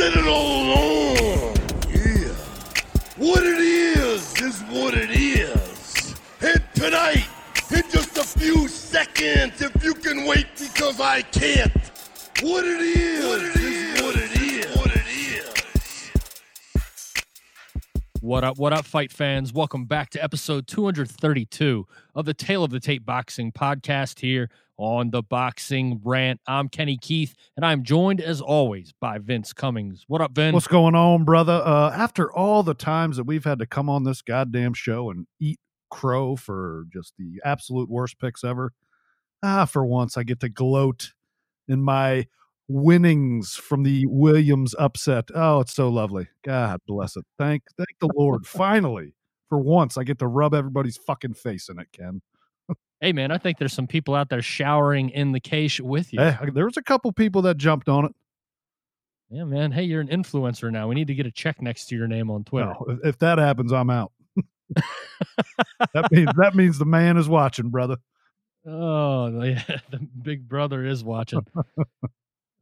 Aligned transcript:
it 0.00 0.26
all. 0.26 1.52
Yeah. 1.90 2.34
What 3.16 3.42
it 3.44 3.58
is 3.58 4.40
is 4.40 4.60
what 4.62 4.94
it 4.94 5.10
is. 5.10 6.14
And 6.40 6.62
tonight, 6.74 7.26
in 7.70 7.82
just 7.90 8.16
a 8.18 8.24
few 8.24 8.68
seconds, 8.68 9.62
if 9.62 9.84
you 9.84 9.94
can 9.94 10.26
wait 10.26 10.46
because 10.58 11.00
I 11.00 11.22
can't. 11.22 11.72
What 12.42 12.64
it 12.64 12.80
is, 12.80 13.24
what 13.26 13.42
it 13.42 13.53
What 18.24 18.42
up, 18.42 18.56
what 18.56 18.72
up, 18.72 18.86
fight 18.86 19.12
fans? 19.12 19.52
Welcome 19.52 19.84
back 19.84 20.08
to 20.12 20.24
episode 20.24 20.66
232 20.66 21.86
of 22.14 22.24
the 22.24 22.32
Tale 22.32 22.64
of 22.64 22.70
the 22.70 22.80
Tape 22.80 23.04
Boxing 23.04 23.52
podcast 23.52 24.20
here 24.20 24.48
on 24.78 25.10
the 25.10 25.22
Boxing 25.22 26.00
Rant. 26.02 26.40
I'm 26.46 26.70
Kenny 26.70 26.96
Keith, 26.96 27.34
and 27.54 27.66
I'm 27.66 27.82
joined 27.82 28.22
as 28.22 28.40
always 28.40 28.94
by 28.98 29.18
Vince 29.18 29.52
Cummings. 29.52 30.04
What 30.08 30.22
up, 30.22 30.32
Vin? 30.32 30.54
What's 30.54 30.66
going 30.66 30.94
on, 30.94 31.24
brother? 31.24 31.60
Uh, 31.62 31.90
after 31.90 32.32
all 32.32 32.62
the 32.62 32.72
times 32.72 33.18
that 33.18 33.24
we've 33.24 33.44
had 33.44 33.58
to 33.58 33.66
come 33.66 33.90
on 33.90 34.04
this 34.04 34.22
goddamn 34.22 34.72
show 34.72 35.10
and 35.10 35.26
eat 35.38 35.60
crow 35.90 36.34
for 36.34 36.86
just 36.90 37.12
the 37.18 37.42
absolute 37.44 37.90
worst 37.90 38.18
picks 38.18 38.42
ever, 38.42 38.72
ah, 39.42 39.66
for 39.66 39.84
once 39.84 40.16
I 40.16 40.22
get 40.22 40.40
to 40.40 40.48
gloat 40.48 41.12
in 41.68 41.82
my 41.82 42.26
winnings 42.68 43.54
from 43.54 43.82
the 43.82 44.04
Williams 44.06 44.74
upset. 44.78 45.24
Oh, 45.34 45.60
it's 45.60 45.74
so 45.74 45.88
lovely. 45.88 46.28
God 46.44 46.80
bless 46.86 47.16
it. 47.16 47.24
Thank, 47.38 47.62
thank 47.76 47.88
the 48.00 48.08
Lord. 48.16 48.46
Finally, 48.46 49.14
for 49.48 49.58
once, 49.58 49.96
I 49.98 50.04
get 50.04 50.18
to 50.20 50.26
rub 50.26 50.54
everybody's 50.54 50.96
fucking 50.96 51.34
face 51.34 51.68
in 51.68 51.78
it, 51.78 51.88
Ken. 51.92 52.22
hey, 53.00 53.12
man, 53.12 53.30
I 53.30 53.38
think 53.38 53.58
there's 53.58 53.72
some 53.74 53.86
people 53.86 54.14
out 54.14 54.30
there 54.30 54.42
showering 54.42 55.10
in 55.10 55.32
the 55.32 55.40
cash 55.40 55.80
with 55.80 56.12
you. 56.12 56.20
Eh, 56.20 56.32
hey, 56.32 56.50
there 56.50 56.64
was 56.64 56.76
a 56.76 56.82
couple 56.82 57.12
people 57.12 57.42
that 57.42 57.56
jumped 57.58 57.88
on 57.88 58.06
it. 58.06 58.12
Yeah, 59.30 59.44
man. 59.44 59.72
Hey, 59.72 59.82
you're 59.84 60.00
an 60.00 60.08
influencer 60.08 60.70
now. 60.70 60.86
We 60.88 60.94
need 60.94 61.08
to 61.08 61.14
get 61.14 61.26
a 61.26 61.30
check 61.30 61.60
next 61.60 61.86
to 61.86 61.96
your 61.96 62.06
name 62.06 62.30
on 62.30 62.44
Twitter. 62.44 62.74
No, 62.78 62.94
if- 62.94 63.04
if 63.04 63.18
that 63.18 63.38
happens, 63.38 63.72
I'm 63.72 63.90
out. 63.90 64.12
that 65.94 66.10
means 66.10 66.30
that 66.36 66.54
means 66.54 66.78
the 66.78 66.84
man 66.84 67.16
is 67.16 67.28
watching, 67.28 67.68
brother. 67.70 67.96
Oh, 68.66 69.42
yeah, 69.42 69.62
the 69.90 69.98
big 70.22 70.48
brother 70.48 70.84
is 70.86 71.04
watching. 71.04 71.40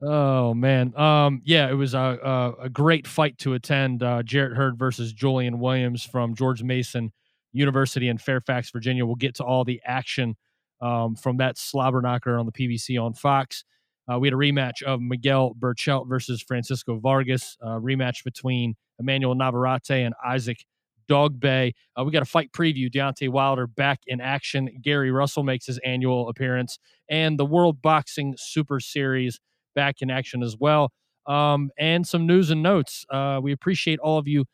Oh 0.05 0.53
man, 0.53 0.97
um, 0.99 1.43
yeah, 1.45 1.71
it 1.71 1.75
was 1.75 1.95
a 1.95 2.19
a, 2.61 2.65
a 2.65 2.69
great 2.69 3.07
fight 3.07 3.39
to 3.39 3.55
attend. 3.55 4.03
Uh, 4.03 4.23
Jarrett 4.25 4.57
Hurd 4.57 4.77
versus 4.77 5.13
Julian 5.13 5.61
Williams 5.61 6.03
from 6.03 6.35
George 6.35 6.63
Mason 6.63 7.13
University 7.53 8.09
in 8.09 8.19
Fairfax, 8.19 8.71
Virginia. 8.71 9.07
We'll 9.07 9.15
get 9.15 9.37
to 9.37 9.45
all 9.45 9.65
the 9.65 9.81
action 9.85 10.37
um, 10.81 11.15
from 11.15 11.37
that 11.37 11.57
slobber 11.57 12.03
knocker 12.03 12.37
on 12.37 12.47
the 12.47 12.53
PBC 12.53 13.01
on 13.01 13.15
Fox. 13.15 13.65
Uh, 14.13 14.19
we 14.19 14.27
had 14.27 14.35
a 14.35 14.37
rematch 14.37 14.83
of 14.83 15.01
Miguel 15.01 15.55
Berchelt 15.57 16.09
versus 16.09 16.43
Francisco 16.43 16.99
Vargas, 16.99 17.57
uh, 17.63 17.79
rematch 17.79 18.25
between 18.25 18.75
Emmanuel 18.99 19.37
Navarrete 19.37 19.91
and 20.05 20.15
Isaac 20.25 20.65
Dogboe. 21.09 21.73
Uh, 21.97 22.03
we 22.03 22.11
got 22.11 22.23
a 22.23 22.27
fight 22.27 22.51
preview. 22.51 22.91
Deontay 22.91 23.29
Wilder 23.29 23.69
back 23.69 24.01
in 24.09 24.21
action. 24.21 24.69
Gary 24.83 25.13
Russell 25.13 25.45
makes 25.45 25.67
his 25.67 25.79
annual 25.85 26.29
appearance, 26.29 26.81
and 27.09 27.39
the 27.39 27.47
World 27.47 27.81
Boxing 27.81 28.35
Super 28.37 28.81
Series 28.81 29.39
back 29.75 29.97
in 30.01 30.11
action 30.11 30.43
as 30.43 30.57
well. 30.59 30.93
Um, 31.27 31.71
and 31.79 32.07
some 32.07 32.27
news 32.27 32.51
and 32.51 32.63
notes. 32.63 33.05
Uh, 33.11 33.41
we 33.43 33.53
appreciate 33.53 33.99
all 34.01 34.19
of 34.19 34.27
you 34.27 34.45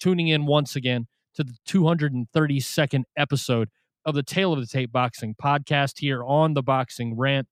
tuning 0.00 0.28
in 0.28 0.46
once 0.46 0.76
again 0.76 1.06
to 1.34 1.44
the 1.44 1.54
232nd 1.68 3.04
episode 3.16 3.68
of 4.04 4.14
the 4.14 4.22
Tale 4.22 4.52
of 4.52 4.60
the 4.60 4.66
Tape 4.66 4.92
Boxing 4.92 5.34
podcast 5.40 5.98
here 5.98 6.24
on 6.24 6.54
the 6.54 6.62
Boxing 6.62 7.16
Rant. 7.16 7.46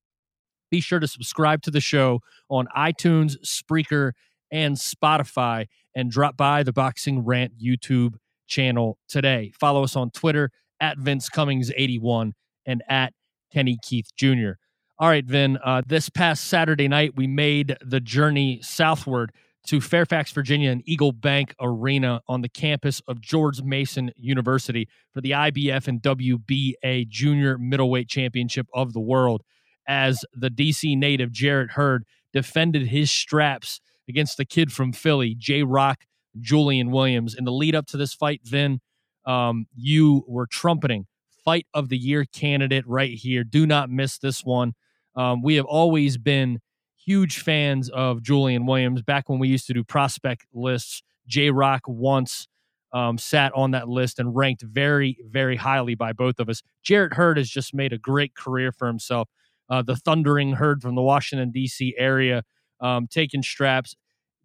Be 0.70 0.80
sure 0.80 0.98
to 1.00 1.06
subscribe 1.06 1.62
to 1.62 1.70
the 1.70 1.80
show 1.80 2.20
on 2.48 2.66
iTunes, 2.76 3.36
Spreaker, 3.44 4.12
and 4.50 4.76
Spotify, 4.76 5.66
and 5.94 6.10
drop 6.10 6.36
by 6.36 6.62
the 6.62 6.72
Boxing 6.72 7.24
Rant 7.24 7.52
YouTube 7.62 8.14
channel 8.46 8.98
today. 9.08 9.52
Follow 9.58 9.84
us 9.84 9.96
on 9.96 10.10
Twitter 10.10 10.50
at 10.80 10.98
Vince 10.98 11.28
Cummings81 11.28 12.32
and 12.66 12.82
at 12.88 13.12
Kenny 13.52 13.78
Keith 13.82 14.08
Jr. 14.16 14.52
All 14.96 15.08
right, 15.08 15.24
Vin, 15.24 15.58
uh, 15.64 15.82
this 15.84 16.08
past 16.08 16.44
Saturday 16.44 16.86
night, 16.86 17.16
we 17.16 17.26
made 17.26 17.76
the 17.84 17.98
journey 17.98 18.60
southward 18.62 19.32
to 19.66 19.80
Fairfax, 19.80 20.30
Virginia, 20.30 20.70
and 20.70 20.84
EagleBank 20.86 21.54
Arena 21.60 22.20
on 22.28 22.42
the 22.42 22.48
campus 22.48 23.02
of 23.08 23.20
George 23.20 23.60
Mason 23.60 24.12
University 24.16 24.88
for 25.12 25.20
the 25.20 25.32
IBF 25.32 25.88
and 25.88 26.00
WBA 26.00 27.08
Junior 27.08 27.58
Middleweight 27.58 28.08
Championship 28.08 28.68
of 28.72 28.92
the 28.92 29.00
World 29.00 29.42
as 29.88 30.24
the 30.32 30.48
DC 30.48 30.96
native 30.96 31.32
Jarrett 31.32 31.72
Hurd 31.72 32.04
defended 32.32 32.86
his 32.86 33.10
straps 33.10 33.80
against 34.08 34.36
the 34.36 34.44
kid 34.44 34.72
from 34.72 34.92
Philly, 34.92 35.34
J 35.36 35.64
Rock 35.64 36.04
Julian 36.38 36.92
Williams. 36.92 37.34
In 37.34 37.44
the 37.44 37.52
lead 37.52 37.74
up 37.74 37.86
to 37.86 37.96
this 37.96 38.14
fight, 38.14 38.42
Vin, 38.44 38.80
um, 39.26 39.66
you 39.74 40.24
were 40.28 40.46
trumpeting 40.46 41.06
fight 41.44 41.66
of 41.74 41.88
the 41.88 41.98
year 41.98 42.24
candidate 42.24 42.86
right 42.86 43.14
here. 43.14 43.42
Do 43.42 43.66
not 43.66 43.90
miss 43.90 44.18
this 44.18 44.44
one. 44.44 44.74
Um, 45.16 45.42
we 45.42 45.56
have 45.56 45.64
always 45.66 46.16
been 46.18 46.60
huge 46.96 47.38
fans 47.38 47.88
of 47.90 48.22
Julian 48.22 48.66
Williams. 48.66 49.02
Back 49.02 49.28
when 49.28 49.38
we 49.38 49.48
used 49.48 49.66
to 49.66 49.74
do 49.74 49.84
prospect 49.84 50.46
lists, 50.52 51.02
J 51.26 51.50
Rock 51.50 51.82
once 51.86 52.48
um, 52.92 53.18
sat 53.18 53.52
on 53.54 53.72
that 53.72 53.88
list 53.88 54.18
and 54.18 54.34
ranked 54.34 54.62
very, 54.62 55.18
very 55.28 55.56
highly 55.56 55.94
by 55.94 56.12
both 56.12 56.38
of 56.38 56.48
us. 56.48 56.62
Jarrett 56.82 57.14
Hurd 57.14 57.36
has 57.36 57.50
just 57.50 57.74
made 57.74 57.92
a 57.92 57.98
great 57.98 58.34
career 58.34 58.70
for 58.70 58.86
himself. 58.86 59.28
Uh, 59.68 59.82
the 59.82 59.96
thundering 59.96 60.52
herd 60.52 60.80
from 60.80 60.94
the 60.94 61.02
Washington, 61.02 61.50
D.C. 61.50 61.94
area, 61.98 62.42
um, 62.80 63.08
taking 63.08 63.42
straps, 63.42 63.96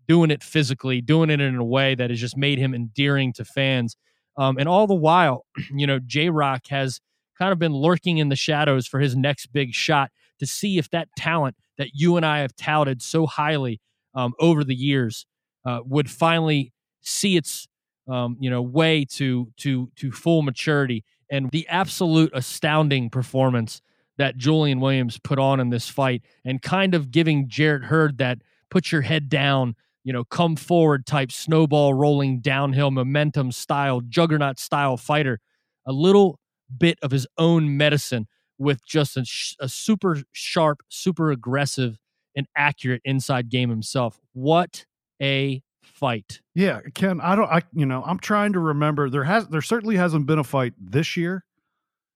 doing 0.07 0.31
it 0.31 0.41
physically, 0.41 1.01
doing 1.01 1.30
it 1.30 1.40
in 1.40 1.56
a 1.56 1.63
way 1.63 1.94
that 1.94 2.09
has 2.09 2.19
just 2.19 2.38
made 2.38 2.57
him 2.57 2.74
endearing 2.74 3.34
to 3.34 3.46
fans. 3.46 3.96
Um, 4.38 4.57
and 4.57 4.68
all 4.68 4.88
the 4.88 4.96
while, 4.96 5.46
you 5.74 5.86
know, 5.86 6.00
J 6.00 6.30
Rock 6.30 6.68
has 6.69 7.00
kind 7.38 7.51
of 7.51 7.59
been 7.59 7.74
lurking 7.74 8.18
in 8.18 8.30
the 8.30 8.36
shadows 8.36 8.88
for 8.88 9.00
his 9.00 9.16
next 9.16 9.47
big 9.53 9.74
shot 9.74 10.12
to 10.40 10.48
see 10.48 10.78
if 10.78 10.90
that 10.90 11.08
talent 11.18 11.56
that 11.78 11.90
you 11.94 12.18
and 12.18 12.26
I 12.26 12.40
have 12.40 12.56
touted 12.56 13.02
so 13.02 13.26
highly 13.26 13.80
um, 14.14 14.34
over 14.40 14.64
the 14.64 14.76
years 14.76 15.26
uh, 15.66 15.80
would 15.86 16.10
finally 16.10 16.74
see 17.02 17.38
its 17.38 17.68
um, 18.08 18.38
you 18.40 18.50
know 18.50 18.62
way 18.62 19.06
to 19.06 19.52
to 19.58 19.92
to 19.96 20.12
full 20.12 20.42
maturity 20.42 21.04
and 21.30 21.50
the 21.52 21.68
absolute 21.68 22.32
astounding 22.34 23.10
performance 23.10 23.82
that 24.18 24.36
Julian 24.36 24.80
Williams 24.80 25.20
put 25.20 25.40
on 25.40 25.60
in 25.60 25.70
this 25.70 25.88
fight 25.88 26.24
and 26.44 26.62
kind 26.62 26.94
of 26.96 27.12
giving 27.12 27.48
Jarrett 27.48 27.86
Hurd 27.86 28.18
that 28.18 28.40
put 28.70 28.92
your 28.92 29.02
head 29.02 29.30
down 29.30 29.76
you 30.04 30.14
know, 30.14 30.24
come 30.24 30.56
forward 30.56 31.06
type 31.06 31.32
snowball 31.32 31.94
rolling 31.94 32.40
downhill 32.40 32.92
momentum 32.92 33.52
style, 33.52 34.02
juggernaut 34.02 34.60
style 34.60 34.98
fighter, 34.98 35.40
a 35.86 35.92
little 35.92 36.40
bit 36.76 36.98
of 37.02 37.12
his 37.12 37.28
own 37.38 37.78
medicine 37.78 38.28
with 38.59 38.86
just 38.86 39.18
a, 39.18 39.25
sh- 39.25 39.56
a, 39.59 39.68
super 39.68 40.22
sharp, 40.31 40.81
super 40.90 41.31
aggressive, 41.31 41.97
and 42.36 42.46
accurate 42.56 43.02
inside 43.06 43.50
game 43.50 43.70
himself. 43.70 44.20
What 44.34 44.86
a 45.22 45.64
fight! 45.81 46.42
Yeah, 46.53 46.81
Ken, 46.94 47.19
I 47.22 47.36
don't, 47.36 47.50
I 47.50 47.64
you 47.74 47.86
know, 47.86 48.03
I'm 48.06 48.19
trying 48.19 48.53
to 48.53 48.59
remember. 48.59 49.09
There 49.09 49.24
has, 49.24 49.48
there 49.48 49.62
certainly 49.62 49.96
hasn't 49.96 50.28
been 50.28 50.40
a 50.40 50.44
fight 50.44 50.74
this 50.80 51.18
year, 51.18 51.44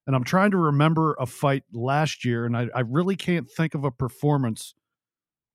and 0.05 0.15
I'm 0.15 0.23
trying 0.23 0.51
to 0.51 0.57
remember 0.57 1.15
a 1.19 1.25
fight 1.25 1.63
last 1.71 2.25
year, 2.25 2.45
and 2.45 2.55
I, 2.55 2.67
I 2.75 2.81
really 2.81 3.15
can't 3.15 3.49
think 3.49 3.73
of 3.73 3.83
a 3.83 3.91
performance 3.91 4.75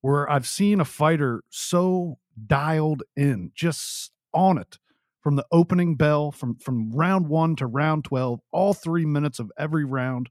where 0.01 0.29
I've 0.29 0.47
seen 0.47 0.81
a 0.81 0.85
fighter 0.85 1.43
so 1.49 2.17
dialed 2.47 3.03
in, 3.15 3.51
just 3.53 4.11
on 4.33 4.57
it 4.57 4.77
from 5.21 5.35
the 5.35 5.45
opening 5.51 5.95
bell, 5.95 6.31
from 6.31 6.55
from 6.55 6.91
round 6.91 7.27
one 7.27 7.55
to 7.57 7.67
round 7.67 8.05
twelve, 8.05 8.39
all 8.51 8.73
three 8.73 9.05
minutes 9.05 9.39
of 9.39 9.51
every 9.57 9.85
round. 9.85 10.29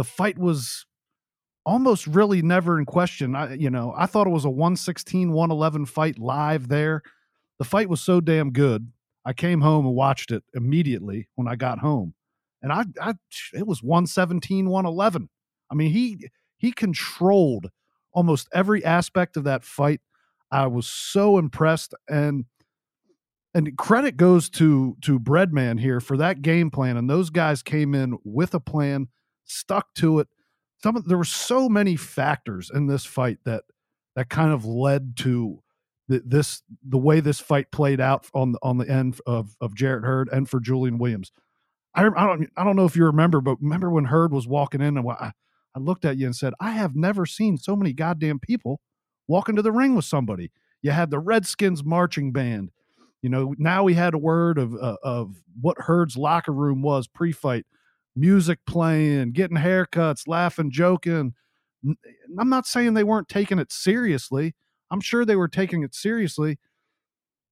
The 0.00 0.04
fight 0.04 0.38
was 0.38 0.86
almost 1.66 2.06
really 2.06 2.40
never 2.40 2.78
in 2.78 2.86
question. 2.86 3.36
I, 3.36 3.52
you 3.52 3.68
know, 3.68 3.92
I 3.94 4.06
thought 4.06 4.26
it 4.26 4.30
was 4.30 4.46
a 4.46 4.48
116, 4.48 5.30
111 5.30 5.84
fight 5.84 6.18
live 6.18 6.68
there. 6.68 7.02
The 7.58 7.66
fight 7.66 7.90
was 7.90 8.00
so 8.00 8.18
damn 8.22 8.50
good. 8.50 8.90
I 9.26 9.34
came 9.34 9.60
home 9.60 9.84
and 9.84 9.94
watched 9.94 10.30
it 10.30 10.42
immediately 10.54 11.28
when 11.34 11.46
I 11.46 11.56
got 11.56 11.80
home. 11.80 12.14
And 12.62 12.72
I, 12.72 12.84
I 12.98 13.12
it 13.52 13.66
was 13.66 13.82
117, 13.82 14.70
111. 14.70 15.28
I 15.70 15.74
mean, 15.74 15.92
he 15.92 16.30
he 16.56 16.72
controlled 16.72 17.68
almost 18.14 18.48
every 18.54 18.82
aspect 18.82 19.36
of 19.36 19.44
that 19.44 19.64
fight. 19.64 20.00
I 20.50 20.66
was 20.66 20.86
so 20.86 21.36
impressed 21.36 21.92
and 22.08 22.46
and 23.52 23.76
credit 23.76 24.16
goes 24.16 24.48
to 24.48 24.96
to 25.02 25.20
Breadman 25.20 25.78
here 25.78 26.00
for 26.00 26.16
that 26.16 26.40
game 26.40 26.70
plan 26.70 26.96
and 26.96 27.10
those 27.10 27.28
guys 27.28 27.62
came 27.62 27.94
in 27.94 28.16
with 28.24 28.54
a 28.54 28.60
plan, 28.60 29.08
stuck 29.44 29.94
to 29.94 30.18
it. 30.20 30.28
Some 30.82 30.96
of, 30.96 31.04
there 31.06 31.18
were 31.18 31.24
so 31.24 31.68
many 31.68 31.96
factors 31.96 32.70
in 32.72 32.86
this 32.86 33.04
fight 33.04 33.38
that 33.44 33.64
that 34.16 34.28
kind 34.28 34.52
of 34.52 34.64
led 34.64 35.16
to 35.18 35.62
the, 36.08 36.22
this 36.24 36.62
the 36.82 36.98
way 36.98 37.20
this 37.20 37.40
fight 37.40 37.70
played 37.70 38.00
out 38.00 38.26
on 38.34 38.52
the 38.52 38.58
on 38.62 38.78
the 38.78 38.88
end 38.88 39.20
of 39.26 39.56
of 39.60 39.74
Jarrett 39.74 40.04
Hurd 40.04 40.28
and 40.32 40.48
for 40.48 40.60
Julian 40.60 40.98
Williams. 40.98 41.32
I, 41.94 42.06
I 42.06 42.26
don't 42.26 42.48
I 42.56 42.64
don't 42.64 42.76
know 42.76 42.84
if 42.84 42.96
you 42.96 43.04
remember, 43.04 43.40
but 43.40 43.56
remember 43.60 43.90
when 43.90 44.06
Hurd 44.06 44.32
was 44.32 44.46
walking 44.46 44.80
in 44.80 44.96
and 44.96 45.08
I, 45.08 45.32
I 45.74 45.78
looked 45.78 46.04
at 46.04 46.16
you 46.16 46.26
and 46.26 46.34
said, 46.34 46.54
I 46.60 46.72
have 46.72 46.96
never 46.96 47.26
seen 47.26 47.56
so 47.56 47.76
many 47.76 47.92
goddamn 47.92 48.40
people 48.40 48.80
walk 49.28 49.48
into 49.48 49.62
the 49.62 49.72
ring 49.72 49.94
with 49.94 50.04
somebody. 50.04 50.50
You 50.82 50.90
had 50.90 51.10
the 51.10 51.20
Redskins 51.20 51.84
marching 51.84 52.32
band. 52.32 52.70
You 53.22 53.28
know, 53.28 53.54
now 53.58 53.84
we 53.84 53.94
had 53.94 54.14
a 54.14 54.18
word 54.18 54.58
of 54.58 54.74
uh, 54.74 54.96
of 55.02 55.42
what 55.60 55.76
Hurd's 55.78 56.16
locker 56.16 56.52
room 56.52 56.82
was 56.82 57.06
pre-fight, 57.06 57.66
music 58.16 58.58
playing, 58.66 59.32
getting 59.32 59.56
haircuts, 59.56 60.26
laughing, 60.26 60.70
joking. 60.70 61.34
I'm 61.84 62.48
not 62.48 62.66
saying 62.66 62.94
they 62.94 63.04
weren't 63.04 63.28
taking 63.28 63.58
it 63.58 63.72
seriously. 63.72 64.54
I'm 64.90 65.00
sure 65.00 65.24
they 65.24 65.36
were 65.36 65.48
taking 65.48 65.82
it 65.82 65.94
seriously, 65.94 66.58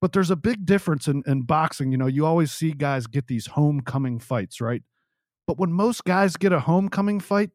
but 0.01 0.13
there's 0.13 0.31
a 0.31 0.37
big 0.37 0.67
difference 0.67 1.09
in, 1.09 1.23
in 1.27 1.43
boxing. 1.43 1.93
You 1.93 1.99
know, 1.99 2.07
you 2.07 2.27
always 2.27 2.53
see 2.53 2.73
guys 2.73 3.07
get 3.07 3.27
these 3.27 3.47
homecoming 3.47 4.19
fights, 4.19 4.61
right? 4.61 4.83
But 5.47 5.59
when 5.59 5.73
most 5.73 6.05
guys 6.05 6.37
get 6.37 6.53
a 6.53 6.61
homecoming 6.61 7.21
fight, 7.21 7.51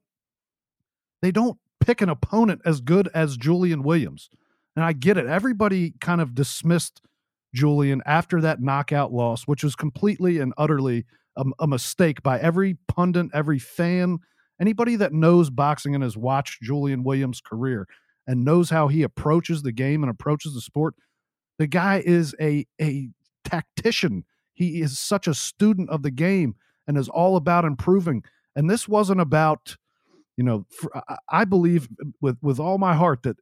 they 1.21 1.31
don't 1.31 1.57
pick 1.79 2.01
an 2.01 2.09
opponent 2.09 2.61
as 2.65 2.81
good 2.81 3.09
as 3.13 3.37
Julian 3.37 3.83
Williams. 3.83 4.29
And 4.75 4.83
I 4.83 4.93
get 4.93 5.17
it. 5.17 5.27
Everybody 5.27 5.93
kind 6.01 6.21
of 6.21 6.33
dismissed 6.33 7.01
Julian 7.53 8.01
after 8.05 8.41
that 8.41 8.61
knockout 8.61 9.13
loss, 9.13 9.43
which 9.43 9.63
was 9.63 9.75
completely 9.75 10.39
and 10.39 10.53
utterly 10.57 11.05
a, 11.35 11.45
a, 11.59 11.67
mistake 11.67 12.21
by 12.23 12.39
every 12.39 12.77
pundit, 12.87 13.27
every 13.33 13.59
fan, 13.59 14.19
anybody 14.59 14.95
that 14.95 15.13
knows 15.13 15.49
boxing 15.49 15.95
and 15.95 16.03
has 16.03 16.17
watched 16.17 16.61
Julian 16.61 17.03
Williams' 17.03 17.41
career 17.41 17.87
and 18.27 18.45
knows 18.45 18.69
how 18.69 18.87
he 18.87 19.03
approaches 19.03 19.61
the 19.61 19.71
game 19.71 20.03
and 20.03 20.09
approaches 20.09 20.53
the 20.53 20.61
sport. 20.61 20.95
The 21.59 21.67
guy 21.67 22.01
is 22.05 22.35
a 22.39 22.65
a 22.81 23.09
tactician. 23.43 24.25
He 24.53 24.81
is 24.81 24.99
such 24.99 25.27
a 25.27 25.33
student 25.33 25.89
of 25.89 26.03
the 26.03 26.11
game 26.11 26.55
and 26.87 26.97
is 26.97 27.09
all 27.09 27.35
about 27.35 27.65
improving. 27.65 28.23
And 28.55 28.69
this 28.69 28.87
wasn't 28.87 29.21
about, 29.21 29.77
you 30.37 30.43
know, 30.43 30.65
for, 30.69 30.91
I 31.29 31.45
believe 31.45 31.87
with 32.21 32.37
with 32.41 32.59
all 32.59 32.77
my 32.77 32.95
heart 32.95 33.23
that 33.23 33.37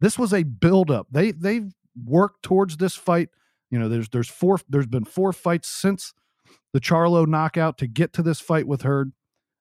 this 0.00 0.18
was 0.18 0.32
a 0.32 0.42
buildup. 0.42 1.06
They 1.10 1.32
they've 1.32 1.72
worked 2.04 2.42
towards 2.42 2.76
this 2.76 2.94
fight. 2.94 3.30
You 3.70 3.78
know, 3.78 3.88
there's 3.88 4.08
there's 4.08 4.28
four 4.28 4.58
there's 4.68 4.86
been 4.86 5.04
four 5.04 5.32
fights 5.32 5.68
since 5.68 6.12
the 6.72 6.80
Charlo 6.80 7.26
knockout 7.26 7.78
to 7.78 7.86
get 7.86 8.12
to 8.14 8.22
this 8.22 8.40
fight 8.40 8.66
with 8.66 8.82
Hurd, 8.82 9.12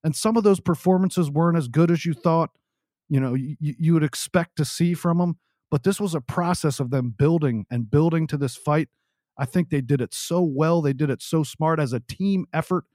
and 0.03 0.15
some 0.15 0.38
of 0.38 0.44
those 0.44 0.59
performances 0.59 1.30
weren't 1.30 1.57
as 1.57 1.68
good 1.68 1.92
as 1.92 2.06
you 2.06 2.13
thought. 2.13 2.51
You 3.09 3.19
know, 3.19 3.33
you, 3.33 3.56
you 3.59 3.94
would 3.94 4.03
expect 4.03 4.56
to 4.57 4.65
see 4.65 4.94
from 4.94 5.19
them, 5.19 5.38
but 5.69 5.83
this 5.83 6.00
was 6.00 6.15
a 6.15 6.21
process 6.21 6.80
of 6.80 6.89
them 6.89 7.13
building 7.18 7.65
and 7.69 7.89
building 7.89 8.27
to 8.27 8.38
this 8.38 8.56
fight. 8.56 8.89
I 9.38 9.45
think 9.45 9.69
they 9.69 9.81
did 9.81 10.01
it 10.01 10.13
so 10.13 10.42
well. 10.42 10.81
They 10.81 10.94
did 10.94 11.09
it 11.09 11.21
so 11.21 11.44
smart 11.44 11.80
as 11.80 11.94
a 11.94 12.00
team 12.00 12.45
effort. 12.53 12.86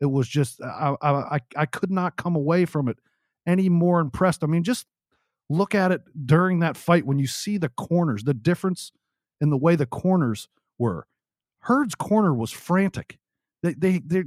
It 0.00 0.06
was 0.06 0.28
just 0.28 0.60
uh, 0.60 0.96
I 1.00 1.08
I 1.08 1.38
I 1.56 1.66
could 1.66 1.90
not 1.90 2.16
come 2.16 2.36
away 2.36 2.64
from 2.64 2.88
it 2.88 2.98
any 3.46 3.68
more 3.68 4.00
impressed. 4.00 4.42
I 4.42 4.46
mean, 4.46 4.64
just 4.64 4.86
look 5.48 5.74
at 5.74 5.92
it 5.92 6.02
during 6.26 6.60
that 6.60 6.76
fight 6.76 7.06
when 7.06 7.18
you 7.18 7.26
see 7.26 7.58
the 7.58 7.68
corners, 7.68 8.24
the 8.24 8.34
difference 8.34 8.92
in 9.40 9.50
the 9.50 9.56
way 9.56 9.76
the 9.76 9.86
corners 9.86 10.48
were. 10.78 11.06
Hurd's 11.60 11.94
corner 11.94 12.34
was 12.34 12.50
frantic. 12.50 13.18
They, 13.64 13.74
they, 13.74 13.98
they, 13.98 14.22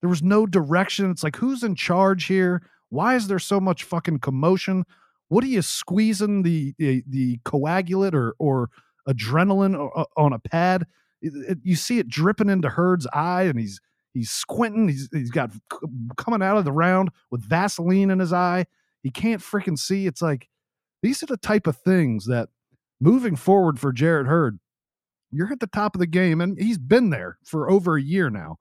there 0.00 0.10
was 0.10 0.22
no 0.22 0.46
direction. 0.46 1.10
It's 1.12 1.22
like, 1.22 1.36
who's 1.36 1.62
in 1.62 1.76
charge 1.76 2.24
here? 2.24 2.62
Why 2.88 3.14
is 3.14 3.28
there 3.28 3.38
so 3.38 3.60
much 3.60 3.84
fucking 3.84 4.18
commotion? 4.18 4.84
What 5.28 5.44
are 5.44 5.48
you 5.48 5.62
squeezing 5.62 6.42
the 6.42 6.74
the, 6.78 7.04
the 7.06 7.38
coagulant 7.44 8.14
or 8.14 8.34
or 8.38 8.70
adrenaline 9.06 10.04
on 10.16 10.32
a 10.32 10.38
pad? 10.38 10.86
It, 11.20 11.32
it, 11.50 11.58
you 11.62 11.76
see 11.76 11.98
it 11.98 12.08
dripping 12.08 12.48
into 12.48 12.70
Hurd's 12.70 13.06
eye, 13.12 13.42
and 13.42 13.58
he's 13.60 13.78
he's 14.14 14.30
squinting. 14.30 14.88
He's 14.88 15.08
he's 15.12 15.30
got 15.30 15.50
coming 16.16 16.42
out 16.42 16.56
of 16.56 16.64
the 16.64 16.72
round 16.72 17.10
with 17.30 17.42
Vaseline 17.42 18.10
in 18.10 18.18
his 18.20 18.32
eye. 18.32 18.64
He 19.02 19.10
can't 19.10 19.42
freaking 19.42 19.78
see. 19.78 20.06
It's 20.06 20.22
like 20.22 20.48
these 21.02 21.22
are 21.22 21.26
the 21.26 21.36
type 21.36 21.66
of 21.66 21.76
things 21.76 22.24
that 22.26 22.48
moving 23.00 23.36
forward 23.36 23.78
for 23.78 23.92
Jarrett 23.92 24.26
Hurd, 24.26 24.58
you're 25.30 25.52
at 25.52 25.60
the 25.60 25.66
top 25.66 25.94
of 25.94 26.00
the 26.00 26.06
game, 26.06 26.40
and 26.40 26.58
he's 26.58 26.78
been 26.78 27.10
there 27.10 27.38
for 27.44 27.70
over 27.70 27.96
a 27.96 28.02
year 28.02 28.30
now, 28.30 28.56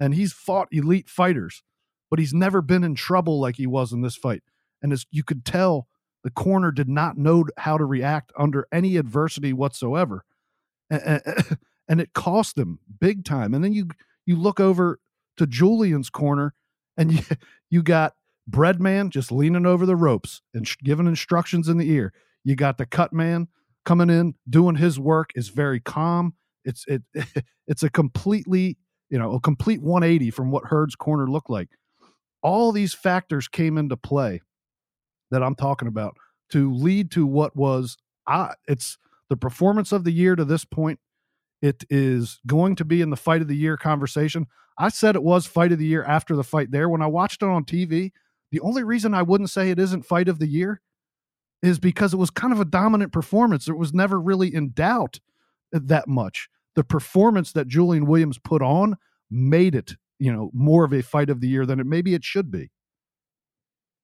and 0.00 0.14
he's 0.14 0.32
fought 0.32 0.68
elite 0.72 1.08
fighters, 1.08 1.62
but 2.08 2.18
he's 2.18 2.34
never 2.34 2.62
been 2.62 2.82
in 2.82 2.94
trouble 2.94 3.38
like 3.38 3.56
he 3.56 3.66
was 3.66 3.92
in 3.92 4.00
this 4.00 4.16
fight. 4.16 4.42
And 4.82 4.92
as 4.92 5.06
you 5.10 5.22
could 5.22 5.44
tell, 5.44 5.86
the 6.24 6.30
corner 6.30 6.72
did 6.72 6.88
not 6.88 7.16
know 7.16 7.44
how 7.58 7.78
to 7.78 7.84
react 7.84 8.32
under 8.36 8.66
any 8.72 8.96
adversity 8.96 9.52
whatsoever, 9.52 10.24
and, 10.90 12.00
it 12.00 12.12
cost 12.12 12.56
them 12.56 12.78
big 13.00 13.24
time. 13.24 13.54
And 13.54 13.62
then 13.62 13.72
you 13.72 13.88
you 14.26 14.36
look 14.36 14.60
over 14.60 14.98
to 15.36 15.46
Julian's 15.46 16.10
corner, 16.10 16.54
and 16.96 17.12
you 17.12 17.22
you 17.70 17.82
got 17.82 18.14
Breadman 18.48 19.10
just 19.10 19.30
leaning 19.30 19.66
over 19.66 19.86
the 19.86 19.96
ropes 19.96 20.42
and 20.52 20.66
sh- 20.66 20.76
giving 20.82 21.06
instructions 21.06 21.68
in 21.68 21.78
the 21.78 21.90
ear. 21.90 22.12
You 22.44 22.56
got 22.56 22.78
the 22.78 22.86
cut 22.86 23.12
man 23.12 23.48
coming 23.84 24.10
in, 24.10 24.34
doing 24.48 24.76
his 24.76 24.98
work 24.98 25.30
is 25.34 25.48
very 25.48 25.80
calm. 25.80 26.34
It's 26.64 26.84
it 26.86 27.02
it's 27.66 27.82
a 27.82 27.90
completely, 27.90 28.78
you 29.10 29.18
know, 29.18 29.34
a 29.34 29.40
complete 29.40 29.82
180 29.82 30.30
from 30.30 30.50
what 30.50 30.66
Hurd's 30.66 30.94
corner 30.94 31.28
looked 31.28 31.50
like. 31.50 31.68
All 32.42 32.72
these 32.72 32.94
factors 32.94 33.48
came 33.48 33.76
into 33.76 33.96
play 33.96 34.40
that 35.30 35.42
I'm 35.42 35.54
talking 35.54 35.88
about 35.88 36.16
to 36.52 36.72
lead 36.72 37.10
to 37.12 37.26
what 37.26 37.54
was 37.54 37.96
I 38.26 38.54
it's 38.66 38.98
the 39.28 39.36
performance 39.36 39.92
of 39.92 40.04
the 40.04 40.12
year 40.12 40.36
to 40.36 40.44
this 40.44 40.64
point. 40.64 40.98
It 41.60 41.84
is 41.90 42.40
going 42.46 42.76
to 42.76 42.84
be 42.84 43.00
in 43.00 43.10
the 43.10 43.16
fight 43.16 43.42
of 43.42 43.48
the 43.48 43.56
year 43.56 43.76
conversation. 43.76 44.46
I 44.78 44.88
said 44.88 45.14
it 45.14 45.22
was 45.22 45.46
fight 45.46 45.72
of 45.72 45.78
the 45.78 45.86
year 45.86 46.04
after 46.04 46.34
the 46.34 46.44
fight 46.44 46.70
there. 46.70 46.88
When 46.88 47.02
I 47.02 47.06
watched 47.06 47.42
it 47.42 47.48
on 47.48 47.64
TV, 47.64 48.12
the 48.50 48.60
only 48.60 48.82
reason 48.82 49.12
I 49.12 49.22
wouldn't 49.22 49.50
say 49.50 49.70
it 49.70 49.78
isn't 49.78 50.06
fight 50.06 50.28
of 50.28 50.38
the 50.38 50.48
year 50.48 50.80
is 51.62 51.78
because 51.78 52.14
it 52.14 52.18
was 52.18 52.30
kind 52.30 52.52
of 52.52 52.60
a 52.60 52.64
dominant 52.64 53.12
performance. 53.12 53.68
It 53.68 53.76
was 53.76 53.92
never 53.92 54.18
really 54.18 54.52
in 54.52 54.70
doubt 54.70 55.20
uh, 55.74 55.80
that 55.82 56.08
much. 56.08 56.48
The 56.76 56.84
performance 56.84 57.52
that 57.52 57.66
Julian 57.66 58.06
Williams 58.06 58.38
put 58.38 58.62
on 58.62 58.96
made 59.30 59.74
it, 59.74 59.96
you 60.18 60.32
know, 60.32 60.50
more 60.52 60.84
of 60.84 60.92
a 60.92 61.02
fight 61.02 61.30
of 61.30 61.40
the 61.40 61.48
year 61.48 61.66
than 61.66 61.80
it 61.80 61.86
maybe 61.86 62.14
it 62.14 62.24
should 62.24 62.50
be. 62.50 62.70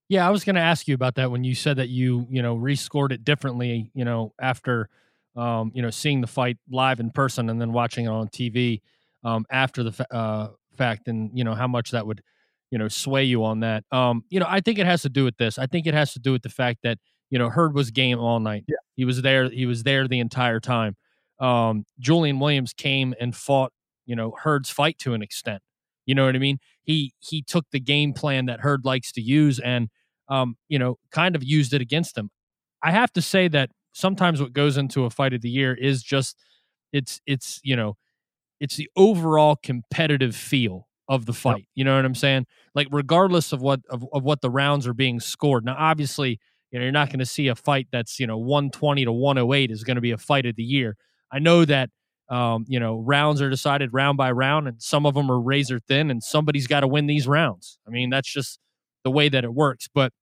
Yeah, 0.09 0.27
I 0.27 0.31
was 0.31 0.45
going 0.45 0.55
to 0.55 0.63
ask 0.63 0.87
you 0.87 0.95
about 0.95 1.17
that 1.17 1.31
when 1.31 1.43
you 1.43 1.55
said 1.55 1.79
that 1.79 1.89
you, 1.89 2.27
you 2.31 2.41
know, 2.41 2.57
rescored 2.57 3.11
it 3.11 3.25
differently, 3.25 3.91
you 3.95 4.05
know, 4.05 4.33
after 4.41 4.89
um, 5.35 5.71
you 5.75 5.83
know, 5.83 5.91
seeing 5.91 6.23
the 6.23 6.27
fight 6.27 6.57
live 6.71 6.99
in 6.99 7.11
person 7.11 7.51
and 7.51 7.61
then 7.61 7.73
watching 7.73 8.07
it 8.07 8.09
on 8.09 8.29
TV 8.29 8.81
um, 9.23 9.45
after 9.51 9.83
the 9.83 9.93
fa- 9.93 10.15
uh, 10.15 10.49
fact 10.79 11.09
and, 11.09 11.31
you 11.35 11.45
know, 11.45 11.55
how 11.55 11.67
much 11.67 11.91
that 11.91 12.07
would 12.07 12.23
you 12.71 12.79
know 12.79 12.89
sway 12.89 13.25
you 13.25 13.45
on 13.45 13.61
that. 13.61 13.85
Um, 13.93 14.25
you 14.29 14.41
know, 14.41 14.47
I 14.49 14.61
think 14.61 14.79
it 14.79 14.87
has 14.87 15.03
to 15.03 15.09
do 15.09 15.25
with 15.25 15.37
this. 15.37 15.59
I 15.59 15.67
think 15.67 15.87
it 15.87 15.95
has 15.95 16.13
to 16.15 16.19
do 16.19 16.33
with 16.33 16.43
the 16.43 16.49
fact 16.49 16.81
that 16.83 16.99
you 17.31 17.39
know 17.39 17.49
Hurd 17.49 17.75
was 17.75 17.91
game 17.91 18.19
all 18.19 18.41
night. 18.41 18.65
Yeah. 18.69 18.77
He 18.97 19.05
was 19.05 19.23
there. 19.23 19.49
He 19.49 19.67
was 19.67 19.83
there 19.83 20.09
the 20.09 20.21
entire 20.21 20.61
time. 20.61 20.97
Um, 21.39 21.85
Julian 21.99 22.39
Williams 22.39 22.73
came 22.73 23.15
and 23.21 23.35
fought 23.35 23.73
you 24.07 24.17
know 24.17 24.35
Hurd's 24.43 24.71
fight 24.71 24.99
to 25.01 25.15
an 25.15 25.23
extent. 25.23 25.63
You 26.07 26.15
know 26.15 26.27
what 26.27 26.37
I 26.37 26.39
mean? 26.39 26.59
He 26.83 27.13
he 27.19 27.43
took 27.43 27.67
the 27.73 27.81
game 27.81 28.13
plan 28.13 28.47
that 28.47 28.61
Hurd 28.61 28.85
likes 28.85 29.13
to 29.13 29.21
use 29.21 29.59
and 29.59 29.89
um, 30.29 30.57
you 30.69 30.79
know 30.79 30.99
kind 31.11 31.37
of 31.37 31.43
used 31.45 31.73
it 31.73 31.81
against 31.81 32.17
him. 32.17 32.31
I 32.83 32.93
have 32.93 33.13
to 33.15 33.23
say 33.23 33.49
that 33.49 33.71
sometimes 33.93 34.41
what 34.41 34.53
goes 34.53 34.77
into 34.77 35.05
a 35.05 35.11
fight 35.11 35.33
of 35.33 35.41
the 35.41 35.51
year 35.51 35.75
is 35.75 36.03
just 36.03 36.37
it's 36.93 37.21
it's 37.27 37.61
you 37.63 37.77
know 37.77 37.97
it's 38.61 38.77
the 38.77 38.89
overall 38.97 39.57
competitive 39.57 40.35
feel 40.35 40.87
of 41.09 41.27
the 41.27 41.33
fight. 41.33 41.59
Yep. 41.59 41.67
You 41.75 41.85
know 41.85 41.97
what 41.97 42.05
I'm 42.05 42.15
saying? 42.15 42.47
Like 42.75 42.89
regardless 42.91 43.53
of 43.53 43.61
what 43.61 43.81
of, 43.91 44.05
of 44.13 44.23
what 44.23 44.41
the 44.41 44.51
rounds 44.51 44.87
are 44.87 44.95
being 44.95 45.21
scored. 45.21 45.65
Now, 45.65 45.77
obviously, 45.79 46.41
you 46.71 46.79
know, 46.79 46.85
you're 46.85 46.93
not 46.93 47.09
going 47.09 47.21
to 47.21 47.27
see 47.27 47.49
a 47.49 47.55
fight 47.55 47.89
that's, 47.93 48.19
you 48.19 48.27
know, 48.27 48.39
120 48.39 49.05
to 49.05 49.13
108 49.13 49.71
is 49.71 49.85
going 49.85 49.95
to 49.95 50.01
be 50.01 50.11
a 50.11 50.19
fight 50.19 50.47
of 50.47 50.57
the 50.57 50.65
year. 50.65 50.97
I 51.33 51.39
know 51.39 51.65
that 51.65 51.91
um, 52.29 52.65
you 52.69 52.81
know, 52.81 52.99
rounds 52.99 53.41
are 53.41 53.49
decided 53.51 53.93
round 53.93 54.19
by 54.19 54.33
round 54.33 54.67
and 54.67 54.83
some 54.83 55.07
of 55.07 55.15
them 55.15 55.31
are 55.31 55.41
razor 55.41 55.79
thin 55.79 56.11
and 56.11 56.23
somebody's 56.23 56.67
got 56.67 56.81
to 56.81 56.89
win 56.89 57.07
these 57.07 57.29
rounds. 57.29 57.79
I 57.87 57.91
mean, 57.91 58.11
that's 58.11 58.33
just 58.33 58.59
the 59.05 59.13
way 59.13 59.29
that 59.29 59.45
it 59.45 59.55
works, 59.55 59.89
but 59.95 60.13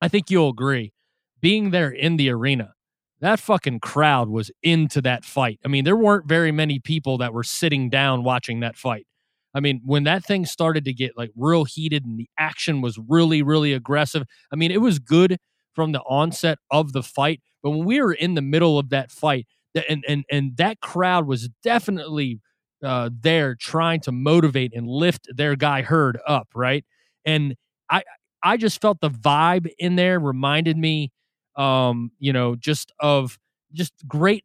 I 0.00 0.08
think 0.08 0.30
you'll 0.30 0.48
agree 0.50 0.92
being 1.40 1.70
there 1.70 1.90
in 1.90 2.16
the 2.16 2.30
arena 2.30 2.74
that 3.20 3.40
fucking 3.40 3.80
crowd 3.80 4.28
was 4.28 4.50
into 4.62 5.00
that 5.02 5.24
fight. 5.24 5.58
I 5.64 5.68
mean, 5.68 5.84
there 5.84 5.96
weren't 5.96 6.26
very 6.28 6.52
many 6.52 6.78
people 6.78 7.16
that 7.18 7.32
were 7.32 7.42
sitting 7.42 7.88
down 7.88 8.22
watching 8.22 8.60
that 8.60 8.76
fight. 8.76 9.06
I 9.54 9.60
mean, 9.60 9.80
when 9.84 10.04
that 10.04 10.24
thing 10.24 10.44
started 10.44 10.84
to 10.84 10.92
get 10.92 11.16
like 11.16 11.30
real 11.36 11.64
heated 11.64 12.04
and 12.04 12.18
the 12.18 12.28
action 12.38 12.82
was 12.82 12.98
really, 13.08 13.40
really 13.40 13.72
aggressive, 13.72 14.24
I 14.52 14.56
mean, 14.56 14.70
it 14.70 14.80
was 14.80 14.98
good 14.98 15.38
from 15.74 15.92
the 15.92 16.00
onset 16.00 16.58
of 16.70 16.92
the 16.92 17.02
fight. 17.02 17.40
But 17.62 17.70
when 17.70 17.86
we 17.86 18.00
were 18.02 18.12
in 18.12 18.34
the 18.34 18.42
middle 18.42 18.78
of 18.78 18.90
that 18.90 19.10
fight, 19.10 19.46
and 19.88 20.04
and 20.08 20.24
and 20.30 20.56
that 20.56 20.80
crowd 20.80 21.26
was 21.26 21.48
definitely 21.62 22.40
uh, 22.82 23.10
there 23.20 23.54
trying 23.54 24.00
to 24.00 24.12
motivate 24.12 24.72
and 24.74 24.86
lift 24.88 25.28
their 25.34 25.56
guy 25.56 25.82
Hurd 25.82 26.18
up, 26.26 26.48
right? 26.54 26.84
And 27.24 27.56
I 27.90 28.02
I 28.42 28.56
just 28.56 28.80
felt 28.80 29.00
the 29.00 29.10
vibe 29.10 29.68
in 29.78 29.96
there 29.96 30.20
reminded 30.20 30.76
me, 30.76 31.12
um, 31.56 32.10
you 32.18 32.32
know, 32.32 32.56
just 32.56 32.92
of 33.00 33.38
just 33.72 33.92
great 34.06 34.44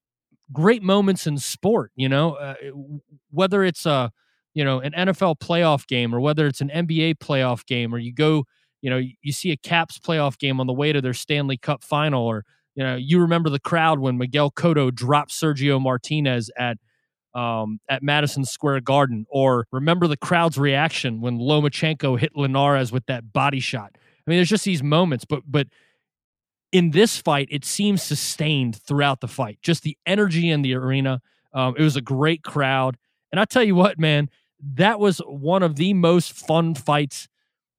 great 0.54 0.84
moments 0.84 1.28
in 1.28 1.38
sport. 1.38 1.92
You 1.96 2.10
know, 2.10 2.34
uh, 2.36 2.56
whether 3.32 3.64
it's 3.64 3.86
a 3.86 4.12
you 4.54 4.64
know 4.64 4.80
an 4.80 4.94
NFL 4.94 5.36
playoff 5.40 5.88
game 5.88 6.14
or 6.14 6.20
whether 6.20 6.48
it's 6.48 6.62
an 6.62 6.70
NBA 6.70 7.16
playoff 7.16 7.66
game 7.66 7.94
or 7.94 7.98
you 8.00 8.14
go 8.14 8.46
you 8.82 8.90
know 8.90 8.98
you 9.22 9.32
see 9.32 9.52
a 9.52 9.58
Caps 9.58 10.00
playoff 10.00 10.38
game 10.38 10.60
on 10.60 10.68
the 10.68 10.74
way 10.74 10.92
to 10.94 11.02
their 11.02 11.14
Stanley 11.14 11.58
Cup 11.58 11.84
final 11.84 12.26
or 12.26 12.46
You 12.80 12.86
know, 12.86 12.96
you 12.96 13.20
remember 13.20 13.50
the 13.50 13.60
crowd 13.60 14.00
when 14.00 14.18
Miguel 14.18 14.52
Cotto 14.52 14.90
dropped 14.90 15.32
Sergio 15.32 15.82
Martinez 15.82 16.50
at 16.58 16.78
um, 17.34 17.82
at 17.90 18.02
Madison 18.02 18.46
Square 18.46 18.80
Garden, 18.82 19.26
or 19.30 19.68
remember 19.74 20.08
the 20.08 20.16
crowd's 20.16 20.58
reaction 20.58 21.20
when 21.20 21.40
Lomachenko 21.40 22.18
hit 22.18 22.38
Linares 22.38 22.94
with 22.94 23.06
that 23.08 23.34
body 23.34 23.60
shot. 23.60 23.92
I 23.96 24.30
mean, 24.30 24.38
there's 24.38 24.48
just 24.48 24.64
these 24.64 24.82
moments, 24.82 25.26
but 25.26 25.44
but 25.46 25.68
in 26.72 26.92
this 26.92 27.18
fight, 27.18 27.50
it 27.52 27.66
seems 27.66 28.02
sustained 28.02 28.78
throughout 28.78 29.20
the 29.20 29.28
fight. 29.28 29.60
Just 29.62 29.84
the 29.84 29.98
energy 30.06 30.50
in 30.50 30.62
the 30.62 30.74
arena. 30.74 31.22
Um, 31.54 31.76
it 31.78 31.84
was 31.84 31.98
a 31.98 32.02
great 32.02 32.44
crowd, 32.44 32.96
and 33.30 33.42
I 33.42 33.46
tell 33.46 33.64
you 33.64 33.76
what, 33.76 34.00
man, 34.00 34.30
that 34.76 35.02
was 35.02 35.18
one 35.28 35.64
of 35.64 35.76
the 35.76 35.94
most 35.94 36.32
fun 36.32 36.76
fights 36.76 37.28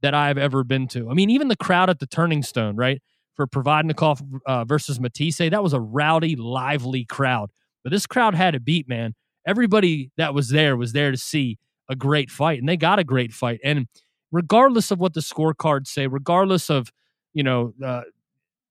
that 0.02 0.12
I've 0.12 0.36
ever 0.36 0.62
been 0.62 0.88
to. 0.88 1.08
I 1.08 1.14
mean, 1.14 1.30
even 1.30 1.48
the 1.48 1.56
crowd 1.56 1.88
at 1.88 2.00
the 2.00 2.06
Turning 2.06 2.42
Stone, 2.42 2.76
right, 2.76 3.00
for 3.40 3.46
Provodnikov 3.46 4.20
uh, 4.44 4.64
versus 4.64 5.00
Matthysse. 5.00 5.38
that 5.38 5.62
was 5.62 5.72
a 5.72 5.80
rowdy, 5.80 6.36
lively 6.36 7.06
crowd. 7.06 7.50
But 7.82 7.90
this 7.90 8.06
crowd 8.06 8.34
had 8.34 8.54
a 8.54 8.60
beat, 8.60 8.86
man. 8.86 9.14
Everybody 9.46 10.10
that 10.18 10.34
was 10.34 10.50
there 10.50 10.76
was 10.76 10.92
there 10.92 11.10
to 11.10 11.16
see 11.16 11.58
a 11.88 11.96
great 11.96 12.30
fight, 12.30 12.58
and 12.58 12.68
they 12.68 12.76
got 12.76 12.98
a 12.98 13.04
great 13.04 13.32
fight. 13.32 13.60
And 13.64 13.86
regardless 14.30 14.90
of 14.90 14.98
what 14.98 15.14
the 15.14 15.20
scorecards 15.20 15.86
say, 15.88 16.06
regardless 16.06 16.68
of 16.68 16.92
you 17.32 17.42
know 17.42 17.72
uh, 17.82 18.02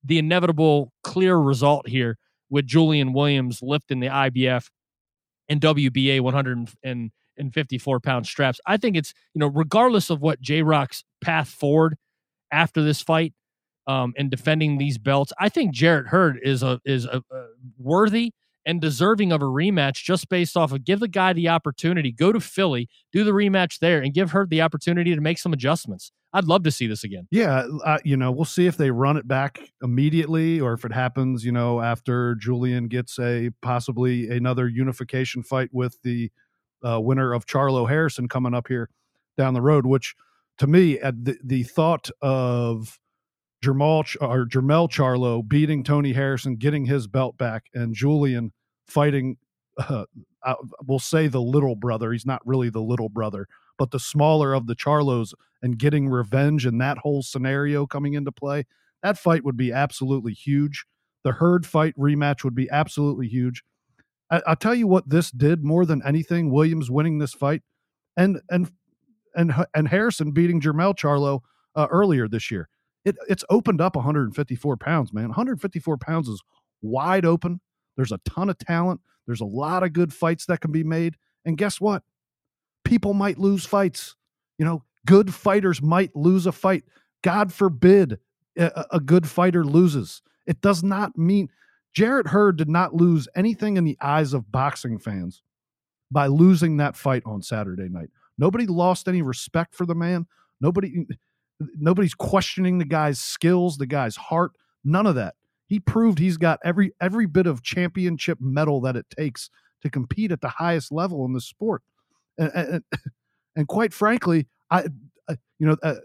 the 0.03 0.19
inevitable 0.19 0.93
clear 1.03 1.37
result 1.37 1.87
here 1.87 2.17
with 2.51 2.67
Julian 2.67 3.13
Williams 3.13 3.61
lifting 3.63 3.99
the 3.99 4.07
IBF 4.07 4.69
and 5.47 5.59
WBA 5.59 6.21
154 6.21 7.99
pound 7.99 8.27
straps. 8.27 8.59
I 8.67 8.77
think 8.77 8.95
it's, 8.95 9.13
you 9.33 9.39
know, 9.39 9.47
regardless 9.47 10.11
of 10.11 10.21
what 10.21 10.39
J 10.39 10.61
Rock's 10.61 11.03
path 11.21 11.49
forward 11.49 11.97
after 12.51 12.83
this 12.83 13.01
fight 13.01 13.33
um, 13.89 14.13
and 14.17 14.29
defending 14.29 14.77
these 14.77 14.99
belts, 14.99 15.33
I 15.39 15.49
think 15.49 15.73
Jarrett 15.73 16.07
Hurd 16.07 16.39
is 16.43 16.61
a 16.61 16.79
is 16.85 17.05
a, 17.05 17.23
a 17.31 17.45
worthy 17.79 18.31
and 18.63 18.79
deserving 18.79 19.31
of 19.31 19.41
a 19.41 19.45
rematch 19.45 20.03
just 20.03 20.29
based 20.29 20.55
off 20.55 20.71
of 20.71 20.85
give 20.85 20.99
the 20.99 21.07
guy 21.07 21.33
the 21.33 21.49
opportunity, 21.49 22.11
go 22.11 22.31
to 22.31 22.39
Philly, 22.39 22.87
do 23.11 23.23
the 23.23 23.31
rematch 23.31 23.79
there, 23.79 23.99
and 23.99 24.13
give 24.13 24.29
Hurd 24.29 24.51
the 24.51 24.61
opportunity 24.61 25.15
to 25.15 25.21
make 25.21 25.39
some 25.39 25.53
adjustments. 25.53 26.11
I'd 26.33 26.45
love 26.45 26.61
to 26.63 26.71
see 26.71 26.85
this 26.85 27.03
again. 27.03 27.27
Yeah, 27.31 27.65
uh, 27.83 27.97
you 28.03 28.15
know, 28.15 28.31
we'll 28.31 28.45
see 28.45 28.67
if 28.67 28.77
they 28.77 28.91
run 28.91 29.17
it 29.17 29.27
back 29.27 29.59
immediately 29.81 30.61
or 30.61 30.73
if 30.73 30.85
it 30.85 30.93
happens, 30.93 31.43
you 31.43 31.51
know, 31.51 31.81
after 31.81 32.35
Julian 32.35 32.89
gets 32.89 33.17
a 33.17 33.49
possibly 33.63 34.29
another 34.29 34.67
unification 34.67 35.41
fight 35.41 35.69
with 35.71 35.99
the 36.03 36.29
uh, 36.87 37.01
winner 37.01 37.33
of 37.33 37.47
Charlo 37.47 37.89
Harrison 37.89 38.29
coming 38.29 38.53
up 38.53 38.67
here 38.67 38.91
down 39.35 39.55
the 39.55 39.63
road. 39.63 39.87
Which, 39.87 40.15
to 40.59 40.67
me, 40.67 40.99
at 40.99 41.25
the 41.25 41.39
the 41.43 41.63
thought 41.63 42.11
of 42.21 42.98
Jermall 43.63 44.03
or 44.21 44.45
Jermell 44.45 44.89
Charlo 44.89 45.47
beating 45.47 45.83
Tony 45.83 46.13
Harrison, 46.13 46.55
getting 46.55 46.85
his 46.85 47.07
belt 47.07 47.37
back, 47.37 47.65
and 47.73 47.93
Julian 47.93 48.53
fighting, 48.87 49.37
uh, 49.77 50.05
we'll 50.85 50.99
say 50.99 51.27
the 51.27 51.41
little 51.41 51.75
brother. 51.75 52.11
He's 52.11 52.25
not 52.25 52.41
really 52.45 52.69
the 52.69 52.81
little 52.81 53.09
brother 53.09 53.47
but 53.79 53.89
the 53.89 53.99
smaller 53.99 54.53
of 54.53 54.67
the 54.67 54.75
Charlos 54.75 55.33
and 55.63 55.79
getting 55.79 56.09
revenge 56.09 56.67
and 56.67 56.79
that 56.79 56.99
whole 56.99 57.23
scenario 57.23 57.87
coming 57.87 58.13
into 58.13 58.31
play, 58.31 58.65
that 59.01 59.17
fight 59.17 59.43
would 59.43 59.57
be 59.57 59.71
absolutely 59.71 60.33
huge. 60.33 60.85
The 61.23 61.31
Hurd 61.31 61.65
fight 61.65 61.95
rematch 61.97 62.43
would 62.43 62.53
be 62.55 62.69
absolutely 62.69 63.27
huge. 63.27 63.63
I, 64.29 64.41
will 64.45 64.55
tell 64.57 64.75
you 64.75 64.85
what 64.85 65.09
this 65.09 65.31
did 65.31 65.63
more 65.63 65.85
than 65.85 66.03
anything: 66.05 66.51
Williams 66.51 66.91
winning 66.91 67.17
this 67.17 67.33
fight, 67.33 67.63
and 68.15 68.41
and 68.49 68.71
and 69.33 69.65
and 69.73 69.87
Harrison 69.87 70.31
beating 70.31 70.61
Jermell 70.61 70.95
Charlo 70.95 71.41
uh, 71.75 71.87
earlier 71.89 72.27
this 72.27 72.51
year. 72.51 72.69
It 73.05 73.15
it's 73.27 73.45
opened 73.49 73.81
up 73.81 73.95
154 73.95 74.77
pounds, 74.77 75.13
man. 75.13 75.29
154 75.29 75.97
pounds 75.97 76.27
is 76.27 76.41
wide 76.81 77.25
open. 77.25 77.61
There's 77.95 78.11
a 78.11 78.19
ton 78.19 78.49
of 78.49 78.57
talent. 78.57 79.01
There's 79.25 79.41
a 79.41 79.45
lot 79.45 79.83
of 79.83 79.93
good 79.93 80.13
fights 80.13 80.45
that 80.47 80.61
can 80.61 80.71
be 80.71 80.83
made. 80.83 81.15
And 81.45 81.57
guess 81.57 81.79
what? 81.79 82.03
people 82.89 83.13
might 83.13 83.37
lose 83.37 83.65
fights. 83.65 84.15
You 84.57 84.65
know, 84.65 84.83
good 85.05 85.33
fighters 85.33 85.81
might 85.81 86.15
lose 86.15 86.47
a 86.47 86.51
fight. 86.51 86.83
God 87.21 87.53
forbid 87.53 88.17
a, 88.57 88.85
a 88.93 88.99
good 88.99 89.27
fighter 89.27 89.63
loses. 89.63 90.21
It 90.47 90.59
does 90.61 90.83
not 90.83 91.17
mean 91.17 91.49
Jarrett 91.93 92.27
Hurd 92.27 92.57
did 92.57 92.69
not 92.69 92.95
lose 92.95 93.27
anything 93.35 93.77
in 93.77 93.83
the 93.83 93.97
eyes 94.01 94.33
of 94.33 94.51
boxing 94.51 94.97
fans 94.97 95.43
by 96.11 96.27
losing 96.27 96.77
that 96.77 96.95
fight 96.95 97.21
on 97.25 97.43
Saturday 97.43 97.89
night. 97.89 98.09
Nobody 98.37 98.65
lost 98.65 99.07
any 99.07 99.21
respect 99.21 99.75
for 99.75 99.85
the 99.85 99.95
man. 99.95 100.25
Nobody 100.59 101.05
nobody's 101.77 102.13
questioning 102.13 102.77
the 102.77 102.85
guy's 102.85 103.19
skills, 103.19 103.77
the 103.77 103.85
guy's 103.85 104.15
heart, 104.15 104.51
none 104.83 105.05
of 105.05 105.15
that. 105.15 105.35
He 105.67 105.79
proved 105.79 106.19
he's 106.19 106.37
got 106.37 106.59
every 106.63 106.93
every 106.99 107.25
bit 107.25 107.47
of 107.47 107.61
championship 107.61 108.39
mettle 108.41 108.81
that 108.81 108.95
it 108.95 109.05
takes 109.09 109.49
to 109.81 109.89
compete 109.89 110.31
at 110.31 110.41
the 110.41 110.49
highest 110.49 110.91
level 110.91 111.25
in 111.25 111.33
the 111.33 111.41
sport 111.41 111.83
and, 112.39 112.51
and, 112.53 112.83
and 113.55 113.67
quite 113.67 113.93
frankly, 113.93 114.47
I, 114.71 114.85
I 115.29 115.37
you 115.59 115.67
know, 115.67 115.77
uh, 115.83 115.95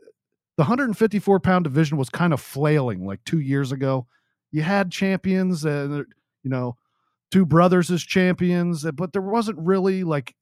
the 0.57 0.63
154 0.63 1.41
pound 1.41 1.65
division 1.65 1.97
was 1.97 2.11
kind 2.11 2.33
of 2.33 2.41
flailing 2.41 3.07
like 3.07 3.25
two 3.25 3.41
years 3.41 3.73
ago. 3.73 4.07
You 4.51 4.63
had 4.63 4.91
champions, 4.91 5.65
and 5.65 6.05
you 6.43 6.51
know, 6.51 6.77
two 7.31 7.47
brothers 7.47 7.91
as 7.91 8.03
champions, 8.03 8.85
uh, 8.85 8.93
but 8.93 9.13
there 9.13 9.23
wasn't 9.23 9.59
really 9.59 10.05
like 10.05 10.35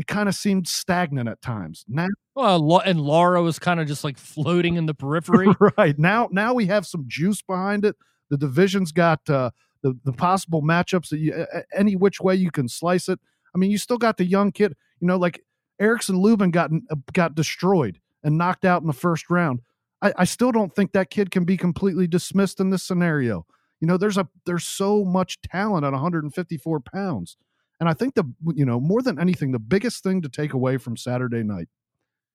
it 0.00 0.06
kind 0.06 0.30
of 0.30 0.34
seemed 0.34 0.66
stagnant 0.66 1.28
at 1.28 1.42
times. 1.42 1.84
Now, 1.86 2.06
well, 2.34 2.78
and 2.78 3.02
Lara 3.02 3.42
was 3.42 3.58
kind 3.58 3.80
of 3.80 3.86
just 3.86 4.02
like 4.02 4.16
floating 4.16 4.76
in 4.76 4.86
the 4.86 4.94
periphery. 5.04 5.48
right 5.76 5.98
now, 5.98 6.26
now 6.32 6.54
we 6.54 6.64
have 6.66 6.86
some 6.86 7.04
juice 7.06 7.42
behind 7.42 7.84
it. 7.84 7.96
The 8.30 8.38
division's 8.38 8.92
got 8.92 9.28
uh, 9.28 9.50
the 9.82 9.98
the 10.04 10.14
possible 10.14 10.62
matchups 10.62 11.10
that 11.10 11.18
you 11.18 11.46
any 11.76 11.96
which 11.96 12.18
way 12.18 12.34
you 12.34 12.50
can 12.50 12.66
slice 12.66 13.10
it. 13.10 13.20
I 13.54 13.58
mean, 13.58 13.70
you 13.70 13.76
still 13.76 13.98
got 13.98 14.16
the 14.16 14.24
young 14.24 14.52
kid. 14.52 14.74
You 15.00 15.06
know, 15.06 15.18
like 15.18 15.42
Erickson 15.78 16.16
Lubin 16.16 16.50
got 16.50 16.70
uh, 16.90 16.96
got 17.12 17.34
destroyed 17.34 18.00
and 18.24 18.38
knocked 18.38 18.64
out 18.64 18.80
in 18.80 18.86
the 18.86 18.94
first 18.94 19.28
round. 19.28 19.60
I, 20.00 20.14
I 20.16 20.24
still 20.24 20.50
don't 20.50 20.74
think 20.74 20.92
that 20.92 21.10
kid 21.10 21.30
can 21.30 21.44
be 21.44 21.58
completely 21.58 22.06
dismissed 22.06 22.58
in 22.58 22.70
this 22.70 22.84
scenario. 22.84 23.44
You 23.80 23.86
know, 23.86 23.98
there's 23.98 24.16
a 24.16 24.26
there's 24.46 24.66
so 24.66 25.04
much 25.04 25.42
talent 25.42 25.84
at 25.84 25.92
154 25.92 26.80
pounds, 26.80 27.36
and 27.80 27.88
I 27.88 27.94
think 27.94 28.14
the 28.14 28.24
you 28.54 28.64
know 28.64 28.80
more 28.80 29.02
than 29.02 29.18
anything, 29.18 29.52
the 29.52 29.58
biggest 29.58 30.02
thing 30.02 30.22
to 30.22 30.28
take 30.28 30.52
away 30.52 30.76
from 30.76 30.96
Saturday 30.96 31.42
night 31.42 31.68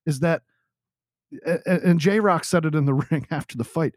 is 0.05 0.19
that, 0.19 0.41
and 1.65 1.99
J 1.99 2.19
Rock 2.19 2.43
said 2.43 2.65
it 2.65 2.75
in 2.75 2.85
the 2.85 2.93
ring 3.11 3.27
after 3.31 3.57
the 3.57 3.63
fight. 3.63 3.95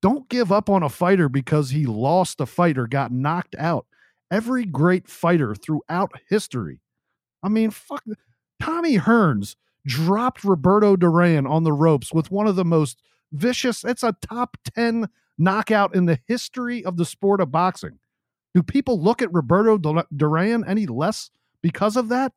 Don't 0.00 0.28
give 0.28 0.52
up 0.52 0.70
on 0.70 0.82
a 0.82 0.88
fighter 0.88 1.28
because 1.28 1.70
he 1.70 1.86
lost 1.86 2.40
a 2.40 2.46
fight 2.46 2.78
or 2.78 2.86
got 2.86 3.12
knocked 3.12 3.56
out. 3.58 3.86
Every 4.30 4.64
great 4.64 5.08
fighter 5.08 5.54
throughout 5.54 6.12
history 6.28 6.80
I 7.42 7.48
mean, 7.48 7.70
fuck. 7.70 8.04
Tommy 8.60 8.98
Hearns 8.98 9.56
dropped 9.86 10.44
Roberto 10.44 10.96
Duran 10.96 11.46
on 11.46 11.64
the 11.64 11.72
ropes 11.72 12.12
with 12.12 12.30
one 12.30 12.46
of 12.46 12.56
the 12.56 12.64
most 12.64 13.00
vicious, 13.32 13.84
it's 13.84 14.02
a 14.02 14.16
top 14.22 14.56
10 14.74 15.08
knockout 15.38 15.94
in 15.94 16.06
the 16.06 16.18
history 16.26 16.84
of 16.84 16.96
the 16.96 17.04
sport 17.04 17.40
of 17.40 17.52
boxing. 17.52 17.98
Do 18.54 18.62
people 18.62 19.02
look 19.02 19.22
at 19.22 19.32
Roberto 19.32 19.78
Duran 20.16 20.64
any 20.66 20.86
less 20.86 21.30
because 21.62 21.96
of 21.96 22.08
that? 22.08 22.32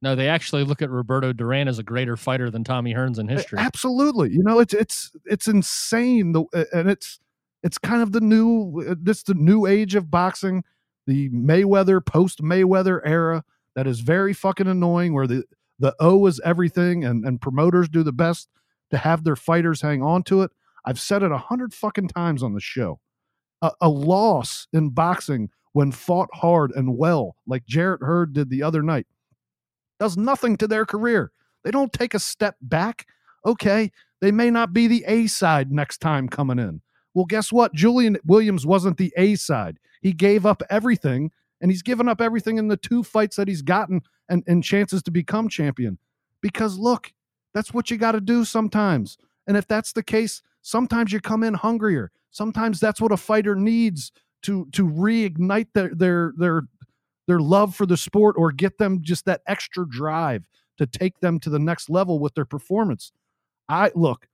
No, 0.00 0.14
they 0.14 0.28
actually 0.28 0.64
look 0.64 0.80
at 0.80 0.90
Roberto 0.90 1.32
Duran 1.32 1.68
as 1.68 1.78
a 1.78 1.82
greater 1.82 2.16
fighter 2.16 2.50
than 2.50 2.64
Tommy 2.64 2.94
Hearns 2.94 3.18
in 3.18 3.28
history. 3.28 3.58
Absolutely. 3.58 4.30
You 4.30 4.42
know, 4.42 4.60
it's 4.60 4.72
it's 4.72 5.12
it's 5.26 5.48
insane 5.48 6.32
the 6.32 6.44
and 6.72 6.88
it's 6.88 7.18
it's 7.62 7.78
kind 7.78 8.02
of 8.02 8.12
the 8.12 8.20
new 8.20 8.84
uh, 8.88 8.94
this 8.98 9.22
the 9.22 9.34
new 9.34 9.66
age 9.66 9.94
of 9.94 10.10
boxing, 10.10 10.64
the 11.06 11.28
Mayweather 11.30 12.04
post 12.04 12.42
Mayweather 12.42 13.00
era 13.04 13.44
that 13.74 13.86
is 13.86 14.00
very 14.00 14.32
fucking 14.32 14.66
annoying 14.68 15.12
where 15.14 15.26
the 15.26 15.44
the 15.78 15.94
O 16.00 16.26
is 16.26 16.40
everything 16.44 17.04
and, 17.04 17.24
and 17.24 17.40
promoters 17.40 17.88
do 17.88 18.02
the 18.02 18.12
best 18.12 18.48
to 18.90 18.98
have 18.98 19.24
their 19.24 19.36
fighters 19.36 19.80
hang 19.80 20.02
on 20.02 20.22
to 20.24 20.42
it. 20.42 20.50
I've 20.84 21.00
said 21.00 21.22
it 21.22 21.32
a 21.32 21.38
hundred 21.38 21.74
fucking 21.74 22.08
times 22.08 22.42
on 22.42 22.54
the 22.54 22.60
show. 22.60 23.00
A, 23.62 23.70
a, 23.80 23.88
loss 23.88 24.66
in 24.72 24.90
boxing 24.90 25.48
when 25.72 25.92
fought 25.92 26.28
hard 26.32 26.72
and 26.72 26.98
well, 26.98 27.36
like 27.46 27.64
Jarrett 27.64 28.02
Hurd 28.02 28.32
did 28.32 28.50
the 28.50 28.62
other 28.62 28.82
night, 28.82 29.06
does 30.00 30.16
nothing 30.16 30.56
to 30.58 30.66
their 30.66 30.84
career. 30.84 31.32
They 31.62 31.70
don't 31.70 31.92
take 31.92 32.14
a 32.14 32.18
step 32.18 32.56
back. 32.60 33.06
Okay, 33.46 33.92
they 34.20 34.32
may 34.32 34.50
not 34.50 34.72
be 34.72 34.88
the 34.88 35.04
A 35.06 35.26
side 35.28 35.72
next 35.72 35.98
time 35.98 36.28
coming 36.28 36.58
in. 36.58 36.80
Well, 37.14 37.24
guess 37.24 37.52
what? 37.52 37.74
Julian 37.74 38.18
Williams 38.24 38.66
wasn't 38.66 38.96
the 38.96 39.12
A 39.16 39.36
side. 39.36 39.78
He 40.00 40.12
gave 40.12 40.44
up 40.44 40.62
everything 40.70 41.30
and 41.60 41.70
he's 41.70 41.82
given 41.82 42.08
up 42.08 42.20
everything 42.20 42.58
in 42.58 42.68
the 42.68 42.76
two 42.76 43.02
fights 43.04 43.36
that 43.36 43.48
he's 43.48 43.62
gotten 43.62 44.02
and, 44.28 44.42
and 44.46 44.64
chances 44.64 45.02
to 45.04 45.10
become 45.10 45.48
champion. 45.48 45.98
Because 46.40 46.76
look, 46.78 47.12
that's 47.54 47.72
what 47.72 47.90
you 47.90 47.96
got 47.96 48.12
to 48.12 48.20
do 48.20 48.44
sometimes. 48.44 49.18
And 49.46 49.56
if 49.56 49.66
that's 49.68 49.92
the 49.92 50.02
case, 50.02 50.42
sometimes 50.62 51.12
you 51.12 51.20
come 51.20 51.42
in 51.44 51.54
hungrier. 51.54 52.10
Sometimes 52.32 52.80
that's 52.80 53.00
what 53.00 53.12
a 53.12 53.16
fighter 53.16 53.54
needs 53.54 54.10
to 54.42 54.66
to 54.72 54.88
reignite 54.88 55.68
their 55.74 55.94
their 55.94 56.32
their 56.36 56.62
their 57.28 57.40
love 57.40 57.74
for 57.74 57.86
the 57.86 57.96
sport 57.96 58.34
or 58.36 58.50
get 58.50 58.78
them 58.78 59.00
just 59.02 59.24
that 59.26 59.42
extra 59.46 59.88
drive 59.88 60.48
to 60.78 60.86
take 60.86 61.20
them 61.20 61.38
to 61.38 61.50
the 61.50 61.58
next 61.58 61.88
level 61.88 62.18
with 62.18 62.34
their 62.34 62.44
performance. 62.44 63.12
I 63.68 63.92
look 63.94 64.26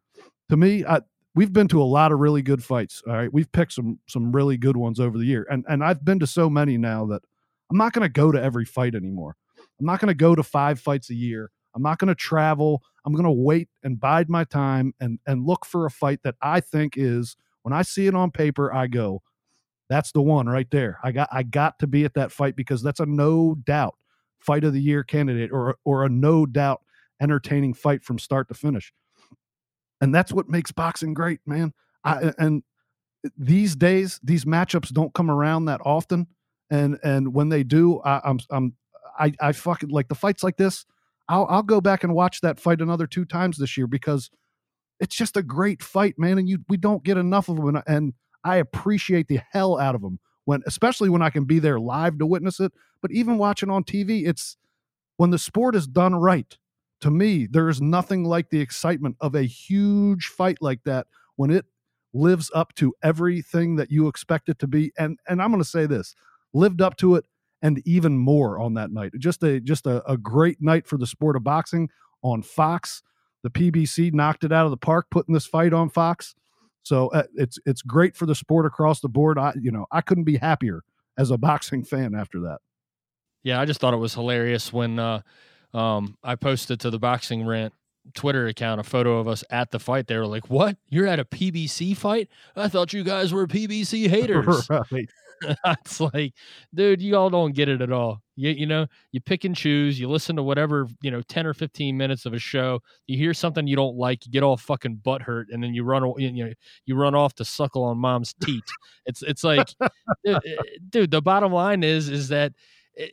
to 0.48 0.56
me, 0.56 0.84
I, 0.84 1.00
we've 1.34 1.52
been 1.52 1.68
to 1.68 1.82
a 1.82 1.84
lot 1.84 2.12
of 2.12 2.18
really 2.18 2.42
good 2.42 2.64
fights. 2.64 3.02
All 3.06 3.12
right, 3.12 3.32
we've 3.32 3.50
picked 3.52 3.72
some 3.72 3.98
some 4.06 4.32
really 4.32 4.56
good 4.56 4.76
ones 4.76 5.00
over 5.00 5.18
the 5.18 5.26
year, 5.26 5.46
and 5.50 5.64
and 5.68 5.84
I've 5.84 6.04
been 6.04 6.18
to 6.20 6.26
so 6.26 6.48
many 6.48 6.76
now 6.78 7.06
that 7.06 7.22
I'm 7.70 7.76
not 7.76 7.92
going 7.92 8.02
to 8.04 8.12
go 8.12 8.32
to 8.32 8.42
every 8.42 8.64
fight 8.64 8.94
anymore. 8.94 9.36
I'm 9.78 9.86
not 9.86 10.00
going 10.00 10.08
to 10.08 10.14
go 10.14 10.34
to 10.34 10.42
five 10.42 10.80
fights 10.80 11.10
a 11.10 11.14
year. 11.14 11.50
I'm 11.74 11.82
not 11.82 11.98
going 11.98 12.08
to 12.08 12.14
travel. 12.14 12.82
I'm 13.04 13.12
going 13.12 13.24
to 13.24 13.30
wait 13.30 13.68
and 13.82 14.00
bide 14.00 14.28
my 14.28 14.44
time 14.44 14.94
and 15.00 15.18
and 15.26 15.46
look 15.46 15.66
for 15.66 15.86
a 15.86 15.90
fight 15.90 16.20
that 16.24 16.36
I 16.42 16.60
think 16.60 16.94
is 16.96 17.36
when 17.68 17.78
I 17.78 17.82
see 17.82 18.06
it 18.06 18.14
on 18.14 18.30
paper, 18.30 18.72
I 18.72 18.86
go, 18.86 19.20
that's 19.90 20.12
the 20.12 20.22
one 20.22 20.46
right 20.46 20.70
there. 20.70 20.98
I 21.04 21.12
got 21.12 21.28
I 21.30 21.42
got 21.42 21.78
to 21.80 21.86
be 21.86 22.06
at 22.06 22.14
that 22.14 22.32
fight 22.32 22.56
because 22.56 22.82
that's 22.82 22.98
a 22.98 23.04
no 23.04 23.56
doubt 23.66 23.94
fight 24.40 24.64
of 24.64 24.72
the 24.72 24.80
year 24.80 25.04
candidate 25.04 25.52
or 25.52 25.76
or 25.84 26.02
a 26.02 26.08
no 26.08 26.46
doubt 26.46 26.80
entertaining 27.20 27.74
fight 27.74 28.02
from 28.04 28.18
start 28.18 28.48
to 28.48 28.54
finish. 28.54 28.90
And 30.00 30.14
that's 30.14 30.32
what 30.32 30.48
makes 30.48 30.72
boxing 30.72 31.12
great, 31.12 31.40
man. 31.44 31.74
I, 32.04 32.32
and 32.38 32.62
these 33.36 33.76
days, 33.76 34.18
these 34.22 34.46
matchups 34.46 34.90
don't 34.90 35.12
come 35.12 35.30
around 35.30 35.66
that 35.66 35.82
often. 35.84 36.26
And 36.70 36.98
and 37.04 37.34
when 37.34 37.50
they 37.50 37.64
do, 37.64 38.00
I, 38.00 38.22
I'm 38.24 38.38
I'm 38.48 38.76
I 39.18 39.32
I 39.42 39.52
fucking 39.52 39.90
like 39.90 40.08
the 40.08 40.14
fights 40.14 40.42
like 40.42 40.56
this. 40.56 40.86
I'll 41.28 41.46
I'll 41.50 41.62
go 41.62 41.82
back 41.82 42.02
and 42.02 42.14
watch 42.14 42.40
that 42.40 42.58
fight 42.58 42.80
another 42.80 43.06
two 43.06 43.26
times 43.26 43.58
this 43.58 43.76
year 43.76 43.86
because 43.86 44.30
it's 45.00 45.14
just 45.14 45.36
a 45.36 45.42
great 45.42 45.82
fight, 45.82 46.18
man. 46.18 46.38
And 46.38 46.48
you 46.48 46.58
we 46.68 46.76
don't 46.76 47.04
get 47.04 47.16
enough 47.16 47.48
of 47.48 47.56
them, 47.56 47.68
and, 47.68 47.82
and 47.86 48.12
I 48.44 48.56
appreciate 48.56 49.28
the 49.28 49.40
hell 49.50 49.78
out 49.78 49.94
of 49.94 50.02
them 50.02 50.18
when, 50.44 50.62
especially 50.66 51.08
when 51.08 51.22
I 51.22 51.30
can 51.30 51.44
be 51.44 51.58
there 51.58 51.78
live 51.78 52.18
to 52.18 52.26
witness 52.26 52.60
it. 52.60 52.72
But 53.02 53.12
even 53.12 53.38
watching 53.38 53.70
on 53.70 53.84
TV, 53.84 54.26
it's 54.26 54.56
when 55.16 55.30
the 55.30 55.38
sport 55.38 55.74
is 55.74 55.86
done 55.86 56.14
right. 56.14 56.56
To 57.02 57.10
me, 57.10 57.46
there 57.46 57.68
is 57.68 57.80
nothing 57.80 58.24
like 58.24 58.50
the 58.50 58.60
excitement 58.60 59.16
of 59.20 59.34
a 59.34 59.42
huge 59.42 60.26
fight 60.26 60.58
like 60.60 60.82
that 60.84 61.06
when 61.36 61.50
it 61.50 61.66
lives 62.12 62.50
up 62.54 62.74
to 62.74 62.94
everything 63.02 63.76
that 63.76 63.90
you 63.90 64.08
expect 64.08 64.48
it 64.48 64.58
to 64.60 64.66
be. 64.66 64.92
And 64.98 65.18
and 65.28 65.40
I'm 65.40 65.50
going 65.50 65.62
to 65.62 65.68
say 65.68 65.86
this, 65.86 66.14
lived 66.52 66.80
up 66.80 66.96
to 66.98 67.14
it 67.14 67.26
and 67.62 67.82
even 67.86 68.16
more 68.16 68.58
on 68.58 68.74
that 68.74 68.90
night. 68.90 69.12
Just 69.18 69.42
a 69.42 69.60
just 69.60 69.86
a, 69.86 70.08
a 70.10 70.16
great 70.16 70.60
night 70.60 70.86
for 70.86 70.96
the 70.96 71.06
sport 71.06 71.36
of 71.36 71.44
boxing 71.44 71.88
on 72.22 72.42
Fox. 72.42 73.02
The 73.42 73.50
PBC 73.50 74.12
knocked 74.12 74.44
it 74.44 74.52
out 74.52 74.64
of 74.64 74.70
the 74.70 74.76
park, 74.76 75.06
putting 75.10 75.32
this 75.32 75.46
fight 75.46 75.72
on 75.72 75.90
Fox. 75.90 76.34
So 76.82 77.08
uh, 77.08 77.24
it's 77.34 77.58
it's 77.66 77.82
great 77.82 78.16
for 78.16 78.26
the 78.26 78.34
sport 78.34 78.66
across 78.66 79.00
the 79.00 79.08
board. 79.08 79.38
I 79.38 79.52
you 79.60 79.70
know 79.70 79.86
I 79.90 80.00
couldn't 80.00 80.24
be 80.24 80.36
happier 80.36 80.82
as 81.18 81.30
a 81.30 81.36
boxing 81.36 81.84
fan 81.84 82.14
after 82.14 82.40
that. 82.40 82.58
Yeah, 83.42 83.60
I 83.60 83.64
just 83.64 83.80
thought 83.80 83.94
it 83.94 83.98
was 83.98 84.14
hilarious 84.14 84.72
when 84.72 84.98
uh, 84.98 85.20
um, 85.74 86.16
I 86.24 86.34
posted 86.34 86.80
to 86.80 86.90
the 86.90 86.98
boxing 86.98 87.46
rant 87.46 87.74
Twitter 88.14 88.46
account 88.46 88.80
a 88.80 88.84
photo 88.84 89.18
of 89.18 89.28
us 89.28 89.44
at 89.50 89.70
the 89.70 89.78
fight. 89.78 90.06
They 90.06 90.16
were 90.16 90.26
like, 90.26 90.48
"What? 90.48 90.76
You're 90.88 91.06
at 91.06 91.20
a 91.20 91.24
PBC 91.24 91.96
fight? 91.96 92.28
I 92.56 92.68
thought 92.68 92.92
you 92.92 93.04
guys 93.04 93.32
were 93.32 93.46
PBC 93.46 94.08
haters." 94.08 94.68
right. 94.90 95.08
it's 95.66 96.00
like, 96.00 96.34
dude, 96.74 97.02
you 97.02 97.16
all 97.16 97.30
don't 97.30 97.54
get 97.54 97.68
it 97.68 97.80
at 97.80 97.92
all. 97.92 98.20
You 98.36 98.50
you 98.50 98.66
know, 98.66 98.86
you 99.12 99.20
pick 99.20 99.44
and 99.44 99.54
choose. 99.54 99.98
You 99.98 100.08
listen 100.08 100.36
to 100.36 100.42
whatever 100.42 100.86
you 101.02 101.10
know, 101.10 101.22
ten 101.22 101.46
or 101.46 101.54
fifteen 101.54 101.96
minutes 101.96 102.26
of 102.26 102.34
a 102.34 102.38
show. 102.38 102.80
You 103.06 103.16
hear 103.16 103.34
something 103.34 103.66
you 103.66 103.76
don't 103.76 103.96
like, 103.96 104.26
you 104.26 104.32
get 104.32 104.42
all 104.42 104.56
fucking 104.56 104.96
butt 104.96 105.22
hurt, 105.22 105.48
and 105.50 105.62
then 105.62 105.74
you 105.74 105.84
run 105.84 106.12
you 106.18 106.46
know 106.46 106.52
you 106.86 106.96
run 106.96 107.14
off 107.14 107.34
to 107.34 107.44
suckle 107.44 107.84
on 107.84 107.98
mom's 107.98 108.34
teat. 108.42 108.64
it's 109.06 109.22
it's 109.22 109.44
like, 109.44 109.68
dude, 110.24 110.36
eh, 110.46 110.56
dude, 110.88 111.10
The 111.10 111.22
bottom 111.22 111.52
line 111.52 111.82
is 111.82 112.08
is 112.08 112.28
that. 112.28 112.52
It, 112.94 113.12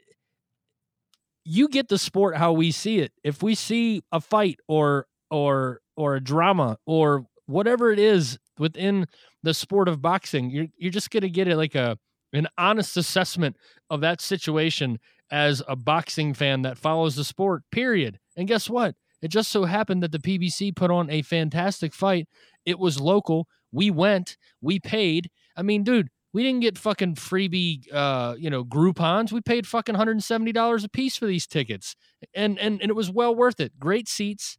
you 1.45 1.69
get 1.69 1.87
the 1.87 1.97
sport 1.99 2.35
how 2.35 2.53
we 2.53 2.71
see 2.71 2.99
it. 2.99 3.11
If 3.23 3.43
we 3.43 3.55
see 3.55 4.01
a 4.11 4.19
fight 4.19 4.59
or 4.67 5.05
or 5.29 5.79
or 5.95 6.15
a 6.15 6.23
drama 6.23 6.77
or 6.85 7.25
whatever 7.45 7.91
it 7.91 7.99
is 7.99 8.37
within 8.57 9.05
the 9.43 9.53
sport 9.53 9.87
of 9.87 10.01
boxing, 10.01 10.49
you're 10.49 10.67
you're 10.77 10.91
just 10.91 11.11
gonna 11.11 11.29
get 11.29 11.47
it 11.47 11.55
like 11.55 11.75
a 11.75 11.97
an 12.33 12.47
honest 12.57 12.97
assessment 12.97 13.55
of 13.89 14.01
that 14.01 14.21
situation 14.21 14.99
as 15.31 15.61
a 15.67 15.75
boxing 15.75 16.33
fan 16.33 16.61
that 16.63 16.77
follows 16.77 17.15
the 17.15 17.23
sport, 17.23 17.63
period. 17.71 18.19
And 18.35 18.47
guess 18.47 18.69
what? 18.69 18.95
It 19.21 19.29
just 19.29 19.51
so 19.51 19.65
happened 19.65 20.03
that 20.03 20.11
the 20.11 20.19
PBC 20.19 20.75
put 20.75 20.91
on 20.91 21.09
a 21.09 21.21
fantastic 21.21 21.93
fight. 21.93 22.27
It 22.65 22.77
was 22.77 22.99
local. 22.99 23.47
We 23.71 23.89
went, 23.89 24.37
we 24.61 24.79
paid. 24.79 25.29
I 25.57 25.63
mean, 25.63 25.83
dude, 25.83 26.09
we 26.33 26.43
didn't 26.43 26.61
get 26.61 26.77
fucking 26.77 27.15
freebie 27.15 27.91
uh, 27.93 28.35
you 28.37 28.49
know, 28.49 28.63
Groupons. 28.63 29.31
We 29.31 29.41
paid 29.41 29.65
fucking 29.65 29.95
$170 29.95 30.83
a 30.83 30.89
piece 30.89 31.17
for 31.17 31.25
these 31.25 31.47
tickets. 31.47 31.95
And 32.35 32.59
and 32.59 32.81
and 32.81 32.89
it 32.89 32.95
was 32.95 33.09
well 33.09 33.33
worth 33.33 33.59
it. 33.59 33.79
Great 33.79 34.09
seats, 34.09 34.57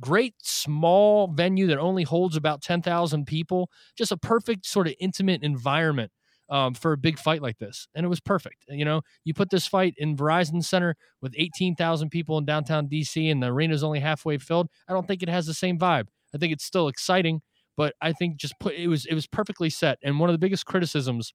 great 0.00 0.34
small 0.42 1.28
venue 1.28 1.68
that 1.68 1.78
only 1.78 2.02
holds 2.02 2.36
about 2.36 2.60
10,000 2.60 3.24
people. 3.24 3.70
Just 3.96 4.12
a 4.12 4.16
perfect 4.16 4.66
sort 4.66 4.88
of 4.88 4.94
intimate 4.98 5.42
environment 5.42 6.10
um, 6.52 6.74
for 6.74 6.92
a 6.92 6.98
big 6.98 7.18
fight 7.18 7.40
like 7.40 7.58
this, 7.58 7.88
and 7.94 8.04
it 8.04 8.10
was 8.10 8.20
perfect. 8.20 8.66
You 8.68 8.84
know, 8.84 9.00
you 9.24 9.32
put 9.32 9.48
this 9.48 9.66
fight 9.66 9.94
in 9.96 10.14
Verizon 10.14 10.62
Center 10.62 10.96
with 11.22 11.34
18,000 11.34 12.10
people 12.10 12.36
in 12.36 12.44
downtown 12.44 12.88
DC, 12.88 13.32
and 13.32 13.42
the 13.42 13.46
arena 13.46 13.72
is 13.72 13.82
only 13.82 14.00
halfway 14.00 14.36
filled. 14.36 14.68
I 14.86 14.92
don't 14.92 15.08
think 15.08 15.22
it 15.22 15.30
has 15.30 15.46
the 15.46 15.54
same 15.54 15.78
vibe. 15.78 16.08
I 16.34 16.38
think 16.38 16.52
it's 16.52 16.64
still 16.64 16.88
exciting, 16.88 17.40
but 17.74 17.94
I 18.02 18.12
think 18.12 18.36
just 18.36 18.52
put 18.60 18.74
it 18.74 18.88
was 18.88 19.06
it 19.06 19.14
was 19.14 19.26
perfectly 19.26 19.70
set. 19.70 19.98
And 20.04 20.20
one 20.20 20.28
of 20.28 20.34
the 20.34 20.38
biggest 20.38 20.66
criticisms 20.66 21.32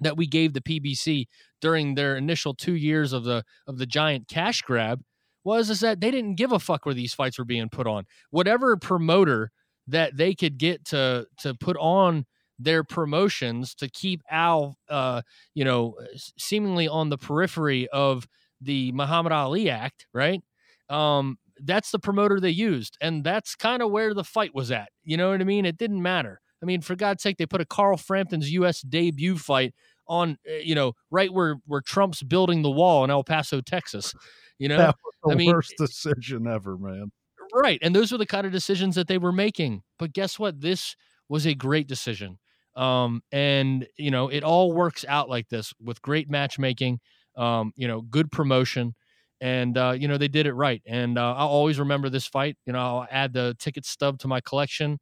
that 0.00 0.16
we 0.16 0.26
gave 0.26 0.54
the 0.54 0.60
PBC 0.60 1.26
during 1.60 1.94
their 1.94 2.16
initial 2.16 2.52
two 2.52 2.74
years 2.74 3.12
of 3.12 3.22
the 3.22 3.44
of 3.68 3.78
the 3.78 3.86
giant 3.86 4.26
cash 4.26 4.60
grab 4.62 5.02
was 5.44 5.70
is 5.70 5.78
that 5.80 6.00
they 6.00 6.10
didn't 6.10 6.34
give 6.34 6.50
a 6.50 6.58
fuck 6.58 6.84
where 6.84 6.96
these 6.96 7.14
fights 7.14 7.38
were 7.38 7.44
being 7.44 7.68
put 7.68 7.86
on. 7.86 8.06
Whatever 8.30 8.76
promoter 8.76 9.52
that 9.86 10.16
they 10.16 10.34
could 10.34 10.58
get 10.58 10.84
to 10.86 11.26
to 11.38 11.54
put 11.54 11.76
on 11.76 12.26
their 12.58 12.84
promotions 12.84 13.74
to 13.76 13.88
keep 13.88 14.22
Al, 14.30 14.76
uh, 14.88 15.22
you 15.54 15.64
know, 15.64 15.96
seemingly 16.38 16.88
on 16.88 17.08
the 17.08 17.18
periphery 17.18 17.88
of 17.88 18.26
the 18.60 18.92
Muhammad 18.92 19.32
Ali 19.32 19.68
Act, 19.68 20.06
right? 20.14 20.40
Um, 20.88 21.38
that's 21.60 21.90
the 21.90 21.98
promoter 21.98 22.40
they 22.40 22.50
used, 22.50 22.96
and 23.00 23.24
that's 23.24 23.54
kind 23.54 23.82
of 23.82 23.90
where 23.90 24.14
the 24.14 24.24
fight 24.24 24.54
was 24.54 24.70
at. 24.70 24.90
You 25.04 25.16
know 25.16 25.30
what 25.30 25.40
I 25.40 25.44
mean? 25.44 25.64
It 25.64 25.78
didn't 25.78 26.02
matter. 26.02 26.40
I 26.62 26.66
mean, 26.66 26.80
for 26.80 26.94
God's 26.94 27.22
sake, 27.22 27.38
they 27.38 27.46
put 27.46 27.60
a 27.60 27.66
Carl 27.66 27.96
Frampton's 27.96 28.52
U.S. 28.52 28.82
debut 28.82 29.36
fight 29.36 29.74
on, 30.06 30.38
uh, 30.48 30.54
you 30.56 30.74
know, 30.74 30.92
right 31.10 31.32
where 31.32 31.56
where 31.66 31.80
Trump's 31.80 32.22
building 32.22 32.62
the 32.62 32.70
wall 32.70 33.04
in 33.04 33.10
El 33.10 33.24
Paso, 33.24 33.60
Texas. 33.60 34.14
You 34.58 34.68
know, 34.68 34.78
that 34.78 34.96
was 35.04 35.14
the 35.24 35.32
I 35.32 35.34
mean, 35.34 35.50
worst 35.50 35.74
decision 35.76 36.46
ever, 36.46 36.76
man. 36.76 37.10
Right, 37.54 37.78
and 37.82 37.94
those 37.94 38.12
were 38.12 38.18
the 38.18 38.26
kind 38.26 38.46
of 38.46 38.52
decisions 38.52 38.94
that 38.94 39.08
they 39.08 39.18
were 39.18 39.32
making. 39.32 39.82
But 39.98 40.12
guess 40.12 40.38
what? 40.38 40.60
This 40.60 40.96
was 41.28 41.46
a 41.46 41.54
great 41.54 41.88
decision. 41.88 42.38
Um, 42.74 43.22
and 43.32 43.86
you 43.98 44.10
know, 44.10 44.28
it 44.28 44.44
all 44.44 44.72
works 44.72 45.04
out 45.08 45.28
like 45.28 45.48
this 45.48 45.72
with 45.82 46.00
great 46.02 46.30
matchmaking, 46.30 47.00
um, 47.36 47.72
you 47.76 47.86
know, 47.86 48.02
good 48.02 48.32
promotion, 48.32 48.94
and 49.40 49.76
uh, 49.76 49.94
you 49.98 50.08
know 50.08 50.16
they 50.18 50.28
did 50.28 50.46
it 50.46 50.54
right. 50.54 50.82
And 50.86 51.18
uh, 51.18 51.34
I'll 51.34 51.48
always 51.48 51.78
remember 51.78 52.08
this 52.08 52.26
fight. 52.26 52.56
You 52.66 52.72
know, 52.72 52.78
I'll 52.78 53.06
add 53.10 53.32
the 53.34 53.54
ticket 53.58 53.84
stub 53.84 54.18
to 54.20 54.28
my 54.28 54.40
collection 54.40 54.98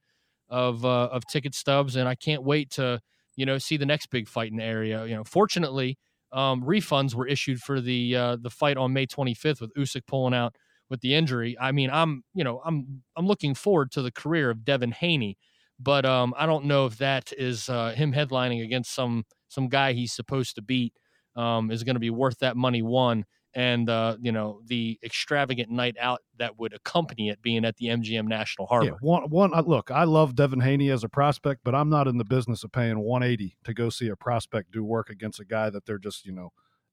of 0.48 0.84
uh, 0.84 1.08
of 1.12 1.26
ticket 1.26 1.54
stubs, 1.54 1.96
and 1.96 2.08
I 2.08 2.14
can't 2.14 2.42
wait 2.42 2.70
to 2.72 3.00
you 3.36 3.46
know 3.46 3.58
see 3.58 3.76
the 3.76 3.86
next 3.86 4.06
big 4.10 4.28
fight 4.28 4.50
in 4.50 4.56
the 4.58 4.64
area. 4.64 5.04
You 5.06 5.14
know, 5.16 5.24
fortunately, 5.24 5.98
um, 6.32 6.62
refunds 6.62 7.14
were 7.14 7.26
issued 7.26 7.60
for 7.60 7.80
the 7.80 8.16
uh, 8.16 8.36
the 8.40 8.50
fight 8.50 8.76
on 8.76 8.92
May 8.92 9.06
25th 9.06 9.60
with 9.60 9.72
Usyk 9.74 10.06
pulling 10.06 10.34
out 10.34 10.56
with 10.88 11.00
the 11.00 11.14
injury. 11.14 11.56
I 11.60 11.72
mean, 11.72 11.90
I'm 11.90 12.24
you 12.34 12.44
know 12.44 12.60
I'm 12.64 13.02
I'm 13.16 13.26
looking 13.26 13.54
forward 13.54 13.92
to 13.92 14.02
the 14.02 14.12
career 14.12 14.50
of 14.50 14.64
Devin 14.64 14.92
Haney 14.92 15.38
but 15.80 16.04
um, 16.04 16.34
I 16.36 16.46
don't 16.46 16.66
know 16.66 16.86
if 16.86 16.98
that 16.98 17.32
is 17.36 17.68
uh, 17.68 17.92
him 17.92 18.12
headlining 18.12 18.62
against 18.62 18.94
some 18.94 19.24
some 19.48 19.68
guy 19.68 19.92
he's 19.92 20.12
supposed 20.12 20.56
to 20.56 20.62
beat 20.62 20.94
um, 21.36 21.70
is 21.70 21.82
going 21.82 21.96
to 21.96 22.00
be 22.00 22.10
worth 22.10 22.38
that 22.40 22.56
money. 22.56 22.82
One 22.82 23.24
and 23.54 23.90
uh, 23.90 24.16
you 24.20 24.32
know 24.32 24.60
the 24.66 24.98
extravagant 25.02 25.70
night 25.70 25.96
out 25.98 26.20
that 26.38 26.58
would 26.58 26.72
accompany 26.72 27.30
it 27.30 27.42
being 27.42 27.64
at 27.64 27.76
the 27.76 27.86
MGM 27.86 28.26
National 28.26 28.66
Harbor. 28.66 28.86
Yeah, 28.86 28.92
one, 29.00 29.28
one. 29.30 29.54
Uh, 29.54 29.62
look, 29.66 29.90
I 29.90 30.04
love 30.04 30.34
Devin 30.34 30.60
Haney 30.60 30.90
as 30.90 31.02
a 31.02 31.08
prospect, 31.08 31.62
but 31.64 31.74
I'm 31.74 31.88
not 31.88 32.06
in 32.06 32.18
the 32.18 32.24
business 32.24 32.62
of 32.62 32.72
paying 32.72 33.00
180 33.00 33.56
to 33.64 33.74
go 33.74 33.90
see 33.90 34.08
a 34.08 34.16
prospect 34.16 34.70
do 34.70 34.84
work 34.84 35.10
against 35.10 35.40
a 35.40 35.44
guy 35.44 35.70
that 35.70 35.86
they're 35.86 35.98
just 35.98 36.24
you 36.24 36.32
know 36.32 36.50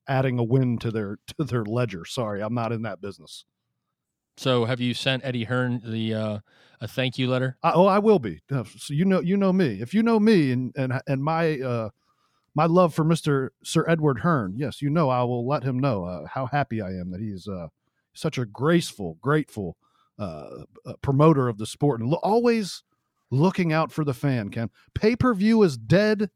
adding 0.08 0.40
a 0.40 0.44
win 0.44 0.78
to 0.80 0.92
their 0.92 1.18
to 1.38 1.44
their 1.44 1.64
ledger. 1.64 2.06
Sorry, 2.06 2.42
I'm 2.42 2.56
not 2.56 2.72
in 2.72 2.82
that 2.84 3.02
business. 3.02 3.46
So, 4.38 4.66
have 4.66 4.80
you 4.80 4.94
sent 4.94 5.26
Eddie 5.26 5.46
Hearn 5.46 5.82
the 5.84 6.14
uh, 6.14 6.40
a 6.80 6.88
thank 6.88 7.18
you 7.18 7.28
letter? 7.28 7.58
I, 7.64 7.72
oh, 7.74 7.88
I 7.88 8.00
will 8.00 8.20
be. 8.20 8.40
So 8.50 8.66
you 8.90 9.04
know, 9.04 9.20
you 9.20 9.36
know 9.36 9.52
me. 9.52 9.82
If 9.82 9.94
you 9.94 10.04
know 10.04 10.20
me 10.20 10.52
and 10.52 10.72
and 10.78 11.02
and 11.08 11.24
my 11.24 11.60
uh, 11.60 11.90
my 12.54 12.66
love 12.66 12.94
for 12.94 13.04
Mister 13.04 13.52
Sir 13.64 13.86
Edward 13.88 14.20
Hearn, 14.20 14.56
yes, 14.58 14.82
you 14.82 14.90
know, 14.90 15.10
I 15.10 15.24
will 15.24 15.48
let 15.48 15.64
him 15.64 15.80
know 15.80 16.06
uh, 16.06 16.28
how 16.28 16.46
happy 16.46 16.82
I 16.82 16.90
am 16.90 17.12
that 17.12 17.22
he 17.22 17.28
is 17.28 17.48
uh, 17.48 17.68
such 18.14 18.38
a 18.38 18.46
graceful, 18.46 19.18
grateful 19.22 19.78
uh, 20.20 20.48
uh, 20.86 20.94
promoter 21.02 21.48
of 21.48 21.58
the 21.58 21.66
sport 21.66 22.00
and 22.00 22.10
lo- 22.10 22.20
always 22.24 22.84
looking 23.32 23.74
out 23.74 23.92
for 23.92 24.04
the 24.04 24.14
fan. 24.14 24.50
Ken, 24.50 24.70
pay 24.94 25.16
per 25.16 25.34
view 25.34 25.64
is 25.64 25.78
dead 25.78 26.30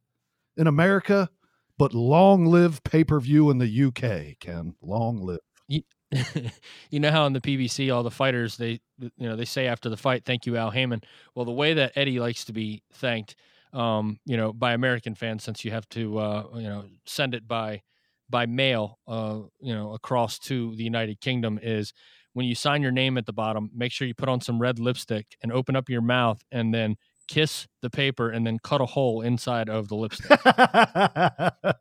in 0.58 0.68
America, 0.68 1.30
but 1.78 1.94
long 1.94 2.46
live 2.46 2.84
pay 2.84 3.04
per 3.04 3.20
view 3.20 3.50
in 3.52 3.60
the 3.60 3.68
UK. 3.68 4.40
Ken, 4.40 4.76
long 4.82 5.22
live. 5.22 5.40
you 5.68 5.84
know 7.00 7.12
how 7.12 7.26
in 7.26 7.34
the 7.34 7.42
PBC 7.42 7.94
all 7.94 8.04
the 8.04 8.12
fighters 8.12 8.58
they 8.58 8.80
you 9.00 9.12
know 9.20 9.36
they 9.36 9.46
say 9.46 9.68
after 9.68 9.90
the 9.90 9.98
fight 9.98 10.26
thank 10.26 10.46
you 10.46 10.58
Al 10.58 10.72
Haymon. 10.72 11.02
Well, 11.36 11.46
the 11.46 11.52
way 11.52 11.74
that 11.74 11.94
Eddie 11.96 12.20
likes 12.20 12.46
to 12.46 12.54
be 12.54 12.84
thanked, 12.94 13.36
um, 13.74 14.20
you 14.26 14.38
know, 14.38 14.52
by 14.54 14.74
American 14.74 15.16
fans 15.16 15.44
since 15.44 15.64
you 15.64 15.72
have 15.72 15.88
to 15.90 16.18
uh, 16.18 16.48
you 16.56 16.64
know 16.64 16.86
send 17.06 17.34
it 17.34 17.48
by 17.48 17.82
by 18.30 18.46
mail, 18.46 18.98
uh, 19.08 19.40
you 19.60 19.76
know, 19.76 19.94
across 19.94 20.40
to 20.40 20.76
the 20.76 20.84
United 20.84 21.20
Kingdom 21.20 21.60
is 21.62 21.94
when 22.34 22.46
you 22.46 22.56
sign 22.56 22.82
your 22.82 22.92
name 22.92 23.18
at 23.18 23.26
the 23.26 23.34
bottom, 23.34 23.70
make 23.76 23.92
sure 23.92 24.08
you 24.08 24.16
put 24.16 24.30
on 24.30 24.40
some 24.42 24.60
red 24.60 24.80
lipstick 24.80 25.36
and 25.44 25.52
open 25.52 25.76
up 25.76 25.90
your 25.90 26.02
mouth 26.02 26.42
and 26.52 26.74
then 26.74 26.96
kiss 27.28 27.68
the 27.82 27.90
paper 27.90 28.30
and 28.30 28.48
then 28.48 28.58
cut 28.64 28.82
a 28.82 28.86
hole 28.86 29.22
inside 29.22 29.70
of 29.70 29.90
the 29.90 29.96
lipstick. 29.96 30.40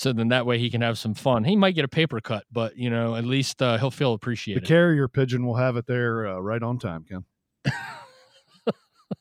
so 0.00 0.14
then 0.14 0.28
that 0.28 0.46
way 0.46 0.58
he 0.58 0.70
can 0.70 0.80
have 0.80 0.98
some 0.98 1.12
fun. 1.12 1.44
He 1.44 1.56
might 1.56 1.74
get 1.74 1.84
a 1.84 1.88
paper 1.88 2.22
cut, 2.22 2.44
but 2.50 2.74
you 2.74 2.88
know, 2.88 3.16
at 3.16 3.24
least 3.26 3.60
uh, 3.60 3.76
he'll 3.76 3.90
feel 3.90 4.14
appreciated. 4.14 4.62
The 4.62 4.66
carrier 4.66 5.08
pigeon 5.08 5.44
will 5.44 5.56
have 5.56 5.76
it 5.76 5.86
there 5.86 6.26
uh, 6.26 6.38
right 6.38 6.62
on 6.62 6.78
time, 6.78 7.04
Ken. 7.06 7.24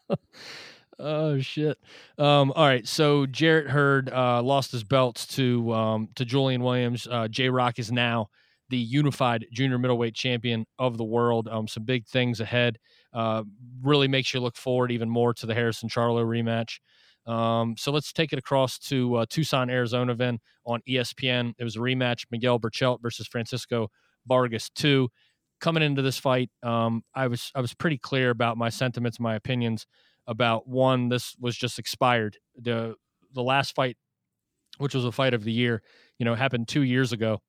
oh 0.99 1.37
shit. 1.39 1.77
Um, 2.17 2.53
all 2.55 2.65
right. 2.65 2.87
So 2.87 3.25
Jarrett 3.25 3.69
Hurd 3.69 4.09
uh, 4.09 4.41
lost 4.41 4.71
his 4.71 4.85
belts 4.85 5.27
to 5.35 5.73
um, 5.73 6.07
to 6.15 6.23
Julian 6.23 6.63
Williams. 6.63 7.09
Uh, 7.11 7.27
J 7.27 7.49
Rock 7.49 7.77
is 7.77 7.91
now 7.91 8.29
the 8.69 8.77
unified 8.77 9.47
junior 9.51 9.79
middleweight 9.79 10.15
champion 10.15 10.65
of 10.77 10.97
the 10.97 11.03
world. 11.03 11.49
Um, 11.49 11.67
some 11.67 11.83
big 11.83 12.07
things 12.07 12.39
ahead. 12.39 12.79
Uh, 13.11 13.43
really 13.81 14.07
makes 14.07 14.33
you 14.33 14.39
look 14.39 14.55
forward 14.55 14.93
even 14.93 15.09
more 15.09 15.33
to 15.33 15.45
the 15.45 15.53
Harrison 15.53 15.89
Charlo 15.89 16.23
rematch. 16.23 16.79
Um, 17.29 17.75
so 17.77 17.91
let's 17.91 18.11
take 18.11 18.33
it 18.33 18.39
across 18.39 18.79
to 18.79 19.15
uh, 19.15 19.25
Tucson, 19.29 19.69
Arizona, 19.69 20.15
then 20.15 20.39
on 20.65 20.81
ESPN. 20.89 21.53
It 21.59 21.63
was 21.63 21.75
a 21.75 21.79
rematch: 21.79 22.25
Miguel 22.31 22.59
Berchelt 22.59 23.01
versus 23.01 23.27
Francisco 23.27 23.89
Vargas. 24.27 24.69
Two 24.69 25.09
coming 25.61 25.83
into 25.83 26.01
this 26.01 26.17
fight, 26.17 26.49
um, 26.63 27.03
I 27.13 27.27
was 27.27 27.51
I 27.53 27.61
was 27.61 27.73
pretty 27.73 27.97
clear 27.97 28.31
about 28.31 28.57
my 28.57 28.69
sentiments, 28.69 29.19
my 29.19 29.35
opinions 29.35 29.85
about 30.25 30.67
one. 30.67 31.09
This 31.09 31.35
was 31.39 31.55
just 31.55 31.77
expired. 31.77 32.37
the 32.57 32.95
The 33.33 33.43
last 33.43 33.75
fight, 33.75 33.97
which 34.79 34.95
was 34.95 35.05
a 35.05 35.11
fight 35.11 35.35
of 35.35 35.43
the 35.43 35.51
year, 35.51 35.83
you 36.17 36.25
know, 36.25 36.33
happened 36.33 36.67
two 36.67 36.83
years 36.83 37.11
ago 37.13 37.41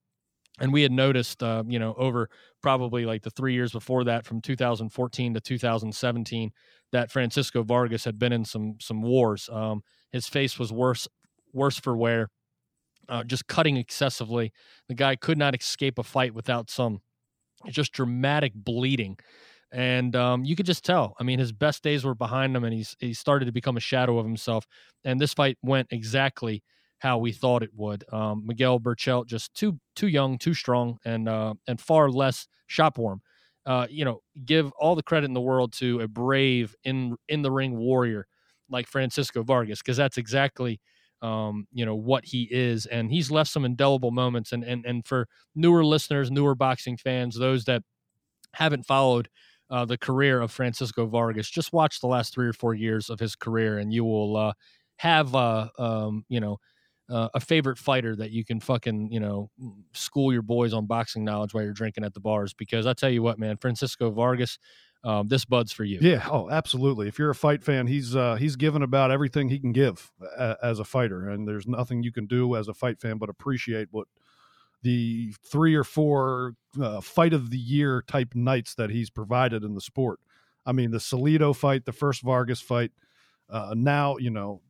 and 0.61 0.73
we 0.73 0.83
had 0.83 0.92
noticed 0.92 1.42
uh, 1.42 1.64
you 1.66 1.79
know 1.79 1.94
over 1.99 2.29
probably 2.62 3.05
like 3.07 3.23
the 3.23 3.31
three 3.31 3.55
years 3.55 3.73
before 3.73 4.05
that 4.05 4.27
from 4.27 4.40
2014 4.40 5.35
to 5.35 5.40
2017 5.40 6.53
that 6.92 7.11
francisco 7.11 7.62
vargas 7.62 8.05
had 8.05 8.18
been 8.18 8.33
in 8.33 8.44
some 8.44 8.77
some 8.81 9.03
wars 9.03 9.49
um, 9.53 9.83
his 10.12 10.27
face 10.29 10.59
was 10.59 10.73
worse 10.73 11.09
worse 11.53 11.79
for 11.79 11.96
wear 11.96 12.29
uh, 13.09 13.25
just 13.25 13.46
cutting 13.46 13.77
excessively 13.77 14.53
the 14.88 14.94
guy 14.94 15.16
could 15.16 15.38
not 15.38 15.55
escape 15.55 15.99
a 15.99 16.03
fight 16.03 16.35
without 16.35 16.70
some 16.70 17.01
just 17.68 17.92
dramatic 17.92 18.53
bleeding 18.55 19.16
and 19.73 20.16
um, 20.16 20.44
you 20.44 20.57
could 20.57 20.66
just 20.66 20.85
tell. 20.85 21.14
I 21.20 21.25
mean, 21.25 21.38
his 21.38 21.53
best 21.53 21.83
days 21.83 22.05
were 22.05 22.14
behind 22.14 22.57
him, 22.57 22.64
and 22.64 22.75
he's 22.75 22.96
he 23.01 23.14
started 23.14 23.46
to 23.46 23.53
become 23.53 23.77
a 23.77 23.81
shadow 23.81 24.18
of 24.18 24.27
himself. 24.27 24.66
And 25.05 25.20
this 25.20 25.35
fight 25.35 25.59
went 25.62 25.88
exactly 25.92 26.62
how 27.01 27.19
we 27.19 27.33
thought 27.33 27.63
it 27.65 27.71
would. 27.75 28.05
Um, 28.13 28.45
Miguel 28.47 28.81
Berchelt 28.81 29.27
just 29.27 29.55
too 29.55 29.81
too 29.97 30.09
young, 30.09 30.39
too 30.39 30.55
strong, 30.55 30.99
and 31.05 31.29
uh, 31.29 31.55
and 31.69 31.81
far 31.81 32.11
less 32.11 32.47
shop 32.69 32.99
warm. 32.99 33.23
Uh, 33.67 33.87
you 33.91 34.05
know, 34.05 34.21
give 34.45 34.73
all 34.81 34.95
the 34.95 35.03
credit 35.03 35.27
in 35.27 35.35
the 35.35 35.41
world 35.41 35.73
to 35.75 36.01
a 36.01 36.09
brave 36.09 36.75
in 36.85 37.17
in 37.29 37.43
the 37.43 37.51
ring 37.53 37.77
warrior 37.77 38.27
like 38.71 38.87
Francisco 38.87 39.43
Vargas 39.43 39.81
because 39.81 39.97
that's 39.97 40.19
exactly 40.19 40.81
um, 41.23 41.67
you 41.73 41.85
know 41.85 41.95
what 41.97 42.25
he 42.27 42.49
is, 42.51 42.87
and 42.87 43.11
he's 43.11 43.31
left 43.31 43.51
some 43.51 43.65
indelible 43.65 44.11
moments. 44.11 44.53
And 44.53 44.65
and 44.65 44.85
and 44.87 45.07
for 45.07 45.27
newer 45.55 45.85
listeners, 45.85 46.31
newer 46.31 46.55
boxing 46.55 46.97
fans, 46.97 47.39
those 47.39 47.65
that 47.67 47.83
haven't 48.55 48.85
followed 48.87 49.29
uh, 49.71 49.85
the 49.85 49.99
career 49.99 50.41
of 50.41 50.51
Francisco 50.51 51.07
Vargas, 51.07 51.49
just 51.51 51.73
watch 51.73 52.01
the 52.01 52.09
last 52.09 52.35
three 52.35 52.49
or 52.49 52.53
four 52.53 52.75
years 52.75 53.11
of 53.11 53.21
his 53.21 53.37
career, 53.37 53.79
and 53.79 53.93
you 53.93 54.05
will 54.05 54.37
uh, 54.37 54.53
have 54.97 55.35
uh, 55.35 55.69
um, 55.79 56.25
you 56.29 56.41
know 56.41 56.59
uh, 57.11 57.29
a 57.35 57.40
favorite 57.40 57.79
fighter 57.79 58.14
that 58.16 58.31
you 58.31 58.44
can 58.44 58.61
fucking 58.61 59.11
you 59.11 59.20
know 59.20 59.51
school 59.92 60.33
your 60.33 60.42
boys 60.42 60.73
on 60.73 60.87
boxing 60.87 61.25
knowledge 61.25 61.53
while 61.53 61.64
you're 61.64 61.73
drinking 61.73 62.05
at 62.05 62.14
the 62.14 62.20
bars 62.20 62.55
because 62.55 62.87
I 62.87 62.92
tell 62.92 63.11
you 63.11 63.23
what 63.23 63.38
man 63.38 63.57
Francisco 63.57 64.11
Vargas 64.11 64.59
um, 65.03 65.29
this 65.29 65.46
bud's 65.46 65.73
for 65.73 65.85
you. 65.85 65.99
Yeah 66.01 66.27
oh 66.31 66.51
absolutely. 66.51 67.09
If 67.09 67.18
you're 67.18 67.31
a 67.31 67.35
fight 67.35 67.62
fan 67.62 67.87
he's 67.87 68.14
uh, 68.14 68.37
he's 68.37 68.57
given 68.57 68.83
about 68.83 69.11
everything 69.11 69.49
he 69.49 69.59
can 69.59 69.73
give 69.73 70.12
a, 70.38 70.57
as 70.62 70.79
a 70.79 70.85
fighter 70.85 71.29
and 71.29 71.49
there's 71.49 71.66
nothing 71.66 72.03
you 72.03 72.12
can 72.12 72.27
do 72.27 72.55
as 72.55 72.68
a 72.68 72.75
fight 72.75 73.01
fan 73.01 73.18
but 73.18 73.29
appreciate 73.29 73.88
what 73.90 74.07
the 74.83 75.35
three 75.44 75.75
or 75.75 75.85
four 75.85 76.55
uh, 76.81 77.01
fight 77.01 77.33
of 77.33 77.51
the 77.51 77.59
year 77.59 78.03
type 78.07 78.35
nights 78.35 78.75
that 78.77 78.90
he's 78.90 79.11
provided 79.11 79.64
in 79.64 79.75
the 79.75 79.81
sport. 79.81 80.20
I 80.64 80.73
mean 80.73 80.90
the 80.90 80.99
Salido 80.99 81.57
fight 81.57 81.87
the 81.87 81.92
first 81.92 82.23
Vargas 82.23 82.61
fight 82.61 82.92
uh, 83.49 83.75
now 83.77 84.16
you 84.18 84.31
know 84.31 84.61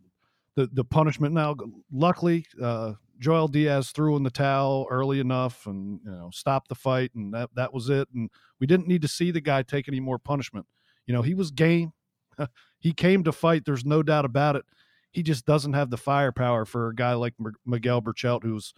the 0.60 0.70
the 0.72 0.84
punishment. 0.84 1.34
Now, 1.34 1.56
luckily, 1.92 2.46
uh, 2.62 2.94
Joel 3.18 3.48
Diaz 3.48 3.90
threw 3.90 4.16
in 4.16 4.22
the 4.22 4.30
towel 4.30 4.86
early 4.90 5.20
enough 5.20 5.66
and 5.66 6.00
you 6.04 6.10
know 6.10 6.30
stopped 6.32 6.68
the 6.68 6.74
fight, 6.74 7.12
and 7.14 7.32
that 7.34 7.50
that 7.54 7.72
was 7.72 7.88
it. 7.88 8.08
And 8.14 8.30
we 8.58 8.66
didn't 8.66 8.88
need 8.88 9.02
to 9.02 9.08
see 9.08 9.30
the 9.30 9.40
guy 9.40 9.62
take 9.62 9.88
any 9.88 10.00
more 10.00 10.18
punishment. 10.18 10.66
You 11.06 11.14
know, 11.14 11.22
he 11.22 11.34
was 11.34 11.50
game. 11.50 11.92
he 12.78 12.92
came 12.92 13.24
to 13.24 13.32
fight. 13.32 13.64
There's 13.64 13.84
no 13.84 14.02
doubt 14.02 14.24
about 14.24 14.56
it. 14.56 14.64
He 15.12 15.22
just 15.22 15.44
doesn't 15.44 15.72
have 15.72 15.90
the 15.90 15.96
firepower 15.96 16.64
for 16.64 16.88
a 16.88 16.94
guy 16.94 17.14
like 17.14 17.34
Miguel 17.66 18.00
Berchelt, 18.00 18.44
who's 18.44 18.72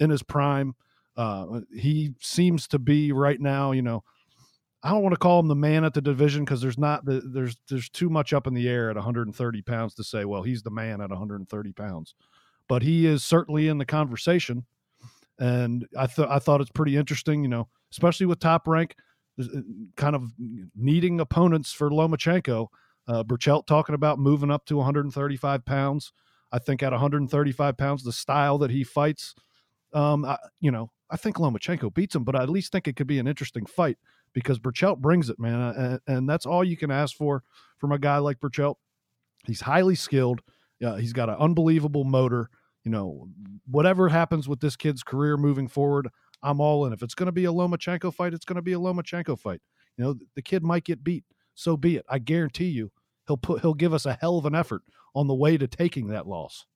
in 0.00 0.10
his 0.10 0.22
prime. 0.22 0.74
Uh, 1.16 1.60
he 1.72 2.14
seems 2.20 2.66
to 2.68 2.78
be 2.78 3.12
right 3.12 3.40
now, 3.40 3.72
you 3.72 3.82
know, 3.82 4.02
I 4.84 4.90
don't 4.90 5.02
want 5.02 5.14
to 5.14 5.18
call 5.18 5.40
him 5.40 5.48
the 5.48 5.54
man 5.54 5.82
at 5.82 5.94
the 5.94 6.02
division 6.02 6.44
because 6.44 6.60
there's 6.60 6.76
not 6.76 7.06
the, 7.06 7.22
there's 7.24 7.56
there's 7.70 7.88
too 7.88 8.10
much 8.10 8.34
up 8.34 8.46
in 8.46 8.52
the 8.52 8.68
air 8.68 8.90
at 8.90 8.96
130 8.96 9.62
pounds 9.62 9.94
to 9.94 10.04
say 10.04 10.26
well 10.26 10.42
he's 10.42 10.62
the 10.62 10.70
man 10.70 11.00
at 11.00 11.08
130 11.08 11.72
pounds, 11.72 12.14
but 12.68 12.82
he 12.82 13.06
is 13.06 13.24
certainly 13.24 13.68
in 13.68 13.78
the 13.78 13.86
conversation, 13.86 14.66
and 15.38 15.86
I 15.98 16.06
thought 16.06 16.30
I 16.30 16.38
thought 16.38 16.60
it's 16.60 16.70
pretty 16.70 16.98
interesting, 16.98 17.42
you 17.42 17.48
know, 17.48 17.68
especially 17.92 18.26
with 18.26 18.40
top 18.40 18.68
rank, 18.68 18.94
uh, 19.40 19.46
kind 19.96 20.14
of 20.14 20.30
needing 20.76 21.18
opponents 21.18 21.72
for 21.72 21.90
Lomachenko. 21.90 22.68
Uh, 23.06 23.22
Berchelt 23.22 23.66
talking 23.66 23.94
about 23.94 24.18
moving 24.18 24.50
up 24.50 24.66
to 24.66 24.76
135 24.76 25.64
pounds. 25.64 26.12
I 26.52 26.58
think 26.58 26.82
at 26.82 26.92
135 26.92 27.76
pounds, 27.76 28.02
the 28.02 28.12
style 28.12 28.58
that 28.58 28.70
he 28.70 28.84
fights, 28.84 29.34
um, 29.92 30.24
I, 30.24 30.38
you 30.60 30.70
know, 30.70 30.90
I 31.10 31.16
think 31.16 31.36
Lomachenko 31.36 31.92
beats 31.92 32.14
him, 32.14 32.24
but 32.24 32.36
I 32.36 32.42
at 32.42 32.48
least 32.48 32.72
think 32.72 32.88
it 32.88 32.96
could 32.96 33.06
be 33.06 33.18
an 33.18 33.26
interesting 33.26 33.66
fight 33.66 33.98
because 34.34 34.58
Berchelt 34.58 34.98
brings 34.98 35.30
it, 35.30 35.38
man, 35.38 35.60
and, 35.60 36.00
and, 36.06 36.28
that's 36.28 36.44
all 36.44 36.64
you 36.64 36.76
can 36.76 36.90
ask 36.90 37.16
for 37.16 37.42
from 37.78 37.92
a 37.92 37.98
guy 37.98 38.18
like 38.18 38.40
Berchelt. 38.40 38.74
He's 39.46 39.62
highly 39.62 39.94
skilled. 39.94 40.42
Uh, 40.84 40.96
he's 40.96 41.12
got 41.12 41.30
an 41.30 41.36
unbelievable 41.36 42.04
motor. 42.04 42.50
You 42.84 42.90
know, 42.90 43.28
whatever 43.70 44.08
happens 44.08 44.48
with 44.48 44.60
this 44.60 44.76
kid's 44.76 45.02
career 45.02 45.36
moving 45.36 45.68
forward, 45.68 46.08
I'm 46.42 46.60
all 46.60 46.84
in. 46.84 46.92
If 46.92 47.02
it's 47.02 47.14
going 47.14 47.26
to 47.26 47.32
be 47.32 47.46
a 47.46 47.52
Lomachenko 47.52 48.12
fight, 48.12 48.34
it's 48.34 48.44
going 48.44 48.56
to 48.56 48.62
be 48.62 48.74
a 48.74 48.78
Lomachenko 48.78 49.38
fight. 49.38 49.60
You 49.96 50.04
know, 50.04 50.14
the 50.34 50.42
kid 50.42 50.62
might 50.62 50.84
get 50.84 51.04
beat. 51.04 51.24
So 51.54 51.76
be 51.76 51.96
it. 51.96 52.04
I 52.08 52.18
guarantee 52.18 52.66
you, 52.66 52.90
he'll 53.26 53.36
put 53.36 53.60
he'll 53.62 53.74
give 53.74 53.94
us 53.94 54.04
a 54.06 54.18
hell 54.20 54.38
of 54.38 54.46
an 54.46 54.54
effort 54.54 54.82
on 55.14 55.28
the 55.28 55.34
way 55.34 55.56
to 55.56 55.68
taking 55.68 56.08
that 56.08 56.26
loss. 56.26 56.66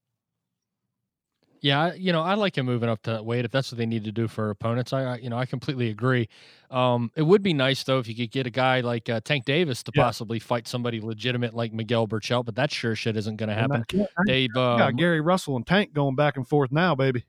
Yeah, 1.60 1.94
you 1.94 2.12
know, 2.12 2.22
I 2.22 2.34
like 2.34 2.56
him 2.56 2.66
moving 2.66 2.88
up 2.88 3.02
to 3.02 3.12
that 3.12 3.24
weight 3.24 3.44
if 3.44 3.50
that's 3.50 3.72
what 3.72 3.78
they 3.78 3.86
need 3.86 4.04
to 4.04 4.12
do 4.12 4.28
for 4.28 4.50
opponents. 4.50 4.92
I, 4.92 5.16
you 5.16 5.28
know, 5.28 5.36
I 5.36 5.46
completely 5.46 5.90
agree. 5.90 6.28
Um, 6.70 7.10
it 7.16 7.22
would 7.22 7.42
be 7.42 7.52
nice 7.52 7.82
though 7.82 7.98
if 7.98 8.08
you 8.08 8.14
could 8.14 8.30
get 8.30 8.46
a 8.46 8.50
guy 8.50 8.80
like 8.80 9.08
uh, 9.08 9.20
Tank 9.24 9.44
Davis 9.44 9.82
to 9.84 9.92
yeah. 9.94 10.04
possibly 10.04 10.38
fight 10.38 10.68
somebody 10.68 11.00
legitimate 11.00 11.54
like 11.54 11.72
Miguel 11.72 12.06
Berchelt, 12.06 12.44
but 12.44 12.54
that 12.56 12.70
sure 12.70 12.94
shit 12.94 13.16
isn't 13.16 13.36
going 13.36 13.48
to 13.48 13.54
happen. 13.54 13.84
Dave, 14.26 14.50
um, 14.56 14.78
got 14.78 14.96
Gary 14.96 15.20
Russell 15.20 15.56
and 15.56 15.66
Tank 15.66 15.92
going 15.92 16.14
back 16.14 16.36
and 16.36 16.46
forth 16.46 16.70
now, 16.70 16.94
baby. 16.94 17.24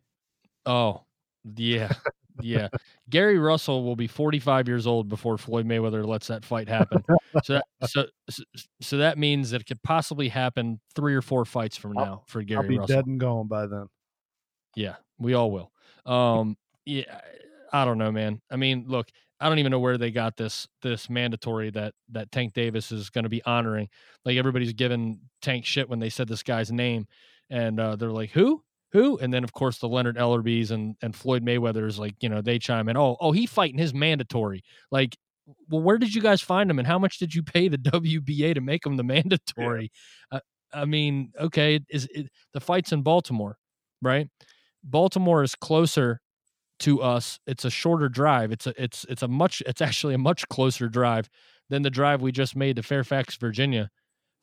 Oh, 0.65 1.04
yeah, 1.56 1.92
yeah. 2.42 2.68
Gary 3.10 3.39
Russell 3.39 3.84
will 3.84 3.96
be 3.96 4.08
45 4.08 4.68
years 4.68 4.86
old 4.86 5.10
before 5.10 5.38
Floyd 5.38 5.65
Mayweather 5.65 6.06
lets 6.06 6.28
that 6.28 6.46
fight 6.46 6.68
happen. 6.68 7.04
so, 7.44 7.54
that, 7.54 7.65
so, 7.89 8.06
so, 8.30 8.44
so 8.82 8.98
that 8.98 9.18
means 9.18 9.52
that 9.52 9.62
it 9.62 9.68
could 9.68 9.82
possibly 9.82 10.30
happen 10.30 10.80
three 10.96 11.15
or 11.15 11.22
four 11.22 11.46
fights 11.46 11.78
from 11.78 11.94
now 11.94 12.04
I'll, 12.04 12.24
for 12.28 12.44
Gary 12.44 12.62
I'll 12.62 12.70
be 12.70 12.78
Russell. 12.78 12.96
dead 12.96 13.08
and 13.08 13.20
gone 13.20 13.48
by 13.48 13.65
then. 13.65 13.88
Yeah, 14.80 14.96
we 15.18 15.34
all 15.34 15.52
will. 15.52 15.72
Um, 16.06 16.56
yeah, 16.86 17.20
I 17.74 17.84
don't 17.84 17.98
know, 17.98 18.13
man. 18.13 18.42
I 18.50 18.56
mean, 18.56 18.86
look, 18.88 19.10
I 19.38 19.50
don't 19.50 19.60
even 19.60 19.72
know 19.72 19.80
where 19.80 19.98
they 19.98 20.10
got 20.10 20.38
this 20.38 20.70
this 20.82 21.10
mandatory 21.10 21.70
that 21.72 21.94
that 22.12 22.32
Tank 22.32 22.54
Davis 22.54 22.89
is 22.89 23.10
going 23.10 23.24
to 23.24 23.30
be 23.30 23.44
honoring. 23.44 23.89
Like 24.24 24.38
everybody's 24.38 24.72
giving 24.72 25.20
Tank 25.42 25.65
shit 25.65 25.89
when 25.89 26.00
they 26.00 26.10
said 26.10 26.30
this 26.30 26.44
guy's 26.44 26.72
name, 26.72 27.08
and 27.50 27.78
uh, 27.78 27.98
they're 27.98 28.10
like, 28.10 28.32
"Who? 28.32 28.63
Who?" 28.94 29.18
And 29.18 29.34
then 29.34 29.44
of 29.44 29.52
course 29.52 29.80
the 29.80 29.89
Leonard 29.89 30.15
Ellerbes 30.15 30.72
and 30.72 30.96
and 31.02 31.13
Floyd 31.13 31.44
Mayweather's 31.44 32.00
like, 32.00 32.15
you 32.22 32.30
know, 32.30 32.42
they 32.42 32.58
chime 32.58 32.88
in, 32.88 32.96
"Oh, 32.96 33.18
oh, 33.20 33.34
he 33.34 33.46
fighting 33.46 33.80
his 33.80 33.94
mandatory." 33.94 34.63
Like, 34.92 35.18
well, 35.68 35.82
where 35.82 35.98
did 35.98 36.15
you 36.15 36.22
guys 36.22 36.39
find 36.39 36.72
him, 36.72 36.80
and 36.80 36.88
how 36.88 37.00
much 37.00 37.20
did 37.20 37.36
you 37.36 37.44
pay 37.44 37.68
the 37.68 37.78
WBA 37.78 38.56
to 38.56 38.62
make 38.62 38.86
him 38.86 38.96
the 38.96 39.04
mandatory? 39.04 39.92
Yeah. 40.32 40.38
Uh, 40.38 40.42
I 40.72 40.86
mean, 40.86 41.34
okay, 41.38 41.82
is 41.89 42.08
it, 42.13 42.30
the 42.54 42.62
fight's 42.62 42.94
in 42.94 43.02
Baltimore, 43.02 43.58
right? 44.02 44.30
Baltimore 44.84 45.44
is 45.44 45.56
closer 45.56 46.22
to 46.80 47.02
us. 47.02 47.39
It's 47.46 47.65
a 47.65 47.70
shorter 47.70 48.10
drive. 48.10 48.52
It's 48.52 48.68
a 48.68 48.74
it's 48.82 49.06
it's 49.10 49.22
a 49.22 49.28
much 49.28 49.62
it's 49.65 49.82
actually 49.82 50.13
a 50.13 50.20
much 50.20 50.48
closer 50.50 50.88
drive 50.88 51.30
than 51.70 51.82
the 51.82 51.89
drive 51.89 52.22
we 52.22 52.32
just 52.32 52.56
made 52.56 52.78
to 52.78 52.84
Fairfax, 52.84 53.36
Virginia 53.38 53.89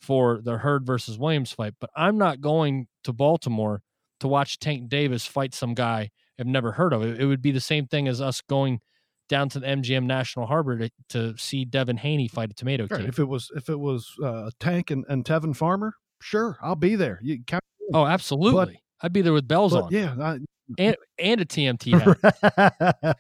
for 0.00 0.40
the 0.42 0.58
Hurd 0.58 0.86
versus 0.86 1.18
Williams 1.18 1.52
fight. 1.52 1.74
But 1.80 1.90
I'm 1.96 2.18
not 2.18 2.40
going 2.40 2.86
to 3.04 3.12
Baltimore 3.12 3.82
to 4.20 4.28
watch 4.28 4.58
Tank 4.58 4.88
Davis 4.88 5.26
fight 5.26 5.54
some 5.54 5.74
guy 5.74 6.10
I've 6.38 6.46
never 6.46 6.72
heard 6.72 6.92
of. 6.92 7.02
It, 7.02 7.20
it 7.20 7.26
would 7.26 7.42
be 7.42 7.50
the 7.50 7.60
same 7.60 7.86
thing 7.86 8.06
as 8.08 8.20
us 8.20 8.42
going 8.42 8.80
down 9.28 9.48
to 9.48 9.58
the 9.58 9.66
MGM 9.66 10.04
National 10.04 10.46
Harbor 10.46 10.78
to, 10.78 10.90
to 11.08 11.36
see 11.36 11.64
Devin 11.64 11.96
Haney 11.96 12.28
fight 12.28 12.50
a 12.50 12.54
tomato 12.54 12.86
team. 12.86 13.06
If 13.08 13.18
it 13.18 13.24
was 13.24 13.50
if 13.56 13.68
it 13.68 13.80
was 13.80 14.12
uh, 14.22 14.50
Tank 14.60 14.90
and, 14.90 15.04
and 15.08 15.24
Tevin 15.24 15.56
Farmer, 15.56 15.94
sure, 16.20 16.58
I'll 16.62 16.76
be 16.76 16.94
there. 16.94 17.18
You 17.22 17.42
count, 17.44 17.64
Oh, 17.94 18.04
absolutely. 18.06 18.80
I'd 19.02 19.12
be 19.12 19.22
there 19.22 19.32
with 19.32 19.48
bells 19.48 19.72
but 19.72 19.84
on 19.84 19.92
yeah, 19.92 20.14
I, 20.20 20.38
and 20.78 20.96
and 21.18 21.40
a 21.40 21.44
TMT 21.44 22.00
hat. 23.04 23.18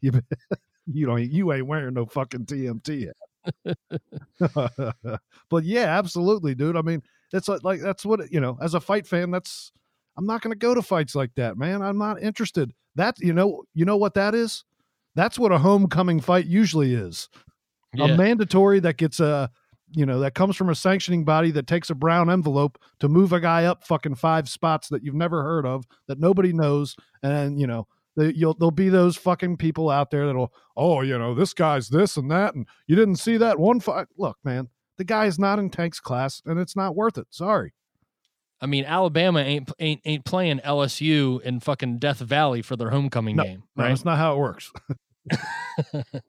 you 0.00 0.12
you 0.86 1.06
don't 1.06 1.30
you 1.30 1.52
ain't 1.52 1.66
wearing 1.66 1.94
no 1.94 2.06
fucking 2.06 2.46
TMT 2.46 3.08
hat. 3.08 3.16
but 5.50 5.64
yeah, 5.64 5.98
absolutely, 5.98 6.54
dude. 6.54 6.76
I 6.76 6.82
mean, 6.82 7.02
it's 7.32 7.48
like, 7.48 7.62
like 7.62 7.80
that's 7.80 8.04
what 8.04 8.32
you 8.32 8.40
know. 8.40 8.58
As 8.60 8.74
a 8.74 8.80
fight 8.80 9.06
fan, 9.06 9.30
that's 9.30 9.72
I'm 10.16 10.26
not 10.26 10.42
going 10.42 10.52
to 10.52 10.58
go 10.58 10.74
to 10.74 10.82
fights 10.82 11.14
like 11.14 11.34
that, 11.36 11.56
man. 11.56 11.82
I'm 11.82 11.98
not 11.98 12.22
interested. 12.22 12.72
That 12.96 13.16
you 13.18 13.32
know, 13.32 13.64
you 13.74 13.84
know 13.84 13.96
what 13.96 14.14
that 14.14 14.34
is. 14.34 14.64
That's 15.14 15.38
what 15.38 15.52
a 15.52 15.58
homecoming 15.58 16.20
fight 16.20 16.46
usually 16.46 16.94
is. 16.94 17.28
Yeah. 17.92 18.06
A 18.06 18.16
mandatory 18.16 18.80
that 18.80 18.96
gets 18.96 19.20
a 19.20 19.50
you 19.94 20.04
know 20.04 20.18
that 20.20 20.34
comes 20.34 20.56
from 20.56 20.68
a 20.68 20.74
sanctioning 20.74 21.24
body 21.24 21.50
that 21.50 21.66
takes 21.66 21.90
a 21.90 21.94
brown 21.94 22.30
envelope 22.30 22.78
to 23.00 23.08
move 23.08 23.32
a 23.32 23.40
guy 23.40 23.64
up 23.64 23.84
fucking 23.84 24.14
five 24.14 24.48
spots 24.48 24.88
that 24.88 25.02
you've 25.02 25.14
never 25.14 25.42
heard 25.42 25.66
of 25.66 25.84
that 26.08 26.18
nobody 26.18 26.52
knows 26.52 26.96
and 27.22 27.60
you 27.60 27.66
know 27.66 27.86
they, 28.16 28.32
you'll, 28.32 28.54
there'll 28.54 28.70
be 28.70 28.88
those 28.88 29.16
fucking 29.16 29.56
people 29.56 29.90
out 29.90 30.10
there 30.10 30.26
that'll 30.26 30.52
oh 30.76 31.00
you 31.00 31.18
know 31.18 31.34
this 31.34 31.52
guy's 31.52 31.88
this 31.88 32.16
and 32.16 32.30
that 32.30 32.54
and 32.54 32.66
you 32.86 32.96
didn't 32.96 33.16
see 33.16 33.36
that 33.36 33.58
one 33.58 33.80
fight 33.80 34.06
look 34.18 34.38
man 34.44 34.68
the 34.96 35.04
guy 35.04 35.26
is 35.26 35.38
not 35.38 35.58
in 35.58 35.70
tank's 35.70 36.00
class 36.00 36.42
and 36.44 36.58
it's 36.58 36.76
not 36.76 36.94
worth 36.94 37.18
it. 37.18 37.26
Sorry. 37.30 37.72
I 38.60 38.66
mean, 38.66 38.84
Alabama 38.84 39.40
ain't 39.40 39.70
ain't 39.78 40.00
ain't 40.04 40.24
playing 40.24 40.60
LSU 40.60 41.40
in 41.42 41.60
fucking 41.60 41.98
Death 41.98 42.20
Valley 42.20 42.62
for 42.62 42.76
their 42.76 42.90
homecoming 42.90 43.36
game, 43.36 43.64
no, 43.76 43.82
right? 43.82 43.90
that's 43.90 44.04
not 44.04 44.16
how 44.16 44.34
it 44.34 44.38
works 44.38 44.72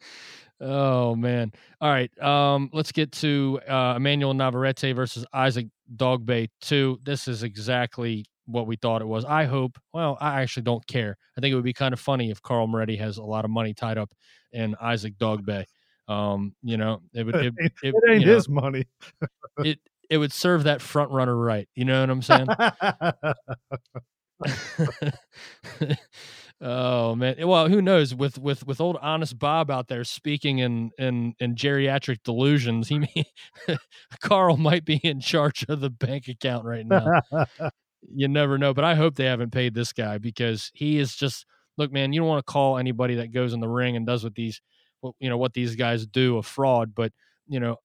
oh 0.62 1.16
man. 1.16 1.52
All 1.82 1.90
right. 1.90 2.12
Um, 2.22 2.70
let's 2.74 2.92
get 2.92 3.12
to 3.14 3.60
uh 3.68 3.96
Emmanuel 3.98 4.34
Navarrete 4.34 4.96
versus 4.96 5.26
Isaac 5.34 5.68
Dogbay 5.96 6.50
2. 6.62 7.00
This 7.04 7.28
is 7.28 7.44
exactly 7.44 8.26
what 8.46 8.68
we 8.68 8.76
thought 8.76 9.02
it 9.02 9.08
was. 9.08 9.26
I 9.26 9.46
hope. 9.46 9.78
Well, 9.94 10.18
I 10.22 10.42
actually 10.42 10.64
don't 10.64 10.86
care. 10.88 11.18
I 11.38 11.42
think 11.42 11.52
it 11.52 11.56
would 11.56 11.64
be 11.64 11.74
kind 11.74 11.94
of 11.94 12.00
funny 12.00 12.32
if 12.32 12.42
Carl 12.42 12.68
Moretti 12.68 12.96
has 12.98 13.18
a 13.18 13.24
lot 13.24 13.46
of 13.46 13.52
money 13.52 13.74
tied 13.74 13.98
up 13.98 14.12
in 14.52 14.76
Isaac 14.82 15.18
Dogbay. 15.18 15.66
Um, 16.08 16.56
you 16.62 16.78
know, 16.78 17.02
it 17.14 17.26
would 17.26 17.36
it, 17.36 17.54
it, 17.58 17.72
it 17.82 17.96
ain't 18.10 18.22
you 18.22 18.28
know, 18.28 18.36
his 18.36 18.48
money 18.48 18.86
it 19.64 19.80
it 20.10 20.18
would 20.18 20.32
serve 20.32 20.64
that 20.64 20.82
front 20.82 21.12
runner 21.12 21.36
right. 21.36 21.68
You 21.76 21.86
know 21.86 22.02
what 22.02 22.10
I'm 22.10 22.22
saying? 22.22 22.48
oh 26.62 27.16
man. 27.16 27.36
Eh, 27.38 27.44
well 27.44 27.68
who 27.70 27.82
knows? 27.82 28.14
With 28.16 28.38
with 28.38 28.66
with 28.66 28.82
old 28.82 28.98
honest 29.02 29.38
bob 29.40 29.70
out 29.70 29.88
there 29.88 30.04
speaking 30.04 30.60
in 30.60 30.92
in 30.98 31.34
in 31.40 31.56
geriatric 31.56 32.20
delusions 32.24 32.88
he 32.88 33.00
may, 33.16 33.26
carl 34.22 34.58
might 34.58 34.86
be 34.86 34.96
in 34.98 35.20
charge 35.20 35.66
of 35.70 35.82
the 35.82 35.90
bank 35.90 36.28
account 36.28 36.66
right 36.66 36.86
now. 36.86 37.22
You 38.08 38.28
never 38.28 38.58
know 38.60 38.72
but 38.74 38.84
i 38.84 38.94
hope 38.94 39.16
they 39.16 39.26
haven't 39.26 39.52
paid 39.52 39.74
this 39.74 39.92
guy 39.92 40.20
because 40.20 40.70
he 40.76 41.00
is 41.00 41.16
just 41.16 41.46
look 41.78 41.92
man 41.92 42.14
you 42.14 42.20
don't 42.20 42.30
want 42.30 42.46
to 42.46 42.52
call 42.52 42.78
anybody 42.78 43.16
that 43.16 43.34
goes 43.34 43.52
in 43.54 43.60
the 43.60 43.68
ring 43.68 43.96
and 43.96 44.06
does 44.06 44.24
what 44.24 44.36
these 44.36 44.62
what 45.02 45.16
you 45.20 45.28
know 45.28 45.38
what 45.38 45.54
these 45.54 45.76
guys 45.76 46.06
do 46.06 46.38
a 46.38 46.44
fraud 46.44 46.94
but 46.94 47.12
you 47.48 47.60
know 47.60 47.78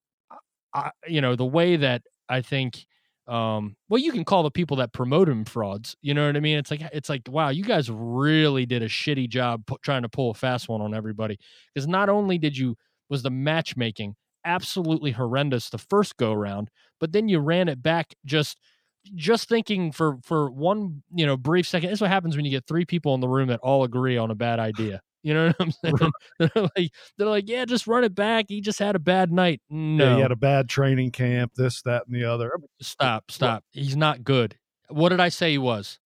I, 0.74 0.90
you 1.06 1.20
know 1.20 1.37
the 1.37 1.46
way 1.46 1.76
that 1.76 2.02
i 2.28 2.42
think 2.42 2.87
um 3.30 3.76
well 3.88 4.00
you 4.00 4.10
can 4.10 4.24
call 4.24 4.42
the 4.42 4.50
people 4.50 4.76
that 4.76 4.92
promote 4.92 5.28
him 5.28 5.44
frauds 5.44 5.96
you 6.02 6.12
know 6.12 6.26
what 6.26 6.36
i 6.36 6.40
mean? 6.40 6.58
It's 6.58 6.70
like 6.70 6.82
it's 6.92 7.08
like 7.08 7.22
wow 7.28 7.50
you 7.50 7.62
guys 7.64 7.90
really 7.90 8.66
did 8.66 8.82
a 8.82 8.88
shitty 8.88 9.28
job 9.28 9.62
trying 9.82 10.02
to 10.02 10.08
pull 10.08 10.30
a 10.30 10.34
fast 10.34 10.68
one 10.68 10.80
on 10.80 10.94
everybody. 10.94 11.38
Because 11.74 11.86
not 11.86 12.08
only 12.08 12.38
did 12.38 12.56
you 12.56 12.76
was 13.08 13.22
the 13.22 13.30
matchmaking 13.30 14.16
absolutely 14.44 15.12
horrendous 15.12 15.70
the 15.70 15.78
first 15.78 16.16
go 16.16 16.32
around 16.32 16.70
but 16.98 17.12
then 17.12 17.28
you 17.28 17.38
ran 17.38 17.68
it 17.68 17.82
back 17.82 18.14
just 18.24 18.58
just 19.14 19.48
thinking 19.48 19.92
for 19.92 20.18
for 20.22 20.50
one 20.50 21.02
you 21.14 21.26
know 21.26 21.36
brief 21.36 21.66
second. 21.66 21.90
This 21.90 21.98
is 21.98 22.00
what 22.00 22.10
happens 22.10 22.36
when 22.36 22.44
you 22.44 22.50
get 22.50 22.66
three 22.66 22.84
people 22.84 23.14
in 23.14 23.20
the 23.20 23.28
room 23.28 23.48
that 23.48 23.60
all 23.60 23.84
agree 23.84 24.16
on 24.16 24.30
a 24.30 24.34
bad 24.34 24.58
idea 24.58 25.00
you 25.22 25.35
know 25.35 25.46
what 25.48 25.56
i'm 25.61 25.70
saying 25.85 26.12
they're 26.38 26.68
like 26.76 26.92
they're 27.18 27.26
like 27.26 27.48
yeah 27.48 27.64
just 27.64 27.87
run 27.87 28.04
it 28.04 28.14
back 28.14 28.46
he 28.48 28.61
just 28.61 28.78
had 28.78 28.96
a 28.96 28.98
bad 28.98 29.30
night 29.30 29.61
no 29.68 30.04
yeah, 30.11 30.14
he 30.16 30.20
had 30.22 30.33
a 30.33 30.37
bad 30.37 30.68
training 30.68 31.11
camp 31.11 31.52
this 31.56 31.83
that 31.83 32.06
and 32.06 32.14
the 32.14 32.24
other 32.24 32.52
Stop, 32.80 33.30
stop. 33.30 33.64
He's 33.72 33.96
not 33.96 34.24
good. 34.24 34.56
What 34.88 35.11
did 35.11 35.20
I 35.20 35.28
say 35.28 35.52
he 35.52 35.59
was? 35.59 35.98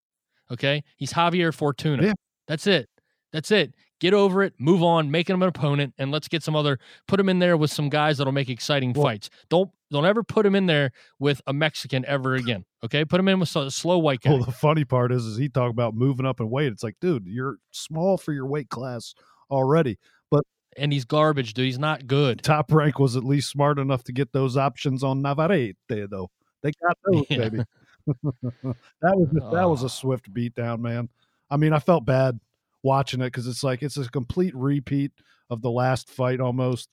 Okay. 0.51 0.83
He's 0.97 1.13
Javier 1.13 1.55
Fortuna. 1.55 2.03
Yeah. 2.03 2.13
That's 2.49 2.67
it. 2.67 2.89
That's 3.33 3.51
it. 3.51 3.75
Get 4.01 4.13
over 4.13 4.43
it. 4.43 4.55
Move 4.59 4.83
on. 4.83 5.11
Make 5.11 5.31
him 5.31 5.41
an 5.43 5.49
opponent, 5.49 5.95
and 5.97 6.11
let's 6.11 6.29
get 6.29 6.43
some 6.43 6.55
other. 6.57 6.79
Put 7.09 7.19
him 7.21 7.29
in 7.29 7.39
there 7.39 7.57
with 7.57 7.71
some 7.71 7.89
guys 7.89 8.19
that'll 8.19 8.33
make 8.33 8.51
exciting 8.51 8.93
Well- 8.93 9.05
fights. 9.05 9.31
Don't 9.49 9.71
don't 9.95 10.05
ever 10.07 10.23
put 10.23 10.45
him 10.45 10.55
in 10.55 10.67
there 10.67 10.91
with 11.19 11.41
a 11.47 11.53
Mexican 11.53 12.05
ever 12.07 12.35
again. 12.35 12.65
Okay. 12.85 13.05
Put 13.05 13.21
him 13.21 13.29
in 13.29 13.41
with 13.41 13.55
a 13.57 13.71
slow 13.71 13.99
white 13.99 14.21
guy. 14.21 14.31
Well, 14.31 14.43
the 14.45 14.53
funny 14.53 14.85
part 14.85 15.13
is, 15.13 15.25
is 15.25 15.39
he 15.39 15.49
talked 15.49 15.71
about 15.73 15.95
moving 15.95 16.27
up 16.27 16.41
in 16.41 16.51
weight. 16.51 16.73
It's 16.73 16.83
like, 16.83 16.97
dude, 17.01 17.27
you're 17.27 17.57
small 17.71 18.19
for 18.19 18.33
your 18.33 18.47
weight 18.47 18.69
class 18.69 19.15
already. 19.51 19.99
But 20.31 20.45
and 20.77 20.93
he's 20.93 21.05
garbage, 21.05 21.55
dude. 21.55 21.67
He's 21.67 21.79
not 21.79 22.07
good. 22.07 22.43
Top 22.43 22.73
rank 22.73 22.99
was 22.99 23.17
at 23.17 23.25
least 23.25 23.49
smart 23.51 23.79
enough 23.79 24.05
to 24.05 24.13
get 24.13 24.33
those 24.33 24.57
options 24.57 25.03
on 25.05 25.23
Navarrete, 25.23 25.77
though. 25.89 26.31
They 26.63 26.73
got 26.87 26.99
those, 27.13 27.25
Yeah. 27.31 27.49
baby. 27.49 27.65
that 28.07 28.85
was 29.03 29.29
that 29.53 29.69
was 29.71 29.83
a 29.83 29.89
swift 29.89 30.33
beatdown, 30.35 30.81
man. 30.81 31.09
I 31.51 31.57
mean, 31.57 31.73
I 31.73 31.79
felt 31.79 32.05
bad 32.05 32.41
watching 32.83 33.21
it 33.21 33.27
because 33.27 33.47
it's 33.47 33.63
like 33.63 33.83
it's 33.83 33.97
a 33.97 34.09
complete 34.11 34.55
repeat 34.57 35.13
of 35.51 35.63
the 35.63 35.71
last 35.71 36.11
fight 36.11 36.41
almost. 36.41 36.91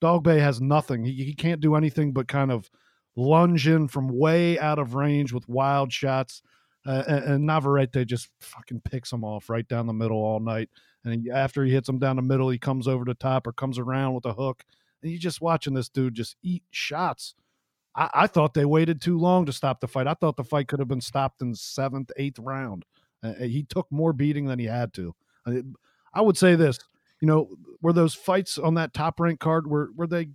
Dogboe 0.00 0.40
has 0.40 0.60
nothing. 0.60 1.04
He, 1.04 1.24
he 1.24 1.34
can't 1.34 1.60
do 1.60 1.74
anything 1.74 2.12
but 2.12 2.28
kind 2.28 2.50
of 2.50 2.70
lunge 3.16 3.68
in 3.68 3.88
from 3.88 4.08
way 4.08 4.58
out 4.58 4.78
of 4.78 4.94
range 4.94 5.32
with 5.32 5.48
wild 5.48 5.92
shots. 5.92 6.42
Uh, 6.86 7.04
and, 7.06 7.24
and 7.24 7.46
Navarrete 7.46 8.06
just 8.06 8.28
fucking 8.40 8.80
picks 8.80 9.12
him 9.12 9.24
off 9.24 9.50
right 9.50 9.68
down 9.68 9.86
the 9.86 9.92
middle 9.92 10.16
all 10.16 10.40
night. 10.40 10.70
And 11.04 11.22
he, 11.22 11.30
after 11.30 11.64
he 11.64 11.72
hits 11.72 11.88
him 11.88 11.98
down 11.98 12.16
the 12.16 12.22
middle, 12.22 12.48
he 12.48 12.58
comes 12.58 12.88
over 12.88 13.04
the 13.04 13.14
top 13.14 13.46
or 13.46 13.52
comes 13.52 13.78
around 13.78 14.14
with 14.14 14.24
a 14.24 14.32
hook. 14.32 14.64
And 15.02 15.10
you're 15.10 15.20
just 15.20 15.40
watching 15.40 15.74
this 15.74 15.88
dude 15.88 16.14
just 16.14 16.36
eat 16.42 16.62
shots. 16.70 17.34
I, 17.94 18.10
I 18.14 18.26
thought 18.26 18.54
they 18.54 18.64
waited 18.64 19.00
too 19.00 19.18
long 19.18 19.46
to 19.46 19.52
stop 19.52 19.80
the 19.80 19.88
fight. 19.88 20.06
I 20.06 20.14
thought 20.14 20.36
the 20.36 20.44
fight 20.44 20.68
could 20.68 20.78
have 20.78 20.88
been 20.88 21.00
stopped 21.00 21.42
in 21.42 21.54
seventh, 21.54 22.10
eighth 22.16 22.38
round. 22.38 22.84
Uh, 23.22 23.34
he 23.34 23.62
took 23.62 23.90
more 23.90 24.12
beating 24.12 24.46
than 24.46 24.58
he 24.58 24.66
had 24.66 24.94
to. 24.94 25.14
I, 25.46 25.62
I 26.14 26.22
would 26.22 26.38
say 26.38 26.54
this, 26.54 26.78
you 27.20 27.26
know, 27.28 27.48
were 27.82 27.92
those 27.92 28.14
fights 28.14 28.58
on 28.58 28.74
that 28.74 28.94
top 28.94 29.20
rank 29.20 29.40
card 29.40 29.66
were 29.66 29.90
were 29.96 30.06
they 30.06 30.30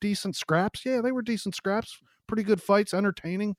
decent 0.00 0.36
scraps? 0.36 0.84
Yeah, 0.84 1.00
they 1.00 1.12
were 1.12 1.22
decent 1.22 1.54
scraps. 1.54 1.98
Pretty 2.26 2.42
good 2.42 2.62
fights, 2.62 2.92
entertaining, 2.94 3.56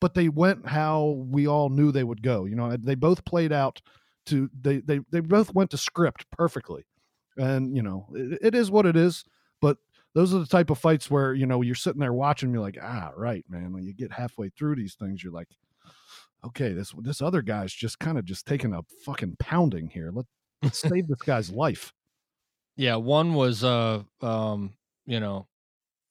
but 0.00 0.14
they 0.14 0.28
went 0.28 0.66
how 0.68 1.24
we 1.28 1.46
all 1.46 1.70
knew 1.70 1.92
they 1.92 2.04
would 2.04 2.22
go. 2.22 2.44
You 2.44 2.56
know, 2.56 2.76
they 2.76 2.94
both 2.94 3.24
played 3.24 3.52
out 3.52 3.80
to 4.26 4.50
they 4.60 4.78
they 4.80 5.00
they 5.10 5.20
both 5.20 5.54
went 5.54 5.70
to 5.72 5.78
script 5.78 6.26
perfectly. 6.30 6.84
And, 7.36 7.76
you 7.76 7.82
know, 7.82 8.06
it, 8.14 8.38
it 8.42 8.54
is 8.54 8.70
what 8.70 8.86
it 8.86 8.96
is, 8.96 9.24
but 9.60 9.78
those 10.14 10.34
are 10.34 10.38
the 10.38 10.46
type 10.46 10.70
of 10.70 10.78
fights 10.78 11.10
where, 11.10 11.34
you 11.34 11.46
know, 11.46 11.62
you're 11.62 11.74
sitting 11.74 12.00
there 12.00 12.12
watching 12.12 12.52
you're 12.52 12.60
like, 12.62 12.78
"Ah, 12.80 13.10
right, 13.16 13.44
man." 13.48 13.72
When 13.72 13.84
you 13.84 13.92
get 13.94 14.12
halfway 14.12 14.50
through 14.50 14.76
these 14.76 14.94
things, 14.94 15.22
you're 15.24 15.32
like, 15.32 15.48
"Okay, 16.44 16.72
this 16.72 16.92
this 16.98 17.22
other 17.22 17.42
guy's 17.42 17.72
just 17.72 17.98
kind 17.98 18.18
of 18.18 18.24
just 18.24 18.46
taking 18.46 18.72
a 18.74 18.82
fucking 19.04 19.36
pounding 19.38 19.88
here. 19.88 20.10
Let, 20.12 20.26
let's 20.62 20.78
save 20.80 21.08
this 21.08 21.22
guy's 21.22 21.50
life." 21.50 21.92
Yeah, 22.76 22.96
one 22.96 23.34
was 23.34 23.62
uh 23.64 24.02
um, 24.20 24.74
you 25.06 25.20
know, 25.20 25.46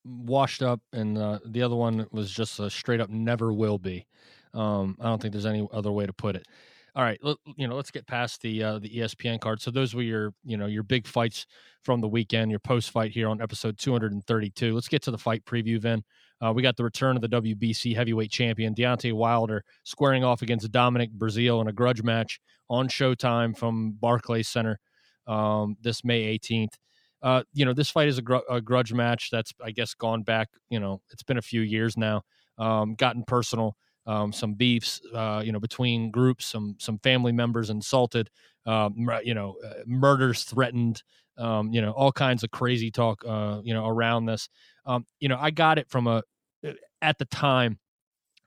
washed 0.06 0.62
up 0.64 0.82
and 0.94 1.18
uh, 1.18 1.40
the 1.46 1.64
other 1.64 1.76
one 1.76 2.08
was 2.12 2.32
just 2.32 2.60
a 2.60 2.70
straight 2.70 3.02
up 3.02 3.10
never 3.10 3.54
will 3.54 3.80
be. 3.80 4.08
Um 4.54 4.98
I 5.00 5.06
don't 5.06 5.22
think 5.22 5.34
there's 5.34 5.46
any 5.46 5.68
other 5.74 5.92
way 5.92 6.06
to 6.06 6.14
put 6.14 6.36
it. 6.36 6.48
All 6.96 7.04
right, 7.04 7.18
let, 7.24 7.38
you 7.58 7.68
know, 7.68 7.76
let's 7.76 7.90
get 7.90 8.06
past 8.06 8.42
the 8.42 8.64
uh, 8.64 8.80
the 8.80 8.90
ESPN 8.90 9.40
card. 9.40 9.62
So 9.62 9.72
those 9.72 9.96
were 9.96 10.04
your, 10.04 10.34
you 10.44 10.58
know, 10.58 10.68
your 10.68 10.84
big 10.84 11.08
fights 11.08 11.48
from 11.84 12.02
the 12.02 12.08
weekend, 12.08 12.52
your 12.52 12.60
post 12.60 12.92
fight 12.92 13.12
here 13.12 13.28
on 13.30 13.42
episode 13.42 13.80
232. 13.80 14.74
Let's 14.76 14.88
get 14.88 15.02
to 15.04 15.12
the 15.12 15.18
fight 15.18 15.44
preview, 15.46 15.82
Then 15.82 16.04
Uh, 16.40 16.54
we 16.54 16.62
got 16.62 16.78
the 16.78 16.84
return 16.84 17.16
of 17.16 17.22
the 17.24 17.30
WBC 17.30 17.96
heavyweight 17.96 18.32
champion 18.32 18.76
Deontay 18.76 19.14
Wilder 19.14 19.64
squaring 19.84 20.24
off 20.24 20.42
against 20.44 20.72
Dominic 20.72 21.12
Breazeale 21.18 21.62
in 21.62 21.68
a 21.68 21.74
grudge 21.74 22.04
match 22.04 22.40
on 22.70 22.88
Showtime 22.88 23.58
from 23.58 23.94
Barclays 23.94 24.48
Center 24.48 24.80
um, 25.28 25.78
this 25.82 26.04
May 26.04 26.38
18th. 26.38 26.74
Uh, 27.22 27.44
you 27.54 27.64
know, 27.66 27.74
this 27.74 27.90
fight 27.90 28.10
is 28.10 28.18
a, 28.18 28.22
gr- 28.22 28.48
a 28.50 28.60
grudge 28.62 28.94
match 28.94 29.30
that's, 29.32 29.54
I 29.64 29.72
guess, 29.72 29.94
gone 29.94 30.24
back. 30.24 30.50
You 30.70 30.80
know, 30.80 31.02
it's 31.12 31.24
been 31.24 31.38
a 31.38 31.42
few 31.42 31.62
years 31.62 31.96
now. 31.98 32.24
Um, 32.58 32.96
gotten 32.96 33.24
personal, 33.24 33.76
um, 34.06 34.34
some 34.34 34.54
beefs, 34.54 35.02
uh, 35.14 35.42
you 35.44 35.52
know, 35.52 35.60
between 35.60 36.12
groups, 36.12 36.46
some 36.46 36.76
some 36.80 37.00
family 37.00 37.32
members 37.32 37.70
insulted. 37.70 38.30
um, 38.66 39.10
you 39.24 39.34
know, 39.34 39.56
uh, 39.66 39.84
murders 39.86 40.44
threatened, 40.44 41.04
um, 41.38 41.72
you 41.74 41.82
know, 41.82 41.92
all 41.92 42.12
kinds 42.12 42.44
of 42.44 42.52
crazy 42.52 42.92
talk, 42.92 43.24
uh, 43.28 43.60
you 43.64 43.74
know, 43.74 43.88
around 43.88 44.26
this. 44.26 44.50
Um, 44.86 45.06
you 45.20 45.28
know, 45.30 45.38
I 45.40 45.52
got 45.52 45.78
it 45.78 45.90
from 45.90 46.08
a 46.08 46.24
uh, 46.66 46.72
at 47.02 47.18
the 47.18 47.26
time, 47.26 47.80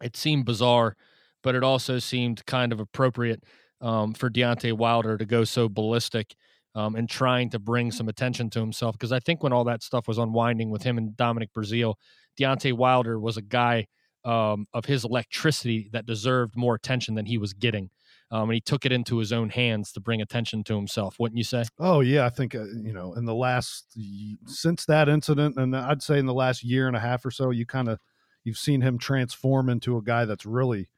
it 0.02 0.16
seemed 0.16 0.44
bizarre, 0.44 0.96
but 1.42 1.54
it 1.54 1.64
also 1.64 1.98
seemed 1.98 2.44
kind 2.46 2.72
of 2.72 2.80
appropriate 2.80 3.44
um, 3.80 4.14
for 4.14 4.30
Deontay 4.30 4.72
Wilder 4.72 5.18
to 5.18 5.24
go 5.26 5.44
so 5.44 5.68
ballistic 5.68 6.34
um, 6.76 6.94
and 6.94 7.08
trying 7.08 7.50
to 7.50 7.58
bring 7.58 7.90
some 7.90 8.08
attention 8.08 8.50
to 8.50 8.60
himself. 8.60 8.94
Because 8.94 9.10
I 9.10 9.18
think 9.18 9.42
when 9.42 9.52
all 9.52 9.64
that 9.64 9.82
stuff 9.82 10.06
was 10.06 10.18
unwinding 10.18 10.70
with 10.70 10.84
him 10.84 10.98
and 10.98 11.16
Dominic 11.16 11.50
Breazeale, 11.52 11.94
Deontay 12.38 12.74
Wilder 12.74 13.18
was 13.18 13.36
a 13.36 13.42
guy 13.42 13.86
um, 14.24 14.66
of 14.74 14.84
his 14.84 15.04
electricity 15.04 15.88
that 15.92 16.06
deserved 16.06 16.54
more 16.54 16.74
attention 16.74 17.14
than 17.14 17.26
he 17.26 17.38
was 17.38 17.54
getting. 17.54 17.90
Um, 18.30 18.50
and 18.50 18.54
he 18.54 18.60
took 18.60 18.84
it 18.84 18.92
into 18.92 19.18
his 19.18 19.32
own 19.32 19.50
hands 19.50 19.92
to 19.92 20.00
bring 20.00 20.20
attention 20.20 20.64
to 20.64 20.74
himself, 20.74 21.16
wouldn't 21.18 21.38
you 21.38 21.44
say? 21.44 21.64
Oh 21.78 22.00
yeah, 22.00 22.26
I 22.26 22.28
think 22.28 22.54
uh, 22.54 22.64
you 22.64 22.92
know 22.92 23.14
in 23.14 23.24
the 23.24 23.34
last 23.34 23.96
since 24.46 24.84
that 24.86 25.08
incident, 25.08 25.56
and 25.56 25.76
I'd 25.76 26.02
say 26.02 26.18
in 26.18 26.26
the 26.26 26.34
last 26.34 26.64
year 26.64 26.88
and 26.88 26.96
a 26.96 27.00
half 27.00 27.24
or 27.24 27.30
so, 27.30 27.50
you 27.50 27.64
kind 27.64 27.88
of 27.88 28.00
you've 28.42 28.58
seen 28.58 28.80
him 28.80 28.98
transform 28.98 29.68
into 29.68 29.96
a 29.96 30.02
guy 30.02 30.24
that's 30.24 30.44
really, 30.44 30.88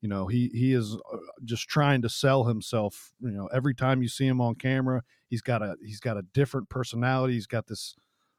you 0.00 0.08
know, 0.08 0.26
he 0.26 0.50
he 0.54 0.72
is 0.72 0.94
uh, 0.94 1.16
just 1.44 1.68
trying 1.68 2.02
to 2.02 2.08
sell 2.08 2.44
himself. 2.44 3.12
You 3.20 3.32
know, 3.32 3.46
every 3.48 3.74
time 3.74 4.02
you 4.02 4.08
see 4.08 4.26
him 4.26 4.40
on 4.40 4.54
camera, 4.54 5.02
he's 5.28 5.42
got 5.42 5.62
a 5.62 5.76
he's 5.84 6.00
got 6.00 6.16
a 6.16 6.22
different 6.22 6.68
personality. 6.70 7.34
He's 7.34 7.46
got 7.46 7.66
this 7.66 7.94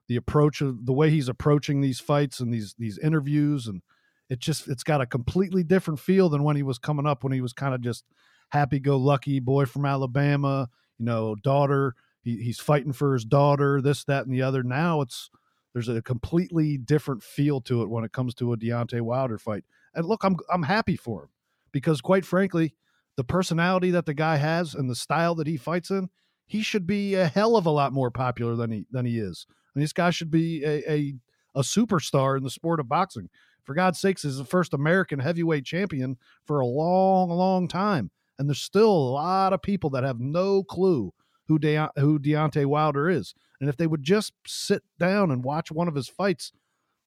the 0.07 0.15
approach 0.15 0.61
of 0.61 0.85
the 0.85 0.93
way 0.93 1.09
he's 1.09 1.29
approaching 1.29 1.81
these 1.81 1.99
fights 1.99 2.39
and 2.39 2.53
these 2.53 2.75
these 2.77 2.97
interviews 2.97 3.67
and 3.67 3.81
it 4.29 4.39
just 4.39 4.67
it's 4.67 4.83
got 4.83 5.01
a 5.01 5.05
completely 5.05 5.63
different 5.63 5.99
feel 5.99 6.29
than 6.29 6.43
when 6.43 6.55
he 6.55 6.63
was 6.63 6.79
coming 6.79 7.05
up 7.05 7.23
when 7.23 7.33
he 7.33 7.41
was 7.41 7.53
kind 7.53 7.75
of 7.75 7.81
just 7.81 8.05
happy 8.49 8.79
go 8.79 8.97
lucky 8.97 9.39
boy 9.39 9.65
from 9.65 9.85
Alabama, 9.85 10.69
you 10.97 11.05
know, 11.05 11.35
daughter. 11.35 11.95
He, 12.23 12.37
he's 12.37 12.59
fighting 12.59 12.93
for 12.93 13.13
his 13.13 13.25
daughter, 13.25 13.81
this, 13.81 14.03
that, 14.03 14.25
and 14.25 14.33
the 14.33 14.41
other. 14.41 14.63
Now 14.63 15.01
it's 15.01 15.29
there's 15.73 15.89
a 15.89 16.01
completely 16.01 16.77
different 16.77 17.23
feel 17.23 17.61
to 17.61 17.81
it 17.81 17.89
when 17.89 18.03
it 18.03 18.11
comes 18.11 18.33
to 18.35 18.53
a 18.53 18.57
Deontay 18.57 19.01
Wilder 19.01 19.37
fight. 19.37 19.63
And 19.93 20.05
look, 20.05 20.23
I'm 20.23 20.35
I'm 20.51 20.63
happy 20.63 20.95
for 20.95 21.23
him 21.23 21.29
because 21.71 22.01
quite 22.01 22.25
frankly, 22.25 22.75
the 23.17 23.23
personality 23.23 23.91
that 23.91 24.05
the 24.05 24.13
guy 24.13 24.37
has 24.37 24.73
and 24.73 24.89
the 24.89 24.95
style 24.95 25.35
that 25.35 25.47
he 25.47 25.57
fights 25.57 25.91
in, 25.91 26.09
he 26.45 26.61
should 26.61 26.87
be 26.87 27.15
a 27.15 27.27
hell 27.27 27.55
of 27.55 27.65
a 27.65 27.71
lot 27.71 27.93
more 27.93 28.11
popular 28.11 28.55
than 28.55 28.71
he 28.71 28.85
than 28.91 29.05
he 29.05 29.19
is. 29.19 29.45
I 29.49 29.53
mean, 29.79 29.83
this 29.83 29.93
guy 29.93 30.09
should 30.09 30.31
be 30.31 30.63
a, 30.63 30.91
a, 30.91 31.15
a 31.55 31.61
superstar 31.61 32.37
in 32.37 32.43
the 32.43 32.49
sport 32.49 32.79
of 32.79 32.89
boxing. 32.89 33.29
For 33.63 33.73
God's 33.73 33.99
sakes, 33.99 34.25
is 34.25 34.37
the 34.37 34.45
first 34.45 34.73
American 34.73 35.19
heavyweight 35.19 35.65
champion 35.65 36.17
for 36.45 36.59
a 36.59 36.65
long, 36.65 37.29
long 37.29 37.67
time. 37.67 38.11
And 38.37 38.49
there's 38.49 38.59
still 38.59 38.89
a 38.89 39.11
lot 39.11 39.53
of 39.53 39.61
people 39.61 39.91
that 39.91 40.03
have 40.03 40.19
no 40.19 40.63
clue 40.63 41.13
who, 41.47 41.59
De- 41.59 41.91
who 41.97 42.19
Deontay 42.19 42.65
Wilder 42.65 43.09
is. 43.09 43.35
And 43.59 43.69
if 43.69 43.77
they 43.77 43.85
would 43.87 44.03
just 44.03 44.33
sit 44.47 44.83
down 44.97 45.29
and 45.29 45.43
watch 45.43 45.71
one 45.71 45.87
of 45.87 45.95
his 45.95 46.07
fights, 46.07 46.51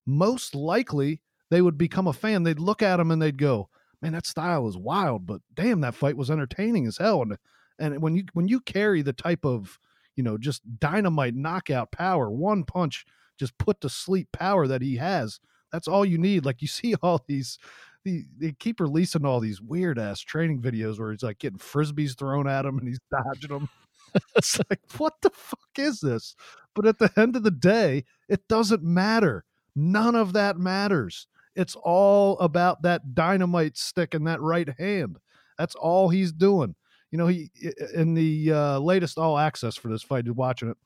most 0.06 0.54
likely 0.54 1.20
they 1.50 1.60
would 1.60 1.76
become 1.76 2.06
a 2.06 2.12
fan. 2.12 2.44
They'd 2.44 2.60
look 2.60 2.82
at 2.82 3.00
him 3.00 3.10
and 3.10 3.20
they'd 3.20 3.38
go, 3.38 3.68
"Man, 4.04 4.12
that 4.12 4.26
style 4.26 4.68
is 4.68 4.76
wild, 4.76 5.26
but 5.26 5.40
damn, 5.54 5.80
that 5.80 5.94
fight 5.94 6.16
was 6.16 6.30
entertaining 6.30 6.86
as 6.86 6.98
hell." 6.98 7.22
And 7.22 7.38
and 7.78 8.02
when 8.02 8.14
you 8.14 8.24
when 8.34 8.48
you 8.48 8.60
carry 8.60 9.02
the 9.02 9.12
type 9.12 9.44
of 9.44 9.78
you 10.16 10.22
know 10.22 10.38
just 10.38 10.62
dynamite 10.78 11.34
knockout 11.34 11.90
power, 11.90 12.30
one 12.30 12.64
punch 12.64 13.06
just 13.38 13.56
put 13.58 13.80
to 13.80 13.88
sleep 13.88 14.28
power 14.32 14.66
that 14.68 14.82
he 14.82 14.96
has, 14.96 15.40
that's 15.72 15.88
all 15.88 16.04
you 16.04 16.18
need. 16.18 16.44
Like 16.44 16.62
you 16.62 16.68
see 16.68 16.94
all 17.02 17.24
these 17.26 17.58
the, 18.04 18.24
they 18.38 18.52
keep 18.52 18.80
releasing 18.80 19.24
all 19.24 19.40
these 19.40 19.60
weird 19.60 19.98
ass 19.98 20.20
training 20.20 20.60
videos 20.60 20.98
where 20.98 21.10
he's 21.10 21.22
like 21.22 21.38
getting 21.38 21.58
frisbees 21.58 22.16
thrown 22.16 22.46
at 22.46 22.66
him 22.66 22.78
and 22.78 22.86
he's 22.86 23.00
dodging 23.10 23.50
them. 23.50 23.68
it's 24.36 24.60
like, 24.70 24.80
what 24.98 25.14
the 25.22 25.30
fuck 25.30 25.58
is 25.78 26.00
this? 26.00 26.36
But 26.74 26.86
at 26.86 26.98
the 26.98 27.10
end 27.16 27.34
of 27.34 27.42
the 27.42 27.50
day, 27.50 28.04
it 28.28 28.46
doesn't 28.48 28.82
matter. 28.82 29.44
None 29.74 30.14
of 30.14 30.34
that 30.34 30.58
matters. 30.58 31.26
It's 31.54 31.76
all 31.76 32.38
about 32.38 32.82
that 32.82 33.14
dynamite 33.14 33.76
stick 33.76 34.14
in 34.14 34.24
that 34.24 34.40
right 34.40 34.68
hand. 34.78 35.18
That's 35.58 35.74
all 35.74 36.08
he's 36.08 36.32
doing. 36.32 36.74
You 37.10 37.18
know, 37.18 37.26
he 37.28 37.50
in 37.94 38.14
the 38.14 38.52
uh, 38.52 38.78
latest 38.80 39.18
all 39.18 39.38
access 39.38 39.76
for 39.76 39.88
this 39.88 40.02
fight, 40.02 40.28
watching 40.28 40.70
it 40.70 40.76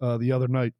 uh, 0.00 0.18
the 0.18 0.32
other 0.32 0.48
night, 0.48 0.74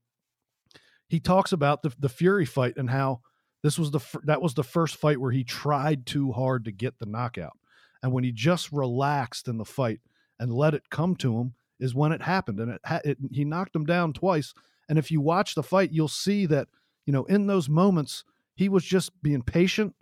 he 1.08 1.18
talks 1.18 1.52
about 1.52 1.82
the 1.82 1.92
the 1.98 2.10
Fury 2.10 2.44
fight 2.44 2.76
and 2.76 2.90
how 2.90 3.22
this 3.62 3.78
was 3.78 3.90
the 3.90 4.00
that 4.24 4.42
was 4.42 4.54
the 4.54 4.62
first 4.62 4.96
fight 4.96 5.20
where 5.20 5.32
he 5.32 5.44
tried 5.44 6.04
too 6.04 6.32
hard 6.32 6.64
to 6.66 6.72
get 6.72 6.98
the 6.98 7.06
knockout, 7.06 7.56
and 8.02 8.12
when 8.12 8.22
he 8.22 8.32
just 8.32 8.70
relaxed 8.70 9.48
in 9.48 9.56
the 9.56 9.64
fight 9.64 10.00
and 10.38 10.52
let 10.52 10.74
it 10.74 10.90
come 10.90 11.16
to 11.16 11.38
him 11.38 11.54
is 11.80 11.94
when 11.94 12.12
it 12.12 12.22
happened, 12.22 12.60
and 12.60 12.72
it, 12.72 12.80
it 13.04 13.18
he 13.32 13.44
knocked 13.44 13.74
him 13.74 13.86
down 13.86 14.12
twice. 14.12 14.52
And 14.90 14.98
if 14.98 15.10
you 15.10 15.20
watch 15.20 15.54
the 15.54 15.62
fight, 15.62 15.92
you'll 15.92 16.08
see 16.08 16.44
that 16.46 16.68
you 17.06 17.12
know 17.12 17.24
in 17.24 17.46
those 17.46 17.68
moments 17.68 18.24
he 18.58 18.68
was 18.68 18.84
just 18.84 19.12
being 19.22 19.40
patient, 19.40 19.94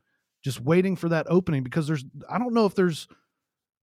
just 0.42 0.62
waiting 0.62 0.97
for 0.97 1.11
that 1.11 1.27
opening 1.29 1.62
because 1.62 1.87
there's 1.87 2.07
I 2.29 2.38
don't 2.38 2.55
know 2.55 2.64
if 2.64 2.75
there's 2.75 3.07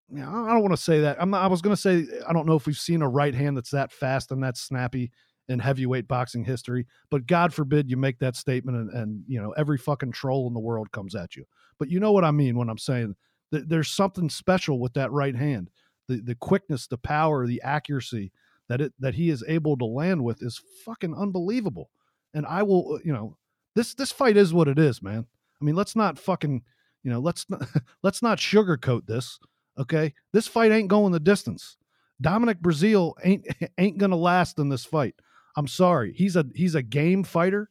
you 0.09 0.17
know, 0.17 0.27
I 0.27 0.51
don't 0.51 0.61
want 0.61 0.73
to 0.73 0.81
say 0.81 1.01
that. 1.01 1.17
I'm 1.21 1.29
not, 1.29 1.43
I 1.43 1.47
was 1.47 1.61
going 1.61 1.75
to 1.75 1.81
say 1.81 2.07
I 2.27 2.33
don't 2.33 2.47
know 2.47 2.55
if 2.55 2.65
we've 2.65 2.75
seen 2.75 3.03
a 3.03 3.07
right 3.07 3.35
hand 3.35 3.55
that's 3.55 3.69
that 3.69 3.91
fast 3.91 4.31
and 4.31 4.41
that 4.43 4.57
snappy 4.57 5.11
in 5.47 5.59
heavyweight 5.59 6.07
boxing 6.07 6.43
history. 6.43 6.87
But 7.11 7.27
God 7.27 7.53
forbid 7.53 7.87
you 7.87 7.97
make 7.97 8.17
that 8.19 8.35
statement 8.35 8.77
and, 8.77 8.89
and 8.89 9.23
you 9.27 9.39
know 9.39 9.51
every 9.51 9.77
fucking 9.77 10.11
troll 10.11 10.47
in 10.47 10.55
the 10.55 10.59
world 10.59 10.91
comes 10.91 11.13
at 11.13 11.35
you. 11.35 11.45
But 11.77 11.91
you 11.91 11.99
know 11.99 12.11
what 12.11 12.25
I 12.25 12.31
mean 12.31 12.57
when 12.57 12.67
I'm 12.67 12.79
saying 12.79 13.15
that 13.51 13.69
there's 13.69 13.89
something 13.89 14.27
special 14.27 14.79
with 14.79 14.95
that 14.95 15.11
right 15.11 15.35
hand. 15.35 15.69
The 16.07 16.19
the 16.19 16.35
quickness, 16.35 16.87
the 16.87 16.97
power, 16.97 17.45
the 17.45 17.61
accuracy 17.61 18.31
that 18.69 18.81
it 18.81 18.93
that 18.97 19.13
he 19.13 19.29
is 19.29 19.43
able 19.47 19.77
to 19.77 19.85
land 19.85 20.23
with 20.23 20.41
is 20.41 20.59
fucking 20.83 21.13
unbelievable. 21.13 21.91
And 22.33 22.47
I 22.47 22.63
will, 22.63 22.95
uh, 22.95 22.99
you 23.05 23.13
know, 23.13 23.37
this 23.75 23.93
this 23.93 24.11
fight 24.11 24.37
is 24.37 24.53
what 24.53 24.67
it 24.67 24.79
is, 24.79 25.01
man. 25.01 25.25
I 25.61 25.65
mean, 25.65 25.75
let's 25.75 25.95
not 25.95 26.19
fucking, 26.19 26.61
you 27.03 27.11
know, 27.11 27.19
let's 27.19 27.49
not 27.49 27.67
let's 28.03 28.21
not 28.21 28.37
sugarcoat 28.37 29.05
this. 29.05 29.39
Okay, 29.77 30.13
this 30.31 30.47
fight 30.47 30.71
ain't 30.71 30.89
going 30.89 31.11
the 31.11 31.19
distance. 31.19 31.77
Dominic 32.21 32.61
Breazeale 32.61 33.13
ain't 33.23 33.47
ain't 33.77 33.97
gonna 33.97 34.15
last 34.15 34.59
in 34.59 34.69
this 34.69 34.85
fight. 34.85 35.15
I'm 35.55 35.67
sorry. 35.67 36.13
He's 36.13 36.35
a 36.35 36.45
he's 36.55 36.75
a 36.75 36.83
game 36.83 37.23
fighter. 37.23 37.69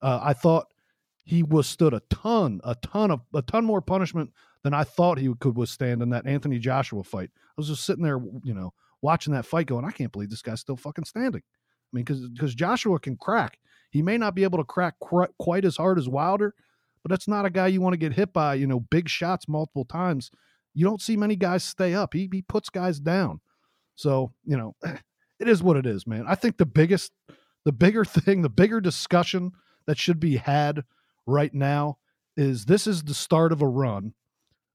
Uh, 0.00 0.20
I 0.22 0.32
thought 0.32 0.66
he 1.24 1.42
withstood 1.42 1.94
a 1.94 2.02
ton, 2.10 2.60
a 2.64 2.74
ton 2.76 3.10
of 3.10 3.20
a 3.34 3.42
ton 3.42 3.64
more 3.64 3.80
punishment 3.80 4.30
than 4.62 4.74
I 4.74 4.84
thought 4.84 5.18
he 5.18 5.32
could 5.40 5.56
withstand 5.56 6.02
in 6.02 6.10
that 6.10 6.26
Anthony 6.26 6.58
Joshua 6.58 7.02
fight. 7.02 7.30
I 7.34 7.52
was 7.56 7.68
just 7.68 7.84
sitting 7.84 8.04
there, 8.04 8.20
you 8.44 8.54
know, 8.54 8.72
watching 9.02 9.32
that 9.34 9.46
fight, 9.46 9.66
going, 9.66 9.84
I 9.84 9.90
can't 9.90 10.12
believe 10.12 10.30
this 10.30 10.42
guy's 10.42 10.60
still 10.60 10.76
fucking 10.76 11.04
standing. 11.04 11.42
I 11.42 11.90
mean, 11.96 12.04
because 12.04 12.28
because 12.28 12.54
Joshua 12.54 12.98
can 12.98 13.16
crack. 13.16 13.58
He 13.92 14.02
may 14.02 14.16
not 14.16 14.34
be 14.34 14.42
able 14.42 14.58
to 14.58 14.64
crack 14.64 14.94
qu- 15.00 15.28
quite 15.38 15.64
as 15.64 15.76
hard 15.76 15.98
as 15.98 16.08
Wilder, 16.08 16.54
but 17.02 17.10
that's 17.10 17.28
not 17.28 17.44
a 17.44 17.50
guy 17.50 17.66
you 17.66 17.80
want 17.80 17.92
to 17.92 17.98
get 17.98 18.14
hit 18.14 18.32
by. 18.32 18.54
You 18.54 18.66
know, 18.66 18.80
big 18.80 19.08
shots 19.08 19.48
multiple 19.48 19.84
times. 19.84 20.30
You 20.74 20.84
don't 20.84 21.02
see 21.02 21.16
many 21.16 21.36
guys 21.36 21.62
stay 21.62 21.94
up. 21.94 22.14
He 22.14 22.28
he 22.32 22.42
puts 22.42 22.70
guys 22.70 22.98
down. 22.98 23.40
So 23.94 24.32
you 24.44 24.56
know, 24.56 24.74
it 25.38 25.48
is 25.48 25.62
what 25.62 25.76
it 25.76 25.86
is, 25.86 26.06
man. 26.06 26.24
I 26.26 26.34
think 26.34 26.56
the 26.56 26.66
biggest, 26.66 27.12
the 27.64 27.72
bigger 27.72 28.04
thing, 28.06 28.42
the 28.42 28.48
bigger 28.48 28.80
discussion 28.80 29.52
that 29.86 29.98
should 29.98 30.18
be 30.18 30.36
had 30.36 30.84
right 31.26 31.52
now 31.52 31.98
is 32.36 32.64
this 32.64 32.86
is 32.86 33.02
the 33.02 33.14
start 33.14 33.52
of 33.52 33.60
a 33.60 33.68
run 33.68 34.14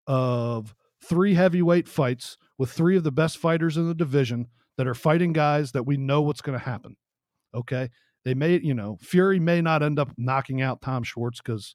of 0.05 0.75
three 1.03 1.33
heavyweight 1.33 1.87
fights 1.87 2.37
with 2.57 2.71
three 2.71 2.97
of 2.97 3.03
the 3.03 3.11
best 3.11 3.37
fighters 3.37 3.77
in 3.77 3.87
the 3.87 3.95
division 3.95 4.47
that 4.77 4.87
are 4.87 4.93
fighting 4.93 5.33
guys 5.33 5.71
that 5.71 5.85
we 5.85 5.97
know 5.97 6.21
what's 6.21 6.41
going 6.41 6.57
to 6.57 6.63
happen. 6.63 6.95
Okay. 7.53 7.89
They 8.27 8.33
may, 8.33 8.59
you 8.59 8.73
know, 8.73 8.97
Fury 8.99 9.39
may 9.39 9.61
not 9.61 9.81
end 9.81 9.97
up 9.97 10.11
knocking 10.17 10.61
out 10.61 10.81
Tom 10.81 11.03
Schwarz 11.03 11.37
because 11.37 11.73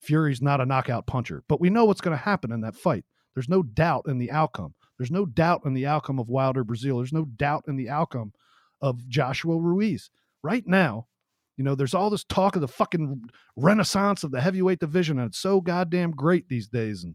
Fury's 0.00 0.42
not 0.42 0.60
a 0.60 0.66
knockout 0.66 1.06
puncher, 1.06 1.44
but 1.48 1.60
we 1.60 1.70
know 1.70 1.84
what's 1.84 2.00
going 2.00 2.18
to 2.18 2.24
happen 2.24 2.50
in 2.50 2.62
that 2.62 2.74
fight. 2.74 3.04
There's 3.32 3.48
no 3.48 3.62
doubt 3.62 4.06
in 4.08 4.18
the 4.18 4.32
outcome. 4.32 4.74
There's 4.98 5.12
no 5.12 5.24
doubt 5.24 5.60
in 5.64 5.72
the 5.72 5.86
outcome 5.86 6.18
of 6.18 6.28
Wilder 6.28 6.64
Breazeale. 6.64 6.98
There's 6.98 7.12
no 7.12 7.26
doubt 7.26 7.66
in 7.68 7.76
the 7.76 7.90
outcome 7.90 8.32
of 8.82 9.08
Joshua 9.08 9.56
Ruiz. 9.56 10.10
Right 10.42 10.66
now, 10.66 11.06
you 11.56 11.62
know, 11.62 11.76
there's 11.76 11.94
all 11.94 12.10
this 12.10 12.24
talk 12.24 12.56
of 12.56 12.60
the 12.60 12.66
fucking 12.66 13.22
renaissance 13.54 14.24
of 14.24 14.32
the 14.32 14.40
heavyweight 14.40 14.80
division, 14.80 15.20
and 15.20 15.28
it's 15.28 15.38
so 15.38 15.60
goddamn 15.60 16.10
great 16.10 16.48
these 16.48 16.66
days, 16.66 17.04
and 17.04 17.14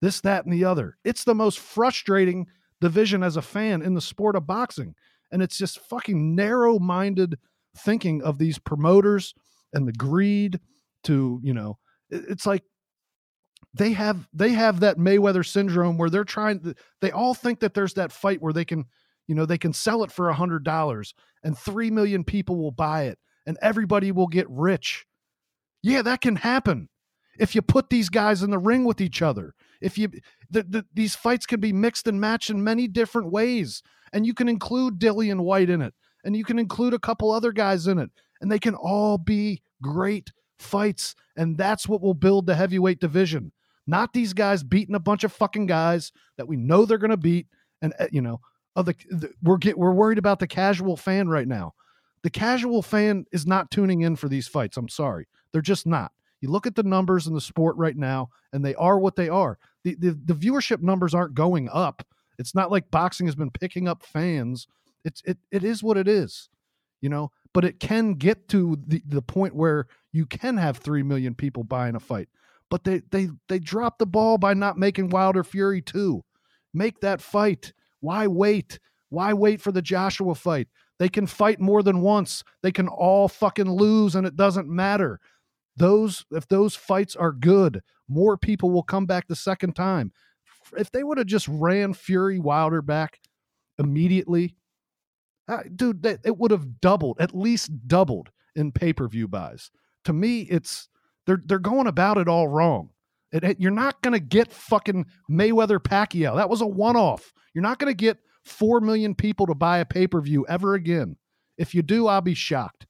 this, 0.00 0.22
that, 0.22 0.46
and 0.46 0.54
the 0.54 0.64
other. 0.64 0.96
It's 1.04 1.24
the 1.24 1.34
most 1.34 1.58
frustrating 1.58 2.46
division 2.80 3.22
as 3.22 3.36
a 3.36 3.42
fan 3.42 3.82
in 3.82 3.92
the 3.92 4.00
sport 4.00 4.34
of 4.34 4.46
boxing. 4.46 4.94
And 5.30 5.42
it's 5.42 5.58
just 5.58 5.78
fucking 5.78 6.34
narrow 6.34 6.78
minded 6.78 7.36
thinking 7.76 8.22
of 8.22 8.38
these 8.38 8.58
promoters 8.58 9.34
and 9.72 9.86
the 9.86 9.92
greed 9.92 10.60
to, 11.04 11.40
you 11.42 11.54
know, 11.54 11.78
it's 12.10 12.46
like 12.46 12.62
they 13.74 13.92
have 13.92 14.28
they 14.32 14.50
have 14.50 14.80
that 14.80 14.98
Mayweather 14.98 15.44
syndrome 15.44 15.98
where 15.98 16.10
they're 16.10 16.24
trying 16.24 16.74
they 17.00 17.10
all 17.10 17.34
think 17.34 17.60
that 17.60 17.74
there's 17.74 17.94
that 17.94 18.12
fight 18.12 18.40
where 18.40 18.52
they 18.52 18.64
can 18.64 18.84
you 19.26 19.34
know 19.34 19.46
they 19.46 19.58
can 19.58 19.72
sell 19.72 20.04
it 20.04 20.12
for 20.12 20.28
a 20.28 20.34
hundred 20.34 20.64
dollars 20.64 21.12
and 21.42 21.58
three 21.58 21.90
million 21.90 22.24
people 22.24 22.56
will 22.56 22.70
buy 22.70 23.04
it 23.04 23.18
and 23.46 23.58
everybody 23.60 24.12
will 24.12 24.28
get 24.28 24.48
rich. 24.48 25.06
Yeah 25.82 26.02
that 26.02 26.20
can 26.20 26.36
happen 26.36 26.88
if 27.38 27.54
you 27.54 27.62
put 27.62 27.90
these 27.90 28.08
guys 28.08 28.42
in 28.42 28.50
the 28.50 28.58
ring 28.58 28.84
with 28.84 29.00
each 29.00 29.22
other. 29.22 29.54
If 29.80 29.98
you 29.98 30.08
the, 30.50 30.62
the, 30.62 30.86
these 30.94 31.16
fights 31.16 31.46
can 31.46 31.60
be 31.60 31.72
mixed 31.72 32.06
and 32.06 32.20
matched 32.20 32.50
in 32.50 32.62
many 32.62 32.86
different 32.86 33.32
ways, 33.32 33.82
and 34.12 34.24
you 34.24 34.34
can 34.34 34.48
include 34.48 35.00
Dillian 35.00 35.40
Whyte 35.40 35.70
in 35.70 35.82
it, 35.82 35.94
and 36.24 36.36
you 36.36 36.44
can 36.44 36.58
include 36.58 36.94
a 36.94 36.98
couple 36.98 37.30
other 37.30 37.52
guys 37.52 37.86
in 37.86 37.98
it, 37.98 38.10
and 38.40 38.50
they 38.50 38.58
can 38.58 38.74
all 38.74 39.18
be 39.18 39.62
great 39.82 40.32
fights, 40.58 41.14
and 41.36 41.56
that's 41.56 41.88
what 41.88 42.00
will 42.00 42.14
build 42.14 42.46
the 42.46 42.54
heavyweight 42.54 43.00
division. 43.00 43.52
Not 43.86 44.12
these 44.12 44.32
guys 44.32 44.62
beating 44.62 44.94
a 44.94 45.00
bunch 45.00 45.24
of 45.24 45.32
fucking 45.32 45.66
guys 45.66 46.12
that 46.36 46.48
we 46.48 46.56
know 46.56 46.84
they're 46.84 46.98
going 46.98 47.10
to 47.10 47.16
beat, 47.16 47.46
and 47.82 47.92
uh, 47.98 48.06
you 48.10 48.22
know, 48.22 48.40
other 48.76 48.94
the, 49.10 49.30
we're 49.42 49.58
get 49.58 49.78
we're 49.78 49.92
worried 49.92 50.18
about 50.18 50.38
the 50.38 50.46
casual 50.46 50.96
fan 50.96 51.28
right 51.28 51.48
now. 51.48 51.74
The 52.22 52.30
casual 52.30 52.80
fan 52.80 53.26
is 53.32 53.46
not 53.46 53.70
tuning 53.70 54.00
in 54.00 54.16
for 54.16 54.28
these 54.28 54.48
fights. 54.48 54.76
I'm 54.76 54.88
sorry, 54.88 55.26
they're 55.52 55.60
just 55.60 55.86
not. 55.86 56.12
You 56.40 56.50
look 56.50 56.66
at 56.66 56.74
the 56.74 56.82
numbers 56.82 57.26
in 57.26 57.32
the 57.32 57.40
sport 57.40 57.74
right 57.76 57.96
now, 57.96 58.28
and 58.52 58.62
they 58.62 58.74
are 58.74 58.98
what 58.98 59.16
they 59.16 59.30
are. 59.30 59.58
The, 59.82 59.94
the, 59.94 60.18
the 60.26 60.34
viewership 60.34 60.82
numbers 60.82 61.14
aren't 61.14 61.34
going 61.34 61.70
up. 61.72 62.06
It's 62.38 62.54
not 62.54 62.70
like 62.70 62.90
boxing 62.90 63.26
has 63.26 63.34
been 63.34 63.50
picking 63.50 63.88
up 63.88 64.02
fans. 64.02 64.66
It's 65.04 65.22
it 65.24 65.38
it 65.50 65.64
is 65.64 65.82
what 65.82 65.96
it 65.96 66.08
is, 66.08 66.48
you 67.00 67.08
know. 67.08 67.30
But 67.52 67.64
it 67.64 67.78
can 67.78 68.14
get 68.14 68.48
to 68.48 68.76
the, 68.86 69.02
the 69.06 69.22
point 69.22 69.54
where 69.54 69.86
you 70.12 70.26
can 70.26 70.56
have 70.56 70.78
three 70.78 71.02
million 71.02 71.34
people 71.34 71.62
buying 71.62 71.94
a 71.94 72.00
fight. 72.00 72.28
But 72.70 72.84
they 72.84 73.02
they 73.10 73.28
they 73.48 73.58
dropped 73.58 73.98
the 73.98 74.06
ball 74.06 74.38
by 74.38 74.54
not 74.54 74.78
making 74.78 75.10
Wilder 75.10 75.44
Fury 75.44 75.82
two. 75.82 76.24
Make 76.72 77.00
that 77.00 77.20
fight. 77.20 77.72
Why 78.00 78.26
wait? 78.26 78.80
Why 79.10 79.32
wait 79.32 79.60
for 79.60 79.70
the 79.70 79.82
Joshua 79.82 80.34
fight? 80.34 80.68
They 80.98 81.08
can 81.08 81.26
fight 81.26 81.60
more 81.60 81.82
than 81.82 82.00
once. 82.00 82.42
They 82.62 82.72
can 82.72 82.88
all 82.88 83.28
fucking 83.28 83.70
lose 83.70 84.14
and 84.14 84.26
it 84.26 84.36
doesn't 84.36 84.68
matter. 84.68 85.20
Those 85.76 86.24
if 86.30 86.48
those 86.48 86.74
fights 86.74 87.14
are 87.16 87.32
good, 87.32 87.82
more 88.08 88.36
people 88.36 88.70
will 88.70 88.82
come 88.82 89.06
back 89.06 89.26
the 89.28 89.36
second 89.36 89.74
time. 89.74 90.12
If 90.76 90.90
they 90.90 91.04
would 91.04 91.18
have 91.18 91.26
just 91.26 91.48
ran 91.48 91.94
Fury 91.94 92.38
Wilder 92.38 92.80
back 92.82 93.20
immediately, 93.78 94.56
dude, 95.74 96.04
it 96.04 96.38
would 96.38 96.50
have 96.50 96.80
doubled, 96.80 97.18
at 97.20 97.34
least 97.34 97.86
doubled 97.86 98.30
in 98.54 98.72
pay-per-view 98.72 99.28
buys. 99.28 99.70
To 100.04 100.12
me, 100.12 100.42
it's 100.42 100.88
they're 101.26 101.40
they're 101.44 101.58
going 101.58 101.86
about 101.86 102.18
it 102.18 102.28
all 102.28 102.48
wrong. 102.48 102.90
It, 103.32 103.42
it, 103.44 103.60
you're 103.60 103.70
not 103.70 104.00
going 104.02 104.12
to 104.12 104.20
get 104.20 104.52
fucking 104.52 105.06
Mayweather 105.30 105.80
Pacquiao. 105.80 106.36
That 106.36 106.50
was 106.50 106.60
a 106.60 106.66
one-off. 106.66 107.32
You're 107.52 107.62
not 107.62 107.78
going 107.78 107.90
to 107.90 107.96
get 107.96 108.18
4 108.44 108.80
million 108.80 109.14
people 109.14 109.46
to 109.46 109.54
buy 109.54 109.78
a 109.78 109.84
pay-per-view 109.84 110.46
ever 110.48 110.74
again. 110.74 111.16
If 111.58 111.74
you 111.74 111.82
do, 111.82 112.06
I'll 112.06 112.20
be 112.20 112.34
shocked. 112.34 112.86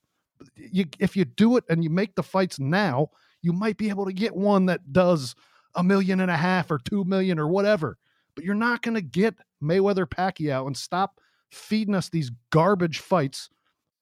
You, 0.57 0.85
if 0.99 1.17
you 1.17 1.25
do 1.25 1.57
it 1.57 1.65
and 1.71 1.83
you 1.83 1.89
make 1.89 2.15
the 2.15 2.23
fights 2.23 2.59
now, 2.59 3.11
you 3.41 3.53
might 3.53 3.79
be 3.79 3.89
able 3.89 4.05
to 4.05 4.13
get 4.13 4.37
one 4.37 4.67
that 4.67 4.93
does 4.93 5.35
a 5.75 5.83
million 5.83 6.21
and 6.21 6.31
a 6.31 6.37
half 6.37 6.71
or 6.71 6.79
2 6.79 7.05
million 7.05 7.39
or 7.39 7.49
whatever. 7.49 7.97
But 8.35 8.45
you're 8.45 8.55
not 8.55 8.83
going 8.83 8.97
to 8.97 9.03
get 9.03 9.35
Mayweather 9.63 10.07
Pacquiao 10.07 10.67
and 10.67 10.77
stop 10.77 11.21
feeding 11.55 11.95
us 11.95 12.09
these 12.09 12.31
garbage 12.51 12.99
fights 12.99 13.49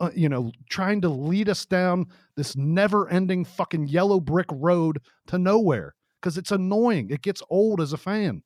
uh, 0.02 0.10
you 0.16 0.28
know, 0.28 0.50
trying 0.68 1.00
to 1.00 1.08
lead 1.08 1.48
us 1.48 1.64
down 1.64 2.06
this 2.36 2.56
never 2.56 3.08
ending 3.08 3.44
fucking 3.44 3.86
yellow 3.86 4.18
brick 4.18 4.48
road 4.50 5.00
to 5.28 5.38
nowhere 5.38 5.94
because 6.20 6.36
it's 6.36 6.50
annoying. 6.50 7.08
It 7.08 7.22
gets 7.22 7.40
old 7.48 7.80
as 7.80 7.92
a 7.92 7.96
fan. 7.96 8.42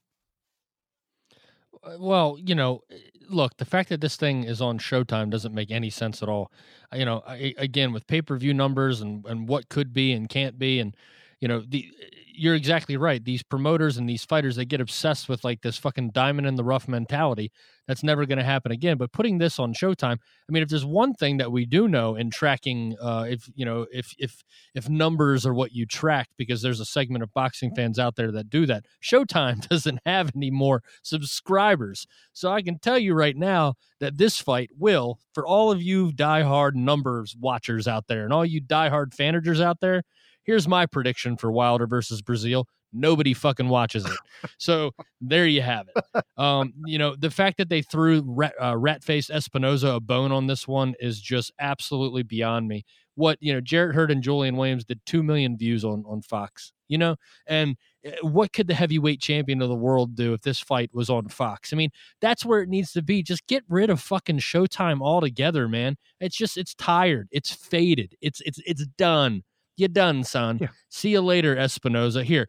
Uh, 1.83 1.97
well, 1.99 2.37
you 2.39 2.55
know, 2.55 2.83
eh, 2.91 2.97
look, 3.31 3.57
the 3.57 3.65
fact 3.65 3.89
that 3.89 4.03
this 4.03 4.17
thing 4.17 4.45
is 4.45 4.61
on 4.61 4.79
Showtime 4.79 5.31
doesn't 5.31 5.55
make 5.55 5.71
any 5.71 5.89
sense 5.89 6.23
at 6.23 6.29
all. 6.29 6.53
You 6.93 7.07
know, 7.07 7.23
I, 7.27 7.55
again, 7.57 7.91
with 7.93 8.07
pay 8.07 8.21
per 8.21 8.37
view 8.37 8.53
numbers 8.53 9.01
and, 9.01 9.25
and 9.25 9.49
what 9.49 9.71
could 9.71 9.95
be 9.95 10.13
and 10.13 10.29
can't 10.29 10.59
be, 10.59 10.79
and 10.79 10.95
you 11.41 11.49
know 11.49 11.63
the 11.67 11.91
you're 12.37 12.55
exactly 12.55 12.97
right. 12.97 13.24
These 13.24 13.43
promoters 13.43 13.97
and 13.97 14.09
these 14.09 14.24
fighters 14.24 14.57
they 14.57 14.64
get 14.64 14.80
obsessed 14.80 15.28
with 15.28 15.45
like 15.45 15.62
this 15.62 15.76
fucking 15.78 16.11
diamond 16.11 16.47
in 16.47 16.55
the 16.55 16.64
rough 16.64 16.89
mentality. 16.89 17.51
That's 17.89 18.03
never 18.03 18.26
going 18.26 18.39
to 18.39 18.45
happen 18.45 18.72
again. 18.72 18.97
But 18.97 19.12
putting 19.12 19.39
this 19.39 19.59
on 19.59 19.74
showtime 19.74 20.18
i 20.49 20.53
mean 20.53 20.62
if 20.62 20.68
there's 20.68 20.84
one 20.84 21.14
thing 21.14 21.39
that 21.39 21.51
we 21.51 21.64
do 21.66 21.89
know 21.89 22.14
in 22.14 22.30
tracking 22.30 22.97
uh 23.01 23.26
if 23.28 23.49
you 23.55 23.64
know 23.64 23.87
if 23.93 24.14
if 24.18 24.45
if 24.74 24.89
numbers 24.89 25.45
are 25.47 25.55
what 25.55 25.72
you 25.72 25.87
track 25.87 26.28
because 26.37 26.62
there's 26.62 26.80
a 26.80 26.84
segment 26.84 27.22
of 27.22 27.32
boxing 27.34 27.74
fans 27.74 27.99
out 27.99 28.16
there 28.16 28.30
that 28.30 28.51
do 28.51 28.66
that 28.66 28.84
showtime 29.03 29.66
doesn't 29.68 30.01
have 30.05 30.30
any 30.37 30.51
more 30.51 30.82
subscribers. 31.03 32.07
So 32.32 32.53
i 32.53 32.62
can 32.62 32.78
tell 32.78 32.99
you 32.99 33.14
right 33.14 33.37
now 33.37 33.74
that 34.01 34.18
this 34.18 34.39
fight 34.39 34.70
will 34.78 35.18
for 35.34 35.47
all 35.47 35.70
of 35.70 35.82
you 35.82 36.11
diehard 36.12 36.74
numbers 36.74 37.37
watchers 37.39 37.89
out 37.89 38.07
there 38.09 38.24
and 38.24 38.32
all 38.32 38.45
you 38.45 38.61
diehard 38.61 39.14
fanagers 39.16 39.61
out 39.61 39.80
there 39.80 40.03
Here's 40.47 40.68
my 40.68 40.86
prediction 40.86 41.36
for 41.36 41.51
Wilder 41.51 41.86
versus 41.88 42.22
Breazeale. 42.22 42.66
Nobody 42.92 43.34
fucking 43.34 43.68
watches 43.68 44.07
it. 44.07 44.16
so 44.59 44.92
there 45.20 45.47
you 45.47 45.61
have 45.61 45.88
it. 45.94 46.24
Um, 46.38 46.72
you 46.86 46.99
know, 46.99 47.16
the 47.16 47.30
fact 47.30 47.59
that 47.59 47.68
they 47.68 47.82
threw 47.82 48.22
rat, 48.24 48.55
uh, 48.61 48.74
Ratface 48.74 49.30
Espinoza 49.30 49.97
a 49.97 50.01
bone 50.01 50.32
on 50.32 50.47
this 50.47 50.68
one 50.68 50.94
is 51.01 51.20
just 51.20 51.53
absolutely 51.59 52.22
beyond 52.22 52.68
me. 52.68 52.84
What, 53.16 53.38
you 53.40 53.53
know, 53.53 53.61
Jarrett 53.61 53.94
Hurd 53.94 54.11
and 54.11 54.22
Julian 54.22 54.57
Williams 54.57 54.84
did 54.84 55.01
2 55.07 55.22
million 55.22 55.57
views 55.57 55.84
on, 55.84 56.05
on 56.07 56.22
Fox, 56.22 56.72
you 56.86 56.99
know, 56.99 57.16
and 57.47 57.76
eh, 58.05 58.12
what 58.20 58.53
could 58.53 58.68
the 58.68 58.74
heavyweight 58.74 59.20
champion 59.20 59.62
of 59.62 59.68
the 59.70 59.74
world 59.74 60.14
do 60.14 60.34
if 60.34 60.42
this 60.42 60.61
fight 60.61 60.90
was 60.92 61.11
on 61.11 61.28
Fox? 61.28 61.72
I 61.72 61.76
mean, 61.76 61.90
that's 62.20 62.44
where 62.44 62.61
it 62.61 62.68
needs 62.68 62.92
to 62.92 63.03
be. 63.03 63.22
Just 63.22 63.47
get 63.47 63.64
rid 63.68 63.90
of 63.90 64.01
fucking 64.01 64.38
Showtime 64.38 65.01
altogether, 65.01 65.66
man. 65.66 65.97
It's 66.20 66.36
just 66.36 66.57
it's 66.57 66.74
tired. 66.74 67.28
It's 67.32 67.51
faded. 67.53 68.14
It's 68.20 68.40
it's 68.42 68.61
it's 68.66 68.86
done. 68.99 69.42
You 69.77 69.89
done, 69.89 70.24
son. 70.24 70.59
Yeah. 70.61 70.68
See 70.89 71.11
you 71.11 71.20
later, 71.20 71.55
Espinoza. 71.55 72.24
Here, 72.24 72.49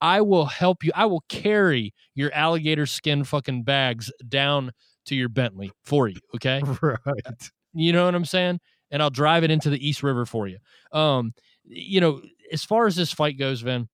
I 0.00 0.20
will 0.20 0.46
help 0.46 0.84
you. 0.84 0.90
I 0.94 1.06
will 1.06 1.24
carry 1.28 1.94
your 2.14 2.32
alligator 2.34 2.86
skin 2.86 3.24
fucking 3.24 3.62
bags 3.62 4.12
down 4.28 4.72
to 5.06 5.14
your 5.14 5.28
Bentley 5.28 5.72
for 5.84 6.08
you. 6.08 6.20
Okay. 6.34 6.62
Right. 6.82 7.50
You 7.74 7.92
know 7.92 8.04
what 8.04 8.14
I'm 8.14 8.26
saying? 8.26 8.60
And 8.90 9.02
I'll 9.02 9.10
drive 9.10 9.44
it 9.44 9.50
into 9.50 9.70
the 9.70 9.88
East 9.88 10.02
River 10.02 10.26
for 10.26 10.46
you. 10.46 10.58
Um, 10.92 11.32
you 11.64 12.00
know, 12.00 12.20
as 12.52 12.64
far 12.64 12.86
as 12.86 12.96
this 12.96 13.12
fight 13.12 13.38
goes, 13.38 13.62
Vin, 13.62 13.88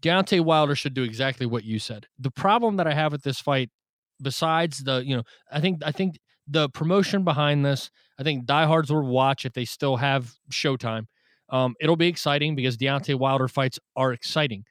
Deontay 0.00 0.40
Wilder 0.44 0.76
should 0.76 0.94
do 0.94 1.02
exactly 1.02 1.46
what 1.46 1.64
you 1.64 1.80
said. 1.80 2.06
The 2.18 2.30
problem 2.30 2.76
that 2.76 2.86
I 2.86 2.94
have 2.94 3.10
with 3.10 3.22
this 3.22 3.40
fight, 3.40 3.70
besides 4.20 4.78
the, 4.84 5.04
you 5.04 5.16
know, 5.16 5.22
I 5.50 5.60
think 5.60 5.82
I 5.84 5.90
think 5.90 6.18
the 6.46 6.68
promotion 6.68 7.24
behind 7.24 7.64
this, 7.64 7.90
I 8.18 8.22
think 8.22 8.46
diehards 8.46 8.92
will 8.92 9.06
watch 9.06 9.44
if 9.44 9.54
they 9.54 9.64
still 9.64 9.96
have 9.96 10.32
Showtime. 10.52 11.06
Um, 11.52 11.76
it'll 11.78 11.96
be 11.96 12.08
exciting 12.08 12.56
because 12.56 12.78
Deontay 12.78 13.14
Wilder 13.14 13.46
fights 13.46 13.78
are 13.94 14.12
exciting. 14.12 14.64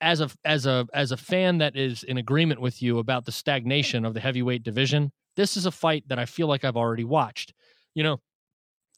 As 0.00 0.20
a 0.20 0.30
as 0.44 0.66
a 0.66 0.86
as 0.92 1.12
a 1.12 1.16
fan 1.16 1.58
that 1.58 1.76
is 1.76 2.02
in 2.02 2.18
agreement 2.18 2.60
with 2.60 2.82
you 2.82 2.98
about 2.98 3.26
the 3.26 3.32
stagnation 3.32 4.04
of 4.04 4.14
the 4.14 4.20
heavyweight 4.20 4.62
division, 4.62 5.12
this 5.36 5.56
is 5.56 5.66
a 5.66 5.70
fight 5.70 6.04
that 6.08 6.18
I 6.18 6.24
feel 6.24 6.46
like 6.46 6.64
I've 6.64 6.76
already 6.76 7.04
watched. 7.04 7.52
You 7.94 8.02
know, 8.02 8.20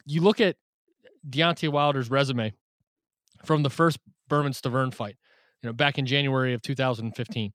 you 0.06 0.20
look 0.20 0.40
at 0.40 0.56
Deontay 1.28 1.70
Wilder's 1.70 2.10
resume 2.10 2.54
from 3.44 3.62
the 3.62 3.70
first 3.70 3.98
Bermane 4.28 4.52
Stiverne 4.52 4.94
fight, 4.94 5.16
you 5.62 5.68
know, 5.68 5.72
back 5.72 5.98
in 5.98 6.06
January 6.06 6.54
of 6.54 6.62
2015, 6.62 7.52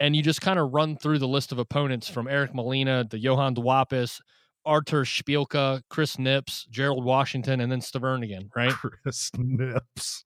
and 0.00 0.16
you 0.16 0.22
just 0.22 0.40
kind 0.40 0.58
of 0.58 0.72
run 0.72 0.96
through 0.96 1.18
the 1.18 1.28
list 1.28 1.52
of 1.52 1.58
opponents 1.58 2.08
from 2.08 2.28
Eric 2.28 2.54
Molina 2.54 3.04
to 3.06 3.18
Johan 3.18 3.54
Duhaupas, 3.54 4.20
Artur 4.66 5.04
Szpilka, 5.04 5.82
Chris 5.88 6.18
Nips, 6.18 6.66
Gerald 6.70 7.04
Washington, 7.04 7.60
and 7.60 7.70
then 7.70 7.80
Stiverne 7.80 8.24
again, 8.24 8.50
right? 8.56 8.72
Chris 8.72 9.30
Nips. 9.36 10.24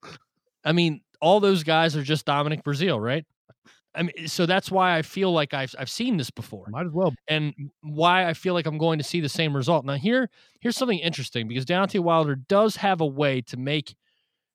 I 0.63 0.71
mean, 0.71 1.01
all 1.21 1.39
those 1.39 1.63
guys 1.63 1.95
are 1.95 2.03
just 2.03 2.25
Dominic 2.25 2.63
Breazeale, 2.63 3.01
right? 3.01 3.25
I 3.95 4.03
mean, 4.03 4.27
so 4.27 4.45
that's 4.45 4.69
why 4.69 4.97
I 4.97 5.01
feel 5.01 5.31
like 5.31 5.53
I've 5.53 5.73
I've 5.77 5.89
seen 5.89 6.17
this 6.17 6.29
before. 6.29 6.67
Might 6.69 6.85
as 6.85 6.91
well. 6.91 7.13
And 7.27 7.53
why 7.81 8.27
I 8.27 8.33
feel 8.33 8.53
like 8.53 8.67
I'm 8.67 8.77
going 8.77 8.99
to 8.99 9.03
see 9.03 9.19
the 9.19 9.29
same 9.29 9.55
result. 9.55 9.83
Now 9.83 9.95
here 9.95 10.29
here's 10.61 10.77
something 10.77 10.99
interesting 10.99 11.47
because 11.47 11.65
Deontay 11.65 11.99
Wilder 11.99 12.35
does 12.35 12.75
have 12.77 13.01
a 13.01 13.05
way 13.05 13.41
to 13.41 13.57
make 13.57 13.95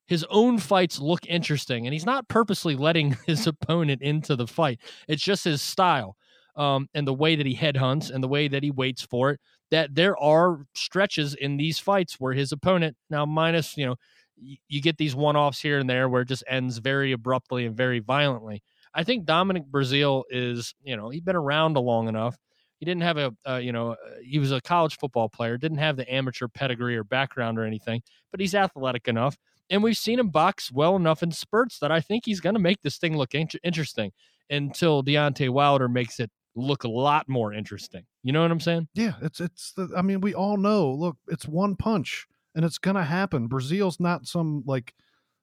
his 0.07 0.25
own 0.31 0.59
fights 0.59 0.99
look 1.01 1.27
interesting, 1.27 1.87
and 1.87 1.93
he's 1.93 2.07
not 2.07 2.29
purposely 2.29 2.77
letting 2.77 3.17
his 3.27 3.47
opponent 3.47 4.03
into 4.03 4.37
the 4.37 4.47
fight. 4.47 4.81
It's 5.09 5.23
just 5.23 5.45
his 5.45 5.63
style 5.63 6.17
um, 6.57 6.89
and 6.95 7.07
the 7.07 7.15
way 7.15 7.37
that 7.37 7.47
he 7.47 7.57
headhunts 7.57 8.11
and 8.11 8.23
the 8.23 8.29
way 8.29 8.49
that 8.49 8.63
he 8.63 8.71
waits 8.71 9.03
for 9.03 9.31
it 9.31 9.41
that 9.75 9.93
there 9.93 10.17
are 10.19 10.61
stretches 10.77 11.35
in 11.35 11.57
these 11.57 11.81
fights 11.81 12.21
where 12.21 12.33
his 12.33 12.53
opponent 12.53 12.97
now 13.11 13.27
minus 13.27 13.77
you 13.77 13.85
know 13.85 13.97
you 14.37 14.81
get 14.81 14.99
these 14.99 15.17
one-offs 15.17 15.61
here 15.61 15.81
and 15.81 15.91
there 15.91 16.09
where 16.09 16.23
it 16.23 16.29
just 16.29 16.45
ends 16.47 16.79
very 16.79 17.11
abruptly 17.11 17.67
and 17.67 17.77
very 17.77 17.99
violently. 17.99 18.63
I 18.95 19.03
think 19.03 19.25
dominic 19.25 19.65
Breazeale 19.69 20.23
is 20.31 20.77
you 20.85 20.97
know 20.97 21.09
he's 21.09 21.23
been 21.23 21.35
around 21.35 21.75
long 21.75 22.07
enough. 22.07 22.37
He 22.79 22.87
didn't 22.87 23.03
have 23.03 23.17
a 23.17 23.35
uh, 23.49 23.57
you 23.57 23.73
know 23.73 23.93
uh, 23.93 23.97
he 24.23 24.39
was 24.39 24.53
a 24.53 24.61
college 24.61 24.97
football 24.97 25.29
player 25.29 25.59
didn't 25.59 25.79
have 25.79 25.97
the 25.97 26.13
amateur 26.13 26.47
pedigree 26.47 26.97
or 26.97 27.03
background 27.03 27.59
or 27.59 27.65
anything 27.65 28.01
but 28.31 28.39
he's 28.41 28.55
athletic 28.55 29.09
enough 29.09 29.37
and 29.71 29.83
we've 29.83 29.97
seen 29.97 30.21
him 30.21 30.29
box 30.29 30.71
well 30.71 30.95
enough 30.95 31.23
in 31.23 31.31
spurts 31.31 31.79
that 31.79 31.91
i 31.91 32.01
think 32.01 32.25
he's 32.27 32.41
going 32.41 32.55
to 32.55 32.61
make 32.61 32.83
this 32.83 32.99
thing 32.99 33.17
look 33.17 33.35
in- 33.35 33.49
interesting 33.63 34.13
until 34.51 35.03
Deontay 35.03 35.49
Wilder 35.49 35.89
makes 35.89 36.21
it 36.21 36.31
look 36.57 36.85
a 36.85 36.89
lot 36.89 37.29
more 37.29 37.53
interesting. 37.53 38.05
You 38.23 38.33
know 38.33 38.43
what 38.43 38.51
I'm 38.51 38.61
saying? 38.61 38.89
Yeah, 38.95 39.15
it's 39.23 39.41
it's 39.41 39.73
the 39.73 39.91
I 39.97 40.03
mean, 40.03 40.21
we 40.21 40.35
all 40.35 40.57
know, 40.57 40.91
look, 40.91 41.17
it's 41.29 41.47
one 41.47 41.77
punch 41.77 42.27
and 42.55 42.65
it's 42.65 42.79
gonna 42.79 43.05
happen. 43.05 43.49
Breazeale's 43.49 44.01
not 44.01 44.27
some 44.27 44.63
like 44.67 44.95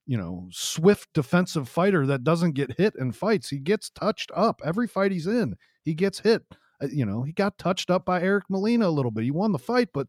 you 0.07 0.18
know, 0.18 0.47
swift 0.51 1.07
defensive 1.14 1.70
fighter 1.70 2.05
that 2.07 2.24
doesn't 2.24 2.53
get 2.53 2.78
hit 2.78 2.95
in 2.99 3.12
fights. 3.12 3.49
He 3.49 3.59
gets 3.59 3.89
touched 3.91 4.32
up 4.36 4.59
every 4.66 4.88
fight 4.88 5.12
he's 5.12 5.28
in. 5.28 5.55
He 5.84 5.93
gets 5.93 6.20
hit. 6.20 6.43
Uh, 6.82 6.88
you 6.91 7.05
know, 7.05 7.24
he 7.24 7.32
got 7.32 7.57
touched 7.57 7.89
up 7.89 8.05
by 8.05 8.22
Eric 8.22 8.45
Molina 8.49 8.88
a 8.88 8.89
little 8.89 9.12
bit. 9.12 9.24
He 9.24 9.32
won 9.32 9.51
the 9.51 9.59
fight, 9.59 9.89
but 9.93 10.07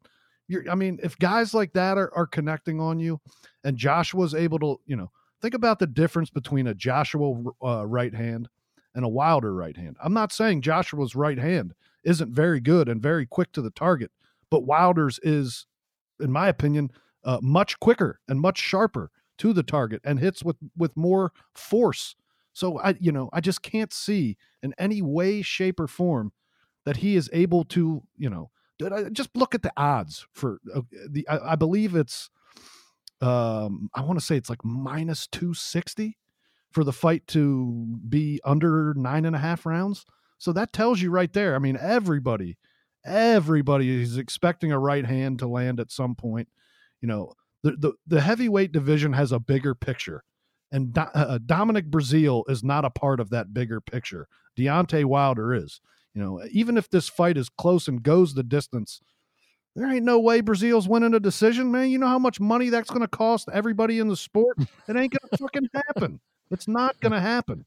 you're, 0.48 0.68
I 0.70 0.74
mean, 0.74 0.98
if 1.02 1.18
guys 1.18 1.54
like 1.54 1.72
that 1.74 1.98
are, 1.98 2.12
are 2.16 2.26
connecting 2.26 2.80
on 2.80 2.98
you 2.98 3.20
and 3.64 3.76
Joshua's 3.76 4.34
able 4.34 4.58
to, 4.60 4.80
you 4.86 4.96
know, 4.96 5.10
think 5.40 5.54
about 5.54 5.78
the 5.78 5.86
difference 5.86 6.30
between 6.30 6.66
a 6.66 6.74
Joshua 6.74 7.42
uh, 7.62 7.86
right 7.86 8.14
hand 8.14 8.48
and 8.94 9.04
a 9.04 9.08
Wilder 9.08 9.54
right 9.54 9.76
hand. 9.76 9.96
I'm 10.02 10.14
not 10.14 10.32
saying 10.32 10.62
Joshua's 10.62 11.14
right 11.14 11.38
hand 11.38 11.74
isn't 12.04 12.34
very 12.34 12.60
good 12.60 12.88
and 12.88 13.00
very 13.00 13.26
quick 13.26 13.52
to 13.52 13.62
the 13.62 13.70
target, 13.70 14.10
but 14.50 14.66
Wilder's 14.66 15.18
is, 15.22 15.66
in 16.20 16.30
my 16.32 16.48
opinion, 16.48 16.90
uh, 17.24 17.38
much 17.40 17.78
quicker 17.78 18.20
and 18.28 18.40
much 18.40 18.58
sharper 18.58 19.10
to 19.38 19.52
the 19.52 19.62
target 19.62 20.00
and 20.04 20.20
hits 20.20 20.44
with 20.44 20.56
with 20.76 20.96
more 20.96 21.32
force. 21.54 22.16
So 22.52 22.78
I, 22.80 22.96
you 23.00 23.12
know, 23.12 23.30
I 23.32 23.40
just 23.40 23.62
can't 23.62 23.92
see 23.92 24.36
in 24.62 24.74
any 24.78 25.00
way, 25.00 25.42
shape, 25.42 25.80
or 25.80 25.86
form 25.86 26.32
that 26.84 26.98
he 26.98 27.16
is 27.16 27.30
able 27.32 27.64
to, 27.64 28.02
you 28.16 28.28
know, 28.28 28.50
just 29.12 29.30
look 29.34 29.54
at 29.54 29.62
the 29.62 29.72
odds 29.76 30.26
for 30.32 30.58
uh, 30.74 30.82
the. 31.08 31.26
I, 31.28 31.52
I 31.52 31.56
believe 31.56 31.94
it's, 31.94 32.28
um, 33.20 33.88
I 33.94 34.02
want 34.02 34.18
to 34.18 34.24
say 34.24 34.36
it's 34.36 34.50
like 34.50 34.64
minus 34.64 35.26
two 35.28 35.54
sixty 35.54 36.18
for 36.72 36.84
the 36.84 36.92
fight 36.92 37.26
to 37.28 37.98
be 38.08 38.40
under 38.44 38.94
nine 38.94 39.24
and 39.24 39.36
a 39.36 39.38
half 39.38 39.66
rounds. 39.66 40.04
So 40.38 40.52
that 40.52 40.72
tells 40.72 41.00
you 41.00 41.10
right 41.10 41.32
there. 41.32 41.54
I 41.54 41.58
mean, 41.58 41.78
everybody, 41.80 42.58
everybody 43.04 44.02
is 44.02 44.16
expecting 44.16 44.72
a 44.72 44.78
right 44.78 45.06
hand 45.06 45.38
to 45.38 45.46
land 45.46 45.78
at 45.78 45.92
some 45.92 46.14
point. 46.14 46.48
You 47.00 47.08
know, 47.08 47.34
the 47.62 47.72
the, 47.72 47.92
the 48.06 48.20
heavyweight 48.20 48.72
division 48.72 49.12
has 49.12 49.32
a 49.32 49.38
bigger 49.38 49.74
picture, 49.74 50.24
and 50.70 50.92
Do, 50.92 51.02
uh, 51.02 51.38
Dominic 51.44 51.90
Breazeale 51.90 52.48
is 52.48 52.64
not 52.64 52.84
a 52.84 52.90
part 52.90 53.20
of 53.20 53.30
that 53.30 53.54
bigger 53.54 53.80
picture. 53.80 54.26
Deontay 54.58 55.04
Wilder 55.04 55.54
is. 55.54 55.80
You 56.14 56.22
know, 56.22 56.42
even 56.50 56.76
if 56.76 56.90
this 56.90 57.08
fight 57.08 57.38
is 57.38 57.48
close 57.48 57.88
and 57.88 58.02
goes 58.02 58.34
the 58.34 58.42
distance, 58.42 59.00
there 59.74 59.90
ain't 59.90 60.04
no 60.04 60.20
way 60.20 60.42
Breazeale's 60.42 60.88
winning 60.88 61.14
a 61.14 61.20
decision, 61.20 61.70
man. 61.70 61.90
You 61.90 61.98
know 61.98 62.06
how 62.06 62.18
much 62.18 62.40
money 62.40 62.68
that's 62.68 62.90
going 62.90 63.00
to 63.00 63.08
cost 63.08 63.48
everybody 63.52 63.98
in 63.98 64.08
the 64.08 64.16
sport? 64.16 64.58
It 64.58 64.96
ain't 64.96 65.12
going 65.12 65.30
to 65.30 65.38
fucking 65.38 65.68
happen. 65.74 66.20
It's 66.50 66.68
not 66.68 67.00
going 67.00 67.12
to 67.12 67.20
happen. 67.20 67.64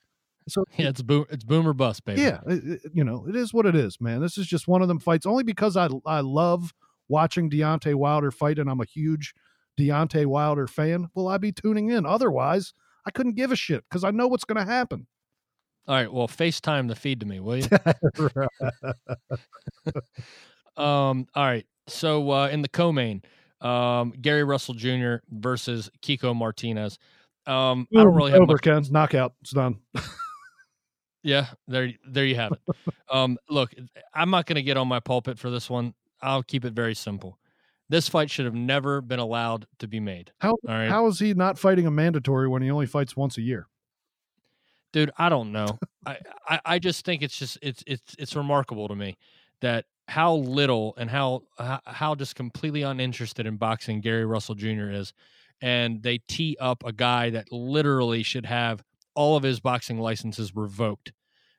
So 0.47 0.63
yeah, 0.77 0.89
it's 0.89 1.01
boom, 1.01 1.25
it's 1.29 1.43
boomer 1.43 1.73
bust, 1.73 2.05
baby. 2.05 2.21
Yeah, 2.21 2.39
it, 2.45 2.63
it, 2.63 2.81
you 2.93 3.03
know, 3.03 3.25
it 3.27 3.35
is 3.35 3.53
what 3.53 3.65
it 3.65 3.75
is, 3.75 3.99
man. 3.99 4.21
This 4.21 4.37
is 4.37 4.45
just 4.47 4.67
one 4.67 4.81
of 4.81 4.87
them 4.87 4.99
fights. 4.99 5.25
Only 5.25 5.43
because 5.43 5.75
I 5.75 5.89
I 6.05 6.19
love 6.19 6.73
watching 7.07 7.49
Deontay 7.49 7.95
Wilder 7.95 8.31
fight, 8.31 8.59
and 8.59 8.69
I'm 8.69 8.81
a 8.81 8.85
huge 8.85 9.33
Deontay 9.79 10.25
Wilder 10.27 10.67
fan. 10.67 11.09
Will 11.15 11.27
I 11.27 11.37
be 11.37 11.51
tuning 11.51 11.89
in? 11.89 12.05
Otherwise, 12.05 12.73
I 13.05 13.11
couldn't 13.11 13.35
give 13.35 13.51
a 13.51 13.55
shit 13.55 13.83
because 13.89 14.03
I 14.03 14.11
know 14.11 14.27
what's 14.27 14.45
going 14.45 14.63
to 14.63 14.71
happen. 14.71 15.07
All 15.87 15.95
right. 15.95 16.11
Well, 16.11 16.27
FaceTime 16.27 16.87
the 16.87 16.95
feed 16.95 17.19
to 17.19 17.25
me, 17.25 17.39
will 17.39 17.57
you? 17.57 17.67
um. 20.83 21.27
All 21.35 21.43
right. 21.43 21.65
So 21.87 22.31
uh, 22.31 22.47
in 22.47 22.61
the 22.61 22.69
co-main, 22.69 23.21
um, 23.61 24.13
Gary 24.21 24.43
Russell 24.43 24.73
Jr. 24.73 25.15
versus 25.29 25.89
Kiko 26.01 26.35
Martinez. 26.35 26.97
Um, 27.45 27.87
I 27.95 28.03
don't 28.03 28.15
really 28.15 28.31
have 28.31 28.41
over, 28.41 28.53
much... 28.53 28.61
Ken. 28.61 28.83
Knockout. 28.89 29.33
It's 29.41 29.51
done. 29.51 29.79
yeah, 31.23 31.47
there, 31.67 31.91
there 32.07 32.25
you 32.25 32.35
have 32.35 32.53
it. 32.53 32.75
Um, 33.11 33.37
look, 33.49 33.73
I'm 34.13 34.31
not 34.31 34.47
going 34.47 34.55
to 34.55 34.63
get 34.63 34.77
on 34.77 34.87
my 34.87 34.99
pulpit 34.99 35.37
for 35.37 35.51
this 35.51 35.69
one. 35.69 35.93
I'll 36.21 36.41
keep 36.41 36.65
it 36.65 36.73
very 36.73 36.95
simple. 36.95 37.37
This 37.87 38.09
fight 38.09 38.31
should 38.31 38.45
have 38.45 38.55
never 38.55 38.99
been 38.99 39.19
allowed 39.19 39.67
to 39.77 39.87
be 39.87 39.99
made. 39.99 40.31
How 40.39 40.57
how 40.65 41.05
is 41.05 41.19
he 41.19 41.35
not 41.35 41.59
fighting 41.59 41.85
a 41.85 41.91
mandatory 41.91 42.47
when 42.47 42.63
he 42.63 42.71
only 42.71 42.87
fights 42.87 43.15
once 43.15 43.37
a 43.37 43.43
year? 43.43 43.67
dude 44.95 45.11
i 45.17 45.27
don't 45.27 45.51
know 45.51 45.77
I, 46.05 46.17
I, 46.47 46.59
I 46.65 46.79
just 46.79 47.03
think 47.03 47.21
it's 47.21 47.37
just 47.37 47.57
it's 47.61 47.83
it's 47.85 48.15
it's 48.17 48.35
remarkable 48.35 48.87
to 48.87 48.95
me 48.95 49.17
that 49.59 49.85
how 50.07 50.35
little 50.35 50.93
and 50.97 51.09
how 51.09 51.41
how 51.85 52.13
just 52.15 52.35
completely 52.35 52.83
uninterested 52.83 53.45
in 53.47 53.57
boxing 53.57 54.01
gary 54.01 54.25
russell 54.25 54.55
jr 54.55 54.89
is 54.91 55.13
and 55.61 56.03
they 56.03 56.19
tee 56.27 56.57
up 56.59 56.83
a 56.85 56.91
guy 56.93 57.29
that 57.29 57.51
literally 57.51 58.23
should 58.23 58.45
have 58.45 58.83
all 59.15 59.37
of 59.37 59.43
his 59.43 59.59
boxing 59.59 59.97
licenses 59.97 60.55
revoked. 60.55 61.11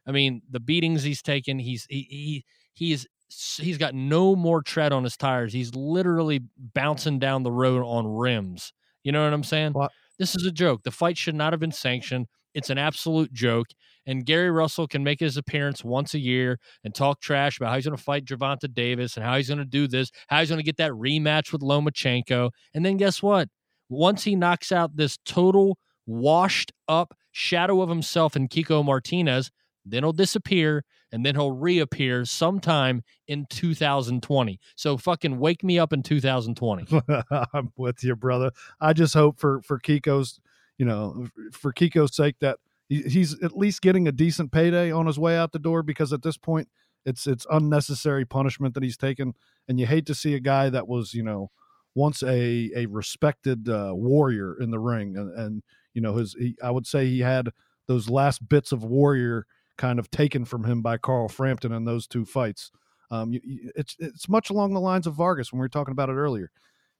I 0.06 0.12
mean 0.12 0.42
the 0.50 0.60
beatings 0.60 1.02
he's 1.02 1.22
taken 1.22 1.58
he's 1.58 1.86
he, 1.88 2.06
he 2.08 2.44
he's 2.74 3.06
he's 3.28 3.78
got 3.78 3.94
no 3.94 4.36
more 4.36 4.62
tread 4.62 4.92
on 4.92 5.02
his 5.02 5.16
tires. 5.16 5.52
He's 5.52 5.74
literally 5.74 6.42
bouncing 6.56 7.18
down 7.18 7.42
the 7.42 7.50
road 7.50 7.82
on 7.84 8.06
rims. 8.06 8.72
You 9.02 9.12
know 9.12 9.24
what 9.24 9.32
i'm 9.32 9.44
saying? 9.44 9.72
Well, 9.72 9.90
this 10.18 10.36
is 10.36 10.44
a 10.46 10.52
joke. 10.52 10.82
The 10.82 10.90
fight 10.90 11.18
should 11.18 11.34
not 11.34 11.52
have 11.52 11.60
been 11.60 11.72
sanctioned. 11.72 12.26
It's 12.54 12.70
an 12.70 12.78
absolute 12.78 13.32
joke. 13.32 13.68
And 14.06 14.24
Gary 14.24 14.50
Russell 14.50 14.86
can 14.86 15.02
make 15.02 15.20
his 15.20 15.36
appearance 15.36 15.84
once 15.84 16.14
a 16.14 16.18
year 16.18 16.58
and 16.84 16.94
talk 16.94 17.20
trash 17.20 17.58
about 17.58 17.70
how 17.70 17.76
he's 17.76 17.86
going 17.86 17.96
to 17.96 18.02
fight 18.02 18.24
Gervonta 18.24 18.72
Davis 18.72 19.16
and 19.16 19.24
how 19.24 19.36
he's 19.36 19.48
going 19.48 19.58
to 19.58 19.64
do 19.64 19.88
this, 19.88 20.10
how 20.28 20.40
he's 20.40 20.48
going 20.48 20.60
to 20.60 20.64
get 20.64 20.76
that 20.76 20.92
rematch 20.92 21.52
with 21.52 21.62
Lomachenko. 21.62 22.50
And 22.74 22.84
then 22.84 22.96
guess 22.96 23.22
what? 23.22 23.48
Once 23.88 24.24
he 24.24 24.36
knocks 24.36 24.72
out 24.72 24.96
this 24.96 25.18
total 25.24 25.78
washed 26.06 26.72
up 26.88 27.16
shadow 27.32 27.82
of 27.82 27.88
himself 27.88 28.36
in 28.36 28.48
Kiko 28.48 28.84
Martinez, 28.84 29.50
then 29.84 30.02
he'll 30.02 30.12
disappear 30.12 30.84
and 31.12 31.24
then 31.24 31.36
he'll 31.36 31.52
reappear 31.52 32.24
sometime 32.24 33.02
in 33.28 33.46
2020. 33.50 34.58
So 34.74 34.96
fucking 34.96 35.38
wake 35.38 35.62
me 35.62 35.78
up 35.78 35.92
in 35.92 36.02
2020. 36.02 37.02
I'm 37.52 37.72
with 37.76 38.02
you, 38.02 38.16
brother. 38.16 38.50
I 38.80 38.92
just 38.92 39.14
hope 39.14 39.38
for 39.38 39.62
for 39.62 39.78
Kiko's 39.78 40.40
you 40.78 40.84
know, 40.84 41.28
for 41.52 41.72
Kiko's 41.72 42.14
sake, 42.14 42.36
that 42.40 42.58
he's 42.88 43.40
at 43.42 43.56
least 43.56 43.82
getting 43.82 44.06
a 44.06 44.12
decent 44.12 44.52
payday 44.52 44.90
on 44.90 45.06
his 45.06 45.18
way 45.18 45.36
out 45.36 45.52
the 45.52 45.58
door 45.58 45.82
because 45.82 46.12
at 46.12 46.22
this 46.22 46.36
point, 46.36 46.68
it's 47.04 47.26
it's 47.26 47.46
unnecessary 47.50 48.24
punishment 48.24 48.74
that 48.74 48.82
he's 48.82 48.96
taken, 48.96 49.34
and 49.68 49.78
you 49.78 49.86
hate 49.86 50.06
to 50.06 50.14
see 50.14 50.34
a 50.34 50.40
guy 50.40 50.68
that 50.70 50.88
was 50.88 51.14
you 51.14 51.22
know 51.22 51.50
once 51.94 52.22
a 52.22 52.70
a 52.74 52.86
respected 52.86 53.68
uh, 53.68 53.92
warrior 53.94 54.56
in 54.60 54.70
the 54.70 54.78
ring, 54.78 55.16
and, 55.16 55.36
and 55.38 55.62
you 55.94 56.00
know 56.00 56.16
his 56.16 56.34
he, 56.38 56.56
I 56.62 56.70
would 56.70 56.86
say 56.86 57.06
he 57.06 57.20
had 57.20 57.50
those 57.86 58.10
last 58.10 58.48
bits 58.48 58.72
of 58.72 58.84
warrior 58.84 59.46
kind 59.78 59.98
of 59.98 60.10
taken 60.10 60.44
from 60.44 60.64
him 60.64 60.82
by 60.82 60.96
Carl 60.96 61.28
Frampton 61.28 61.72
in 61.72 61.84
those 61.84 62.06
two 62.06 62.24
fights. 62.24 62.70
Um, 63.10 63.32
you, 63.32 63.40
it's 63.76 63.96
it's 63.98 64.28
much 64.28 64.50
along 64.50 64.74
the 64.74 64.80
lines 64.80 65.06
of 65.06 65.14
Vargas 65.14 65.52
when 65.52 65.60
we 65.60 65.64
were 65.64 65.68
talking 65.68 65.92
about 65.92 66.08
it 66.08 66.14
earlier. 66.14 66.50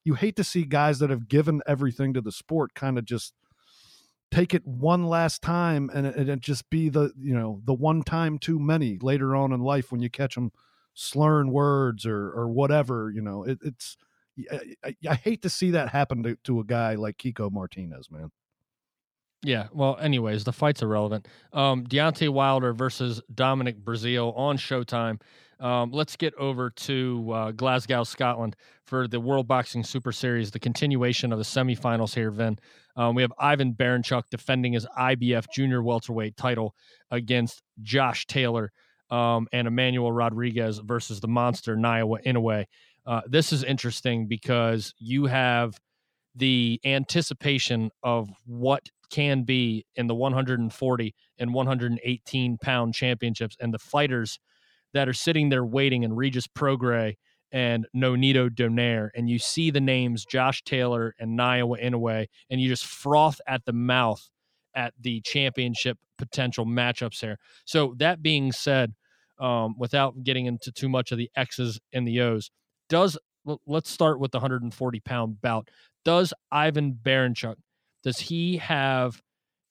You 0.04 0.14
hate 0.14 0.36
to 0.36 0.44
see 0.44 0.64
guys 0.64 1.00
that 1.00 1.10
have 1.10 1.28
given 1.28 1.62
everything 1.66 2.14
to 2.14 2.20
the 2.20 2.30
sport 2.30 2.74
kind 2.74 2.96
of 2.96 3.04
just 3.04 3.34
take 4.30 4.54
it 4.54 4.66
one 4.66 5.06
last 5.06 5.42
time 5.42 5.90
and 5.94 6.06
it, 6.06 6.28
it 6.28 6.40
just 6.40 6.68
be 6.70 6.88
the 6.88 7.12
you 7.18 7.34
know 7.34 7.60
the 7.64 7.74
one 7.74 8.02
time 8.02 8.38
too 8.38 8.58
many 8.58 8.98
later 9.00 9.36
on 9.36 9.52
in 9.52 9.60
life 9.60 9.92
when 9.92 10.02
you 10.02 10.10
catch 10.10 10.34
them 10.34 10.50
slurring 10.94 11.52
words 11.52 12.06
or 12.06 12.30
or 12.30 12.48
whatever 12.48 13.10
you 13.14 13.20
know 13.20 13.44
it, 13.44 13.58
it's 13.62 13.96
I, 14.84 14.96
I, 15.08 15.14
hate 15.14 15.42
to 15.42 15.50
see 15.50 15.70
that 15.70 15.88
happen 15.88 16.22
to, 16.24 16.36
to 16.44 16.60
a 16.60 16.64
guy 16.64 16.94
like 16.94 17.16
Kiko 17.16 17.50
Martinez, 17.50 18.10
man. 18.10 18.30
Yeah. 19.46 19.68
Well, 19.72 19.96
anyways, 20.00 20.42
the 20.42 20.52
fight's 20.52 20.82
irrelevant. 20.82 21.28
Um, 21.52 21.86
Deontay 21.86 22.30
Wilder 22.30 22.72
versus 22.72 23.22
Dominic 23.32 23.78
Breazeale 23.78 24.36
on 24.36 24.58
Showtime. 24.58 25.20
Um, 25.60 25.92
let's 25.92 26.16
get 26.16 26.34
over 26.34 26.70
to 26.70 27.30
uh, 27.32 27.50
Glasgow, 27.52 28.02
Scotland 28.02 28.56
for 28.86 29.06
the 29.06 29.20
World 29.20 29.46
Boxing 29.46 29.84
Super 29.84 30.10
Series, 30.10 30.50
the 30.50 30.58
continuation 30.58 31.32
of 31.32 31.38
the 31.38 31.44
semifinals 31.44 32.12
here, 32.12 32.32
Vin. 32.32 32.58
Um, 32.96 33.14
we 33.14 33.22
have 33.22 33.32
Ivan 33.38 33.72
Baranchyk 33.72 34.24
defending 34.32 34.72
his 34.72 34.84
IBF 34.98 35.46
junior 35.54 35.80
welterweight 35.80 36.36
title 36.36 36.74
against 37.12 37.62
Josh 37.82 38.26
Taylor 38.26 38.72
um, 39.10 39.46
and 39.52 39.68
Emmanuel 39.68 40.10
Rodriguez 40.10 40.80
versus 40.80 41.20
the 41.20 41.28
monster 41.28 41.76
Naoya 41.76 42.24
Inoue. 42.24 42.64
Uh, 43.06 43.20
this 43.28 43.52
is 43.52 43.62
interesting 43.62 44.26
because 44.26 44.92
you 44.98 45.26
have 45.26 45.78
the 46.34 46.80
anticipation 46.84 47.90
of 48.02 48.28
what 48.44 48.90
can 49.10 49.42
be 49.42 49.86
in 49.94 50.06
the 50.06 50.14
140 50.14 51.14
and 51.38 51.54
118 51.54 52.58
pound 52.58 52.94
championships 52.94 53.56
and 53.60 53.72
the 53.72 53.78
fighters 53.78 54.38
that 54.94 55.08
are 55.08 55.14
sitting 55.14 55.48
there 55.48 55.64
waiting 55.64 56.02
in 56.02 56.14
Regis 56.14 56.46
Prograis 56.46 57.16
and 57.52 57.86
Nonito 57.94 58.48
Donaire, 58.48 59.10
and 59.14 59.30
you 59.30 59.38
see 59.38 59.70
the 59.70 59.80
names 59.80 60.24
Josh 60.24 60.62
Taylor 60.64 61.14
and 61.18 61.38
Naoya 61.38 61.82
Inoue, 61.82 62.26
and 62.50 62.60
you 62.60 62.68
just 62.68 62.84
froth 62.84 63.40
at 63.46 63.64
the 63.64 63.72
mouth 63.72 64.28
at 64.74 64.92
the 65.00 65.20
championship 65.22 65.98
potential 66.18 66.66
matchups 66.66 67.20
there. 67.20 67.38
So 67.64 67.94
that 67.98 68.22
being 68.22 68.52
said, 68.52 68.94
um, 69.38 69.74
without 69.78 70.22
getting 70.22 70.46
into 70.46 70.72
too 70.72 70.88
much 70.88 71.12
of 71.12 71.18
the 71.18 71.30
X's 71.36 71.78
and 71.92 72.06
the 72.06 72.20
O's, 72.20 72.50
does 72.88 73.18
let's 73.66 73.90
start 73.90 74.18
with 74.18 74.32
the 74.32 74.38
140 74.38 75.00
pound 75.00 75.40
bout. 75.40 75.68
Does 76.04 76.32
Ivan 76.50 76.98
Baranchyk 77.00 77.56
does 78.06 78.20
he 78.20 78.58
have 78.58 79.20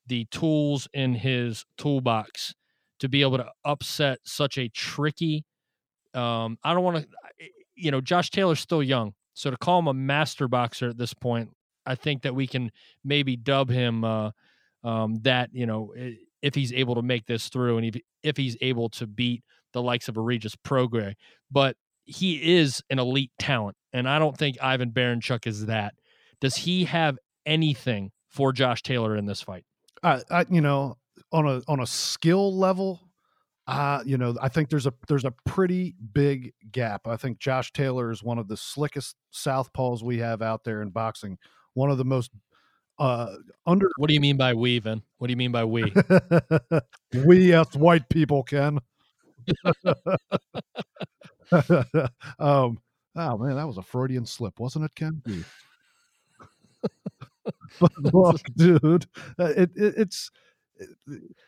the 0.08 0.26
tools 0.26 0.90
in 0.94 1.14
his 1.14 1.64
toolbox 1.78 2.54
to 3.00 3.08
be 3.08 3.22
able 3.22 3.38
to 3.38 3.48
upset 3.64 4.20
such 4.26 4.58
a 4.58 4.68
tricky? 4.68 5.46
Um, 6.14 6.58
I 6.62 6.74
don't 6.74 6.84
want 6.84 6.98
to 6.98 7.08
you 7.78 7.92
know, 7.92 8.02
Josh 8.02 8.30
Taylor's 8.32 8.60
still 8.60 8.84
young. 8.84 9.14
So 9.36 9.50
to 9.50 9.56
call 9.56 9.80
him 9.80 9.88
a 9.88 9.94
master 9.94 10.50
boxer 10.50 10.90
at 10.90 10.98
this 10.98 11.14
point, 11.14 11.52
I 11.86 11.96
think 11.96 12.24
that 12.24 12.36
we 12.36 12.46
can 12.46 12.72
maybe 13.06 13.38
dub 13.38 13.70
him 13.70 14.04
uh, 14.04 14.32
um, 14.84 15.22
that 15.22 15.52
you 15.54 15.66
know 15.66 15.94
if 16.42 16.56
he's 16.56 16.74
able 16.74 16.96
to 16.96 17.02
make 17.02 17.28
this 17.28 17.48
through 17.48 17.78
and 17.78 17.88
if, 17.88 18.02
if 18.22 18.36
he's 18.36 18.58
able 18.60 18.90
to 18.90 19.08
beat 19.08 19.46
the 19.72 19.82
likes 19.82 20.10
of 20.10 20.18
a 20.18 20.22
Regis 20.22 20.58
Prograis. 20.58 21.14
But 21.50 21.78
he 22.04 22.58
is 22.58 22.84
an 22.90 23.00
elite 23.00 23.32
talent, 23.40 23.78
and 23.94 24.10
I 24.10 24.20
don't 24.20 24.38
think 24.38 24.58
Ivan 24.62 24.92
Baranchyk 24.92 25.48
is 25.48 25.68
that. 25.68 25.94
Does 26.42 26.58
he 26.58 26.84
have 26.84 27.18
anything 27.46 28.12
for 28.36 28.52
Josh 28.52 28.84
Taylor 28.84 29.16
in 29.16 29.26
this 29.26 29.42
fight? 29.42 29.64
I, 30.04 30.22
I 30.30 30.46
you 30.50 30.62
know, 30.62 30.98
on 31.32 31.48
a 31.48 31.62
on 31.68 31.80
a 31.80 31.88
skill 31.88 32.56
level, 32.56 33.00
uh, 33.68 34.04
you 34.06 34.18
know, 34.18 34.36
I 34.42 34.50
think 34.50 34.70
there's 34.70 34.86
a 34.86 34.94
there's 35.08 35.24
a 35.26 35.34
pretty 35.46 35.96
big 36.14 36.54
gap. 36.72 37.08
I 37.08 37.16
think 37.16 37.40
Josh 37.40 37.72
Taylor 37.72 38.12
is 38.12 38.22
one 38.22 38.38
of 38.38 38.50
the 38.50 38.58
slickest 38.58 39.16
southpaws 39.34 40.04
we 40.04 40.20
have 40.20 40.42
out 40.42 40.66
there 40.66 40.82
in 40.82 40.90
boxing. 40.90 41.38
One 41.74 41.90
of 41.90 41.98
the 41.98 42.06
most 42.06 42.32
uh 43.00 43.36
under 43.66 43.90
What 43.98 44.08
do 44.08 44.14
you 44.14 44.20
mean 44.20 44.38
by 44.38 44.54
we, 44.54 44.80
Vin? 44.80 45.02
What 45.18 45.28
do 45.28 45.32
you 45.32 45.38
mean 45.38 45.52
by 45.52 45.64
we? 45.64 45.92
we 47.26 47.54
as 47.54 47.74
white 47.74 48.08
people, 48.10 48.44
Ken. 48.44 48.80
um 52.40 52.80
oh 53.16 53.38
man, 53.38 53.56
that 53.56 53.68
was 53.68 53.78
a 53.78 53.84
Freudian 53.84 54.26
slip, 54.26 54.60
wasn't 54.60 54.86
it, 54.86 54.96
Ken? 54.96 55.22
but 57.80 57.92
look, 58.14 58.42
dude, 58.56 59.06
uh, 59.40 59.54
it, 59.56 59.72
it, 59.76 59.94
it's 59.98 60.32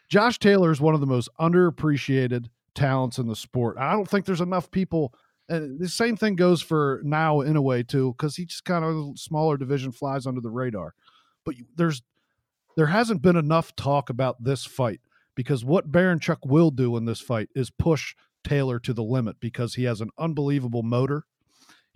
Josh 0.09 0.39
Taylor 0.39 0.71
is 0.71 0.81
one 0.81 0.93
of 0.93 1.01
the 1.01 1.07
most 1.07 1.29
underappreciated 1.39 2.47
talents 2.75 3.17
in 3.17 3.27
the 3.27 3.35
sport. 3.35 3.77
I 3.77 3.91
don't 3.93 4.09
think 4.09 4.25
there's 4.25 4.41
enough 4.41 4.71
people. 4.71 5.13
And 5.49 5.79
the 5.79 5.87
same 5.87 6.17
thing 6.17 6.35
goes 6.35 6.61
for 6.61 7.01
Naoya 7.05 7.49
Inoue 7.49 7.87
too, 7.87 8.13
because 8.17 8.35
he 8.35 8.45
just 8.45 8.65
kind 8.65 8.83
of 8.83 9.17
smaller 9.17 9.57
division 9.57 9.91
flies 9.91 10.27
under 10.27 10.41
the 10.41 10.49
radar. 10.49 10.93
But 11.45 11.55
there's 11.75 12.01
there 12.75 12.87
hasn't 12.87 13.21
been 13.21 13.35
enough 13.35 13.75
talk 13.75 14.09
about 14.09 14.43
this 14.43 14.65
fight 14.65 15.01
because 15.35 15.65
what 15.65 15.91
Baranchyk 15.91 16.45
will 16.45 16.69
do 16.69 16.95
in 16.97 17.05
this 17.05 17.19
fight 17.19 17.49
is 17.55 17.69
push 17.69 18.15
Taylor 18.43 18.79
to 18.79 18.93
the 18.93 19.03
limit 19.03 19.37
because 19.39 19.73
he 19.75 19.83
has 19.85 19.99
an 20.01 20.09
unbelievable 20.17 20.83
motor. 20.83 21.25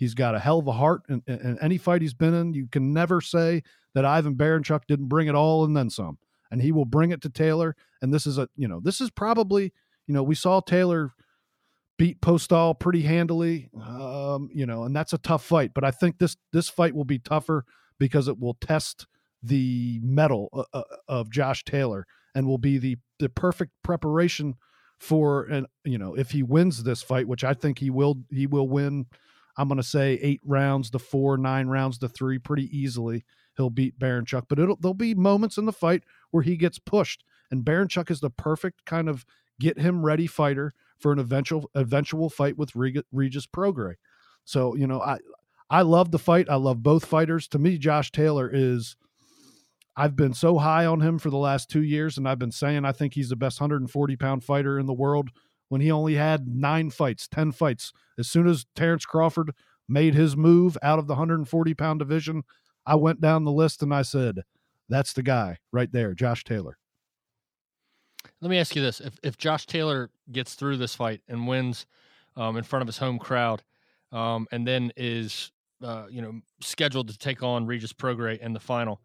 He's 0.01 0.15
got 0.15 0.33
a 0.33 0.39
hell 0.39 0.59
of 0.59 0.67
a 0.67 0.71
heart, 0.71 1.03
and, 1.07 1.21
any 1.61 1.77
fight 1.77 2.01
he's 2.01 2.15
been 2.15 2.33
in, 2.33 2.53
you 2.55 2.67
can 2.67 2.91
never 2.91 3.21
say 3.21 3.61
that 3.93 4.03
Ivan 4.03 4.35
Baranchyk 4.35 4.81
didn't 4.87 5.09
bring 5.09 5.27
it 5.27 5.35
all 5.35 5.63
and 5.63 5.77
then 5.77 5.89
some 5.89 6.17
and 6.51 6.61
he 6.61 6.71
will 6.71 6.85
bring 6.85 7.11
it 7.11 7.21
to 7.21 7.29
Taylor. 7.29 7.75
And 8.01 8.13
this 8.13 8.27
is 8.27 8.37
a, 8.37 8.49
you 8.55 8.67
know, 8.67 8.81
this 8.83 9.01
is 9.01 9.09
probably, 9.09 9.73
you 10.05 10.13
know, 10.13 10.21
we 10.21 10.35
saw 10.35 10.59
Taylor 10.59 11.13
beat 11.97 12.21
Postol 12.21 12.77
pretty 12.77 13.03
handily, 13.03 13.69
um, 13.81 14.49
you 14.53 14.65
know, 14.65 14.83
and 14.83 14.95
that's 14.95 15.13
a 15.13 15.17
tough 15.17 15.43
fight. 15.43 15.71
But 15.73 15.85
I 15.85 15.91
think 15.91 16.19
this 16.19 16.35
this 16.51 16.69
fight 16.69 16.93
will 16.93 17.05
be 17.05 17.19
tougher 17.19 17.65
because 17.97 18.27
it 18.27 18.39
will 18.39 18.55
test 18.55 19.07
the 19.41 19.99
mettle 20.03 20.49
uh, 20.53 20.63
uh 20.73 20.83
of 21.07 21.31
Josh 21.31 21.63
Taylor 21.63 22.05
and 22.35 22.45
will 22.45 22.57
be 22.57 22.77
the 22.77 22.97
the 23.19 23.29
perfect 23.29 23.71
preparation 23.83 24.55
for 24.99 25.45
and 25.45 25.65
you 25.83 25.97
know 25.97 26.13
if 26.13 26.31
he 26.31 26.43
wins 26.43 26.83
this 26.83 27.01
fight, 27.01 27.27
which 27.27 27.43
I 27.43 27.53
think 27.53 27.79
he 27.79 27.89
will 27.89 28.17
he 28.29 28.45
will 28.45 28.67
win. 28.67 29.05
I'm 29.57 29.67
going 29.67 29.77
to 29.77 29.83
say 29.83 30.19
eight 30.21 30.41
rounds 30.45 30.89
to 30.91 30.99
four, 30.99 31.37
nine 31.37 31.67
rounds 31.67 31.97
to 31.99 32.07
three, 32.07 32.39
pretty 32.39 32.75
easily. 32.77 33.25
He'll 33.57 33.69
beat 33.69 33.99
Baranchyk, 33.99 34.43
but 34.47 34.59
it'll 34.59 34.77
there'll 34.77 34.93
be 34.93 35.13
moments 35.13 35.57
in 35.57 35.65
the 35.65 35.73
fight 35.73 36.03
where 36.31 36.43
he 36.43 36.55
gets 36.55 36.79
pushed. 36.79 37.23
And 37.49 37.65
Baranchyk 37.65 38.09
is 38.09 38.21
the 38.21 38.29
perfect 38.29 38.85
kind 38.85 39.09
of 39.09 39.25
get 39.59 39.77
him 39.77 40.03
ready 40.03 40.25
fighter 40.25 40.73
for 40.97 41.11
an 41.11 41.19
eventual 41.19 41.69
eventual 41.75 42.29
fight 42.29 42.57
with 42.57 42.75
Regis 42.75 43.47
Prograis. 43.47 43.95
So 44.45 44.75
you 44.75 44.87
know, 44.87 45.01
I 45.01 45.19
I 45.69 45.81
love 45.81 46.11
the 46.11 46.19
fight. 46.19 46.49
I 46.49 46.55
love 46.55 46.83
both 46.83 47.05
fighters. 47.05 47.47
To 47.49 47.59
me, 47.59 47.77
Josh 47.77 48.11
Taylor 48.11 48.49
is. 48.51 48.95
I've 49.97 50.15
been 50.15 50.33
so 50.33 50.57
high 50.57 50.85
on 50.85 51.01
him 51.01 51.19
for 51.19 51.29
the 51.29 51.37
last 51.37 51.69
two 51.69 51.83
years, 51.83 52.17
and 52.17 52.27
I've 52.27 52.39
been 52.39 52.51
saying 52.51 52.85
I 52.85 52.93
think 52.93 53.13
he's 53.13 53.27
the 53.27 53.35
best 53.35 53.59
140 53.59 54.15
pound 54.15 54.41
fighter 54.41 54.79
in 54.79 54.85
the 54.85 54.93
world 54.93 55.31
when 55.71 55.79
he 55.79 55.89
only 55.89 56.15
had 56.15 56.49
nine 56.49 56.89
fights, 56.89 57.29
10 57.29 57.53
fights. 57.53 57.93
As 58.19 58.27
soon 58.27 58.45
as 58.45 58.65
Terrence 58.75 59.05
Crawford 59.05 59.51
made 59.87 60.13
his 60.13 60.35
move 60.35 60.77
out 60.83 60.99
of 60.99 61.07
the 61.07 61.13
140 61.13 61.73
pound 61.75 61.99
division, 61.99 62.43
I 62.85 62.95
went 62.95 63.21
down 63.21 63.45
the 63.45 63.53
list 63.53 63.81
and 63.81 63.93
I 63.93 64.01
said, 64.01 64.41
that's 64.89 65.13
the 65.13 65.23
guy 65.23 65.59
right 65.71 65.89
there, 65.89 66.13
Josh 66.13 66.43
Taylor. 66.43 66.77
Let 68.41 68.51
me 68.51 68.57
ask 68.57 68.75
you 68.75 68.81
this: 68.81 68.99
if 68.99 69.17
if 69.23 69.37
Josh 69.37 69.65
Taylor 69.65 70.09
gets 70.29 70.55
through 70.55 70.75
this 70.75 70.93
fight 70.93 71.21
and 71.29 71.47
wins 71.47 71.85
um, 72.35 72.57
in 72.57 72.65
front 72.65 72.81
of 72.81 72.87
his 72.87 72.97
home 72.97 73.17
crowd, 73.17 73.63
um, 74.11 74.47
and 74.51 74.67
then 74.67 74.91
is 74.97 75.53
uh, 75.81 76.07
you 76.09 76.21
know 76.21 76.41
scheduled 76.59 77.07
to 77.07 77.17
take 77.17 77.43
on 77.43 77.65
Regis 77.65 77.93
Prograis 77.93 78.39
in 78.39 78.51
the 78.51 78.59
final, 78.59 79.01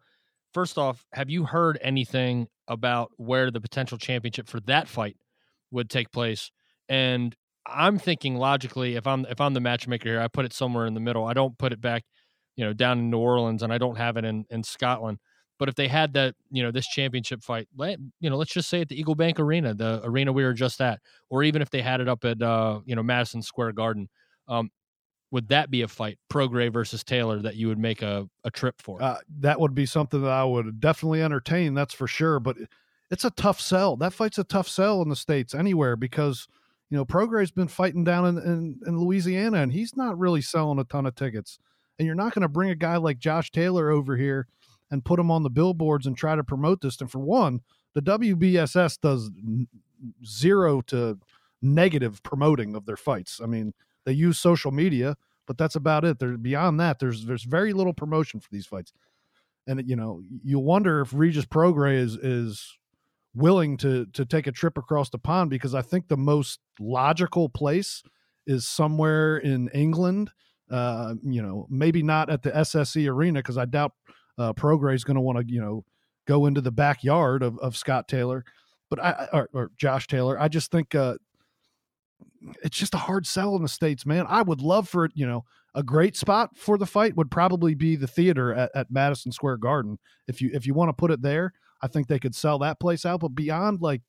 first 0.53 0.77
off, 0.77 1.05
have 1.13 1.29
you 1.29 1.45
heard 1.45 1.79
anything 1.81 2.47
about 2.67 3.11
where 3.15 3.49
the 3.49 3.61
potential 3.61 3.97
championship 3.97 4.49
for 4.49 4.59
that 4.61 4.89
fight 4.89 5.15
would 5.71 5.89
take 5.89 6.11
place? 6.11 6.51
And 6.89 7.35
I'm 7.65 7.99
thinking 7.99 8.35
logically, 8.35 8.95
if 8.95 9.07
I'm 9.07 9.25
if 9.25 9.41
I'm 9.41 9.53
the 9.53 9.59
matchmaker 9.59 10.09
here, 10.09 10.21
I 10.21 10.27
put 10.27 10.45
it 10.45 10.53
somewhere 10.53 10.85
in 10.85 10.93
the 10.93 10.99
middle. 10.99 11.25
I 11.25 11.33
don't 11.33 11.57
put 11.57 11.73
it 11.73 11.81
back, 11.81 12.03
you 12.55 12.65
know, 12.65 12.73
down 12.73 12.99
in 12.99 13.09
New 13.09 13.17
Orleans, 13.17 13.63
and 13.63 13.73
I 13.73 13.77
don't 13.77 13.97
have 13.97 14.17
it 14.17 14.25
in 14.25 14.45
in 14.49 14.63
Scotland. 14.63 15.19
But 15.59 15.69
if 15.69 15.75
they 15.75 15.87
had 15.87 16.13
that, 16.13 16.35
you 16.51 16.61
know, 16.61 16.71
this 16.71 16.87
championship 16.87 17.43
fight, 17.43 17.67
let, 17.75 17.97
you 18.19 18.29
know, 18.29 18.37
let's 18.37 18.53
just 18.53 18.69
say 18.69 18.81
at 18.81 18.89
the 18.89 18.99
Eagle 18.99 19.15
Bank 19.15 19.39
Arena, 19.39 19.73
the 19.73 20.01
arena 20.03 20.31
we 20.31 20.43
were 20.43 20.53
just 20.53 20.79
at, 20.81 20.99
or 21.29 21.43
even 21.43 21.61
if 21.61 21.69
they 21.69 21.81
had 21.81 21.99
it 21.99 22.07
up 22.07 22.23
at, 22.25 22.41
uh, 22.41 22.79
you 22.85 22.95
know, 22.95 23.01
Madison 23.01 23.41
Square 23.41 23.71
Garden, 23.71 24.07
um, 24.47 24.69
would 25.31 25.49
that 25.49 25.71
be 25.71 25.81
a 25.81 25.87
fight, 25.87 26.19
Prograis 26.31 26.71
versus 26.71 27.03
Taylor, 27.03 27.41
that 27.41 27.55
you 27.55 27.67
would 27.67 27.79
make 27.79 28.01
a, 28.01 28.27
a 28.43 28.51
trip 28.51 28.75
for? 28.81 29.01
Uh, 29.01 29.17
that 29.39 29.59
would 29.59 29.73
be 29.73 29.85
something 29.85 30.21
that 30.21 30.29
I 30.29 30.43
would 30.43 30.79
definitely 30.79 31.21
entertain. 31.21 31.73
That's 31.73 31.93
for 31.93 32.07
sure. 32.07 32.39
But 32.39 32.57
it's 33.09 33.25
a 33.25 33.31
tough 33.31 33.59
sell. 33.59 33.97
That 33.97 34.13
fight's 34.13 34.37
a 34.37 34.43
tough 34.43 34.69
sell 34.69 35.01
in 35.01 35.09
the 35.09 35.15
states 35.15 35.55
anywhere 35.55 35.95
because 35.95 36.47
you 36.89 36.97
know 36.97 37.05
Prograis's 37.05 37.51
been 37.51 37.67
fighting 37.67 38.03
down 38.03 38.25
in, 38.25 38.37
in, 38.37 38.79
in 38.85 38.99
Louisiana 38.99 39.57
and 39.57 39.71
he's 39.71 39.95
not 39.95 40.17
really 40.17 40.41
selling 40.41 40.79
a 40.79 40.83
ton 40.83 41.05
of 41.05 41.15
tickets. 41.15 41.59
And 41.99 42.05
you're 42.05 42.15
not 42.15 42.33
going 42.33 42.43
to 42.43 42.49
bring 42.49 42.69
a 42.69 42.75
guy 42.75 42.97
like 42.97 43.17
Josh 43.17 43.51
Taylor 43.51 43.89
over 43.89 44.15
here 44.17 44.47
and 44.91 45.03
put 45.03 45.19
him 45.19 45.31
on 45.31 45.43
the 45.43 45.49
billboards 45.49 46.05
and 46.05 46.15
try 46.15 46.35
to 46.35 46.43
promote 46.43 46.81
this. 46.81 47.01
And 47.01 47.11
for 47.11 47.19
one, 47.19 47.61
the 47.93 48.01
WBSS 48.01 49.01
does 49.01 49.31
zero 50.25 50.81
to 50.81 51.19
negative 51.61 52.21
promoting 52.23 52.75
of 52.75 52.85
their 52.85 52.97
fights. 52.97 53.39
I 53.43 53.47
mean, 53.47 53.73
they 54.05 54.13
use 54.13 54.37
social 54.37 54.71
media, 54.71 55.17
but 55.47 55.57
that's 55.57 55.75
about 55.75 56.05
it. 56.05 56.19
There 56.19 56.37
beyond 56.37 56.79
that, 56.79 56.99
there's 56.99 57.25
there's 57.25 57.43
very 57.43 57.73
little 57.73 57.93
promotion 57.93 58.39
for 58.39 58.49
these 58.51 58.65
fights. 58.65 58.93
And 59.65 59.87
you 59.89 59.95
know, 59.95 60.21
you 60.43 60.59
wonder 60.59 61.01
if 61.01 61.13
Regis 61.13 61.45
Prograis 61.45 62.03
is 62.03 62.15
is 62.17 62.77
willing 63.37 63.77
to 63.77 64.05
to 64.07 64.25
take 64.25 64.47
a 64.47 64.51
trip 64.51 64.77
across 64.77 65.09
the 65.09 65.19
pond 65.19 65.49
because 65.49 65.75
I 65.75 65.81
think 65.81 66.07
the 66.07 66.17
most 66.17 66.59
logical 66.79 67.49
place 67.49 68.03
is 68.45 68.67
somewhere 68.67 69.37
in 69.37 69.69
England. 69.73 70.31
Uh, 70.69 71.15
you 71.23 71.41
know, 71.41 71.65
maybe 71.69 72.03
not 72.03 72.29
at 72.29 72.43
the 72.43 72.51
SSE 72.51 73.09
Arena 73.09 73.39
because 73.39 73.57
I 73.57 73.65
doubt 73.65 73.93
uh, 74.37 74.51
Prograis 74.53 74.95
is 74.95 75.03
going 75.05 75.15
to 75.15 75.21
want 75.21 75.39
to, 75.39 75.53
you 75.53 75.61
know, 75.61 75.85
go 76.25 76.45
into 76.45 76.59
the 76.59 76.71
backyard 76.71 77.41
of, 77.41 77.57
of 77.59 77.77
Scott 77.77 78.07
Taylor, 78.07 78.43
but 78.89 78.99
I 78.99 79.27
or, 79.31 79.49
or 79.53 79.71
Josh 79.77 80.07
Taylor. 80.07 80.39
I 80.39 80.49
just 80.49 80.71
think 80.71 80.93
uh, 80.93 81.15
it's 82.63 82.77
just 82.77 82.95
a 82.95 82.97
hard 82.99 83.25
sell 83.25 83.55
in 83.55 83.61
the 83.61 83.69
states, 83.69 84.05
man. 84.05 84.25
I 84.27 84.41
would 84.41 84.61
love 84.61 84.89
for 84.89 85.05
it, 85.05 85.11
you 85.15 85.25
know, 85.25 85.45
a 85.73 85.83
great 85.83 86.17
spot 86.17 86.57
for 86.57 86.77
the 86.77 86.85
fight 86.85 87.15
would 87.15 87.31
probably 87.31 87.75
be 87.75 87.95
the 87.95 88.07
theater 88.07 88.53
at, 88.53 88.71
at 88.75 88.91
Madison 88.91 89.31
Square 89.31 89.57
Garden. 89.57 89.99
If 90.27 90.41
you 90.41 90.49
if 90.53 90.65
you 90.65 90.73
want 90.73 90.89
to 90.89 90.93
put 90.93 91.11
it 91.11 91.21
there, 91.21 91.53
I 91.81 91.87
think 91.87 92.07
they 92.07 92.19
could 92.19 92.35
sell 92.35 92.59
that 92.59 92.79
place 92.79 93.05
out. 93.05 93.19
But 93.19 93.35
beyond 93.35 93.81
like, 93.81 94.01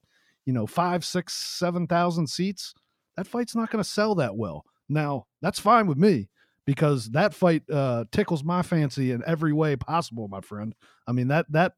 you 0.44 0.52
know, 0.52 0.66
five, 0.66 1.04
six, 1.04 1.34
seven 1.34 1.86
thousand 1.86 2.28
seats, 2.28 2.74
that 3.16 3.26
fight's 3.26 3.54
not 3.54 3.70
going 3.70 3.82
to 3.82 3.88
sell 3.88 4.14
that 4.16 4.36
well. 4.36 4.64
Now 4.88 5.26
that's 5.42 5.58
fine 5.58 5.86
with 5.86 5.98
me 5.98 6.28
because 6.64 7.10
that 7.10 7.34
fight 7.34 7.62
uh, 7.70 8.04
tickles 8.12 8.44
my 8.44 8.62
fancy 8.62 9.12
in 9.12 9.22
every 9.26 9.52
way 9.52 9.76
possible, 9.76 10.28
my 10.28 10.40
friend. 10.40 10.74
I 11.06 11.12
mean 11.12 11.28
that 11.28 11.46
that 11.50 11.72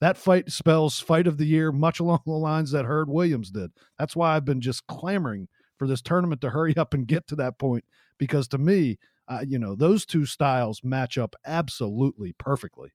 that 0.00 0.16
fight 0.16 0.50
spells 0.50 1.00
fight 1.00 1.26
of 1.26 1.38
the 1.38 1.46
year, 1.46 1.72
much 1.72 2.00
along 2.00 2.20
the 2.26 2.32
lines 2.32 2.70
that 2.72 2.84
Hurd 2.84 3.08
Williams 3.08 3.50
did. 3.50 3.70
That's 3.98 4.16
why 4.16 4.34
I've 4.34 4.44
been 4.44 4.60
just 4.60 4.86
clamoring 4.86 5.48
for 5.78 5.86
this 5.86 6.02
tournament 6.02 6.40
to 6.42 6.50
hurry 6.50 6.76
up 6.76 6.94
and 6.94 7.06
get 7.06 7.26
to 7.28 7.36
that 7.36 7.58
point 7.58 7.84
because 8.18 8.48
to 8.48 8.58
me, 8.58 8.98
uh, 9.28 9.44
you 9.46 9.58
know, 9.58 9.74
those 9.74 10.04
two 10.04 10.26
styles 10.26 10.82
match 10.84 11.18
up 11.18 11.34
absolutely 11.46 12.34
perfectly. 12.38 12.90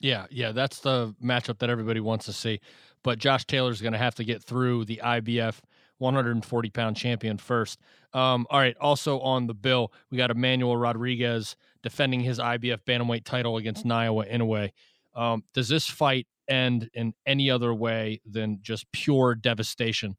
Yeah, 0.00 0.26
yeah, 0.30 0.52
that's 0.52 0.80
the 0.80 1.14
matchup 1.22 1.58
that 1.58 1.70
everybody 1.70 2.00
wants 2.00 2.26
to 2.26 2.32
see. 2.32 2.60
But 3.02 3.18
Josh 3.18 3.44
Taylor's 3.44 3.80
going 3.80 3.92
to 3.92 3.98
have 3.98 4.14
to 4.16 4.24
get 4.24 4.42
through 4.42 4.84
the 4.84 5.00
IBF 5.02 5.60
140 5.98 6.70
pound 6.70 6.96
champion 6.96 7.38
first. 7.38 7.80
Um, 8.12 8.46
all 8.50 8.58
right. 8.58 8.76
Also 8.80 9.20
on 9.20 9.46
the 9.46 9.54
bill, 9.54 9.92
we 10.10 10.18
got 10.18 10.30
Emmanuel 10.30 10.76
Rodriguez 10.76 11.56
defending 11.82 12.20
his 12.20 12.38
IBF 12.38 12.80
bantamweight 12.86 13.24
title 13.24 13.56
against 13.56 13.84
Naoya 13.84 14.32
Inoue. 14.32 14.70
Um, 15.14 15.44
does 15.52 15.68
this 15.68 15.86
fight 15.86 16.26
end 16.48 16.88
in 16.94 17.12
any 17.26 17.50
other 17.50 17.74
way 17.74 18.20
than 18.24 18.58
just 18.62 18.90
pure 18.92 19.34
devastation 19.34 20.16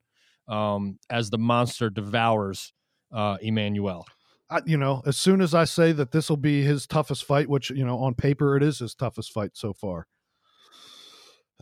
um, 0.47 0.99
as 1.09 1.29
the 1.29 1.37
monster 1.37 1.89
devours 1.89 2.73
uh, 3.11 3.37
Emmanuel? 3.41 4.05
I, 4.49 4.61
you 4.65 4.77
know, 4.77 5.01
as 5.05 5.15
soon 5.15 5.41
as 5.41 5.53
I 5.53 5.65
say 5.65 5.91
that 5.91 6.11
this 6.11 6.29
will 6.29 6.37
be 6.37 6.63
his 6.63 6.87
toughest 6.87 7.23
fight, 7.23 7.49
which 7.49 7.69
you 7.69 7.85
know 7.85 7.99
on 7.99 8.15
paper 8.15 8.57
it 8.57 8.63
is 8.63 8.79
his 8.79 8.95
toughest 8.95 9.31
fight 9.31 9.51
so 9.53 9.73
far, 9.73 10.07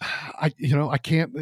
I 0.02 0.54
you 0.58 0.76
know 0.76 0.90
I 0.90 0.98
can't 0.98 1.36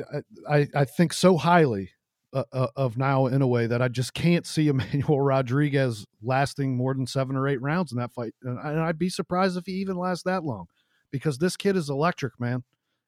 I 0.49 0.67
I 0.73 0.85
think 0.85 1.13
so 1.13 1.37
highly 1.37 1.91
uh, 2.33 2.43
uh, 2.51 2.67
of 2.75 2.95
Naoya 2.95 3.33
Inoue 3.33 3.69
that 3.69 3.81
I 3.81 3.87
just 3.87 4.13
can't 4.13 4.45
see 4.45 4.67
Emmanuel 4.69 5.21
Rodriguez 5.21 6.05
lasting 6.21 6.75
more 6.75 6.93
than 6.93 7.07
seven 7.07 7.35
or 7.35 7.47
eight 7.47 7.61
rounds 7.61 7.91
in 7.91 7.97
that 7.99 8.13
fight, 8.13 8.33
and, 8.43 8.57
and 8.59 8.79
I'd 8.79 8.99
be 8.99 9.09
surprised 9.09 9.57
if 9.57 9.65
he 9.65 9.73
even 9.73 9.97
lasts 9.97 10.23
that 10.23 10.43
long, 10.43 10.65
because 11.11 11.37
this 11.37 11.55
kid 11.57 11.75
is 11.75 11.89
electric, 11.89 12.39
man. 12.39 12.63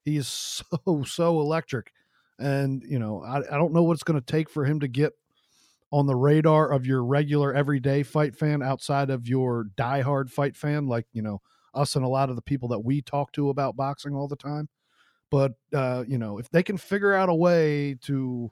He 0.06 0.18
is 0.18 0.28
so 0.86 1.04
so 1.04 1.40
electric, 1.40 1.92
and 2.38 2.84
you 2.88 3.00
know 3.00 3.24
I 3.24 3.40
I 3.40 3.58
don't 3.58 3.74
know 3.74 3.84
what 3.84 3.94
it's 3.94 4.04
going 4.04 4.20
to 4.20 4.26
take 4.26 4.50
for 4.50 4.66
him 4.66 4.80
to 4.82 4.88
get 4.88 5.14
on 5.92 6.06
the 6.06 6.16
radar 6.16 6.70
of 6.72 6.86
your 6.86 7.04
regular 7.04 7.54
everyday 7.54 8.04
fight 8.04 8.36
fan 8.36 8.62
outside 8.62 9.10
of 9.10 9.28
your 9.28 9.68
diehard 9.78 10.30
fight 10.30 10.56
fan, 10.56 10.88
like 10.88 11.06
you 11.14 11.22
know 11.22 11.42
us 11.74 11.96
and 11.96 12.04
a 12.04 12.10
lot 12.10 12.30
of 12.30 12.36
the 12.36 12.42
people 12.42 12.70
that 12.70 12.80
we 12.80 13.02
talk 13.02 13.32
to 13.34 13.50
about 13.50 13.76
boxing 13.76 14.14
all 14.14 14.28
the 14.28 14.36
time. 14.36 14.68
But 15.30 15.54
uh, 15.74 16.04
you 16.08 16.18
know, 16.18 16.38
if 16.38 16.50
they 16.50 16.64
can 16.64 16.78
figure 16.78 17.14
out 17.14 17.30
a 17.30 17.36
way 17.36 17.96
to 18.04 18.52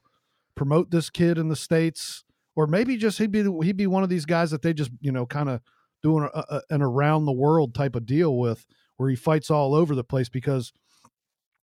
promote 0.56 0.92
this 0.92 1.10
kid 1.10 1.38
in 1.38 1.50
the 1.50 1.56
states, 1.56 2.24
or 2.56 2.68
maybe 2.68 2.98
just 2.98 3.18
he'd 3.18 3.32
be 3.32 3.44
he'd 3.64 3.78
be 3.78 3.88
one 3.88 4.04
of 4.04 4.10
these 4.10 4.26
guys 4.26 4.52
that 4.52 4.62
they 4.62 4.74
just 4.74 4.92
you 5.02 5.12
know 5.12 5.26
kind 5.26 5.50
of 5.50 5.62
doing 6.04 6.30
a, 6.34 6.40
a, 6.50 6.62
an 6.70 6.82
around 6.82 7.26
the 7.26 7.34
world 7.34 7.74
type 7.74 7.96
of 7.96 8.06
deal 8.06 8.38
with, 8.38 8.66
where 8.98 9.10
he 9.10 9.16
fights 9.16 9.50
all 9.50 9.74
over 9.74 9.96
the 9.96 10.04
place 10.04 10.30
because 10.30 10.72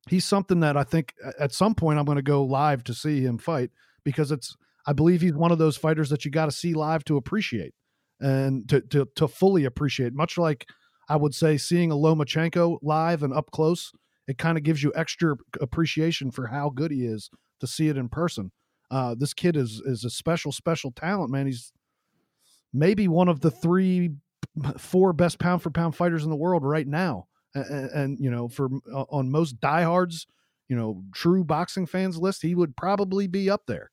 he's 0.08 0.24
something 0.24 0.60
that 0.60 0.76
I 0.76 0.84
think 0.84 1.14
at 1.38 1.52
some 1.52 1.74
point 1.74 1.98
I'm 1.98 2.04
going 2.04 2.16
to 2.16 2.22
go 2.22 2.44
live 2.44 2.84
to 2.84 2.94
see 2.94 3.20
him 3.22 3.38
fight 3.38 3.70
because 4.04 4.32
it's 4.32 4.56
I 4.86 4.92
believe 4.92 5.20
he's 5.20 5.34
one 5.34 5.52
of 5.52 5.58
those 5.58 5.76
fighters 5.76 6.10
that 6.10 6.24
you 6.24 6.30
got 6.30 6.46
to 6.46 6.52
see 6.52 6.74
live 6.74 7.04
to 7.04 7.16
appreciate 7.16 7.74
and 8.20 8.68
to, 8.68 8.80
to 8.80 9.08
to 9.16 9.28
fully 9.28 9.64
appreciate. 9.64 10.14
Much 10.14 10.38
like 10.38 10.66
I 11.08 11.16
would 11.16 11.34
say 11.34 11.56
seeing 11.56 11.90
a 11.90 11.96
Lomachenko 11.96 12.78
live 12.82 13.22
and 13.22 13.32
up 13.32 13.50
close, 13.50 13.92
it 14.26 14.38
kind 14.38 14.56
of 14.56 14.64
gives 14.64 14.82
you 14.82 14.92
extra 14.94 15.36
appreciation 15.60 16.30
for 16.30 16.46
how 16.46 16.70
good 16.70 16.90
he 16.90 17.04
is 17.04 17.30
to 17.60 17.66
see 17.66 17.88
it 17.88 17.96
in 17.96 18.08
person. 18.08 18.50
Uh, 18.90 19.14
this 19.18 19.34
kid 19.34 19.56
is 19.56 19.80
is 19.84 20.04
a 20.04 20.10
special 20.10 20.52
special 20.52 20.90
talent, 20.92 21.30
man. 21.30 21.46
He's 21.46 21.72
maybe 22.72 23.08
one 23.08 23.28
of 23.28 23.40
the 23.40 23.50
three, 23.50 24.10
four 24.78 25.12
best 25.12 25.38
pound 25.38 25.62
for 25.62 25.70
pound 25.70 25.96
fighters 25.96 26.24
in 26.24 26.30
the 26.30 26.36
world 26.36 26.64
right 26.64 26.86
now. 26.86 27.26
And, 27.54 27.90
and 27.90 28.18
you 28.18 28.30
know, 28.30 28.48
for 28.48 28.68
on 28.92 29.30
most 29.30 29.60
diehards, 29.60 30.26
you 30.68 30.76
know, 30.76 31.02
true 31.14 31.44
boxing 31.44 31.86
fans 31.86 32.18
list, 32.18 32.42
he 32.42 32.54
would 32.54 32.76
probably 32.76 33.26
be 33.26 33.50
up 33.50 33.62
there. 33.66 33.90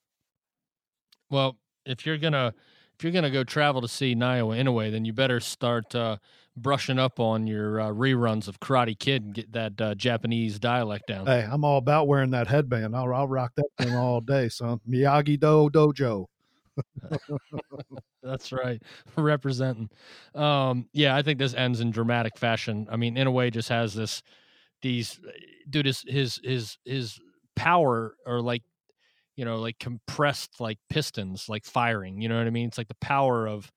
Well, 1.29 1.57
if 1.85 2.05
you're 2.05 2.17
gonna 2.17 2.53
if 2.97 3.03
you're 3.03 3.13
gonna 3.13 3.31
go 3.31 3.43
travel 3.43 3.81
to 3.81 3.87
see 3.87 4.15
Naoya 4.15 4.61
Inoue, 4.61 4.91
then 4.91 5.05
you 5.05 5.13
better 5.13 5.39
start 5.39 5.93
uh, 5.95 6.17
brushing 6.57 6.99
up 6.99 7.19
on 7.19 7.47
your 7.47 7.79
uh, 7.79 7.87
reruns 7.87 8.47
of 8.47 8.59
Karate 8.59 8.97
Kid 8.97 9.23
and 9.23 9.33
get 9.33 9.51
that 9.53 9.81
uh, 9.81 9.95
Japanese 9.95 10.59
dialect 10.59 11.07
down. 11.07 11.25
Hey, 11.25 11.47
I'm 11.49 11.63
all 11.63 11.77
about 11.77 12.07
wearing 12.07 12.31
that 12.31 12.47
headband. 12.47 12.95
I'll, 12.95 13.13
I'll 13.13 13.27
rock 13.27 13.53
that 13.55 13.69
thing 13.77 13.95
all 13.95 14.21
day, 14.21 14.49
son. 14.49 14.79
Miyagi 14.89 15.39
Do 15.39 15.69
Dojo. 15.69 16.25
That's 18.23 18.51
right, 18.51 18.81
representing. 19.17 19.89
Um, 20.35 20.87
yeah, 20.93 21.15
I 21.15 21.21
think 21.21 21.39
this 21.39 21.53
ends 21.53 21.79
in 21.79 21.91
dramatic 21.91 22.37
fashion. 22.37 22.87
I 22.91 22.97
mean, 22.97 23.15
Inoue, 23.15 23.51
just 23.51 23.69
has 23.69 23.93
this, 23.93 24.21
these, 24.81 25.19
dude, 25.69 25.85
his 25.85 26.03
his 26.43 26.77
his 26.83 27.19
power 27.55 28.15
or 28.25 28.41
like 28.41 28.63
you 29.39 29.45
know, 29.45 29.55
like 29.55 29.79
compressed 29.79 30.59
like 30.59 30.79
pistons, 30.89 31.47
like 31.47 31.63
firing. 31.63 32.19
You 32.19 32.27
know 32.27 32.37
what 32.37 32.45
I 32.45 32.49
mean? 32.49 32.67
It's 32.67 32.77
like 32.77 32.89
the 32.89 32.95
power 32.95 33.47
of 33.47 33.71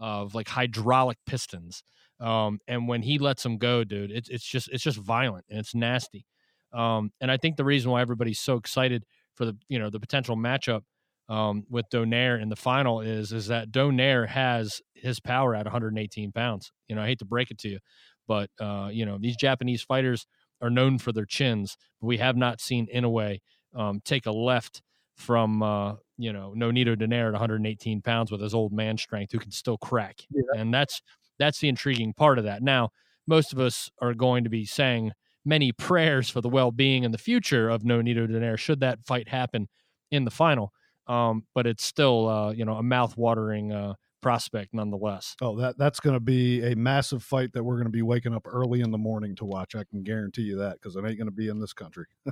of 0.00 0.34
like 0.34 0.48
hydraulic 0.48 1.18
pistons. 1.26 1.82
Um, 2.18 2.60
and 2.66 2.88
when 2.88 3.02
he 3.02 3.18
lets 3.18 3.42
them 3.42 3.58
go, 3.58 3.84
dude, 3.84 4.10
it's 4.10 4.30
it's 4.30 4.42
just 4.42 4.70
it's 4.72 4.82
just 4.82 4.96
violent 4.96 5.44
and 5.50 5.58
it's 5.58 5.74
nasty. 5.74 6.24
Um, 6.72 7.10
and 7.20 7.30
I 7.30 7.36
think 7.36 7.58
the 7.58 7.64
reason 7.64 7.90
why 7.90 8.00
everybody's 8.00 8.40
so 8.40 8.56
excited 8.56 9.04
for 9.34 9.44
the 9.44 9.54
you 9.68 9.78
know 9.78 9.90
the 9.90 10.00
potential 10.00 10.34
matchup 10.34 10.80
um, 11.28 11.64
with 11.68 11.90
Donaire 11.92 12.40
in 12.40 12.48
the 12.48 12.56
final 12.56 13.02
is 13.02 13.32
is 13.32 13.48
that 13.48 13.70
Donaire 13.70 14.26
has 14.28 14.80
his 14.94 15.20
power 15.20 15.54
at 15.54 15.66
118 15.66 16.32
pounds. 16.32 16.72
You 16.88 16.96
know, 16.96 17.02
I 17.02 17.06
hate 17.08 17.18
to 17.18 17.26
break 17.26 17.50
it 17.50 17.58
to 17.58 17.68
you, 17.68 17.80
but 18.26 18.48
uh, 18.58 18.88
you 18.90 19.04
know 19.04 19.18
these 19.20 19.36
Japanese 19.36 19.82
fighters 19.82 20.24
are 20.62 20.70
known 20.70 20.96
for 20.96 21.12
their 21.12 21.26
chins, 21.26 21.76
but 22.00 22.06
we 22.06 22.16
have 22.16 22.38
not 22.38 22.62
seen 22.62 22.88
in 22.90 23.04
Inoue 23.04 23.40
um, 23.74 24.00
take 24.06 24.24
a 24.24 24.32
left 24.32 24.80
from 25.22 25.62
uh, 25.62 25.94
you 26.18 26.32
know 26.32 26.52
Nonito 26.56 26.96
Donaire 26.96 27.28
at 27.28 27.32
118 27.32 28.02
pounds 28.02 28.30
with 28.30 28.40
his 28.40 28.54
old 28.54 28.72
man 28.72 28.98
strength 28.98 29.32
who 29.32 29.38
can 29.38 29.52
still 29.52 29.78
crack, 29.78 30.20
yeah. 30.30 30.60
and 30.60 30.74
that's 30.74 31.00
that's 31.38 31.60
the 31.60 31.68
intriguing 31.68 32.12
part 32.12 32.38
of 32.38 32.44
that. 32.44 32.62
Now, 32.62 32.90
most 33.26 33.52
of 33.52 33.60
us 33.60 33.90
are 34.00 34.14
going 34.14 34.44
to 34.44 34.50
be 34.50 34.64
saying 34.64 35.12
many 35.44 35.72
prayers 35.72 36.28
for 36.30 36.40
the 36.40 36.48
well-being 36.48 37.04
and 37.04 37.12
the 37.12 37.18
future 37.18 37.68
of 37.68 37.82
Nonito 37.82 38.28
Donaire 38.28 38.58
should 38.58 38.80
that 38.80 39.04
fight 39.04 39.28
happen 39.28 39.68
in 40.10 40.24
the 40.24 40.30
final. 40.30 40.72
Um, 41.08 41.44
but 41.52 41.66
it's 41.66 41.84
still 41.84 42.28
uh, 42.28 42.52
you 42.52 42.64
know 42.64 42.74
a 42.74 42.82
mouth-watering 42.82 43.72
uh, 43.72 43.94
prospect 44.20 44.72
nonetheless. 44.72 45.36
Oh, 45.40 45.56
that 45.56 45.78
that's 45.78 46.00
going 46.00 46.14
to 46.14 46.20
be 46.20 46.62
a 46.64 46.76
massive 46.76 47.22
fight 47.22 47.52
that 47.52 47.64
we're 47.64 47.76
going 47.76 47.86
to 47.86 47.90
be 47.90 48.02
waking 48.02 48.34
up 48.34 48.46
early 48.46 48.80
in 48.80 48.90
the 48.90 48.98
morning 48.98 49.34
to 49.36 49.44
watch. 49.44 49.74
I 49.74 49.84
can 49.84 50.02
guarantee 50.02 50.42
you 50.42 50.56
that 50.58 50.74
because 50.74 50.96
it 50.96 51.04
ain't 51.04 51.18
going 51.18 51.26
to 51.26 51.32
be 51.32 51.48
in 51.48 51.60
this 51.60 51.72
country. 51.72 52.06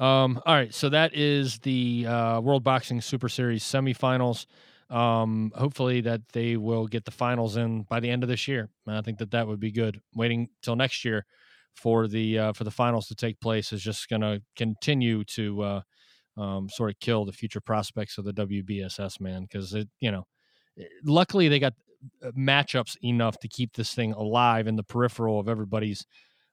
Um, 0.00 0.40
all 0.46 0.54
right, 0.54 0.72
so 0.72 0.88
that 0.88 1.14
is 1.14 1.58
the 1.58 2.06
uh, 2.06 2.40
World 2.40 2.64
Boxing 2.64 3.02
Super 3.02 3.28
Series 3.28 3.62
semifinals. 3.62 4.46
Um, 4.88 5.52
hopefully 5.54 6.00
that 6.00 6.22
they 6.32 6.56
will 6.56 6.86
get 6.86 7.04
the 7.04 7.10
finals 7.10 7.56
in 7.56 7.82
by 7.82 8.00
the 8.00 8.10
end 8.10 8.22
of 8.24 8.28
this 8.28 8.48
year. 8.48 8.70
I 8.88 9.02
think 9.02 9.18
that 9.18 9.30
that 9.32 9.46
would 9.46 9.60
be 9.60 9.70
good. 9.70 10.00
Waiting 10.14 10.48
till 10.62 10.74
next 10.74 11.04
year 11.04 11.26
for 11.74 12.08
the 12.08 12.38
uh, 12.38 12.52
for 12.54 12.64
the 12.64 12.70
finals 12.70 13.08
to 13.08 13.14
take 13.14 13.38
place 13.40 13.72
is 13.72 13.82
just 13.82 14.08
going 14.08 14.22
to 14.22 14.42
continue 14.56 15.22
to 15.24 15.62
uh, 15.62 15.80
um, 16.38 16.68
sort 16.70 16.90
of 16.90 16.98
kill 16.98 17.26
the 17.26 17.32
future 17.32 17.60
prospects 17.60 18.16
of 18.18 18.24
the 18.24 18.32
WBSS 18.32 19.20
man 19.20 19.42
because 19.42 19.74
it 19.74 19.88
you 20.00 20.10
know 20.10 20.26
eh, 20.78 20.84
luckily 21.04 21.48
they 21.48 21.58
got 21.58 21.74
uh, 22.24 22.30
matchups 22.32 22.96
enough 23.04 23.38
to 23.40 23.48
keep 23.48 23.74
this 23.74 23.94
thing 23.94 24.12
alive 24.14 24.66
in 24.66 24.76
the 24.76 24.82
peripheral 24.82 25.38
of 25.38 25.48
everybody's 25.48 26.06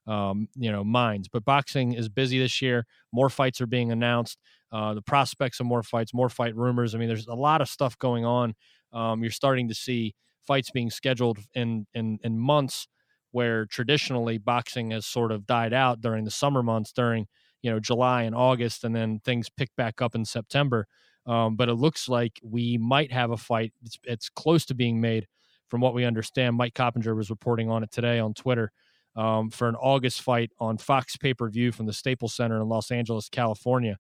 um, 0.08 0.47
you 0.55 0.72
know 0.72 0.84
minds. 0.84 1.28
But 1.28 1.45
boxing 1.45 1.93
is 1.93 2.10
busy 2.10 2.39
this 2.39 2.62
year. 2.62 2.86
More 3.12 3.30
fights 3.30 3.62
are 3.62 3.68
being 3.68 3.91
announced. 3.91 4.39
Uh, 4.72 4.93
the 4.93 5.01
prospects 5.01 5.60
of 5.60 5.66
more 5.66 5.84
fights, 5.84 6.14
more 6.14 6.30
fight 6.30 6.55
rumors. 6.55 6.93
I 6.93 6.97
mean, 6.97 7.08
there's 7.08 7.28
a 7.28 7.34
lot 7.36 7.62
of 7.62 7.70
stuff 7.70 7.97
going 7.99 8.26
on. 8.26 8.53
Um, 8.93 9.22
you're 9.22 9.32
starting 9.32 9.68
to 9.70 9.76
see 9.76 10.16
fights 10.45 10.72
being 10.72 10.89
scheduled 10.89 11.39
in 11.53 11.86
in 11.93 12.20
in 12.24 12.39
months 12.39 12.88
where 13.32 13.66
traditionally 13.66 14.38
boxing 14.38 14.91
has 14.91 15.05
sort 15.05 15.32
of 15.32 15.45
died 15.45 15.74
out 15.74 16.01
during 16.01 16.24
the 16.24 16.32
summer 16.32 16.64
months, 16.64 16.91
during 16.91 17.28
you 17.62 17.70
know 17.72 17.80
July 17.80 18.24
and 18.24 18.36
August, 18.36 18.84
and 18.84 18.95
then 18.95 19.20
things 19.24 19.49
pick 19.49 19.70
back 19.76 20.01
up 20.01 20.16
in 20.16 20.26
September. 20.26 20.88
Um, 21.26 21.58
but 21.58 21.68
it 21.68 21.74
looks 21.74 22.08
like 22.08 22.39
we 22.41 22.78
might 22.78 23.12
have 23.12 23.32
a 23.32 23.38
fight. 23.38 23.74
It's, 23.84 23.99
it's 24.03 24.30
close 24.30 24.66
to 24.68 24.74
being 24.74 25.01
made, 25.01 25.28
from 25.70 25.82
what 25.82 25.93
we 25.93 26.05
understand. 26.05 26.55
Mike 26.55 26.74
Coppinger 26.74 27.16
was 27.16 27.30
reporting 27.30 27.70
on 27.70 27.84
it 27.84 27.91
today 27.91 28.20
on 28.20 28.34
Twitter 28.34 28.72
um, 29.18 29.49
for 29.49 29.68
an 29.68 29.76
August 29.76 30.22
fight 30.22 30.51
on 30.59 30.78
Fox 30.78 31.18
pay 31.18 31.34
per 31.34 31.49
view 31.49 31.72
from 31.72 31.88
the 31.88 31.93
Staples 31.93 32.36
Center 32.36 32.61
in 32.61 32.70
Los 32.70 32.91
Angeles, 32.91 33.28
California, 33.30 33.97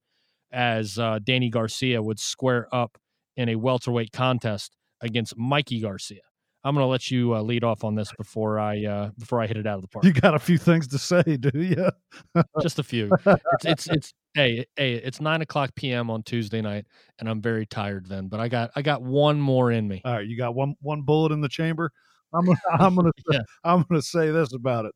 as 0.51 0.97
uh, 0.97 1.19
Danny 1.23 1.49
Garcia 1.49 2.01
would 2.01 2.19
square 2.19 2.67
up 2.71 2.97
in 3.35 3.49
a 3.49 3.55
welterweight 3.55 4.11
contest 4.11 4.75
against 5.01 5.37
Mikey 5.37 5.81
Garcia. 5.81 6.21
I'm 6.63 6.75
going 6.75 6.83
to 6.83 6.89
let 6.89 7.09
you 7.09 7.33
uh, 7.33 7.41
lead 7.41 7.63
off 7.63 7.83
on 7.83 7.95
this 7.95 8.11
before 8.17 8.59
I 8.59 8.83
uh, 8.83 9.11
before 9.17 9.41
I 9.41 9.47
hit 9.47 9.57
it 9.57 9.65
out 9.65 9.75
of 9.75 9.83
the 9.83 9.87
park. 9.87 10.05
You 10.05 10.11
got 10.11 10.35
a 10.35 10.39
few 10.39 10.57
things 10.57 10.87
to 10.89 10.97
say, 10.97 11.23
do 11.23 11.51
you? 11.53 11.89
Just 12.61 12.77
a 12.77 12.83
few. 12.83 13.09
It's, 13.25 13.65
it's 13.65 13.87
it's 13.89 14.13
hey 14.33 14.65
hey 14.75 14.95
it's 14.95 15.21
nine 15.21 15.41
o'clock 15.41 15.71
p.m. 15.75 16.09
on 16.09 16.23
Tuesday 16.23 16.61
night, 16.61 16.85
and 17.19 17.29
I'm 17.29 17.41
very 17.41 17.65
tired 17.65 18.07
then. 18.07 18.27
But 18.27 18.39
I 18.39 18.49
got 18.49 18.71
I 18.75 18.81
got 18.81 19.01
one 19.01 19.39
more 19.39 19.71
in 19.71 19.87
me. 19.87 20.01
All 20.03 20.13
right, 20.13 20.27
you 20.27 20.37
got 20.37 20.55
one 20.55 20.75
one 20.81 21.03
bullet 21.03 21.31
in 21.31 21.41
the 21.41 21.49
chamber. 21.49 21.91
I'm 22.33 22.45
gonna 22.45 22.59
I'm 22.79 22.95
gonna 22.95 23.11
yeah. 23.31 23.39
I'm 23.63 23.83
gonna 23.83 24.01
say 24.01 24.31
this 24.31 24.53
about 24.53 24.85
it. 24.85 24.95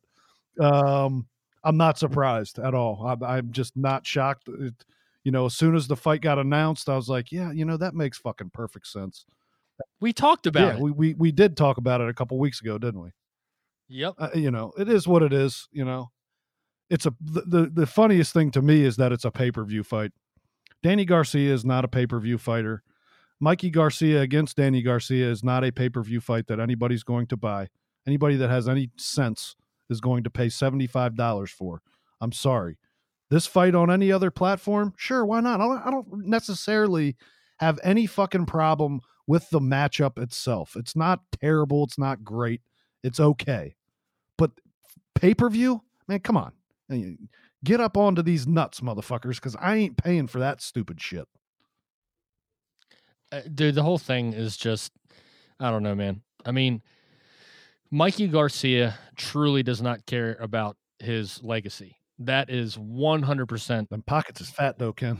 Um, 0.60 1.26
I'm 1.64 1.76
not 1.76 1.98
surprised 1.98 2.58
at 2.58 2.74
all. 2.74 3.06
I'm, 3.06 3.22
I'm 3.22 3.52
just 3.52 3.76
not 3.76 4.06
shocked. 4.06 4.48
It, 4.48 4.74
you 5.24 5.30
know, 5.30 5.46
as 5.46 5.54
soon 5.54 5.76
as 5.76 5.86
the 5.86 5.96
fight 5.96 6.20
got 6.20 6.38
announced, 6.38 6.88
I 6.88 6.96
was 6.96 7.08
like, 7.08 7.30
yeah, 7.30 7.52
you 7.52 7.64
know, 7.64 7.76
that 7.76 7.94
makes 7.94 8.18
fucking 8.18 8.50
perfect 8.52 8.88
sense. 8.88 9.24
We 10.00 10.12
talked 10.12 10.46
about 10.46 10.74
yeah, 10.74 10.74
it. 10.74 10.80
We, 10.80 10.90
we 10.90 11.14
we 11.14 11.32
did 11.32 11.56
talk 11.56 11.76
about 11.76 12.00
it 12.00 12.08
a 12.08 12.14
couple 12.14 12.38
weeks 12.38 12.60
ago, 12.60 12.78
didn't 12.78 13.00
we? 13.00 13.10
Yep. 13.88 14.14
Uh, 14.18 14.28
you 14.34 14.50
know, 14.50 14.72
it 14.78 14.88
is 14.88 15.06
what 15.06 15.22
it 15.22 15.32
is. 15.32 15.68
You 15.72 15.84
know, 15.84 16.10
it's 16.90 17.06
a 17.06 17.14
the, 17.20 17.42
the, 17.42 17.70
the 17.72 17.86
funniest 17.86 18.32
thing 18.32 18.50
to 18.52 18.62
me 18.62 18.84
is 18.84 18.96
that 18.96 19.12
it's 19.12 19.24
a 19.24 19.30
pay 19.30 19.50
per 19.50 19.64
view 19.64 19.82
fight. 19.82 20.12
Danny 20.82 21.04
Garcia 21.04 21.52
is 21.52 21.64
not 21.64 21.84
a 21.84 21.88
pay 21.88 22.06
per 22.06 22.18
view 22.18 22.38
fighter. 22.38 22.82
Mikey 23.40 23.70
Garcia 23.70 24.20
against 24.20 24.56
Danny 24.56 24.82
Garcia 24.82 25.28
is 25.28 25.42
not 25.42 25.64
a 25.64 25.72
pay 25.72 25.88
per 25.88 26.02
view 26.02 26.20
fight 26.20 26.46
that 26.48 26.60
anybody's 26.60 27.02
going 27.02 27.26
to 27.28 27.36
buy. 27.36 27.68
Anybody 28.06 28.36
that 28.36 28.50
has 28.50 28.68
any 28.68 28.90
sense 28.96 29.56
is 29.92 30.00
going 30.00 30.24
to 30.24 30.30
pay 30.30 30.48
$75 30.48 31.48
for. 31.50 31.82
I'm 32.20 32.32
sorry. 32.32 32.78
This 33.30 33.46
fight 33.46 33.74
on 33.74 33.90
any 33.90 34.12
other 34.12 34.30
platform, 34.30 34.92
sure, 34.96 35.24
why 35.24 35.40
not? 35.40 35.60
I 35.60 35.90
don't, 35.90 36.26
necessarily 36.26 37.16
have 37.60 37.78
any 37.82 38.06
fucking 38.06 38.46
problem 38.46 39.00
with 39.26 39.48
the 39.50 39.60
matchup 39.60 40.18
itself. 40.20 40.76
It's 40.76 40.96
not 40.96 41.20
terrible. 41.40 41.84
It's 41.84 41.98
not 41.98 42.24
great. 42.24 42.60
It's 43.02 43.20
okay. 43.20 43.74
But 44.36 44.50
pay 45.14 45.32
per 45.32 45.48
view, 45.48 45.82
man, 46.08 46.20
come 46.20 46.36
on. 46.36 46.52
Get 47.64 47.80
up 47.80 47.96
onto 47.96 48.22
these 48.22 48.46
nuts, 48.46 48.80
motherfuckers, 48.80 49.36
because 49.36 49.56
I 49.56 49.76
ain't 49.76 49.96
paying 49.96 50.26
for 50.26 50.40
that 50.40 50.60
stupid 50.60 51.00
shit. 51.00 51.28
Uh, 53.30 53.40
dude, 53.54 53.76
the 53.76 53.82
whole 53.82 53.98
thing 53.98 54.34
is 54.34 54.56
just, 54.56 54.92
I 55.58 55.70
don't 55.70 55.82
know, 55.82 55.94
man. 55.94 56.20
I 56.44 56.50
mean, 56.50 56.82
Mikey 57.92 58.28
Garcia 58.28 58.98
truly 59.16 59.62
does 59.62 59.82
not 59.82 60.06
care 60.06 60.38
about 60.40 60.78
his 60.98 61.42
legacy. 61.42 61.94
That 62.18 62.48
is 62.48 62.78
100%. 62.78 63.88
Them 63.90 64.02
pockets 64.06 64.40
is 64.40 64.48
fat 64.48 64.78
though, 64.78 64.94
Ken. 64.94 65.18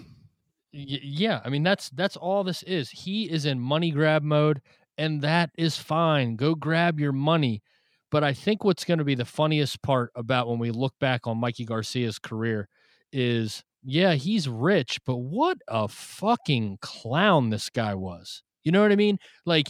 Y- 0.73 1.01
yeah, 1.03 1.43
I 1.45 1.51
mean 1.51 1.63
that's 1.63 1.91
that's 1.91 2.17
all 2.17 2.43
this 2.43 2.63
is. 2.63 2.89
He 2.89 3.31
is 3.31 3.45
in 3.45 3.61
money 3.61 3.91
grab 3.91 4.23
mode 4.23 4.63
and 4.97 5.21
that 5.21 5.51
is 5.59 5.77
fine. 5.77 6.35
Go 6.37 6.55
grab 6.55 6.99
your 6.99 7.13
money. 7.13 7.63
But 8.11 8.25
I 8.25 8.33
think 8.33 8.65
what's 8.65 8.85
going 8.85 8.99
to 8.99 9.05
be 9.05 9.15
the 9.15 9.25
funniest 9.27 9.83
part 9.83 10.11
about 10.15 10.49
when 10.49 10.59
we 10.59 10.71
look 10.71 10.95
back 10.99 11.27
on 11.27 11.39
Mikey 11.39 11.67
Garcia's 11.67 12.19
career 12.19 12.69
is 13.13 13.63
yeah, 13.85 14.15
he's 14.15 14.49
rich, 14.49 14.99
but 15.05 15.17
what 15.17 15.59
a 15.69 15.89
fucking 15.89 16.79
clown 16.81 17.51
this 17.51 17.69
guy 17.69 17.95
was. 17.95 18.43
You 18.65 18.73
know 18.73 18.81
what 18.81 18.93
I 18.93 18.97
mean? 18.97 19.19
Like 19.45 19.67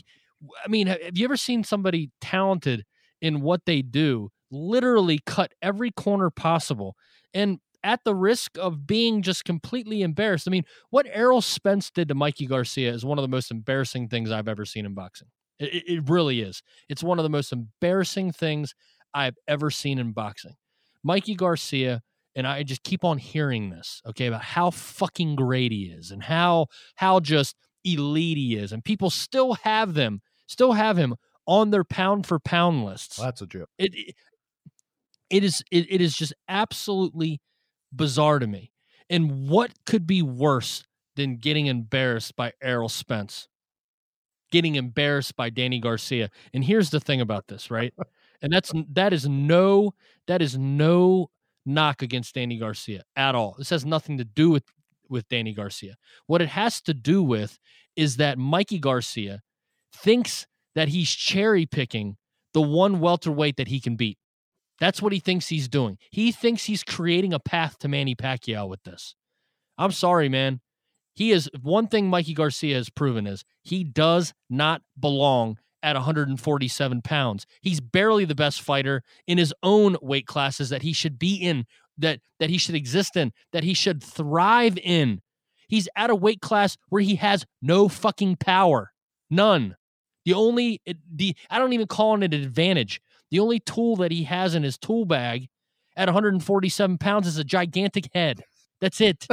I 0.64 0.68
mean, 0.68 0.86
have 0.86 1.16
you 1.16 1.24
ever 1.24 1.36
seen 1.36 1.64
somebody 1.64 2.11
talented 2.20 2.84
in 3.23 3.41
what 3.41 3.62
they 3.64 3.81
do 3.81 4.29
literally 4.51 5.18
cut 5.25 5.53
every 5.62 5.91
corner 5.91 6.29
possible 6.29 6.95
and 7.33 7.59
at 7.83 8.01
the 8.05 8.14
risk 8.14 8.59
of 8.59 8.87
being 8.87 9.23
just 9.23 9.45
completely 9.45 10.03
embarrassed. 10.03 10.47
I 10.47 10.51
mean, 10.51 10.64
what 10.91 11.07
Errol 11.11 11.41
Spence 11.41 11.91
did 11.91 12.09
to 12.09 12.14
Mikey 12.14 12.47
Garcia 12.47 12.93
is 12.93 13.05
one 13.05 13.18
of 13.18 13.23
the 13.23 13.29
most 13.29 13.51
embarrassing 13.51 14.09
things 14.09 14.31
I've 14.31 14.47
ever 14.49 14.64
seen 14.64 14.85
in 14.87 14.95
boxing. 14.95 15.29
It, 15.59 15.85
it 15.89 16.09
really 16.09 16.43
is. 16.43 16.62
It's 16.89 17.03
one 17.03 17.18
of 17.18 17.23
the 17.23 17.31
most 17.31 17.53
embarrassing 17.53 18.33
things 18.33 18.75
I've 19.14 19.37
ever 19.49 19.70
seen 19.70 19.99
in 19.99 20.12
boxing. 20.12 20.55
Mikey 21.03 21.35
Garcia, 21.35 22.03
and 22.37 22.47
I 22.47 22.62
just 22.62 22.85
keep 22.85 23.05
on 23.05 23.18
hearing 23.18 23.70
this, 23.70 24.01
okay, 24.07 24.27
about 24.27 24.43
how 24.43 24.70
fucking 24.70 25.37
great 25.37 25.73
he 25.73 25.85
is 25.85 26.11
and 26.11 26.23
how 26.23 26.66
how 26.97 27.20
just 27.20 27.57
elite 27.85 28.39
he 28.39 28.57
is, 28.57 28.70
and 28.73 28.85
people 28.85 29.11
still 29.11 29.55
have 29.55 29.95
them, 29.95 30.23
still 30.47 30.73
have 30.73 30.97
him 30.97 31.16
on 31.47 31.70
their 31.70 31.84
pound 31.84 32.26
for 32.26 32.38
pound 32.38 32.84
lists. 32.84 33.18
Well, 33.18 33.26
that's 33.26 33.43
a 33.43 33.47
joke. 33.47 33.68
It, 33.78 34.14
it 35.30 35.45
is 35.45 35.62
it, 35.70 35.86
it 35.90 36.01
is 36.01 36.14
just 36.14 36.34
absolutely 36.49 37.40
bizarre 37.93 38.38
to 38.38 38.47
me. 38.47 38.72
And 39.11 39.49
what 39.49 39.72
could 39.84 40.07
be 40.07 40.22
worse 40.22 40.84
than 41.16 41.36
getting 41.36 41.66
embarrassed 41.66 42.36
by 42.36 42.53
Errol 42.62 42.88
Spence? 42.88 43.49
Getting 44.51 44.74
embarrassed 44.76 45.36
by 45.36 45.51
Danny 45.51 45.80
Garcia. 45.80 46.30
And 46.53 46.64
here's 46.64 46.90
the 46.90 47.01
thing 47.01 47.20
about 47.20 47.49
this, 47.49 47.70
right? 47.70 47.93
and 48.43 48.53
that's 48.53 48.72
that 48.93 49.12
is 49.12 49.28
no 49.28 49.95
that 50.26 50.43
is 50.43 50.59
no 50.59 51.30
knock 51.64 52.03
against 52.03 52.34
Danny 52.34 52.59
Garcia 52.59 53.03
at 53.16 53.34
all. 53.34 53.55
This 53.59 53.70
has 53.70 53.86
nothing 53.86 54.18
to 54.18 54.24
do 54.24 54.51
with 54.51 54.64
with 55.09 55.28
Danny 55.28 55.55
Garcia. 55.55 55.97
What 56.26 56.43
it 56.43 56.49
has 56.49 56.80
to 56.82 56.95
do 56.95 57.22
with 57.22 57.59
is 57.97 58.16
that 58.16 58.38
Mikey 58.38 58.78
Garcia 58.78 59.40
thinks 59.95 60.47
that 60.75 60.89
he's 60.89 61.11
cherry 61.11 61.66
picking 61.66 62.16
the 62.55 62.62
one 62.62 63.01
welterweight 63.01 63.57
that 63.57 63.68
he 63.68 63.81
can 63.81 63.97
beat. 63.97 64.18
That's 64.79 65.01
what 65.01 65.12
he 65.12 65.20
thinks 65.20 65.49
he's 65.49 65.68
doing. 65.68 65.99
He 66.11 66.33
thinks 66.33 66.64
he's 66.64 66.83
creating 66.83 67.33
a 67.33 67.39
path 67.39 67.79
to 67.79 67.89
Manny 67.89 68.14
Pacquiao 68.14 68.68
with 68.68 68.83
this. 68.83 69.14
I'm 69.79 69.93
sorry, 69.93 70.29
man. 70.29 70.61
He 71.14 71.31
is 71.31 71.49
one 71.61 71.89
thing 71.89 72.09
Mikey 72.09 72.35
Garcia 72.35 72.77
has 72.77 72.91
proven 72.91 73.27
is 73.27 73.45
he 73.62 73.85
does 73.85 74.33
not 74.49 74.83
belong 74.99 75.59
at 75.83 75.97
147 75.97 77.03
pounds. 77.03 77.47
He's 77.61 77.81
barely 77.81 78.25
the 78.25 78.35
best 78.35 78.62
fighter 78.62 79.03
in 79.27 79.39
his 79.39 79.53
own 79.62 79.97
weight 80.01 80.27
classes 80.27 80.70
that 80.70 80.83
he 80.83 80.93
should 80.93 81.18
be 81.18 81.35
in, 81.35 81.66
that 81.99 82.20
that 82.41 82.51
he 82.51 82.59
should 82.59 82.75
exist 82.75 83.16
in, 83.16 83.33
that 83.53 83.64
he 83.64 83.75
should 83.75 84.03
thrive 84.03 84.79
in. 84.79 85.20
He's 85.68 85.89
at 85.97 86.11
a 86.11 86.14
weight 86.14 86.41
class 86.41 86.77
where 86.89 87.03
he 87.03 87.16
has 87.16 87.45
no 87.61 87.89
fucking 87.89 88.37
power. 88.37 88.93
None. 89.31 89.77
The 90.25 90.35
only 90.35 90.81
eh, 90.87 90.95
the 91.12 91.37
I 91.51 91.59
don't 91.59 91.73
even 91.73 91.87
call 91.87 92.14
it 92.16 92.25
an 92.25 92.33
advantage. 92.33 93.01
The 93.31 93.41
only 93.41 93.61
tool 93.61 93.97
that 93.97 94.12
he 94.12 94.25
has 94.25 94.55
in 94.55 94.62
his 94.62 94.79
tool 94.79 95.05
bag 95.05 95.49
at 95.97 96.09
147 96.09 96.99
pounds 96.99 97.27
is 97.27 97.39
a 97.39 97.45
gigantic 97.45 98.09
head. 98.14 98.43
That's 98.81 99.01
it. 99.01 99.27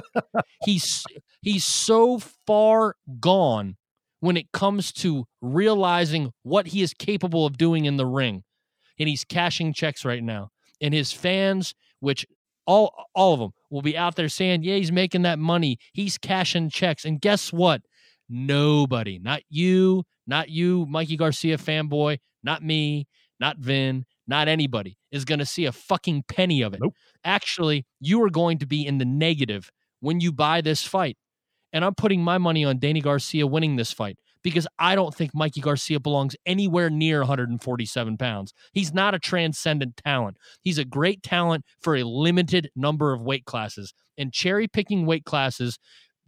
he's 0.63 1.03
he's 1.41 1.65
so 1.65 2.19
far 2.19 2.95
gone 3.19 3.77
when 4.19 4.37
it 4.37 4.51
comes 4.51 4.91
to 4.91 5.25
realizing 5.41 6.31
what 6.43 6.67
he 6.67 6.81
is 6.81 6.93
capable 6.93 7.45
of 7.45 7.57
doing 7.57 7.85
in 7.85 7.97
the 7.97 8.05
ring. 8.05 8.43
And 8.99 9.07
he's 9.07 9.23
cashing 9.23 9.73
checks 9.73 10.03
right 10.03 10.23
now. 10.23 10.49
And 10.81 10.93
his 10.93 11.11
fans, 11.13 11.73
which 11.99 12.25
all 12.67 13.05
all 13.15 13.33
of 13.33 13.39
them 13.39 13.51
will 13.71 13.81
be 13.81 13.97
out 13.97 14.15
there 14.15 14.29
saying, 14.29 14.63
"Yeah, 14.63 14.75
he's 14.75 14.91
making 14.91 15.23
that 15.23 15.39
money. 15.39 15.79
He's 15.93 16.17
cashing 16.17 16.69
checks." 16.69 17.03
And 17.03 17.19
guess 17.19 17.51
what? 17.51 17.81
Nobody, 18.29 19.19
not 19.19 19.41
you, 19.49 20.03
not 20.27 20.49
you, 20.49 20.85
Mikey 20.85 21.17
Garcia 21.17 21.57
fanboy, 21.57 22.19
not 22.43 22.63
me, 22.63 23.07
not 23.39 23.57
Vin, 23.57 24.05
not 24.27 24.47
anybody 24.47 24.97
is 25.11 25.25
going 25.25 25.39
to 25.39 25.45
see 25.45 25.65
a 25.65 25.71
fucking 25.71 26.23
penny 26.27 26.61
of 26.61 26.73
it. 26.73 26.79
Nope. 26.81 26.93
Actually, 27.23 27.85
you 27.99 28.23
are 28.23 28.29
going 28.29 28.59
to 28.59 28.67
be 28.67 28.85
in 28.85 28.99
the 28.99 29.05
negative 29.05 29.71
when 30.01 30.19
you 30.19 30.31
buy 30.31 30.61
this 30.61 30.83
fight. 30.83 31.17
And 31.73 31.85
I'm 31.85 31.95
putting 31.95 32.23
my 32.23 32.37
money 32.37 32.65
on 32.65 32.79
Danny 32.79 33.01
Garcia 33.01 33.45
winning 33.45 33.75
this 33.75 33.91
fight 33.91 34.17
because 34.43 34.67
I 34.79 34.95
don't 34.95 35.13
think 35.13 35.35
Mikey 35.35 35.61
Garcia 35.61 35.99
belongs 35.99 36.35
anywhere 36.45 36.89
near 36.89 37.19
147 37.19 38.17
pounds. 38.17 38.53
He's 38.73 38.93
not 38.93 39.13
a 39.13 39.19
transcendent 39.19 39.97
talent. 39.97 40.37
He's 40.61 40.77
a 40.77 40.85
great 40.85 41.21
talent 41.21 41.65
for 41.79 41.95
a 41.95 42.03
limited 42.03 42.71
number 42.75 43.13
of 43.13 43.21
weight 43.21 43.45
classes. 43.45 43.93
And 44.17 44.33
cherry 44.33 44.67
picking 44.67 45.05
weight 45.05 45.25
classes, 45.25 45.77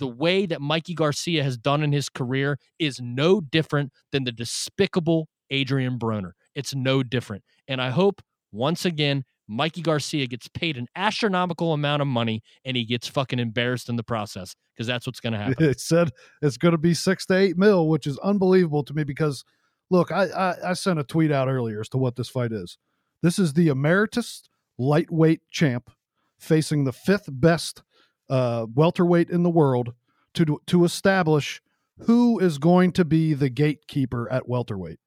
the 0.02 0.08
way 0.08 0.48
that 0.48 0.60
Mikey 0.60 0.96
Garcia 0.96 1.44
has 1.44 1.58
done 1.58 1.84
in 1.84 1.92
his 1.92 2.10
career, 2.10 2.58
is 2.80 3.00
no 3.00 3.40
different 3.40 3.92
than 4.12 4.24
the 4.24 4.32
despicable 4.32 5.30
Adrian 5.52 6.00
Broner. 6.00 6.32
It's 6.56 6.74
no 6.74 7.04
different. 7.04 7.44
And 7.68 7.80
I 7.80 7.92
hope 7.92 8.22
once 8.52 8.84
again, 8.84 9.24
Mikey 9.48 9.84
Garcia 9.84 10.26
gets 10.26 10.48
paid 10.48 10.76
an 10.76 10.88
astronomical 10.96 11.72
amount 11.72 12.02
of 12.02 12.08
money 12.08 12.42
and 12.66 12.76
he 12.76 12.84
gets 12.84 13.08
fucking 13.08 13.38
embarrassed 13.38 13.90
in 13.90 13.96
the 13.96 14.04
process 14.04 14.56
because 14.74 14.88
that's 14.88 15.06
what's 15.06 15.20
going 15.20 15.34
to 15.34 15.40
happen. 15.40 15.64
It 15.64 15.80
said 15.80 16.10
it's 16.42 16.58
going 16.58 16.72
to 16.72 16.80
be 16.80 16.96
six 16.96 17.28
to 17.28 17.36
eight 17.36 17.58
mil, 17.58 17.88
which 17.88 18.08
is 18.08 18.18
unbelievable 18.20 18.84
to 18.86 18.94
me 18.96 19.04
because 19.04 19.44
look, 19.92 20.12
I, 20.12 20.26
I, 20.30 20.70
I 20.72 20.74
sent 20.74 21.00
a 21.00 21.04
tweet 21.04 21.32
out 21.32 21.48
earlier 21.48 21.80
as 21.80 21.90
to 21.90 22.00
what 22.00 22.16
this 22.16 22.30
fight 22.30 22.52
is. 22.52 22.80
This 23.22 23.38
is 23.38 23.54
the 23.54 23.68
emeritus 23.68 24.42
lightweight 24.80 25.42
champ 25.52 25.92
facing 26.40 26.86
the 26.86 26.94
fifth 26.94 27.30
best 27.30 27.84
uh, 28.32 28.66
welterweight 28.74 29.30
in 29.30 29.44
the 29.44 29.50
world 29.50 29.94
to 30.34 30.60
to 30.66 30.86
establish 30.86 31.62
who 32.00 32.40
is 32.40 32.58
going 32.58 32.94
to 32.94 33.06
be 33.06 33.34
the 33.34 33.50
gatekeeper 33.50 34.32
at 34.32 34.48
welterweight. 34.48 35.00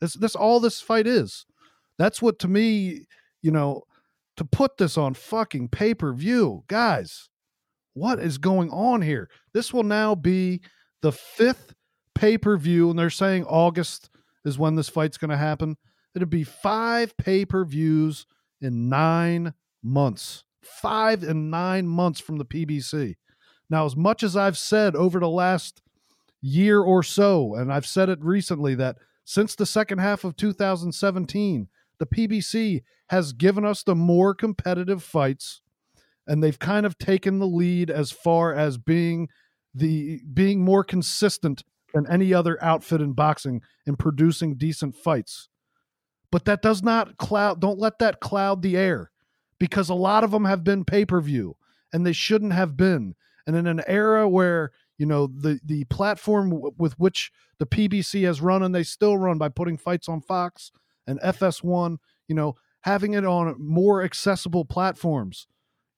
This 0.00 0.14
this 0.14 0.34
all 0.34 0.60
this 0.60 0.80
fight 0.80 1.06
is. 1.06 1.44
That's 1.98 2.22
what 2.22 2.38
to 2.38 2.48
me, 2.48 3.06
you 3.42 3.50
know, 3.50 3.82
to 4.36 4.44
put 4.44 4.76
this 4.76 4.96
on 4.96 5.14
fucking 5.14 5.68
pay-per-view, 5.68 6.64
guys. 6.68 7.28
What 7.94 8.20
is 8.20 8.38
going 8.38 8.70
on 8.70 9.02
here? 9.02 9.28
This 9.52 9.74
will 9.74 9.82
now 9.82 10.14
be 10.14 10.60
the 11.02 11.10
fifth 11.10 11.74
pay-per-view, 12.14 12.90
and 12.90 12.98
they're 12.98 13.10
saying 13.10 13.44
August 13.46 14.10
is 14.44 14.56
when 14.56 14.76
this 14.76 14.88
fight's 14.88 15.18
going 15.18 15.30
to 15.32 15.36
happen. 15.36 15.76
It'll 16.14 16.28
be 16.28 16.44
five 16.44 17.16
pay-per-views 17.16 18.26
in 18.60 18.88
nine 18.88 19.54
months. 19.82 20.44
Five 20.80 21.22
and 21.22 21.50
nine 21.50 21.86
months 21.86 22.20
from 22.20 22.38
the 22.38 22.44
PBC. 22.44 23.16
Now, 23.70 23.84
as 23.84 23.96
much 23.96 24.22
as 24.22 24.36
I've 24.36 24.58
said 24.58 24.96
over 24.96 25.20
the 25.20 25.28
last 25.28 25.82
year 26.40 26.80
or 26.80 27.02
so, 27.02 27.54
and 27.54 27.72
I've 27.72 27.86
said 27.86 28.08
it 28.08 28.22
recently 28.22 28.74
that 28.76 28.96
since 29.24 29.54
the 29.54 29.66
second 29.66 29.98
half 29.98 30.24
of 30.24 30.36
2017, 30.36 31.68
the 31.98 32.06
PBC 32.06 32.82
has 33.08 33.32
given 33.32 33.64
us 33.64 33.82
the 33.82 33.94
more 33.94 34.34
competitive 34.34 35.02
fights 35.02 35.60
and 36.28 36.44
they've 36.44 36.58
kind 36.58 36.86
of 36.86 36.98
taken 36.98 37.38
the 37.38 37.46
lead 37.46 37.90
as 37.90 38.12
far 38.12 38.54
as 38.54 38.76
being 38.76 39.28
the 39.74 40.20
being 40.32 40.62
more 40.62 40.84
consistent 40.84 41.64
than 41.94 42.06
any 42.10 42.34
other 42.34 42.62
outfit 42.62 43.00
in 43.00 43.14
boxing 43.14 43.62
in 43.86 43.96
producing 43.96 44.54
decent 44.56 44.94
fights. 44.94 45.48
But 46.30 46.44
that 46.44 46.60
does 46.60 46.82
not 46.82 47.16
cloud 47.16 47.60
don't 47.60 47.78
let 47.78 47.98
that 47.98 48.20
cloud 48.20 48.62
the 48.62 48.76
air 48.76 49.10
because 49.58 49.88
a 49.88 49.94
lot 49.94 50.24
of 50.24 50.30
them 50.30 50.44
have 50.44 50.64
been 50.64 50.84
pay-per-view 50.84 51.56
and 51.92 52.06
they 52.06 52.12
shouldn't 52.12 52.52
have 52.52 52.76
been. 52.76 53.14
And 53.46 53.56
in 53.56 53.66
an 53.66 53.82
era 53.86 54.28
where 54.28 54.72
you 54.98 55.06
know 55.06 55.26
the 55.26 55.60
the 55.64 55.84
platform 55.84 56.50
w- 56.50 56.74
with 56.76 56.98
which 56.98 57.30
the 57.58 57.66
PBC 57.66 58.24
has 58.24 58.40
run 58.40 58.62
and 58.62 58.74
they 58.74 58.82
still 58.82 59.16
run 59.16 59.38
by 59.38 59.48
putting 59.48 59.78
fights 59.78 60.08
on 60.08 60.20
Fox 60.20 60.70
and 61.06 61.20
FS1, 61.20 61.98
you 62.28 62.34
know, 62.34 62.56
having 62.82 63.14
it 63.14 63.24
on 63.24 63.56
more 63.58 64.02
accessible 64.02 64.64
platforms. 64.64 65.46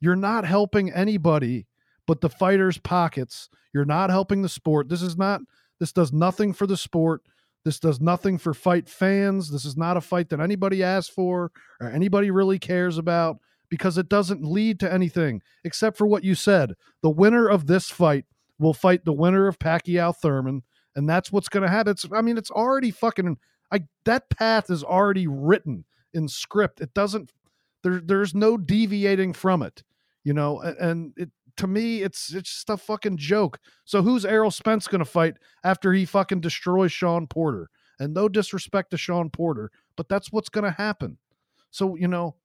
You're 0.00 0.16
not 0.16 0.44
helping 0.44 0.90
anybody 0.92 1.66
but 2.10 2.20
the 2.22 2.28
fighters' 2.28 2.76
pockets. 2.76 3.48
You're 3.72 3.84
not 3.84 4.10
helping 4.10 4.42
the 4.42 4.48
sport. 4.48 4.88
This 4.88 5.00
is 5.00 5.16
not 5.16 5.42
This 5.78 5.92
does 5.92 6.12
nothing 6.12 6.52
for 6.52 6.66
the 6.66 6.76
sport. 6.76 7.22
This 7.64 7.78
does 7.78 8.00
nothing 8.00 8.36
for 8.36 8.52
fight 8.52 8.88
fans. 8.88 9.52
This 9.52 9.64
is 9.64 9.76
not 9.76 9.96
a 9.96 10.00
fight 10.00 10.28
that 10.30 10.40
anybody 10.40 10.82
asked 10.82 11.12
for 11.12 11.52
or 11.80 11.88
anybody 11.88 12.32
really 12.32 12.58
cares 12.58 12.98
about 12.98 13.38
because 13.70 13.96
it 13.96 14.08
doesn't 14.08 14.44
lead 14.44 14.78
to 14.80 14.92
anything 14.92 15.40
except 15.64 15.96
for 15.96 16.06
what 16.06 16.24
you 16.24 16.34
said. 16.34 16.74
The 17.02 17.10
winner 17.10 17.48
of 17.48 17.66
this 17.66 17.88
fight 17.88 18.26
will 18.58 18.74
fight 18.74 19.04
the 19.04 19.12
winner 19.12 19.46
of 19.46 19.58
Pacquiao 19.58 20.14
Thurman, 20.14 20.62
and 20.94 21.08
that's 21.08 21.32
what's 21.32 21.48
going 21.48 21.62
to 21.62 21.70
happen. 21.70 21.92
It's, 21.92 22.04
I 22.12 22.20
mean, 22.20 22.36
it's 22.36 22.50
already 22.50 22.90
fucking. 22.90 23.38
I 23.72 23.84
that 24.04 24.28
path 24.30 24.68
is 24.68 24.84
already 24.84 25.26
written 25.26 25.84
in 26.12 26.28
script. 26.28 26.80
It 26.80 26.92
doesn't. 26.92 27.32
There, 27.82 28.00
there's 28.04 28.34
no 28.34 28.58
deviating 28.58 29.32
from 29.32 29.62
it. 29.62 29.82
You 30.24 30.34
know, 30.34 30.60
and, 30.60 31.14
it 31.16 31.30
to 31.56 31.66
me, 31.66 32.02
it's 32.02 32.32
it's 32.34 32.50
just 32.50 32.70
a 32.70 32.76
fucking 32.76 33.16
joke. 33.16 33.58
So 33.84 34.02
who's 34.02 34.24
Errol 34.24 34.50
Spence 34.50 34.88
going 34.88 35.00
to 35.00 35.04
fight 35.04 35.34
after 35.64 35.92
he 35.92 36.04
fucking 36.04 36.40
destroys 36.40 36.92
Sean 36.92 37.26
Porter? 37.26 37.70
And 37.98 38.14
no 38.14 38.28
disrespect 38.28 38.90
to 38.90 38.96
Sean 38.96 39.28
Porter, 39.28 39.70
but 39.94 40.08
that's 40.08 40.32
what's 40.32 40.48
going 40.48 40.64
to 40.64 40.70
happen. 40.70 41.18
So 41.70 41.96
you 41.96 42.08
know, 42.08 42.36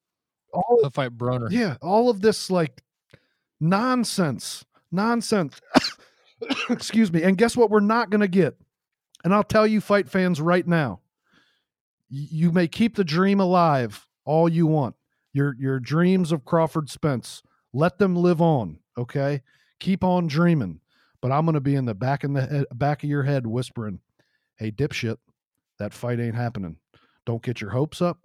all 0.55 0.89
fight 0.89 1.17
Broner. 1.17 1.49
Yeah, 1.51 1.77
all 1.81 2.09
of 2.09 2.21
this 2.21 2.49
like 2.49 2.81
nonsense, 3.59 4.65
nonsense. 4.91 5.59
Excuse 6.69 7.11
me. 7.11 7.23
And 7.23 7.37
guess 7.37 7.55
what? 7.55 7.69
We're 7.69 7.79
not 7.79 8.09
going 8.09 8.21
to 8.21 8.27
get. 8.27 8.55
And 9.23 9.33
I'll 9.33 9.43
tell 9.43 9.65
you, 9.65 9.81
fight 9.81 10.07
fans, 10.07 10.39
right 10.39 10.65
now, 10.67 10.99
you 12.09 12.51
may 12.51 12.67
keep 12.67 12.95
the 12.95 13.03
dream 13.03 13.39
alive 13.39 14.07
all 14.25 14.47
you 14.47 14.67
want. 14.67 14.95
Your 15.33 15.55
your 15.59 15.79
dreams 15.79 16.31
of 16.31 16.45
Crawford 16.45 16.89
Spence, 16.89 17.41
let 17.73 17.97
them 17.97 18.15
live 18.15 18.41
on. 18.41 18.79
Okay, 18.97 19.41
keep 19.79 20.03
on 20.03 20.27
dreaming. 20.27 20.79
But 21.21 21.31
I'm 21.31 21.45
going 21.45 21.55
to 21.55 21.61
be 21.61 21.75
in 21.75 21.85
the 21.85 21.95
back 21.95 22.23
in 22.23 22.33
the 22.33 22.41
head, 22.45 22.65
back 22.73 23.03
of 23.03 23.09
your 23.09 23.23
head 23.23 23.47
whispering, 23.47 23.99
"Hey, 24.57 24.71
dipshit, 24.71 25.17
that 25.79 25.93
fight 25.93 26.19
ain't 26.19 26.35
happening. 26.35 26.77
Don't 27.25 27.41
get 27.41 27.59
your 27.59 27.71
hopes 27.71 28.01
up. 28.01 28.19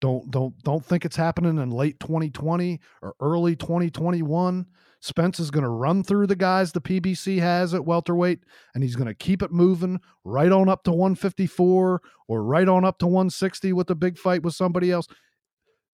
Don't 0.00 0.30
don't 0.30 0.56
don't 0.62 0.84
think 0.84 1.04
it's 1.04 1.16
happening 1.16 1.58
in 1.58 1.70
late 1.70 2.00
2020 2.00 2.80
or 3.02 3.14
early 3.20 3.54
2021. 3.56 4.66
Spence 5.00 5.40
is 5.40 5.50
going 5.50 5.64
to 5.64 5.70
run 5.70 6.04
through 6.04 6.26
the 6.26 6.36
guys 6.36 6.72
the 6.72 6.80
PBC 6.80 7.38
has 7.38 7.72
at 7.72 7.86
welterweight, 7.86 8.40
and 8.74 8.82
he's 8.82 8.96
going 8.96 9.08
to 9.08 9.14
keep 9.14 9.42
it 9.42 9.50
moving 9.50 9.98
right 10.24 10.52
on 10.52 10.68
up 10.68 10.84
to 10.84 10.90
154 10.90 12.02
or 12.28 12.44
right 12.44 12.68
on 12.68 12.84
up 12.84 12.98
to 12.98 13.06
160 13.06 13.72
with 13.72 13.88
a 13.88 13.94
big 13.94 14.18
fight 14.18 14.42
with 14.42 14.54
somebody 14.54 14.90
else. 14.90 15.06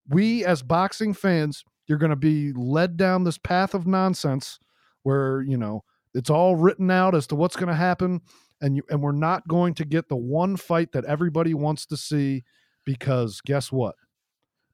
We, 0.09 0.45
as 0.45 0.63
boxing 0.63 1.13
fans, 1.13 1.65
you're 1.87 1.99
going 1.99 2.11
to 2.11 2.17
be 2.17 2.53
led 2.55 2.97
down 2.97 3.25
this 3.25 3.39
path 3.39 3.75
of 3.75 3.87
nonsense 3.87 4.59
where, 5.03 5.43
you 5.43 5.59
know, 5.59 5.85
it's 6.15 6.31
all 6.31 6.57
written 6.57 6.91
out 6.91 7.15
as 7.15 7.27
to 7.27 7.35
what's 7.35 7.57
going 7.57 7.69
to 7.69 7.75
happen. 7.75 8.23
And, 8.61 8.77
you, 8.77 8.83
and 8.89 9.03
we're 9.03 9.13
not 9.13 9.47
going 9.49 9.75
to 9.75 9.85
get 9.85 10.09
the 10.09 10.17
one 10.17 10.57
fight 10.57 10.93
that 10.93 11.05
everybody 11.05 11.53
wants 11.53 11.85
to 11.87 11.97
see 11.97 12.45
because 12.85 13.41
guess 13.41 13.73
what? 13.73 13.95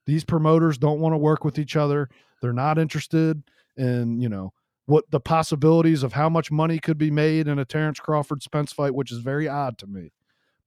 These 0.06 0.24
promoters 0.24 0.78
don't 0.78 1.00
want 1.00 1.12
to 1.12 1.18
work 1.18 1.44
with 1.44 1.58
each 1.58 1.76
other. 1.76 2.08
They're 2.40 2.52
not 2.52 2.78
interested 2.78 3.42
in, 3.76 4.20
you 4.20 4.28
know, 4.28 4.52
what 4.86 5.10
the 5.10 5.20
possibilities 5.20 6.02
of 6.02 6.12
how 6.12 6.28
much 6.28 6.50
money 6.50 6.78
could 6.78 6.98
be 6.98 7.10
made 7.10 7.46
in 7.46 7.58
a 7.58 7.64
Terrence 7.64 8.00
Crawford 8.00 8.42
Spence 8.42 8.72
fight, 8.72 8.94
which 8.94 9.12
is 9.12 9.18
very 9.18 9.48
odd 9.48 9.78
to 9.78 9.86
me. 9.86 10.12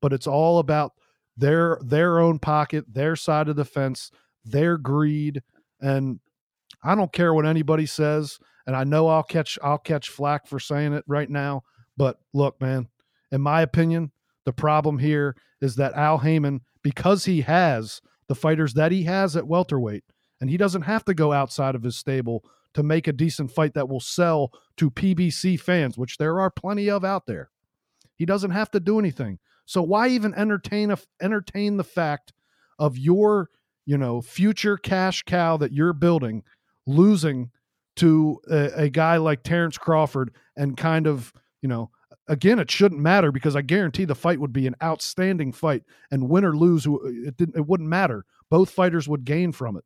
But 0.01 0.13
it's 0.13 0.27
all 0.27 0.59
about 0.59 0.93
their 1.35 1.79
their 1.83 2.19
own 2.19 2.39
pocket, 2.39 2.85
their 2.87 3.15
side 3.15 3.49
of 3.49 3.55
the 3.55 3.65
fence, 3.65 4.11
their 4.45 4.77
greed, 4.77 5.41
and 5.81 6.19
I 6.83 6.95
don't 6.95 7.11
care 7.11 7.33
what 7.33 7.45
anybody 7.45 7.85
says, 7.85 8.39
and 8.67 8.75
I 8.75 8.83
know 8.83 9.07
I'll 9.07 9.23
catch 9.23 9.57
I'll 9.63 9.77
catch 9.77 10.09
flack 10.09 10.47
for 10.47 10.59
saying 10.59 10.93
it 10.93 11.03
right 11.07 11.29
now. 11.29 11.63
But 11.97 12.17
look, 12.33 12.59
man, 12.61 12.87
in 13.31 13.41
my 13.41 13.61
opinion, 13.61 14.11
the 14.45 14.53
problem 14.53 14.99
here 14.99 15.35
is 15.61 15.75
that 15.75 15.93
Al 15.93 16.17
Haymon, 16.17 16.61
because 16.83 17.25
he 17.25 17.41
has 17.41 18.01
the 18.27 18.35
fighters 18.35 18.73
that 18.73 18.91
he 18.91 19.03
has 19.03 19.35
at 19.35 19.47
welterweight, 19.47 20.03
and 20.39 20.49
he 20.49 20.57
doesn't 20.57 20.83
have 20.83 21.05
to 21.05 21.13
go 21.13 21.31
outside 21.33 21.75
of 21.75 21.83
his 21.83 21.97
stable 21.97 22.43
to 22.73 22.83
make 22.83 23.07
a 23.07 23.13
decent 23.13 23.51
fight 23.51 23.73
that 23.73 23.89
will 23.89 23.99
sell 23.99 24.51
to 24.77 24.91
PBC 24.91 25.59
fans, 25.59 25.97
which 25.97 26.17
there 26.17 26.39
are 26.39 26.49
plenty 26.49 26.89
of 26.89 27.05
out 27.05 27.25
there. 27.25 27.49
He 28.15 28.25
doesn't 28.25 28.51
have 28.51 28.71
to 28.71 28.79
do 28.79 28.99
anything. 28.99 29.39
So 29.65 29.81
why 29.81 30.09
even 30.09 30.33
entertain 30.33 30.91
a, 30.91 30.97
entertain 31.21 31.77
the 31.77 31.83
fact 31.83 32.33
of 32.79 32.97
your, 32.97 33.49
you 33.85 33.97
know, 33.97 34.21
future 34.21 34.77
cash 34.77 35.23
cow 35.23 35.57
that 35.57 35.71
you're 35.71 35.93
building 35.93 36.43
losing 36.85 37.51
to 37.95 38.39
a, 38.49 38.83
a 38.83 38.89
guy 38.89 39.17
like 39.17 39.43
Terrence 39.43 39.77
Crawford 39.77 40.31
and 40.57 40.75
kind 40.75 41.07
of, 41.07 41.31
you 41.61 41.69
know, 41.69 41.91
again, 42.27 42.59
it 42.59 42.71
shouldn't 42.71 43.01
matter 43.01 43.31
because 43.31 43.55
I 43.55 43.61
guarantee 43.61 44.05
the 44.05 44.15
fight 44.15 44.39
would 44.39 44.53
be 44.53 44.67
an 44.67 44.75
outstanding 44.81 45.51
fight, 45.51 45.83
and 46.11 46.29
win 46.29 46.45
or 46.45 46.55
lose, 46.55 46.85
it 46.85 47.37
didn't, 47.37 47.57
it 47.57 47.67
wouldn't 47.67 47.89
matter. 47.89 48.25
Both 48.49 48.69
fighters 48.69 49.07
would 49.07 49.25
gain 49.25 49.51
from 49.51 49.77
it. 49.77 49.83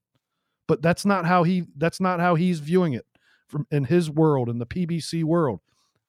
But 0.68 0.82
that's 0.82 1.06
not 1.06 1.26
how 1.26 1.44
he 1.44 1.64
that's 1.78 2.02
not 2.02 2.20
how 2.20 2.36
he's 2.36 2.60
viewing 2.60 2.94
it 2.94 3.06
from 3.48 3.66
in 3.72 3.86
his 3.86 4.10
world 4.10 4.50
in 4.50 4.60
the 4.60 4.66
PBC 4.66 5.24
world. 5.24 5.62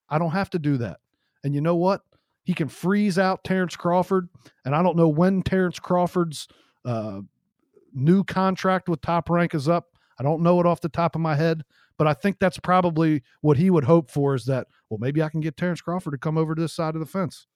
I 0.08 0.18
don't 0.18 0.32
have 0.32 0.50
to 0.50 0.58
do 0.58 0.76
that. 0.78 0.98
And 1.44 1.54
you 1.54 1.60
know 1.60 1.76
what? 1.76 2.02
He 2.42 2.54
can 2.54 2.68
freeze 2.68 3.18
out 3.18 3.44
Terrence 3.44 3.76
Crawford, 3.76 4.28
and 4.64 4.74
I 4.74 4.82
don't 4.82 4.96
know 4.96 5.08
when 5.08 5.42
Terrence 5.42 5.78
Crawford's 5.78 6.48
uh, 6.84 7.20
new 7.92 8.24
contract 8.24 8.88
with 8.88 9.00
Top 9.00 9.30
Rank 9.30 9.54
is 9.54 9.68
up. 9.68 9.88
I 10.18 10.24
don't 10.24 10.42
know 10.42 10.58
it 10.58 10.66
off 10.66 10.80
the 10.80 10.88
top 10.88 11.14
of 11.14 11.20
my 11.20 11.36
head, 11.36 11.62
but 11.98 12.06
I 12.06 12.14
think 12.14 12.38
that's 12.38 12.58
probably 12.58 13.22
what 13.42 13.58
he 13.58 13.68
would 13.68 13.84
hope 13.84 14.10
for 14.10 14.34
is 14.34 14.46
that, 14.46 14.68
well, 14.88 14.98
maybe 14.98 15.22
I 15.22 15.28
can 15.28 15.40
get 15.40 15.56
Terrence 15.56 15.80
Crawford 15.80 16.12
to 16.12 16.18
come 16.18 16.38
over 16.38 16.54
to 16.54 16.62
this 16.62 16.72
side 16.72 16.94
of 16.94 17.00
the 17.00 17.06
fence. 17.06 17.46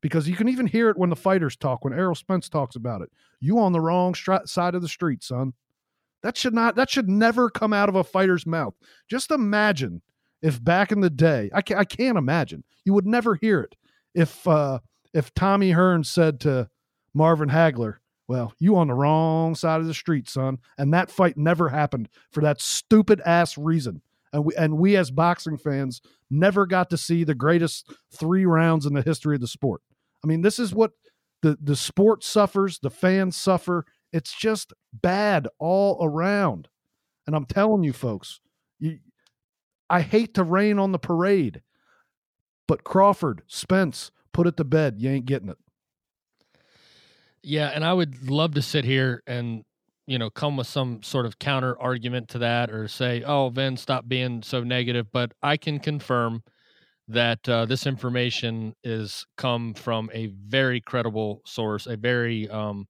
Because 0.00 0.28
you 0.28 0.36
can 0.36 0.48
even 0.48 0.66
hear 0.66 0.88
it 0.88 0.96
when 0.96 1.10
the 1.10 1.16
fighters 1.16 1.56
talk, 1.56 1.84
when 1.84 1.92
Errol 1.92 2.14
Spence 2.14 2.48
talks 2.48 2.76
about 2.76 3.02
it. 3.02 3.10
You 3.40 3.58
on 3.58 3.72
the 3.72 3.80
wrong 3.80 4.14
stri- 4.14 4.48
side 4.48 4.76
of 4.76 4.82
the 4.82 4.88
street, 4.88 5.24
son. 5.24 5.52
That 6.22 6.36
should 6.36 6.54
not, 6.54 6.76
that 6.76 6.88
should 6.88 7.08
never 7.08 7.50
come 7.50 7.72
out 7.72 7.88
of 7.88 7.96
a 7.96 8.04
fighter's 8.04 8.46
mouth. 8.46 8.74
Just 9.08 9.32
imagine 9.32 10.00
if 10.40 10.62
back 10.62 10.92
in 10.92 11.00
the 11.00 11.10
day, 11.10 11.50
I 11.52 11.62
can't, 11.62 11.80
I 11.80 11.84
can't 11.84 12.16
imagine, 12.16 12.62
you 12.84 12.94
would 12.94 13.06
never 13.06 13.34
hear 13.34 13.60
it. 13.60 13.74
If, 14.14 14.46
uh, 14.46 14.78
if 15.12 15.34
Tommy 15.34 15.72
Hearns 15.72 16.06
said 16.06 16.38
to 16.40 16.68
Marvin 17.12 17.48
Hagler, 17.48 17.96
well, 18.32 18.54
you 18.58 18.76
on 18.76 18.88
the 18.88 18.94
wrong 18.94 19.54
side 19.54 19.82
of 19.82 19.86
the 19.86 19.92
street, 19.92 20.26
son. 20.26 20.56
And 20.78 20.94
that 20.94 21.10
fight 21.10 21.36
never 21.36 21.68
happened 21.68 22.08
for 22.30 22.40
that 22.40 22.62
stupid 22.62 23.20
ass 23.26 23.58
reason. 23.58 24.00
And 24.32 24.46
we 24.46 24.54
and 24.56 24.78
we 24.78 24.96
as 24.96 25.10
boxing 25.10 25.58
fans 25.58 26.00
never 26.30 26.64
got 26.64 26.88
to 26.88 26.96
see 26.96 27.24
the 27.24 27.34
greatest 27.34 27.92
three 28.10 28.46
rounds 28.46 28.86
in 28.86 28.94
the 28.94 29.02
history 29.02 29.34
of 29.34 29.42
the 29.42 29.46
sport. 29.46 29.82
I 30.24 30.26
mean, 30.26 30.40
this 30.40 30.58
is 30.58 30.74
what 30.74 30.92
the 31.42 31.58
the 31.60 31.76
sport 31.76 32.24
suffers, 32.24 32.78
the 32.78 32.88
fans 32.88 33.36
suffer. 33.36 33.84
It's 34.14 34.34
just 34.34 34.72
bad 34.94 35.46
all 35.58 35.98
around. 36.02 36.68
And 37.26 37.36
I'm 37.36 37.44
telling 37.44 37.84
you 37.84 37.92
folks, 37.92 38.40
you, 38.78 38.98
I 39.90 40.00
hate 40.00 40.32
to 40.34 40.42
rain 40.42 40.78
on 40.78 40.92
the 40.92 40.98
parade, 40.98 41.60
but 42.66 42.82
Crawford, 42.82 43.42
Spence, 43.46 44.10
put 44.32 44.46
it 44.46 44.56
to 44.56 44.64
bed. 44.64 44.94
You 44.96 45.10
ain't 45.10 45.26
getting 45.26 45.50
it. 45.50 45.58
Yeah, 47.42 47.68
and 47.68 47.84
I 47.84 47.92
would 47.92 48.30
love 48.30 48.54
to 48.54 48.62
sit 48.62 48.84
here 48.84 49.22
and 49.26 49.64
you 50.06 50.18
know 50.18 50.30
come 50.30 50.56
with 50.56 50.66
some 50.66 51.02
sort 51.02 51.26
of 51.26 51.38
counter 51.38 51.78
argument 51.80 52.28
to 52.30 52.38
that, 52.38 52.70
or 52.70 52.88
say, 52.88 53.22
"Oh, 53.24 53.48
Vin, 53.48 53.76
stop 53.76 54.06
being 54.08 54.42
so 54.42 54.62
negative." 54.62 55.06
But 55.12 55.32
I 55.42 55.56
can 55.56 55.78
confirm 55.80 56.42
that 57.08 57.48
uh, 57.48 57.66
this 57.66 57.86
information 57.86 58.74
is 58.84 59.26
come 59.36 59.74
from 59.74 60.10
a 60.14 60.28
very 60.28 60.80
credible 60.80 61.42
source, 61.46 61.86
a 61.86 61.96
very 61.96 62.48
um, 62.50 62.86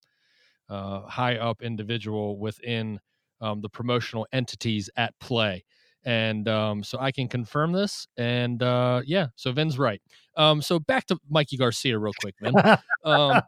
uh, 0.68 1.02
high 1.02 1.36
up 1.36 1.62
individual 1.62 2.38
within 2.38 3.00
um, 3.40 3.60
the 3.60 3.68
promotional 3.68 4.26
entities 4.32 4.90
at 4.96 5.18
play. 5.20 5.64
And 6.04 6.48
um, 6.48 6.82
so 6.82 6.98
I 7.00 7.12
can 7.12 7.28
confirm 7.28 7.72
this. 7.72 8.06
And 8.16 8.62
uh, 8.62 9.02
yeah, 9.06 9.28
so 9.36 9.52
Vin's 9.52 9.78
right. 9.78 10.02
Um, 10.36 10.62
so 10.62 10.78
back 10.78 11.06
to 11.06 11.18
Mikey 11.28 11.56
Garcia 11.56 11.98
real 11.98 12.12
quick, 12.20 12.34
man. 12.40 12.54
um, 13.04 13.42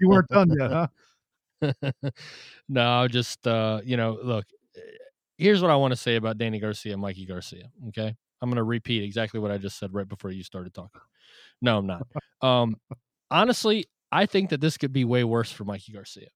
you 0.00 0.08
weren't 0.08 0.28
done 0.28 0.50
yet, 0.58 0.70
huh? 0.70 1.82
no, 2.68 3.08
just 3.08 3.46
uh, 3.46 3.80
you 3.84 3.96
know, 3.96 4.18
look. 4.22 4.44
Here's 5.38 5.62
what 5.62 5.70
I 5.70 5.76
want 5.76 5.92
to 5.92 5.96
say 5.96 6.16
about 6.16 6.38
Danny 6.38 6.60
Garcia, 6.60 6.92
and 6.92 7.02
Mikey 7.02 7.26
Garcia. 7.26 7.70
Okay, 7.88 8.14
I'm 8.40 8.48
going 8.48 8.56
to 8.56 8.62
repeat 8.62 9.02
exactly 9.02 9.40
what 9.40 9.50
I 9.50 9.58
just 9.58 9.78
said 9.78 9.92
right 9.92 10.08
before 10.08 10.30
you 10.30 10.42
started 10.42 10.74
talking. 10.74 11.00
No, 11.60 11.78
I'm 11.78 11.86
not. 11.86 12.06
Um, 12.42 12.76
honestly, 13.30 13.86
I 14.10 14.26
think 14.26 14.50
that 14.50 14.60
this 14.60 14.76
could 14.76 14.92
be 14.92 15.04
way 15.04 15.24
worse 15.24 15.50
for 15.50 15.64
Mikey 15.64 15.92
Garcia. 15.92 16.28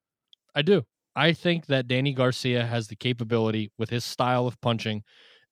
I 0.55 0.63
do. 0.63 0.83
I 1.15 1.33
think 1.33 1.67
that 1.67 1.89
Danny 1.89 2.13
Garcia 2.13 2.65
has 2.65 2.89
the 2.89 2.97
capability 2.97 3.73
with 3.79 3.91
his 3.91 4.05
style 4.05 4.47
of 4.47 4.61
punching, 4.61 5.03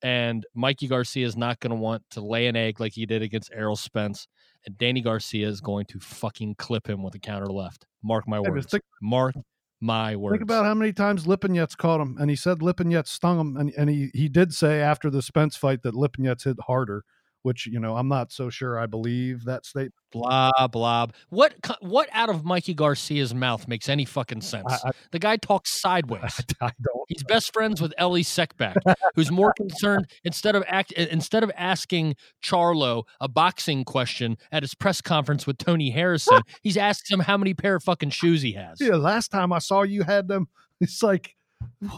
and 0.04 0.44
Mikey 0.54 0.86
Garcia 0.86 1.26
is 1.26 1.34
not 1.34 1.60
going 1.60 1.70
to 1.70 1.76
want 1.76 2.02
to 2.10 2.20
lay 2.20 2.46
an 2.46 2.56
egg 2.56 2.78
like 2.78 2.92
he 2.92 3.06
did 3.06 3.22
against 3.22 3.50
Errol 3.54 3.74
Spence. 3.74 4.28
And 4.66 4.76
Danny 4.76 5.00
Garcia 5.00 5.48
is 5.48 5.62
going 5.62 5.86
to 5.86 5.98
fucking 5.98 6.56
clip 6.56 6.86
him 6.86 7.02
with 7.02 7.14
a 7.14 7.18
counter 7.18 7.46
left. 7.46 7.86
Mark 8.02 8.28
my 8.28 8.38
words. 8.38 8.66
Think, 8.66 8.84
Mark 9.00 9.34
my 9.80 10.14
words. 10.14 10.34
Think 10.34 10.42
about 10.42 10.66
how 10.66 10.74
many 10.74 10.92
times 10.92 11.26
Lipinets 11.26 11.74
caught 11.74 12.02
him, 12.02 12.18
and 12.20 12.28
he 12.28 12.36
said 12.36 12.58
Lipinets 12.58 13.08
stung 13.08 13.40
him, 13.40 13.56
and, 13.56 13.72
and 13.78 13.88
he, 13.88 14.10
he 14.12 14.28
did 14.28 14.52
say 14.52 14.80
after 14.82 15.08
the 15.08 15.22
Spence 15.22 15.56
fight 15.56 15.82
that 15.82 15.94
Lipinets 15.94 16.44
hit 16.44 16.58
harder, 16.66 17.04
which 17.44 17.66
you 17.66 17.78
know 17.78 17.94
I'm 17.96 18.08
not 18.08 18.32
so 18.32 18.50
sure 18.50 18.78
I 18.78 18.86
believe 18.86 19.44
that 19.44 19.66
statement. 19.66 19.94
Blah 20.10 20.66
blah. 20.68 21.06
What 21.28 21.54
what 21.80 22.08
out 22.12 22.30
of 22.30 22.44
Mikey 22.44 22.74
Garcia's 22.74 23.34
mouth 23.34 23.68
makes 23.68 23.88
any 23.88 24.04
fucking 24.04 24.40
sense? 24.40 24.72
I, 24.72 24.88
I, 24.88 24.90
the 25.12 25.18
guy 25.18 25.36
talks 25.36 25.70
sideways. 25.80 26.40
I 26.60 26.72
don't. 26.82 27.04
He's 27.08 27.22
best 27.22 27.52
friends 27.52 27.82
with 27.82 27.92
Elie 27.98 28.24
Seckbach, 28.24 28.76
who's 29.14 29.30
more 29.30 29.52
concerned 29.56 30.06
instead 30.24 30.56
of 30.56 30.64
act 30.66 30.92
instead 30.92 31.44
of 31.44 31.52
asking 31.56 32.16
Charlo 32.42 33.04
a 33.20 33.28
boxing 33.28 33.84
question 33.84 34.38
at 34.50 34.62
his 34.62 34.74
press 34.74 35.02
conference 35.02 35.46
with 35.46 35.58
Tony 35.58 35.90
Harrison, 35.90 36.40
he's 36.62 36.78
asking 36.78 37.18
him 37.18 37.24
how 37.24 37.36
many 37.36 37.52
pair 37.52 37.76
of 37.76 37.84
fucking 37.84 38.10
shoes 38.10 38.40
he 38.40 38.52
has. 38.52 38.80
Yeah, 38.80 38.94
last 38.94 39.28
time 39.28 39.52
I 39.52 39.58
saw 39.58 39.82
you 39.82 40.02
had 40.02 40.28
them. 40.28 40.48
It's 40.80 41.02
like, 41.02 41.36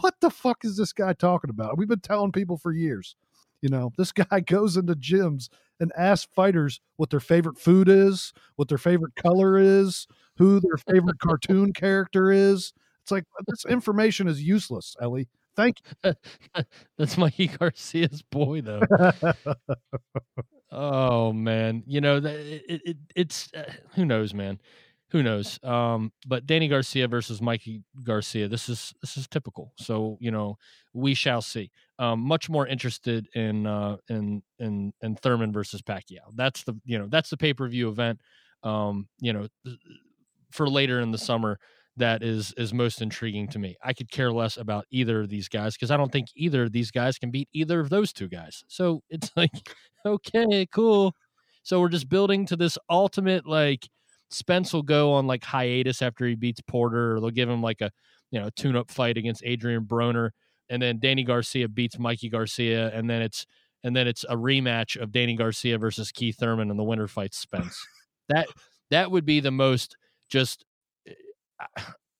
what 0.01 0.15
the 0.19 0.29
fuck 0.29 0.65
is 0.65 0.75
this 0.75 0.91
guy 0.91 1.13
talking 1.13 1.49
about? 1.49 1.77
We've 1.77 1.87
been 1.87 2.01
telling 2.01 2.33
people 2.33 2.57
for 2.57 2.73
years. 2.73 3.15
You 3.61 3.69
know, 3.69 3.91
this 3.97 4.11
guy 4.13 4.39
goes 4.39 4.77
into 4.77 4.95
gyms 4.95 5.49
and 5.79 5.91
asks 5.97 6.31
fighters 6.35 6.81
what 6.97 7.09
their 7.09 7.19
favorite 7.19 7.59
food 7.59 7.87
is, 7.89 8.33
what 8.55 8.67
their 8.67 8.77
favorite 8.77 9.15
color 9.15 9.57
is, 9.57 10.07
who 10.37 10.59
their 10.59 10.77
favorite 10.77 11.19
cartoon 11.19 11.73
character 11.73 12.31
is. 12.31 12.73
It's 13.03 13.11
like 13.11 13.23
this 13.47 13.65
information 13.65 14.27
is 14.27 14.41
useless, 14.41 14.95
Elie. 15.01 15.27
Thank 15.55 15.77
you. 16.03 16.13
That's 16.97 17.17
Mikey 17.17 17.47
Garcia's 17.47 18.21
boy, 18.21 18.61
though. 18.61 18.81
oh 20.71 21.33
man, 21.33 21.83
you 21.87 22.01
know 22.01 22.17
it, 22.17 22.63
it, 22.67 22.97
it's 23.15 23.51
uh, 23.53 23.71
who 23.95 24.05
knows, 24.05 24.33
man 24.33 24.59
who 25.09 25.23
knows? 25.23 25.59
Um, 25.63 26.11
but 26.25 26.45
Danny 26.45 26.67
Garcia 26.67 27.07
versus 27.07 27.41
Mikey 27.41 27.83
Garcia. 28.03 28.47
This 28.47 28.67
is 28.67 28.93
this 29.01 29.15
is 29.17 29.27
typical. 29.27 29.73
So 29.77 30.17
you 30.19 30.31
know 30.31 30.57
we 30.93 31.13
shall 31.13 31.41
see. 31.41 31.71
Um, 31.99 32.19
much 32.19 32.47
more 32.47 32.67
interested 32.67 33.27
in 33.33 33.65
uh, 33.65 33.97
in 34.09 34.43
in 34.59 34.93
in 35.01 35.15
Thurman 35.15 35.51
versus 35.51 35.81
Pacquiao. 35.81 36.29
That's 36.35 36.63
the 36.63 36.79
you 36.85 36.99
know 36.99 37.07
that's 37.09 37.29
the 37.29 37.37
pay 37.37 37.53
per 37.53 37.67
view 37.67 37.89
event. 37.89 38.21
Um, 38.63 39.07
you 39.19 39.33
know 39.33 39.47
for 40.51 40.67
later 40.69 40.99
in 40.99 41.11
the 41.11 41.17
summer 41.17 41.59
that 41.97 42.21
is 42.23 42.53
is 42.57 42.73
most 42.73 43.01
intriguing 43.01 43.47
to 43.49 43.59
me. 43.59 43.75
I 43.83 43.93
could 43.93 44.11
care 44.11 44.31
less 44.31 44.57
about 44.57 44.85
either 44.91 45.21
of 45.21 45.29
these 45.29 45.49
guys 45.49 45.75
because 45.75 45.91
I 45.91 45.97
don't 45.97 46.11
think 46.11 46.27
either 46.35 46.63
of 46.63 46.71
these 46.71 46.91
guys 46.91 47.17
can 47.17 47.31
beat 47.31 47.49
either 47.53 47.79
of 47.79 47.89
those 47.89 48.13
two 48.13 48.27
guys. 48.27 48.63
So 48.67 49.01
it's 49.09 49.31
like 49.35 49.51
okay, 50.05 50.67
cool. 50.71 51.13
So 51.63 51.81
we're 51.81 51.89
just 51.89 52.07
building 52.07 52.45
to 52.47 52.55
this 52.55 52.77
ultimate 52.89 53.45
like 53.45 53.87
Spence 54.29 54.73
will 54.73 54.83
go 54.83 55.13
on 55.13 55.25
like 55.27 55.43
hiatus 55.43 56.01
after 56.01 56.25
he 56.25 56.35
beats 56.35 56.61
Porter, 56.61 57.15
or 57.15 57.19
they'll 57.19 57.29
give 57.31 57.49
him 57.49 57.61
like 57.61 57.81
a 57.81 57.91
you 58.31 58.39
know 58.39 58.49
tune 58.55 58.75
up 58.75 58.91
fight 58.91 59.17
against 59.17 59.41
Adrian 59.45 59.85
Broner, 59.85 60.31
and 60.69 60.81
then 60.81 60.99
Danny 60.99 61.23
Garcia 61.23 61.67
beats 61.67 61.99
Mikey 61.99 62.29
Garcia, 62.29 62.91
and 62.93 63.09
then 63.09 63.21
it's 63.21 63.45
and 63.83 63.95
then 63.95 64.07
it's 64.07 64.25
a 64.25 64.35
rematch 64.35 64.99
of 65.01 65.11
Danny 65.11 65.35
Garcia 65.35 65.77
versus 65.77 66.11
Keith 66.11 66.37
Thurman, 66.37 66.69
and 66.69 66.79
the 66.79 66.83
winner 66.83 67.07
fights 67.07 67.37
Spence. 67.37 67.79
that 68.29 68.47
that 68.91 69.11
would 69.11 69.25
be 69.25 69.39
the 69.39 69.51
most 69.51 69.95
just 70.29 70.65
eh, 71.07 71.13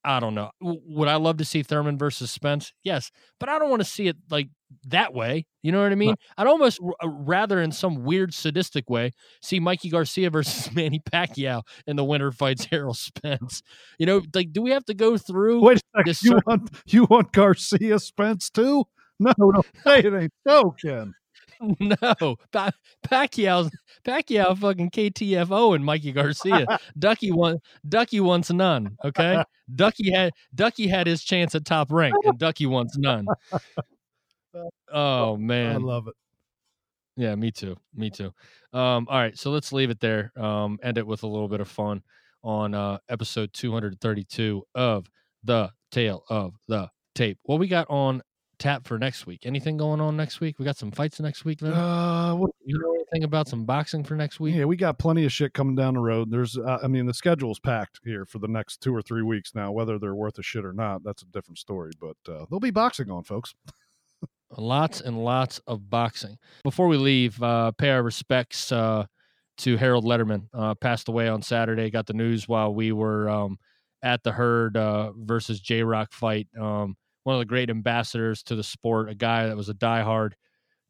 I 0.07 0.21
don't 0.21 0.35
know. 0.35 0.49
Would 0.61 1.09
I 1.09 1.17
love 1.17 1.35
to 1.37 1.45
see 1.45 1.63
Thurman 1.63 1.97
versus 1.97 2.31
Spence? 2.31 2.71
Yes, 2.81 3.11
but 3.41 3.49
I 3.49 3.59
don't 3.59 3.69
want 3.69 3.81
to 3.81 3.87
see 3.87 4.07
it 4.07 4.15
like 4.31 4.47
that 4.87 5.13
way. 5.13 5.45
You 5.63 5.73
know 5.73 5.81
what 5.83 5.91
I 5.91 5.95
mean? 5.95 6.11
Right. 6.11 6.19
I'd 6.37 6.47
almost 6.47 6.79
r- 6.81 6.95
uh, 7.03 7.09
rather, 7.09 7.61
in 7.61 7.73
some 7.73 8.05
weird 8.05 8.33
sadistic 8.33 8.89
way, 8.89 9.11
see 9.41 9.59
Mikey 9.59 9.89
Garcia 9.89 10.29
versus 10.29 10.71
Manny 10.75 11.01
Pacquiao 11.11 11.61
in 11.87 11.97
the 11.97 12.05
winner 12.05 12.31
fights 12.31 12.65
Errol 12.71 12.93
Spence. 12.93 13.61
You 13.99 14.05
know, 14.05 14.21
like, 14.33 14.53
do 14.53 14.61
we 14.61 14.71
have 14.71 14.85
to 14.85 14.93
go 14.93 15.17
through? 15.17 15.61
Wait 15.61 15.81
a 15.95 16.13
second. 16.13 16.17
You 16.23 16.39
want 16.47 16.69
you 16.87 17.03
want 17.09 17.33
Garcia 17.33 17.99
Spence 17.99 18.49
too? 18.49 18.85
No, 19.19 19.33
no, 19.37 19.61
it 19.87 20.13
ain't 20.13 20.31
so, 20.47 20.73
Ken. 20.81 21.13
no, 21.79 22.35
pa- 22.51 22.71
Pacquiao, 23.05 23.69
Pacquiao, 24.05 24.57
fucking 24.57 24.91
KTFO 24.91 25.75
and 25.75 25.83
Mikey 25.83 26.11
Garcia. 26.11 26.65
Ducky 26.97 27.31
won. 27.31 27.59
Ducky 27.87 28.19
wants 28.19 28.51
none. 28.51 28.97
Okay, 29.03 29.43
Ducky 29.75 30.11
had 30.15 30.33
Ducky 30.53 30.87
had 30.87 31.07
his 31.07 31.23
chance 31.23 31.55
at 31.55 31.65
top 31.65 31.91
rank, 31.91 32.15
and 32.23 32.37
Ducky 32.37 32.65
wants 32.65 32.97
none. 32.97 33.25
Oh 34.91 35.37
man, 35.37 35.75
I 35.75 35.79
love 35.79 36.07
it. 36.07 36.13
Yeah, 37.15 37.33
me 37.35 37.51
too. 37.51 37.75
Me 37.95 38.09
too. 38.09 38.31
Um, 38.73 39.07
all 39.09 39.17
right, 39.17 39.37
so 39.37 39.49
let's 39.49 39.73
leave 39.73 39.89
it 39.89 39.99
there. 39.99 40.31
Um, 40.37 40.79
end 40.83 40.97
it 40.97 41.07
with 41.07 41.23
a 41.23 41.27
little 41.27 41.47
bit 41.47 41.61
of 41.61 41.67
fun 41.67 42.03
on 42.43 42.75
uh, 42.75 42.99
episode 43.09 43.51
232 43.53 44.63
of 44.75 45.07
the 45.43 45.71
Tale 45.91 46.23
of 46.29 46.53
the 46.67 46.89
Tape. 47.15 47.39
What 47.43 47.59
we 47.59 47.67
got 47.67 47.87
on 47.89 48.21
tap 48.59 48.87
for 48.87 48.97
next 48.97 49.25
week? 49.25 49.45
Anything 49.45 49.77
going 49.77 50.01
on 50.01 50.17
next 50.17 50.39
week? 50.39 50.59
We 50.59 50.65
got 50.65 50.77
some 50.77 50.91
fights 50.91 51.19
next 51.19 51.45
week. 51.45 51.59
Then? 51.59 51.73
Uh, 51.73 52.35
what, 52.35 52.51
you 52.65 52.77
know 52.79 52.93
anything 52.93 53.23
about 53.23 53.47
some 53.47 53.65
boxing 53.65 54.03
for 54.03 54.15
next 54.15 54.39
week? 54.39 54.55
Yeah, 54.55 54.65
we 54.65 54.75
got 54.75 54.97
plenty 54.99 55.25
of 55.25 55.31
shit 55.31 55.53
coming 55.53 55.75
down 55.75 55.93
the 55.93 55.99
road. 55.99 56.31
There's, 56.31 56.57
uh, 56.57 56.79
I 56.83 56.87
mean, 56.87 57.05
the 57.05 57.13
schedule's 57.13 57.59
packed 57.59 57.99
here 58.03 58.25
for 58.25 58.39
the 58.39 58.47
next 58.47 58.81
two 58.81 58.95
or 58.95 59.01
three 59.01 59.23
weeks 59.23 59.53
now. 59.55 59.71
Whether 59.71 59.99
they're 59.99 60.15
worth 60.15 60.37
a 60.39 60.43
shit 60.43 60.65
or 60.65 60.73
not, 60.73 61.03
that's 61.03 61.21
a 61.21 61.27
different 61.27 61.57
story. 61.57 61.91
But 61.99 62.17
uh, 62.27 62.45
there'll 62.49 62.59
be 62.59 62.71
boxing 62.71 63.09
on, 63.09 63.23
folks. 63.23 63.53
lots 64.57 65.01
and 65.01 65.23
lots 65.23 65.59
of 65.67 65.89
boxing. 65.89 66.37
Before 66.63 66.87
we 66.87 66.97
leave, 66.97 67.41
uh, 67.41 67.71
pay 67.71 67.89
our 67.91 68.03
respects 68.03 68.71
uh, 68.71 69.05
to 69.59 69.77
Harold 69.77 70.05
Lederman. 70.05 70.47
Uh, 70.53 70.75
passed 70.75 71.07
away 71.07 71.27
on 71.27 71.41
Saturday. 71.41 71.89
Got 71.89 72.07
the 72.07 72.13
news 72.13 72.47
while 72.47 72.73
we 72.73 72.91
were 72.91 73.29
um, 73.29 73.57
at 74.03 74.23
the 74.23 74.31
Hurd 74.31 74.77
uh, 74.77 75.11
versus 75.15 75.59
J 75.59 75.83
Rock 75.83 76.11
fight. 76.11 76.47
Um, 76.59 76.95
one 77.27 77.35
of 77.35 77.41
the 77.41 77.45
great 77.45 77.69
ambassadors 77.69 78.41
to 78.45 78.55
the 78.55 78.63
sport, 78.63 79.09
a 79.09 79.15
guy 79.15 79.47
that 79.47 79.57
was 79.57 79.69
a 79.69 79.75
diehard, 79.75 80.31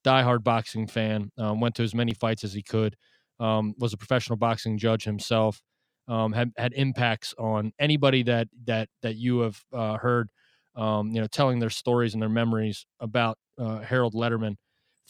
diehard 0.05 0.43
boxing 0.43 0.87
fan. 0.87 1.31
Um, 1.37 1.59
went 1.59 1.75
to 1.75 1.83
as 1.83 1.95
many 1.95 2.13
fights 2.13 2.43
as 2.43 2.53
he 2.53 2.63
could. 2.63 2.95
Um, 3.39 3.73
was 3.79 3.93
a 3.93 3.97
professional 3.97 4.37
boxing 4.37 4.77
judge 4.77 5.03
himself. 5.03 5.61
Um, 6.07 6.33
had 6.33 6.51
had 6.57 6.73
impacts 6.73 7.33
on 7.37 7.73
anybody 7.79 8.23
that 8.23 8.47
that 8.65 8.89
that 9.01 9.15
you 9.17 9.39
have 9.39 9.59
uh, 9.73 9.97
heard. 9.97 10.29
Um, 10.75 11.11
you 11.11 11.21
know, 11.21 11.27
telling 11.27 11.59
their 11.59 11.71
stories 11.71 12.13
and 12.13 12.21
their 12.21 12.29
memories 12.29 12.85
about 12.99 13.37
uh, 13.59 13.79
Harold 13.79 14.13
Lederman 14.13 14.55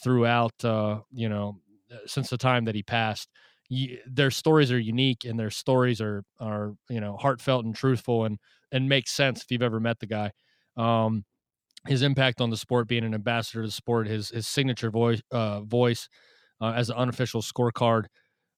throughout. 0.02 0.52
Uh, 0.64 1.00
you 1.12 1.28
know, 1.28 1.60
since 2.06 2.30
the 2.30 2.38
time 2.38 2.64
that 2.66 2.74
he 2.74 2.82
passed. 2.82 3.28
their 4.06 4.30
stories 4.30 4.72
are 4.72 4.78
unique 4.78 5.24
and 5.24 5.38
their 5.38 5.50
stories 5.50 6.00
are 6.00 6.24
are 6.40 6.74
you 6.88 7.00
know 7.00 7.16
heartfelt 7.18 7.64
and 7.66 7.74
truthful 7.74 8.24
and 8.24 8.38
and 8.72 8.88
make 8.88 9.06
sense 9.08 9.42
if 9.42 9.50
you've 9.50 9.62
ever 9.62 9.80
met 9.80 9.98
the 10.00 10.06
guy 10.06 10.30
um, 10.78 11.24
his 11.86 12.02
impact 12.02 12.40
on 12.40 12.50
the 12.50 12.56
sport, 12.56 12.88
being 12.88 13.04
an 13.04 13.14
ambassador 13.14 13.62
to 13.62 13.68
the 13.68 13.72
sport, 13.72 14.06
his 14.08 14.30
his 14.30 14.46
signature 14.46 14.90
voice 14.90 15.22
uh, 15.30 15.60
voice 15.62 16.08
uh, 16.60 16.72
as 16.76 16.90
an 16.90 16.96
unofficial 16.96 17.42
scorecard 17.42 18.06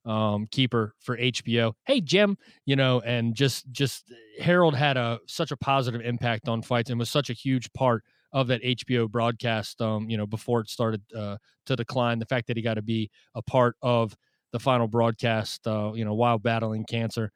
um, 0.07 0.47
keeper 0.51 0.95
for 1.01 1.17
HBO. 1.19 1.75
Hey 1.85 2.01
Jim, 2.01 2.37
you 2.67 2.77
know, 2.77 3.01
and 3.01 3.35
just 3.35 3.71
just 3.71 4.13
Harold 4.41 4.75
had 4.75 4.97
a 4.97 5.19
such 5.27 5.51
a 5.53 5.57
positive 5.57 6.01
impact 6.01 6.49
on 6.49 6.63
fights 6.63 6.91
and 6.91 6.99
was 6.99 7.11
such 7.11 7.31
a 7.31 7.35
huge 7.35 7.73
part 7.73 8.03
of 8.33 8.47
that 8.49 8.63
HBO 8.63 9.09
broadcast. 9.11 9.81
Um, 9.83 10.09
you 10.09 10.17
know, 10.17 10.27
before 10.27 10.61
it 10.61 10.71
started 10.71 11.03
uh, 11.17 11.37
to 11.67 11.77
decline, 11.77 12.19
the 12.19 12.27
fact 12.27 12.47
that 12.49 12.57
he 12.57 12.63
got 12.63 12.75
to 12.75 12.83
be 12.83 13.11
a 13.35 13.43
part 13.43 13.77
of 13.83 14.17
the 14.53 14.59
final 14.59 14.89
broadcast, 14.89 15.67
uh, 15.67 15.93
you 15.95 16.05
know, 16.05 16.15
while 16.15 16.39
battling 16.39 16.85
cancer. 16.85 17.31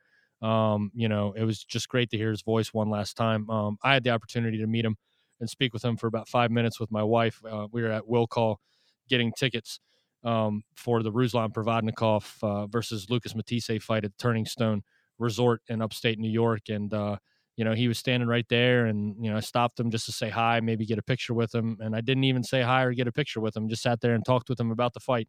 Um, 0.45 0.91
you 0.95 1.09
know, 1.09 1.33
it 1.33 1.45
was 1.45 1.65
just 1.65 1.89
great 1.89 2.11
to 2.11 2.19
hear 2.19 2.31
his 2.31 2.43
voice 2.43 2.75
one 2.75 2.91
last 2.91 3.17
time. 3.17 3.49
Um, 3.49 3.79
I 3.83 3.95
had 3.95 4.05
the 4.05 4.11
opportunity 4.11 4.59
to 4.59 4.67
meet 4.67 4.85
him 4.85 4.97
and 5.41 5.49
speak 5.49 5.73
with 5.73 5.83
him 5.83 5.97
for 5.97 6.07
about 6.07 6.29
five 6.29 6.51
minutes 6.51 6.79
with 6.79 6.91
my 6.93 7.03
wife. 7.03 7.41
Uh, 7.51 7.67
we 7.73 7.83
were 7.83 7.91
at 7.91 8.07
Will 8.07 8.27
Call 8.27 8.61
getting 9.09 9.33
tickets 9.33 9.81
um, 10.23 10.63
for 10.75 11.03
the 11.03 11.11
Ruslan 11.11 11.53
Provodnikov 11.53 12.27
uh, 12.43 12.67
versus 12.67 13.09
Lucas 13.09 13.35
Matthysse 13.35 13.83
fight 13.83 14.05
at 14.05 14.17
Turning 14.19 14.45
Stone 14.45 14.83
Resort 15.19 15.63
in 15.69 15.81
upstate 15.81 16.19
New 16.19 16.31
York. 16.31 16.69
And, 16.69 16.93
uh, 16.93 17.17
you 17.57 17.65
know, 17.65 17.73
he 17.73 17.89
was 17.89 17.99
standing 17.99 18.29
right 18.29 18.47
there 18.51 18.87
and, 18.87 19.17
you 19.25 19.31
know, 19.31 19.39
I 19.39 19.41
stopped 19.41 19.81
him 19.81 19.91
just 19.91 20.07
to 20.07 20.13
say 20.13 20.29
hi, 20.29 20.61
maybe 20.61 20.85
get 20.85 20.99
a 20.99 21.03
picture 21.03 21.35
with 21.35 21.55
him. 21.55 21.79
And 21.81 21.97
I 21.97 22.03
didn't 22.03 22.25
even 22.25 22.43
say 22.43 22.61
hi 22.61 22.83
or 22.83 22.93
get 22.93 23.09
a 23.09 23.13
picture 23.13 23.41
with 23.41 23.57
him, 23.57 23.69
just 23.69 23.83
sat 23.83 24.01
there 24.03 24.15
and 24.15 24.25
talked 24.25 24.51
with 24.51 24.61
him 24.61 24.71
about 24.71 24.93
the 24.93 25.01
fight. 25.01 25.29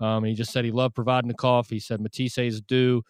Um, 0.00 0.18
and 0.18 0.28
he 0.28 0.34
just 0.34 0.52
said 0.52 0.64
he 0.64 0.70
loved 0.70 0.94
Provodnikov. 0.94 1.68
He 1.68 1.80
said 1.80 2.00
Matthysse 2.00 2.38
is 2.38 2.60
due. 2.60 3.02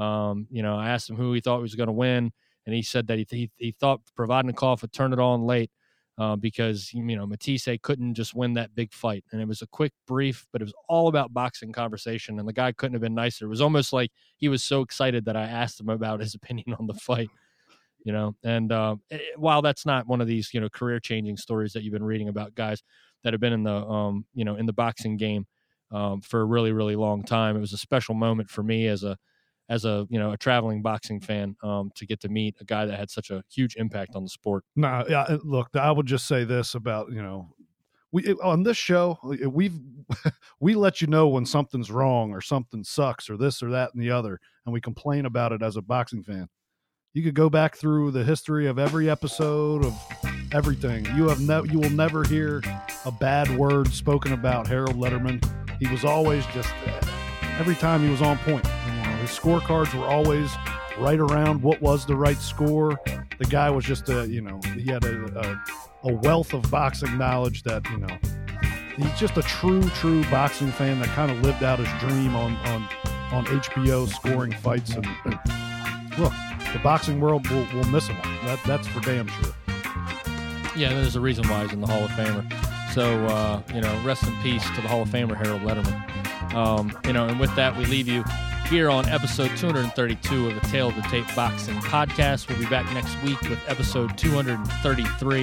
Um, 0.00 0.46
you 0.50 0.62
know, 0.62 0.76
I 0.76 0.88
asked 0.88 1.10
him 1.10 1.16
who 1.16 1.32
he 1.34 1.40
thought 1.40 1.60
was 1.60 1.74
going 1.74 1.88
to 1.88 1.92
win, 1.92 2.32
and 2.66 2.74
he 2.74 2.82
said 2.82 3.06
that 3.08 3.18
he, 3.18 3.26
he, 3.30 3.50
he 3.56 3.74
thought 3.78 4.00
Provodnikov 4.18 4.82
would 4.82 4.92
turn 4.92 5.12
it 5.12 5.18
on 5.18 5.44
late 5.44 5.70
uh, 6.18 6.36
because, 6.36 6.92
you 6.92 7.16
know, 7.16 7.26
Matthysse 7.26 7.68
couldn't 7.82 8.14
just 8.14 8.34
win 8.34 8.54
that 8.54 8.74
big 8.74 8.92
fight. 8.92 9.24
And 9.30 9.40
it 9.40 9.48
was 9.48 9.62
a 9.62 9.66
quick, 9.66 9.92
brief, 10.06 10.46
but 10.52 10.62
it 10.62 10.64
was 10.64 10.74
all 10.88 11.08
about 11.08 11.34
boxing 11.34 11.72
conversation, 11.72 12.38
and 12.38 12.48
the 12.48 12.52
guy 12.52 12.72
couldn't 12.72 12.94
have 12.94 13.02
been 13.02 13.14
nicer. 13.14 13.44
It 13.44 13.48
was 13.48 13.60
almost 13.60 13.92
like 13.92 14.10
he 14.36 14.48
was 14.48 14.64
so 14.64 14.80
excited 14.80 15.26
that 15.26 15.36
I 15.36 15.42
asked 15.42 15.80
him 15.80 15.90
about 15.90 16.20
his 16.20 16.34
opinion 16.42 16.74
on 16.78 16.86
the 16.86 16.94
fight. 16.94 17.30
You 18.02 18.14
know, 18.14 18.34
and 18.42 18.72
uh, 18.72 18.96
while 19.36 19.60
that's 19.60 19.84
not 19.84 20.06
one 20.06 20.22
of 20.22 20.26
these, 20.26 20.54
you 20.54 20.60
know, 20.60 20.70
career 20.70 21.00
changing 21.00 21.36
stories 21.36 21.74
that 21.74 21.82
you've 21.82 21.92
been 21.92 22.02
reading 22.02 22.28
about 22.28 22.54
guys 22.54 22.82
that 23.24 23.34
have 23.34 23.42
been 23.42 23.52
in 23.52 23.62
the, 23.62 23.74
um, 23.74 24.24
you 24.32 24.42
know, 24.42 24.56
in 24.56 24.64
the 24.64 24.72
boxing 24.72 25.18
game 25.18 25.46
um, 25.90 26.22
for 26.22 26.40
a 26.40 26.44
really, 26.46 26.72
really 26.72 26.96
long 26.96 27.22
time, 27.22 27.58
it 27.58 27.60
was 27.60 27.74
a 27.74 27.78
special 27.78 28.14
moment 28.14 28.48
for 28.48 28.62
me 28.62 28.86
as 28.86 29.04
a 29.04 29.18
as 29.70 29.84
a 29.84 30.06
you 30.10 30.18
know 30.18 30.32
a 30.32 30.36
traveling 30.36 30.82
boxing 30.82 31.20
fan 31.20 31.56
um, 31.62 31.90
to 31.94 32.04
get 32.04 32.20
to 32.20 32.28
meet 32.28 32.56
a 32.60 32.64
guy 32.64 32.84
that 32.84 32.98
had 32.98 33.08
such 33.08 33.30
a 33.30 33.42
huge 33.48 33.76
impact 33.76 34.14
on 34.14 34.24
the 34.24 34.28
sport. 34.28 34.64
No, 34.76 35.04
yeah. 35.08 35.22
Uh, 35.22 35.38
look, 35.44 35.68
I 35.74 35.90
would 35.92 36.06
just 36.06 36.26
say 36.26 36.44
this 36.44 36.74
about 36.74 37.10
you 37.12 37.22
know 37.22 37.54
we 38.12 38.34
on 38.42 38.64
this 38.64 38.76
show 38.76 39.18
uh, 39.24 39.48
we've 39.48 39.78
we 40.60 40.74
let 40.74 41.00
you 41.00 41.06
know 41.06 41.28
when 41.28 41.46
something's 41.46 41.90
wrong 41.90 42.32
or 42.32 42.40
something 42.40 42.84
sucks 42.84 43.30
or 43.30 43.36
this 43.36 43.62
or 43.62 43.70
that 43.70 43.94
and 43.94 44.02
the 44.02 44.10
other 44.10 44.40
and 44.66 44.72
we 44.72 44.80
complain 44.80 45.24
about 45.26 45.52
it 45.52 45.62
as 45.62 45.76
a 45.76 45.82
boxing 45.82 46.22
fan 46.22 46.48
you 47.12 47.22
could 47.22 47.34
go 47.34 47.50
back 47.50 47.76
through 47.76 48.10
the 48.10 48.24
history 48.24 48.66
of 48.66 48.78
every 48.78 49.08
episode 49.08 49.84
of 49.84 49.94
everything 50.52 51.04
you 51.16 51.28
have 51.28 51.40
no 51.40 51.62
you 51.64 51.78
will 51.78 51.90
never 51.90 52.24
hear 52.24 52.60
a 53.04 53.12
bad 53.12 53.48
word 53.56 53.88
spoken 53.88 54.32
about 54.32 54.66
harold 54.66 54.96
Lederman. 54.96 55.40
he 55.78 55.86
was 55.88 56.04
always 56.04 56.44
just 56.46 56.72
uh, 56.86 57.00
every 57.58 57.76
time 57.76 58.02
he 58.02 58.10
was 58.10 58.22
on 58.22 58.36
point 58.38 58.66
scorecards 59.30 59.98
were 59.98 60.06
always 60.06 60.50
right 60.98 61.18
around 61.18 61.62
what 61.62 61.80
was 61.80 62.04
the 62.06 62.16
right 62.16 62.36
score. 62.36 62.98
The 63.38 63.46
guy 63.48 63.70
was 63.70 63.84
just 63.84 64.08
a 64.08 64.26
you 64.26 64.40
know 64.40 64.60
he 64.74 64.90
had 64.90 65.04
a, 65.04 65.64
a 66.04 66.10
a 66.10 66.14
wealth 66.14 66.52
of 66.52 66.70
boxing 66.70 67.16
knowledge 67.18 67.62
that 67.62 67.88
you 67.90 67.98
know 67.98 68.18
he's 68.96 69.18
just 69.18 69.36
a 69.36 69.42
true 69.42 69.82
true 69.90 70.22
boxing 70.24 70.72
fan 70.72 71.00
that 71.00 71.08
kind 71.08 71.30
of 71.30 71.40
lived 71.42 71.62
out 71.62 71.78
his 71.78 71.88
dream 72.00 72.34
on 72.34 72.56
on 72.56 72.82
on 73.32 73.46
HBO 73.46 74.08
scoring 74.08 74.52
fights. 74.52 74.94
And, 74.94 75.06
look 76.18 76.32
the 76.72 76.80
boxing 76.82 77.20
world 77.20 77.48
will, 77.48 77.66
will 77.74 77.86
miss 77.86 78.06
him. 78.06 78.16
That 78.44 78.60
that's 78.66 78.86
for 78.88 79.00
damn 79.00 79.28
sure. 79.28 79.54
Yeah 80.76 80.92
there's 80.92 81.16
a 81.16 81.20
reason 81.20 81.48
why 81.48 81.62
he's 81.62 81.72
in 81.72 81.80
the 81.80 81.86
Hall 81.86 82.04
of 82.04 82.10
Famer. 82.12 82.44
So 82.92 83.26
uh, 83.26 83.62
you 83.74 83.80
know 83.80 84.02
rest 84.04 84.24
in 84.24 84.36
peace 84.42 84.64
to 84.74 84.80
the 84.82 84.88
Hall 84.88 85.02
of 85.02 85.08
Famer 85.08 85.36
Harold 85.36 85.62
Lederman 85.62 86.10
um, 86.54 86.96
you 87.04 87.12
know 87.12 87.26
and 87.26 87.38
with 87.40 87.54
that 87.56 87.76
we 87.76 87.84
leave 87.86 88.08
you 88.08 88.24
here 88.70 88.88
on 88.88 89.04
episode 89.08 89.50
232 89.56 90.46
of 90.46 90.54
the 90.54 90.60
Tale 90.68 90.90
of 90.90 90.94
the 90.94 91.02
Tape 91.02 91.26
Boxing 91.34 91.74
podcast. 91.78 92.48
We'll 92.48 92.58
be 92.58 92.66
back 92.66 92.86
next 92.94 93.20
week 93.22 93.40
with 93.42 93.58
episode 93.66 94.16
233. 94.16 95.42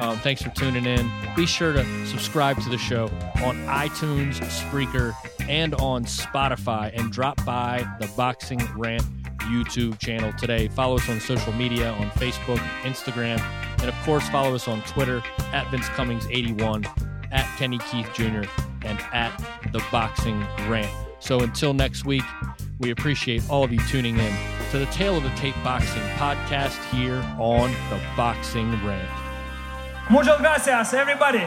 Um, 0.00 0.16
thanks 0.20 0.40
for 0.40 0.48
tuning 0.48 0.86
in. 0.86 1.10
Be 1.36 1.44
sure 1.44 1.74
to 1.74 2.06
subscribe 2.06 2.58
to 2.62 2.70
the 2.70 2.78
show 2.78 3.04
on 3.44 3.56
iTunes, 3.66 4.40
Spreaker, 4.48 5.14
and 5.46 5.74
on 5.74 6.06
Spotify, 6.06 6.90
and 6.98 7.12
drop 7.12 7.44
by 7.44 7.86
the 8.00 8.06
Boxing 8.16 8.62
Rant 8.78 9.02
YouTube 9.40 9.98
channel 9.98 10.32
today. 10.38 10.68
Follow 10.68 10.96
us 10.96 11.08
on 11.10 11.20
social 11.20 11.52
media 11.52 11.92
on 11.92 12.08
Facebook, 12.12 12.58
Instagram, 12.82 13.40
and 13.80 13.90
of 13.90 13.94
course, 14.04 14.26
follow 14.30 14.54
us 14.54 14.68
on 14.68 14.80
Twitter 14.84 15.22
at 15.52 15.70
Vince 15.70 15.88
Cummings81, 15.90 16.86
at 17.30 17.58
Kenny 17.58 17.78
Keith 17.90 18.08
Jr., 18.14 18.48
and 18.84 18.98
at 19.12 19.32
the 19.72 19.82
Boxing 19.90 20.40
Rant. 20.68 20.90
So 21.18 21.40
until 21.40 21.74
next 21.74 22.04
week, 22.04 22.24
we 22.78 22.90
appreciate 22.90 23.42
all 23.48 23.64
of 23.64 23.72
you 23.72 23.80
tuning 23.88 24.18
in 24.18 24.36
to 24.70 24.78
the 24.78 24.86
Tale 24.86 25.16
of 25.16 25.22
the 25.22 25.30
Tape 25.30 25.54
Boxing 25.64 26.02
podcast 26.16 26.82
here 26.92 27.24
on 27.38 27.70
the 27.90 28.00
Boxing 28.16 28.70
Rant. 28.86 29.08
Muchas 30.10 30.38
gracias, 30.38 30.92
everybody. 30.92 31.46